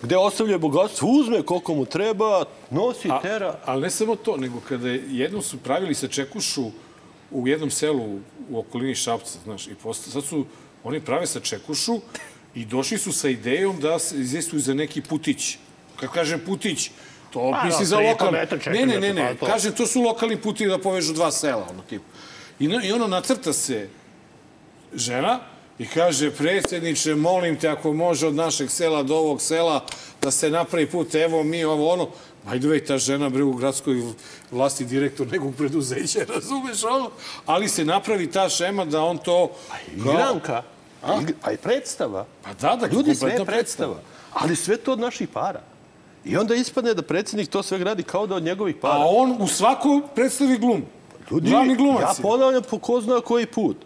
gde 0.03 0.17
ostavlja 0.17 0.59
bogatstvo, 0.59 1.09
uzme 1.11 1.43
koliko 1.43 1.75
mu 1.75 1.85
treba, 1.85 2.45
nosi, 2.71 3.09
tera. 3.23 3.59
Ali 3.65 3.83
ne 3.83 3.91
samo 3.91 4.17
to, 4.17 4.37
nego 4.37 4.61
kada 4.69 4.89
je- 4.89 5.03
jednom 5.09 5.43
su 5.43 5.57
pravili 5.59 5.95
sa 5.95 6.09
Čekušu 6.09 6.65
u 7.31 7.49
jednom 7.49 7.71
selu 7.71 8.19
u 8.51 8.59
okolini 8.59 8.95
Šapca, 8.95 9.39
znaš, 9.45 9.67
i 9.67 9.75
posto, 9.75 10.11
sad 10.11 10.25
su, 10.25 10.45
oni 10.85 11.01
prave 11.01 11.27
sa 11.27 11.41
Čekušu 11.41 12.01
i 12.55 12.65
došli 12.65 12.99
su 12.99 13.13
sa 13.13 13.29
idejom 13.29 13.81
da 13.81 13.99
se 13.99 14.21
izistuju 14.21 14.61
za 14.61 14.75
neki 14.75 15.03
putić. 15.03 15.57
Kad 15.97 16.11
kažem 16.11 16.41
putić, 16.47 16.91
to 17.33 17.51
Pa, 17.51 17.65
misli 17.65 17.81
da, 17.81 17.85
za 17.85 17.99
lokalni. 17.99 18.39
Ne, 18.67 18.87
ne, 18.87 18.87
ne, 18.87 19.01
metra, 19.01 19.25
ne. 19.25 19.35
pa 19.35 19.47
to. 19.47 19.53
Kažem, 19.53 19.73
to 19.73 19.87
su 19.87 20.03
lokalni 20.03 20.37
puti 20.37 20.67
da 20.67 20.79
povežu 20.79 21.13
dva 21.13 21.31
sela, 21.31 21.67
ono 21.71 21.83
tipu. 21.83 22.05
I, 22.59 22.69
no, 22.69 22.81
I 22.85 22.93
ono 22.93 23.07
nacrta 23.07 23.53
se 23.53 23.89
žena 24.95 25.41
i 25.79 25.87
kaže, 25.87 26.31
predsjedniče, 26.31 27.15
molim 27.15 27.57
te, 27.57 27.69
ako 27.69 27.93
može 27.93 28.27
od 28.27 28.35
našeg 28.35 28.71
sela 28.71 29.03
do 29.03 29.17
ovog 29.17 29.43
sela 29.43 29.85
da 30.23 30.31
se 30.31 30.51
napravi 30.51 30.87
put, 30.87 31.15
evo 31.15 31.43
mi, 31.43 31.65
ovo, 31.65 31.93
ono. 31.93 32.09
The 32.45 32.59
way, 32.59 32.87
ta 32.87 32.99
žena 32.99 33.29
bre 33.29 33.43
u 33.43 33.53
gradskoj 33.53 34.03
vlasti 34.51 34.85
direktor 34.85 35.27
nekog 35.27 35.55
preduzeća, 35.55 36.21
razumeš 36.35 36.85
ono? 36.85 37.11
Ali 37.47 37.69
se 37.69 37.85
napravi 37.85 38.31
ta 38.31 38.49
šema 38.49 38.85
da 38.85 39.03
on 39.03 39.19
to... 39.19 39.51
Igranka, 39.97 40.63
a? 41.03 41.21
a 41.43 41.53
i 41.53 41.57
predstava. 41.57 42.27
Pa 42.43 42.55
da, 42.55 42.77
da, 42.77 42.87
Ljudi, 42.87 43.15
sve 43.15 43.31
je 43.31 43.45
predstava. 43.45 43.97
Ali 44.33 44.57
sve 44.57 44.77
to 44.77 44.93
od 44.93 45.01
naših 45.01 45.29
para. 45.29 45.61
I 46.25 46.37
onda 46.37 46.55
ispadne 46.55 46.95
da 46.95 47.03
predsjednik 47.03 47.49
to 47.49 47.63
sve 47.63 47.79
gradi 47.79 48.03
kao 48.03 48.27
da 48.27 48.35
od 48.35 48.43
njegovih 48.43 48.77
para. 48.77 48.95
A 48.95 49.07
on 49.09 49.37
u 49.41 49.47
svakoj 49.47 50.01
predstavi 50.15 50.59
glum. 50.59 50.83
Ljudi, 51.31 51.51
Glavni 51.51 51.77
glumac 51.77 52.03
ja 52.03 52.15
ponavljam 52.23 52.63
po 52.71 52.79
ko 52.79 53.01
zna 53.01 53.21
koji 53.21 53.47
put. 53.47 53.77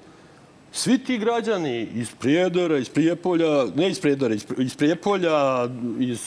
Svi 0.72 0.98
ti 0.98 1.18
građani 1.18 1.88
iz 1.94 2.10
Prijedora, 2.18 2.78
iz 2.78 2.88
Prijepolja, 2.88 3.64
ne 3.74 3.90
iz 3.90 4.00
Prijedora, 4.00 4.34
iz, 4.34 4.46
iz 4.58 4.76
Prijepolja, 4.76 5.68
iz 5.98 6.20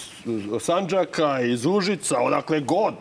Sanđaka, 0.60 1.42
iz 1.42 1.66
Užica, 1.66 2.20
odakle 2.20 2.60
god. 2.60 2.94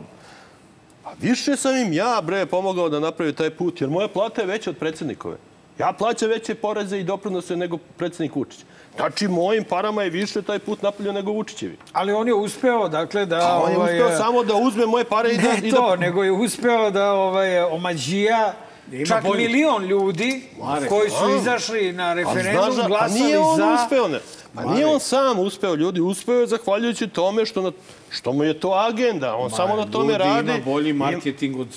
A 1.04 1.08
više 1.20 1.56
sam 1.56 1.76
im 1.76 1.92
ja, 1.92 2.20
bre, 2.22 2.46
pomogao 2.46 2.88
da 2.88 3.00
napravi 3.00 3.32
taj 3.32 3.50
put, 3.50 3.80
jer 3.80 3.90
moja 3.90 4.08
plata 4.08 4.40
je 4.40 4.46
veća 4.46 4.70
od 4.70 4.76
predsjednikove. 4.76 5.36
Ja 5.78 5.92
plaćam 5.98 6.28
veće 6.28 6.54
poreze 6.54 6.98
i 6.98 7.04
doprinose 7.04 7.56
nego 7.56 7.76
predsjednik 7.96 8.34
Vučić. 8.34 8.60
Znači, 8.96 9.28
mojim 9.28 9.64
parama 9.64 10.02
je 10.02 10.10
više 10.10 10.42
taj 10.42 10.58
put 10.58 10.82
napravio 10.82 11.12
nego 11.12 11.32
Vučićevi. 11.32 11.76
Ali 11.92 12.12
on 12.12 12.28
je 12.28 12.34
uspeo, 12.34 12.88
dakle, 12.88 13.26
da... 13.26 13.36
A 13.36 13.62
on 13.64 13.70
je 13.70 13.76
ovaj, 13.76 14.00
uspeo 14.00 14.16
samo 14.18 14.44
da 14.44 14.54
uzme 14.54 14.86
moje 14.86 15.04
pare 15.04 15.32
i 15.32 15.36
da... 15.36 15.52
Ne 15.52 15.68
i 15.68 15.70
to, 15.70 15.90
da... 15.90 15.96
nego 15.96 16.24
je 16.24 16.32
uspeo 16.32 16.90
da 16.90 17.12
ovaj, 17.12 17.60
omađija 17.60 18.54
Ima 18.92 19.06
Čak 19.06 19.24
bolji. 19.24 19.48
milion 19.48 19.84
ljudi 19.84 20.42
Marek, 20.58 20.88
koji 20.88 21.10
su 21.10 21.24
a, 21.24 21.36
izašli 21.36 21.92
na 21.92 22.14
referendum, 22.14 22.72
znaš, 22.72 22.86
glasali 22.86 23.20
pa 23.20 23.26
nije 23.26 23.38
on 23.38 23.56
za... 23.56 23.78
Uspeo, 23.84 24.08
ne. 24.08 24.18
Pa 24.54 24.60
Marek. 24.60 24.74
nije 24.74 24.86
on 24.86 25.00
sam 25.00 25.38
uspeo, 25.38 25.74
ljudi. 25.74 26.00
Uspeo 26.00 26.40
je 26.40 26.46
zahvaljujući 26.46 27.06
tome 27.06 27.46
što, 27.46 27.62
na, 27.62 27.72
što 28.10 28.32
mu 28.32 28.44
je 28.44 28.60
to 28.60 28.70
agenda. 28.70 29.34
On 29.34 29.42
Marek, 29.42 29.56
samo 29.56 29.76
na 29.76 29.86
tome 29.86 30.18
radi. 30.18 30.50
ima 30.50 30.58
bolji 30.64 30.92
marketing 30.92 31.60
od 31.60 31.68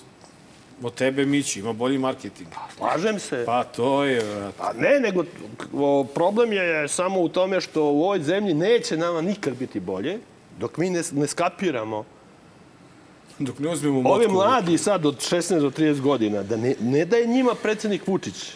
od 0.84 0.94
tebe, 0.94 1.26
Mići, 1.26 1.60
ima 1.60 1.74
bolji 1.74 1.98
marketing. 1.98 2.50
Pa, 2.54 2.68
slažem 2.78 3.20
se. 3.20 3.44
Pa 3.46 3.64
to 3.64 4.04
je... 4.04 4.52
Pa 4.58 4.74
ne, 4.74 5.00
nego 5.00 5.24
o, 5.74 6.04
problem 6.04 6.54
je 6.54 6.88
samo 6.88 7.22
u 7.22 7.30
tome 7.30 7.62
što 7.62 7.84
u 7.84 8.04
ovoj 8.04 8.24
zemlji 8.24 8.54
neće 8.54 8.98
nama 8.98 9.22
nikad 9.22 9.58
biti 9.58 9.80
bolje, 9.80 10.20
dok 10.60 10.78
mi 10.78 10.90
ne, 10.90 11.02
ne 11.12 11.28
skapiramo 11.28 12.06
Dok 13.40 13.60
ne 13.60 13.70
uzmemo 13.70 14.02
motku. 14.02 14.16
Ovi 14.16 14.28
mladi 14.28 14.78
sad 14.78 15.06
od 15.06 15.16
16 15.16 15.60
do 15.60 15.70
30 15.70 16.02
godina, 16.02 16.44
da 16.44 16.58
ne, 16.58 16.76
ne 16.82 17.06
da 17.06 17.18
je 17.18 17.28
njima 17.28 17.54
predsednik 17.64 18.08
Vučić 18.08 18.54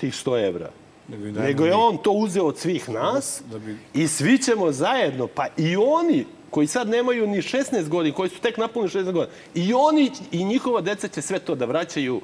tih 0.00 0.14
100 0.14 0.48
evra, 0.48 0.70
nego, 1.08 1.40
nego 1.40 1.66
je 1.66 1.74
on 1.74 1.96
to 1.96 2.10
uzeo 2.10 2.44
od 2.44 2.58
svih 2.58 2.88
nas 2.88 3.42
da 3.50 3.58
bi... 3.58 3.76
i 3.94 4.08
svi 4.08 4.38
ćemo 4.38 4.72
zajedno, 4.72 5.26
pa 5.26 5.46
i 5.56 5.76
oni 5.76 6.26
koji 6.54 6.66
sad 6.66 6.88
nemaju 6.88 7.26
ni 7.26 7.42
16 7.42 7.88
godina, 7.88 8.14
koji 8.14 8.30
su 8.30 8.40
tek 8.40 8.56
napunili 8.56 8.90
16 8.90 9.12
godina, 9.12 9.36
i 9.54 9.74
oni 9.74 10.10
i 10.32 10.44
njihova 10.44 10.80
deca 10.80 11.08
će 11.08 11.22
sve 11.22 11.38
to 11.38 11.54
da 11.54 11.64
vraćaju 11.64 12.20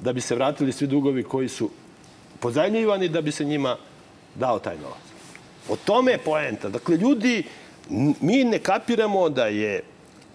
da 0.00 0.12
bi 0.12 0.20
se 0.20 0.34
vratili 0.34 0.72
svi 0.72 0.86
dugovi 0.86 1.22
koji 1.22 1.48
su 1.48 1.70
pozajmljivani 2.40 3.08
da 3.08 3.20
bi 3.20 3.32
se 3.32 3.44
njima 3.44 3.76
dao 4.34 4.58
taj 4.58 4.76
novac. 4.76 5.02
O 5.68 5.76
tome 5.76 6.12
je 6.12 6.18
poenta. 6.18 6.68
Dakle, 6.68 6.96
ljudi, 6.96 7.42
mi 8.20 8.44
ne 8.44 8.58
kapiramo 8.58 9.28
da 9.28 9.46
je 9.46 9.82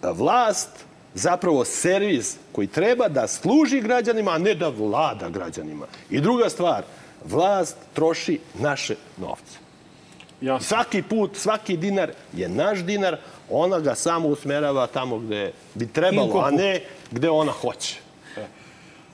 vlast 0.04 0.84
zapravo 1.14 1.66
servis 1.66 2.36
koji 2.52 2.68
treba 2.68 3.08
da 3.08 3.28
služi 3.28 3.82
građanima, 3.82 4.32
a 4.32 4.38
ne 4.38 4.56
da 4.56 4.68
vlada 4.70 5.30
građanima. 5.30 5.88
I 6.10 6.20
druga 6.20 6.50
stvar, 6.50 6.84
vlast 7.26 7.78
troši 7.94 8.40
naše 8.60 8.96
novce. 9.18 9.58
Ja. 10.42 10.60
Svaki 10.60 11.02
put, 11.02 11.38
svaki 11.38 11.78
dinar 11.78 12.12
je 12.34 12.50
naš 12.50 12.80
dinar, 12.80 13.18
ona 13.50 13.80
ga 13.80 13.96
samo 13.96 14.28
usmerava 14.28 14.88
tamo 14.88 15.18
gde 15.18 15.52
bi 15.74 15.88
trebalo, 15.88 16.40
a 16.40 16.52
ne 16.52 16.82
gde 17.12 17.30
ona 17.30 17.52
hoće. 17.52 17.96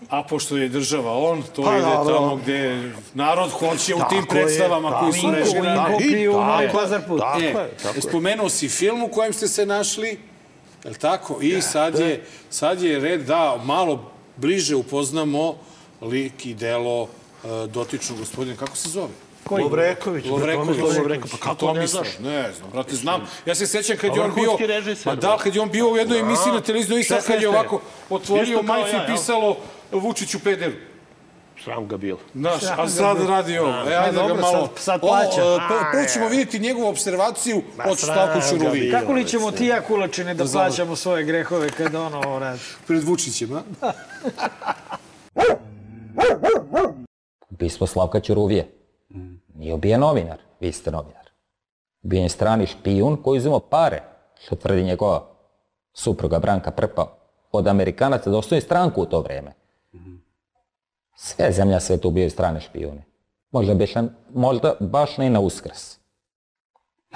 A 0.10 0.24
pošto 0.24 0.58
je 0.58 0.70
država 0.70 1.18
on, 1.18 1.44
to 1.56 1.64
pa, 1.64 1.78
ide 1.78 1.86
da, 1.86 2.04
tamo 2.06 2.36
gde 2.36 2.92
narod 3.14 3.52
hoće 3.52 3.96
u 3.96 4.00
tim 4.10 4.26
predstavama 4.30 5.00
koji 5.00 5.14
su 5.14 5.32
rešeni. 5.32 5.66
Tako, 5.66 5.98
tako, 6.90 7.18
tako, 7.18 7.42
e, 7.42 7.70
tako, 7.84 8.02
spomenuo 8.02 8.50
si 8.50 8.70
film 8.70 9.04
u 9.04 9.08
kojem 9.08 9.34
ste 9.34 9.48
se 9.48 9.66
našli, 9.66 10.20
je 10.84 10.90
li 10.90 10.96
tako? 10.96 11.38
I 11.42 11.62
sad 11.62 12.00
je, 12.00 12.24
sad 12.50 12.82
je 12.82 13.00
red 13.00 13.22
da 13.22 13.62
malo 13.64 14.12
bliže 14.36 14.76
upoznamo 14.76 15.56
lik 16.02 16.46
i 16.46 16.54
delo 16.54 17.02
uh, 17.02 17.10
dotičnog 17.70 18.20
gospodina. 18.20 18.58
Kako 18.58 18.78
se 18.78 18.90
zove? 18.90 19.14
Koji? 19.44 19.64
Lovreković. 19.64 20.26
Lovreković. 20.26 20.80
Lovreković. 20.98 21.32
Pa 21.32 21.38
kako 21.38 21.74
ne 21.74 21.88
znaš? 21.88 22.08
Ne 22.20 22.52
znam, 22.58 22.70
brate, 22.72 22.96
znam. 22.96 23.22
Ja 23.46 23.56
se 23.56 23.68
sećam 23.68 23.98
kad 23.98 24.16
je 24.16 24.22
on 24.22 24.34
bio... 24.36 24.58
Ma 25.06 25.16
da, 25.16 25.38
kad 25.38 25.56
je 25.56 25.62
on 25.62 25.70
bio 25.70 25.90
u 25.90 25.98
jednoj 25.98 26.20
emisiji 26.20 26.54
na 26.54 26.62
televiziju 26.62 27.00
i 27.00 27.04
sad 27.04 27.26
kad 27.26 27.42
je 27.42 27.50
ovako 27.50 27.82
otvorio 28.10 28.62
majicu 28.62 28.96
i 28.96 29.12
pisalo 29.14 29.58
Vučiću 29.92 30.40
pederu. 30.40 30.74
Sram 31.64 31.88
ga 31.88 31.98
bilo. 31.98 32.20
Znaš, 32.34 32.64
a 32.78 32.88
sad 32.88 33.18
radi 33.28 33.58
ovo. 33.58 33.70
E, 33.70 33.96
ajde 33.96 34.18
da 34.18 34.28
ga 34.28 34.34
malo... 34.34 34.68
Sad, 34.68 34.84
sad 34.84 35.02
plaća. 35.02 35.46
O, 35.46 35.60
prvo 35.92 36.06
ćemo 36.14 36.28
vidjeti 36.28 36.60
njegovu 36.60 36.88
observaciju 36.88 37.62
od 37.86 37.98
Štavku 37.98 38.40
Čurovi. 38.50 38.92
Kako 38.92 39.14
li 39.14 39.28
ćemo 39.28 39.52
ti 39.52 39.66
ja 39.66 39.82
kulačine 39.82 40.34
da 40.34 40.46
plaćamo 40.52 40.96
svoje 40.96 41.24
grehove 41.24 41.70
kada 41.70 42.02
ono 42.02 42.22
ovo 42.26 42.40
radi? 42.40 42.60
Pred 42.88 43.04
Vučićem, 43.04 43.54
a? 43.54 43.62
Ubistvo 47.50 47.88
Slavka 47.88 48.20
Ćuruvije. 48.20 48.83
Nije 49.64 49.74
obijen 49.74 50.00
novinar, 50.00 50.38
vi 50.60 50.72
ste 50.72 50.92
novinar. 50.92 51.30
Ubijen 52.02 52.30
strani 52.30 52.68
špijun 52.68 53.18
koji 53.24 53.38
uzimo 53.38 53.60
pare, 53.60 54.02
što 54.40 54.56
tvrdi 54.56 54.84
njegova 54.84 55.24
supruga 55.94 56.40
Branka 56.40 56.72
Prpa, 56.72 57.08
od 57.52 57.68
Amerikanaca 57.68 58.30
da 58.30 58.38
ostaje 58.38 58.62
stranku 58.62 59.02
u 59.02 59.06
to 59.06 59.22
vreme. 59.22 59.54
Sve 61.16 61.52
zemlja 61.52 61.80
sveta 61.80 62.08
ubijaju 62.08 62.30
strane 62.30 62.62
špijune. 62.62 63.04
Možda, 63.52 63.74
biš, 63.74 63.94
možda 64.34 64.76
baš 64.80 65.18
ne 65.18 65.28
i 65.28 65.30
na 65.30 65.40
uskrs. 65.40 65.98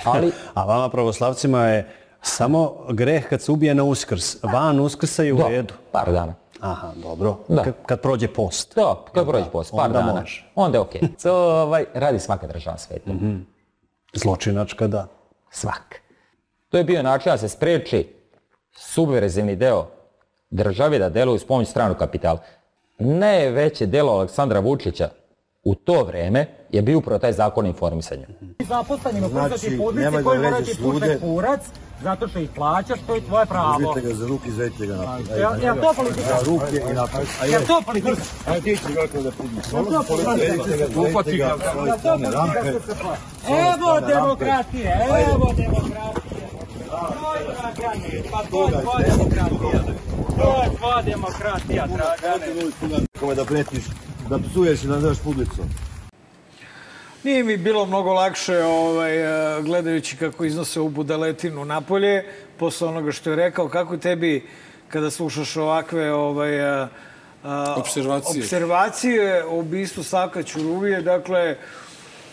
Ali... 0.04 0.32
A 0.54 0.66
vama 0.66 0.90
pravoslavcima 0.90 1.66
je 1.66 1.92
samo 2.22 2.86
greh 2.90 3.30
kad 3.30 3.42
se 3.42 3.52
ubije 3.52 3.76
na 3.76 3.84
uskrs. 3.84 4.44
Van 4.44 4.80
uskrsa 4.80 5.24
je 5.24 5.34
u 5.34 5.38
Do, 5.38 5.48
redu. 5.48 5.74
par 5.92 6.12
dana. 6.12 6.34
Aha, 6.60 6.92
dobro. 6.96 7.38
Da. 7.48 7.64
Kad, 7.64 7.74
kad 7.86 8.02
prođe 8.02 8.28
post. 8.28 8.76
Da, 8.76 9.06
kad 9.14 9.28
prođe 9.28 9.50
post, 9.52 9.72
par 9.72 9.86
onda 9.86 10.00
dana. 10.00 10.20
Može. 10.20 10.52
Onda 10.56 10.78
je 10.78 10.82
okej. 10.82 11.02
Okay. 11.08 11.24
To 11.24 11.62
ovaj, 11.62 11.86
radi 11.94 12.20
svaka 12.20 12.48
država 12.48 12.78
sveta. 12.78 13.14
Mm 13.14 13.20
-hmm. 13.20 13.44
Zločinačka, 14.14 14.88
da. 14.88 15.08
Svak. 15.52 16.02
To 16.70 16.78
je 16.78 16.84
bio 16.84 17.04
način 17.04 17.32
da 17.32 17.38
se 17.38 17.50
spreči 17.50 18.14
subverzivni 18.78 19.56
deo 19.56 19.88
države 20.50 21.00
da 21.00 21.10
deluje 21.10 21.36
uz 21.36 21.46
pomoć 21.46 21.68
stranog 21.68 21.98
kapitala 21.98 22.40
najveće 23.00 23.86
delo 23.86 24.12
Aleksandra 24.12 24.60
Vučića 24.60 25.10
u 25.64 25.76
to 25.76 26.04
vreme 26.04 26.48
je 26.70 26.82
bio 26.82 26.98
upravo 26.98 27.20
taj 27.20 27.34
zakon 27.34 27.66
o 27.66 27.68
informisanju. 27.68 28.26
Zaposlenima 28.68 29.28
znači, 29.28 29.50
pružati 29.50 29.78
podlice 29.78 30.24
koji 30.24 30.40
moraju 30.40 30.66
ti 30.66 30.78
pušati 30.84 31.20
kurac, 31.22 31.62
zato 32.04 32.28
što 32.28 32.40
ih 32.40 32.50
plaćaš, 32.56 33.00
to 33.08 33.16
je 33.16 33.22
tvoje 33.22 33.46
pravo. 33.46 33.78
Uzmite 33.78 34.08
ga 34.08 34.14
za 34.16 34.28
ruke 34.28 34.50
i 34.50 34.52
zajedite 34.52 34.86
ga 34.86 34.96
napad. 34.96 35.32
Ajde, 35.32 35.66
ja, 35.66 35.76
to 35.76 35.94
politika? 35.96 36.30
Ja, 36.30 36.40
ruke 36.46 36.82
i 36.92 36.94
napad. 36.94 37.22
Ja, 37.52 37.60
to 37.60 37.82
politika? 37.86 38.22
Ajde, 38.48 38.62
ti 38.62 38.78
ću 38.78 38.94
veliko 38.96 39.22
da 39.22 39.32
pudniš. 39.32 39.66
Ja, 39.74 39.84
to 39.84 40.04
politika? 40.08 41.00
Upati 41.10 41.38
ga 41.38 41.58
to? 42.04 42.14
Evo 43.48 44.00
demokratije, 44.08 45.08
evo 45.30 45.54
demokratije. 45.58 46.38
Pa 48.32 48.44
to 48.52 48.66
je 48.66 48.82
tvoja 48.82 49.06
demokratija. 49.18 49.82
To 50.38 50.64
je 50.64 50.78
tvoja 50.78 51.02
demokratija, 51.02 51.88
Dragane. 51.88 53.08
Kome 53.20 53.36
da 53.36 53.46
pretiš, 53.46 53.84
da 54.30 54.40
psuješ 54.40 54.84
i 54.84 54.88
nazvaš 54.88 55.18
publicom. 55.20 55.66
Nije 57.24 57.44
mi 57.44 57.58
bilo 57.58 57.86
mnogo 57.86 58.14
lakše 58.14 58.58
ovaj, 58.64 59.12
gledajući 59.62 60.18
kako 60.18 60.46
iznose 60.46 60.80
u 60.80 60.90
budaletinu 60.90 61.66
napolje, 61.66 62.24
posle 62.58 62.88
onoga 62.88 63.12
što 63.12 63.30
je 63.30 63.36
rekao, 63.36 63.70
kako 63.70 63.98
tebi 63.98 64.44
kada 64.90 65.12
slušaš 65.12 65.58
ovakve 65.58 66.14
ovaj, 66.14 66.62
a, 66.62 66.88
a, 67.44 67.76
observacije. 67.78 68.44
observacije 68.44 69.44
o 69.46 69.60
ubistvu 69.60 70.04
Savka 70.04 70.44
Ćuruvije, 70.44 71.02
dakle, 71.02 71.58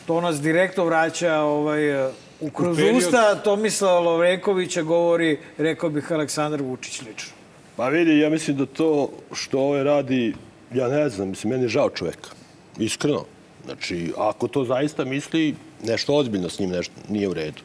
to 0.06 0.20
nas 0.20 0.40
direktno 0.40 0.84
vraća 0.84 1.38
ovaj, 1.38 2.08
u 2.40 2.50
kroz 2.50 2.76
period... 2.76 2.96
usta 2.96 3.34
Tomislava 3.34 4.00
Lovrekovića 4.00 4.82
govori, 4.82 5.38
rekao 5.58 5.90
bih, 5.90 6.12
Aleksandar 6.12 6.62
Vučić 6.62 7.00
lično. 7.00 7.32
Pa 7.76 7.88
vidi, 7.88 8.18
ja 8.18 8.30
mislim 8.30 8.56
da 8.56 8.66
to 8.66 9.08
što 9.32 9.58
ovo 9.58 9.82
radi, 9.82 10.34
ja 10.74 10.88
ne 10.88 11.08
znam, 11.08 11.28
mislim, 11.28 11.50
meni 11.50 11.64
je 11.64 11.68
žao 11.68 11.90
čoveka. 11.90 12.30
Iskreno. 12.78 13.24
Znači, 13.64 14.12
ako 14.16 14.48
to 14.48 14.64
zaista 14.64 15.04
misli, 15.04 15.54
nešto 15.82 16.14
ozbiljno 16.14 16.48
s 16.48 16.58
njim 16.58 16.70
nešto 16.70 16.92
nije 17.08 17.28
u 17.28 17.34
redu. 17.34 17.62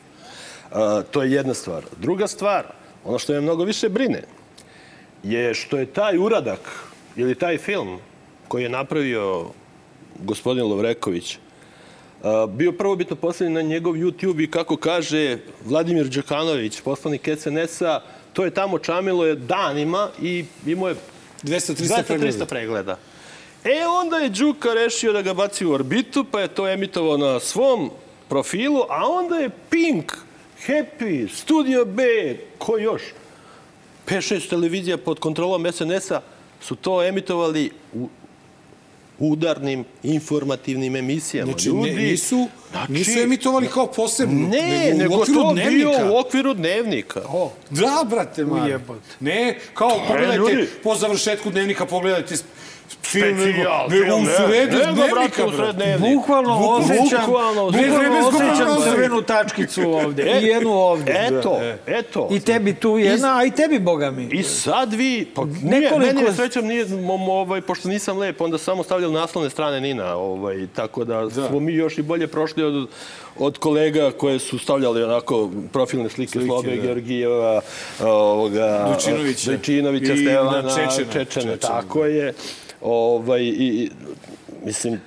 Uh, 0.71 0.77
to 1.11 1.23
je 1.23 1.31
jedna 1.31 1.53
stvar. 1.53 1.83
Druga 1.97 2.27
stvar, 2.27 2.65
ono 3.05 3.19
što 3.19 3.33
me 3.33 3.41
mnogo 3.41 3.63
više 3.63 3.89
brine, 3.89 4.23
je 5.23 5.53
što 5.53 5.77
je 5.77 5.85
taj 5.85 6.17
uradak 6.17 6.59
ili 7.15 7.35
taj 7.35 7.57
film 7.57 7.99
koji 8.47 8.63
je 8.63 8.69
napravio 8.69 9.45
gospodin 10.19 10.63
Lovreković 10.63 11.37
uh, 11.37 12.49
bio 12.49 12.71
prvobitno 12.71 13.15
postavljen 13.15 13.53
na 13.53 13.61
njegov 13.61 13.93
YouTube 13.93 14.43
i 14.43 14.51
kako 14.51 14.77
kaže 14.77 15.37
Vladimir 15.65 16.07
Đakanović, 16.07 16.81
poslanik 16.81 17.29
SNS-a, 17.37 18.01
to 18.33 18.45
je 18.45 18.51
tamo 18.51 18.79
čamilo 18.79 19.25
je 19.25 19.35
danima 19.35 20.09
i 20.21 20.45
imao 20.65 20.89
je 20.89 20.95
200-300 21.43 22.03
pregleda. 22.03 22.45
pregleda. 22.45 22.97
E, 23.63 23.85
onda 23.87 24.17
je 24.17 24.29
Đuka 24.29 24.73
rešio 24.73 25.13
da 25.13 25.21
ga 25.21 25.33
baci 25.33 25.65
u 25.65 25.71
orbitu, 25.71 26.25
pa 26.31 26.41
je 26.41 26.47
to 26.47 26.67
emitovao 26.67 27.17
na 27.17 27.39
svom 27.39 27.89
profilu, 28.29 28.81
a 28.89 29.09
onda 29.09 29.35
je 29.35 29.49
Pink, 29.69 30.13
Happy, 30.67 31.35
Studio 31.35 31.85
B, 31.85 32.03
ko 32.57 32.77
još? 32.77 33.01
5-6 34.07 34.49
televizija 34.49 34.97
pod 34.97 35.19
kontrolom 35.19 35.71
SNS-a 35.71 36.21
su 36.61 36.75
to 36.75 37.03
emitovali 37.03 37.71
u 37.93 38.09
udarnim 39.19 39.85
informativnim 40.03 40.95
emisijama. 40.95 41.51
Znači, 41.51 41.67
Ljudi, 41.69 41.91
ne, 41.91 42.01
nisu, 42.01 42.47
znači, 42.71 42.91
nisu 42.91 43.19
emitovali 43.19 43.67
kao 43.67 43.87
posebno, 43.87 44.47
ne, 44.47 44.93
nego 44.93 45.15
u 45.15 45.21
okviru 45.21 45.43
to 45.43 45.53
dnevnika. 45.53 45.89
bio 45.89 46.13
u 46.13 46.19
okviru 46.19 46.53
dnevnika. 46.53 47.21
O, 47.27 47.51
da, 47.69 48.05
brate, 48.09 48.45
man. 48.45 48.81
Ne, 49.19 49.59
kao, 49.73 49.99
pogledajte, 50.07 50.37
ljudi. 50.37 50.67
po 50.83 50.95
završetku 50.95 51.49
dnevnika, 51.49 51.85
pogledajte 51.85 52.35
film, 53.03 53.37
nego, 53.37 53.41
Specijal, 53.41 53.89
nego 53.89 54.05
film, 54.05 54.23
u 54.23 54.47
dnevnika, 54.71 55.13
brate, 55.13 55.57
sred 55.57 55.75
dnevnika. 55.75 56.15
Bukvalno 56.15 56.57
osjećam, 56.69 57.25
bukvalno 57.25 57.63
osjećam 58.27 58.81
crvenu 58.83 59.21
tačkicu 59.21 59.81
ovde. 59.81 60.39
I 60.41 60.45
jednu 60.45 60.71
ovde. 60.71 61.27
Eto, 61.31 61.59
eto. 61.87 62.27
I 62.31 62.39
tebi 62.39 62.73
tu 62.73 62.97
jedna, 62.97 63.37
a 63.37 63.43
i 63.43 63.51
tebi, 63.51 63.79
boga 63.79 64.11
mi. 64.11 64.23
I 64.23 64.43
sad 64.43 64.93
vi, 64.93 65.27
pa 65.35 65.41
Nekoliko- 65.63 65.99
meni 65.99 66.21
je 66.21 66.33
srećom 66.33 66.65
nije, 66.65 66.85
mom, 66.85 67.29
ovaj, 67.29 67.61
pošto 67.61 67.87
nisam 67.87 68.17
lep, 68.17 68.41
onda 68.41 68.57
samo 68.57 68.83
stavljam 68.83 69.13
naslovne 69.13 69.49
strane 69.49 69.81
Nina, 69.81 70.15
ovaj, 70.15 70.67
tako 70.75 71.03
da, 71.03 71.29
smo 71.29 71.59
mi 71.59 71.73
još 71.73 71.97
i 71.97 72.01
bolje 72.01 72.27
prošli 72.27 72.63
od, 72.63 72.87
od 73.39 73.57
kolega 73.57 74.11
koje 74.11 74.39
su 74.39 74.59
stavljali 74.59 75.03
onako 75.03 75.49
profilne 75.73 76.09
slike, 76.09 76.31
Slike, 76.31 76.45
Slobe 76.45 76.75
da. 76.75 76.81
Georgijeva, 76.81 77.61
ovoga, 78.03 78.93
Dučinovića. 78.93 79.51
Dučinovića, 79.51 80.15
Stevana, 80.15 80.61
na 80.61 80.69
Čečena. 80.69 81.11
Čečene, 81.13 81.25
Čečena, 81.25 81.57
tako 81.57 82.05
je. 82.05 82.33
Ovaj, 82.81 83.41
i, 83.43 83.89
mislim, 84.65 84.99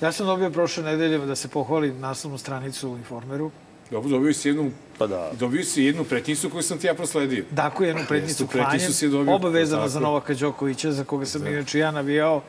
Ja 0.00 0.12
sam 0.12 0.26
dobio 0.26 0.50
prošle 0.50 0.82
nedelje 0.82 1.18
da 1.18 1.36
se 1.36 1.48
pohvali 1.48 1.92
naslovnu 1.92 2.38
stranicu 2.38 2.90
u 2.90 2.96
Informeru. 2.96 3.50
Dobro, 3.90 4.10
dobio 4.10 4.34
si 4.34 4.48
jednu, 4.48 4.70
pa 4.98 5.06
da. 5.06 5.30
dobio 5.38 5.64
si 5.64 5.82
jednu 5.82 6.04
pretnicu 6.04 6.50
koju 6.50 6.62
sam 6.62 6.78
ti 6.78 6.86
ja 6.86 6.94
prosledio. 6.94 7.44
Dakle, 7.50 7.86
jednu 7.86 8.02
pretnicu 8.08 8.46
klanjem, 8.46 8.80
si 8.92 9.08
dobio. 9.08 9.34
obavezano 9.34 9.88
za 9.88 9.98
Tako. 9.98 10.10
Novaka 10.10 10.34
Đokovića, 10.34 10.92
za 10.92 11.04
koga 11.04 11.26
sam 11.26 11.46
inače 11.46 11.78
ja 11.78 11.90
navijao, 11.90 12.42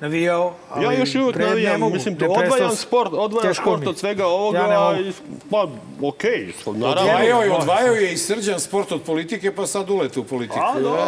navijao, 0.00 0.54
ali 0.70 0.84
ja 0.84 0.92
još 0.92 1.14
uvijek 1.14 1.36
ne 1.36 1.46
navijam, 1.46 1.80
mogu, 1.80 1.94
mislim, 1.94 2.14
ne 2.14 2.18
prestao 2.18 2.44
odvajam 2.44 2.76
sport, 2.76 3.10
odvajam 3.12 3.54
sport 3.54 3.80
mi. 3.82 3.86
od 3.86 3.98
svega 3.98 4.26
ovoga, 4.26 4.58
Ja 4.58 4.92
ne 4.92 5.02
i, 5.02 5.12
pa, 5.50 5.66
okej, 6.02 6.52
naravno. 6.66 6.86
Odvajao 7.02 7.42
je, 7.42 7.50
odvajao 7.52 7.94
je 7.94 8.12
i 8.12 8.16
srđan 8.18 8.60
sport 8.60 8.92
od 8.92 9.02
politike, 9.02 9.54
pa 9.54 9.66
sad 9.66 9.90
ulete 9.90 10.20
u 10.20 10.24
politiku. 10.24 10.60
A, 10.60 10.80
dobro, 10.80 11.02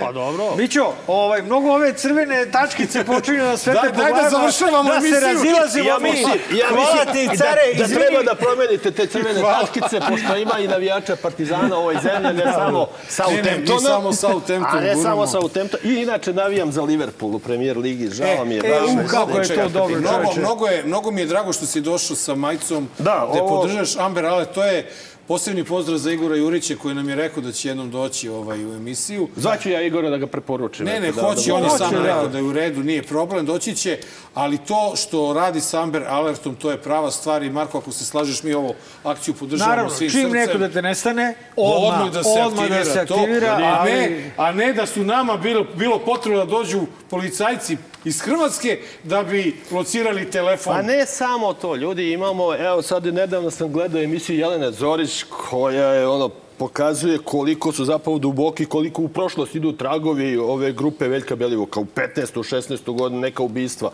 pa 0.00 0.12
dobro. 0.12 0.56
Mićo, 0.56 0.86
ovaj, 1.06 1.42
mnogo 1.42 1.70
ove 1.70 1.92
crvene 1.92 2.46
tačkice 2.46 3.04
počinju 3.04 3.38
da 3.38 3.56
svete 3.56 3.80
Daj- 3.80 3.90
po 3.90 3.96
daj 3.96 4.12
da 4.14 4.30
završavamo 4.30 4.82
da 4.84 5.00
se 5.00 5.06
emisiju. 5.06 5.20
razilazimo 5.24 5.88
Ja 5.88 5.98
mi. 5.98 6.10
mislim, 6.10 6.32
ja 6.52 6.66
Hvala 6.68 7.04
ti, 7.04 7.28
care, 7.28 7.60
da, 7.74 7.86
da 7.86 7.94
treba 7.94 8.22
da 8.22 8.34
promenite 8.36 8.90
te 8.90 9.06
crvene 9.06 9.40
tačkice, 9.42 10.00
pošto 10.00 10.36
ima 10.36 10.58
i 10.58 10.68
navijača 10.68 11.16
Partizana 11.16 11.76
u 11.76 11.80
ovoj 11.80 11.96
zemlji, 12.02 12.32
ne 12.34 12.52
samo 12.52 12.86
Southamptona. 13.08 13.60
mi 13.72 13.80
samo 13.80 14.12
Southampton 14.12 14.64
A 14.68 14.80
ne 14.80 14.94
guramo. 14.94 15.02
samo 15.02 15.26
Southampton. 15.28 15.80
I 15.84 15.94
inače 15.94 16.32
navijam 16.32 16.72
za 16.72 16.82
Liverpool 16.82 17.34
u 17.34 17.38
premijer 17.38 17.78
ligi. 17.78 18.10
Žao 18.16 18.44
mi 18.44 18.54
je. 18.54 18.60
e, 18.64 18.94
me 18.96 19.08
kako 19.08 19.38
je 19.38 19.48
to 19.48 19.68
dobro, 19.68 20.00
Mnogo, 20.00 20.32
mnogo, 20.38 20.66
je, 20.66 20.84
mnogo 20.84 21.10
mi 21.10 21.20
je 21.20 21.26
drago 21.26 21.52
što 21.52 21.66
si 21.66 21.80
došao 21.80 22.16
sa 22.16 22.34
majicom 22.34 22.88
Da, 22.98 23.04
da 23.04 23.42
ovo- 23.42 23.48
podržaš 23.48 23.96
Amber 23.96 24.24
Ale. 24.26 24.44
To 24.46 24.64
je 24.64 24.90
posebni 25.28 25.64
pozdrav 25.64 25.98
za 25.98 26.12
Igora 26.12 26.36
Jurića 26.36 26.74
koji 26.76 26.94
nam 26.94 27.08
je 27.08 27.14
rekao 27.16 27.42
da 27.42 27.52
će 27.52 27.68
jednom 27.68 27.90
doći 27.90 28.28
ovaj, 28.28 28.64
u 28.66 28.72
emisiju. 28.72 29.28
Zvaću 29.36 29.70
ja 29.70 29.82
Igora 29.82 30.10
da 30.10 30.16
ga 30.16 30.26
preporučim. 30.26 30.86
Ne, 30.86 31.00
ne, 31.00 31.08
eto, 31.08 31.20
hoće, 31.20 31.48
da, 31.50 31.54
on 31.54 31.64
je 31.64 31.70
sam 31.70 31.90
da. 31.92 32.02
rekao 32.02 32.28
da 32.28 32.38
je 32.38 32.44
u 32.44 32.52
redu, 32.52 32.82
nije 32.82 33.02
problem, 33.02 33.46
doći 33.46 33.74
će, 33.74 33.98
ali 34.34 34.58
to 34.58 34.92
što 34.96 35.32
radi 35.32 35.60
sa 35.60 35.82
Amber 35.82 36.04
Alertom, 36.08 36.54
to 36.54 36.70
je 36.70 36.76
prava 36.78 37.10
stvar 37.10 37.42
i 37.42 37.50
Marko, 37.50 37.78
ako 37.78 37.92
se 37.92 38.04
slažeš, 38.04 38.42
mi 38.42 38.54
ovo 38.54 38.74
akciju 39.04 39.34
podržavamo 39.34 39.70
Naravno, 39.76 39.90
svim 39.90 40.10
čim 40.10 40.20
srcem. 40.20 40.32
neko 40.32 40.58
da 40.58 40.68
te 40.68 40.82
nestane, 40.82 41.34
odmah, 41.56 41.98
odmah 42.00 42.12
da 42.12 42.22
se 42.22 42.28
odmah 42.46 42.64
aktivira, 42.64 42.84
da 42.84 42.90
se 42.92 43.06
to, 43.06 43.14
aktivira, 43.14 43.52
a, 43.52 43.76
ali... 43.80 43.90
ne, 43.92 44.30
a 44.36 44.52
ne 44.52 44.72
da 44.72 44.86
su 44.86 45.04
nama 45.04 45.36
bilo, 45.36 45.66
bilo 45.74 45.98
potrebno 45.98 46.44
da 46.44 46.50
dođu 46.50 46.80
policajci 47.10 47.76
iz 48.06 48.20
Hrvatske 48.20 48.78
da 49.04 49.22
bi 49.22 49.56
locirali 49.70 50.30
telefon. 50.30 50.74
Pa 50.74 50.82
ne 50.82 51.06
samo 51.06 51.52
to, 51.54 51.76
ljudi 51.76 52.12
imamo, 52.12 52.54
evo 52.56 52.82
sad 52.82 53.06
nedavno 53.06 53.50
sam 53.50 53.72
gledao 53.72 54.02
emisiju 54.02 54.38
Jelene 54.38 54.70
Zorić 54.72 55.22
koja 55.22 55.88
je 55.88 56.06
ono 56.08 56.28
pokazuje 56.58 57.18
koliko 57.18 57.72
su 57.72 57.84
zapravo 57.84 58.18
duboki, 58.18 58.66
koliko 58.66 59.02
u 59.02 59.08
prošlost 59.08 59.54
idu 59.54 59.72
tragovi 59.72 60.36
ove 60.38 60.72
grupe 60.72 61.08
Veljka 61.08 61.36
Belivuka 61.36 61.80
u 61.80 61.84
15. 61.86 62.38
u 62.38 62.42
16. 62.42 62.92
godinu 62.92 63.20
neka 63.20 63.42
ubistva. 63.42 63.90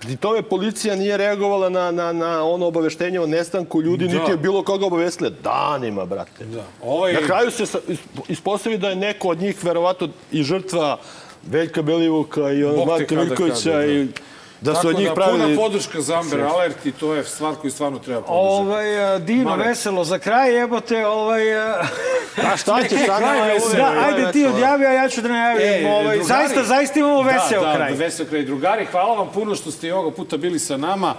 Pri 0.00 0.16
tome 0.16 0.42
policija 0.42 0.96
nije 0.96 1.16
reagovala 1.16 1.68
na, 1.68 1.90
na, 1.90 2.12
na 2.12 2.44
ono 2.44 2.66
obaveštenje 2.66 3.20
o 3.20 3.26
nestanku 3.26 3.82
ljudi, 3.82 4.08
Da. 4.08 4.14
niti 4.14 4.30
je 4.30 4.36
bilo 4.36 4.62
koga 4.62 4.86
obavestila. 4.86 5.30
Danima, 5.32 6.04
brate. 6.04 6.44
Da. 6.44 6.64
Ovo 6.82 7.08
je- 7.08 7.14
Na 7.14 7.20
kraju 7.20 7.50
se 7.50 7.64
ispostavi 8.28 8.78
da 8.78 8.88
je 8.88 8.96
neko 8.96 9.28
od 9.28 9.38
njih 9.38 9.64
verovatno 9.64 10.08
i 10.32 10.42
žrtva 10.42 10.98
Veljka 11.46 11.82
Belivuka 11.82 12.50
i 12.50 12.64
ono 12.64 12.74
Bog 12.76 12.86
te 12.88 12.90
Mate 12.92 13.06
kada 13.06 13.20
Veljkovića 13.20 13.72
da. 13.72 13.86
i 13.86 14.06
da 14.60 14.74
su 14.74 14.88
od 14.88 14.96
njih 14.96 15.08
da, 15.08 15.14
pravili... 15.14 15.40
puna 15.40 15.56
podrška 15.58 16.00
za 16.00 16.18
Amber 16.18 16.40
Alert 16.42 16.86
i 16.86 16.92
to 16.92 17.14
je 17.14 17.24
stvar 17.24 17.54
koju 17.54 17.70
stvarno 17.70 17.98
treba 17.98 18.20
podržati. 18.20 18.46
Ovaj, 18.62 19.04
a, 19.06 19.18
divno, 19.18 19.50
Mare. 19.50 19.64
veselo, 19.64 20.04
za 20.04 20.18
kraj 20.18 20.54
jebote, 20.54 21.06
ovaj... 21.06 21.54
a, 21.56 21.86
A 22.44 22.56
šta 22.56 22.82
će 22.82 22.96
sad? 22.96 23.06
Kraj 23.06 23.20
nama 23.22 23.46
je 23.46 23.54
veselo. 23.54 23.70
uvek- 23.84 23.94
Da, 23.94 24.04
ajde 24.06 24.32
ti 24.32 24.46
odjavi, 24.46 24.86
a 24.86 24.92
ja 24.92 25.08
ću 25.08 25.22
da 25.22 25.28
najavim. 25.28 25.86
E, 25.86 25.90
ovaj, 25.90 26.16
drugari- 26.16 26.24
zaista, 26.24 26.64
zaista 26.64 26.98
imamo 26.98 27.22
veseo 27.22 27.62
da, 27.62 27.74
kraj. 27.74 27.92
Da, 27.92 27.98
veseo 27.98 28.26
kraj. 28.26 28.42
Drugari, 28.42 28.86
hvala 28.86 29.14
vam 29.14 29.28
puno 29.34 29.54
što 29.54 29.70
ste 29.70 29.88
i 29.88 29.92
ovoga 29.92 30.10
puta 30.10 30.36
bili 30.36 30.58
sa 30.58 30.76
nama. 30.76 31.14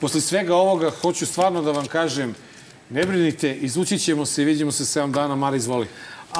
Posle 0.00 0.20
svega 0.20 0.54
ovoga, 0.56 0.90
hoću 0.92 1.26
stvarno 1.26 1.62
da 1.62 1.70
vam 1.72 1.86
kažem, 1.86 2.34
ne 2.90 3.04
brinite, 3.04 3.54
izući 3.54 3.98
ćemo 3.98 4.26
se 4.26 4.42
i 4.42 4.44
vidimo 4.44 4.72
se 4.72 5.00
7 5.00 5.10
dana. 5.10 5.36
Mara, 5.36 5.56
izvoli. 5.56 5.86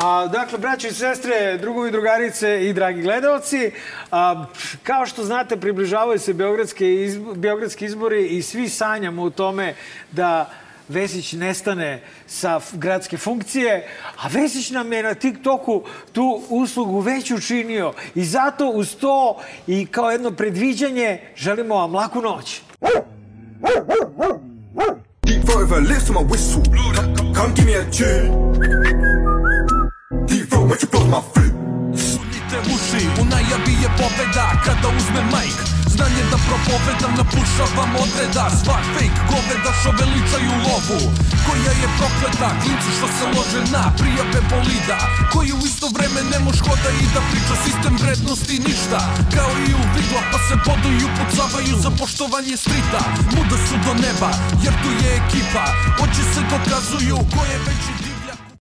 A, 0.03 0.27
dakle, 0.27 0.59
braći 0.59 0.89
i 0.89 0.93
sestre, 0.93 1.59
drugovi, 1.61 1.91
drugarice 1.91 2.69
i 2.69 2.73
dragi 2.73 3.03
gledalci, 3.03 3.71
a, 4.11 4.45
kao 4.83 5.07
što 5.07 5.25
znate, 5.25 5.57
približavaju 5.57 6.19
se 6.19 6.35
beogradske 6.35 6.95
izbo, 6.95 7.35
beogradski 7.35 7.85
izbori 7.85 8.27
i 8.27 8.43
svi 8.43 8.69
sanjamo 8.69 9.23
u 9.23 9.31
tome 9.31 9.75
da 10.13 10.51
Vesić 10.89 11.33
nestane 11.33 12.03
sa 12.27 12.61
gradske 12.73 13.17
funkcije, 13.17 13.89
a 14.17 14.29
Vesić 14.29 14.71
nam 14.71 14.93
je 14.93 15.03
na 15.03 15.15
TikToku 15.15 15.83
tu 16.13 16.43
uslugu 16.49 17.01
već 17.01 17.31
učinio 17.31 17.93
i 18.15 18.25
zato 18.25 18.69
uz 18.69 18.97
to 18.97 19.41
i 19.67 19.87
kao 19.87 20.11
jedno 20.11 20.31
predviđanje 20.31 21.21
želimo 21.37 21.75
vam 21.75 21.95
laku 21.95 22.23
noć. 22.23 22.63
Deep 25.27 25.45
throat 25.45 25.69
my 26.11 26.25
whistle. 26.29 26.63
Come 27.35 27.55
give 27.55 27.67
me 27.67 27.75
a 27.75 27.85
tune. 27.91 29.78
Throat 30.09 30.65
when 30.71 30.79
you 30.81 30.89
my 31.13 31.21
flute. 31.33 31.57
Sunite 32.09 32.59
uši, 32.75 33.03
u 33.21 33.25
najavi 33.33 33.75
je 33.83 33.89
pobeda 34.01 34.47
kada 34.65 34.89
uzme 34.99 35.23
majk. 35.33 35.59
Znanje 35.95 36.23
da 36.33 36.39
propovedam, 36.47 37.13
napušavam 37.21 37.93
odreda. 38.05 38.45
Svak 38.63 38.85
fake 38.95 39.21
goveda 39.33 39.71
što 39.81 39.91
veličaju 40.01 40.53
lovu. 40.67 41.01
Koja 41.47 41.73
je 41.83 41.89
prokleta, 41.99 42.49
klinci 42.63 42.91
što 42.97 43.09
se 43.17 43.25
lože 43.35 43.63
na 43.75 43.85
prijave 43.99 44.41
bolida. 44.51 44.99
Koji 45.33 45.51
u 45.53 45.61
isto 45.71 45.87
vreme 45.97 46.21
ne 46.33 46.39
moš 46.45 46.59
hoda 46.67 46.91
i 47.03 47.07
da 47.15 47.21
priča 47.31 47.55
sistem 47.65 47.95
vrednosti 48.03 48.57
ništa. 48.69 49.01
Kao 49.37 49.53
i 49.69 49.71
u 49.81 49.83
vidla 49.95 50.23
pa 50.31 50.39
se 50.47 50.55
boduju, 50.67 51.07
pucavaju 51.19 51.75
za 51.85 51.91
poštovanje 52.01 52.57
strita. 52.65 53.01
Muda 53.35 53.57
su 53.67 53.77
do 53.87 53.93
neba, 54.05 54.31
jer 54.65 54.75
tu 54.83 54.91
je 55.03 55.11
ekipa. 55.21 55.65
Oči 56.05 56.25
se 56.33 56.41
dokazuju 56.53 57.17
ko 57.33 57.41
je 57.53 57.59
veći 57.67 57.93
div 58.01 58.18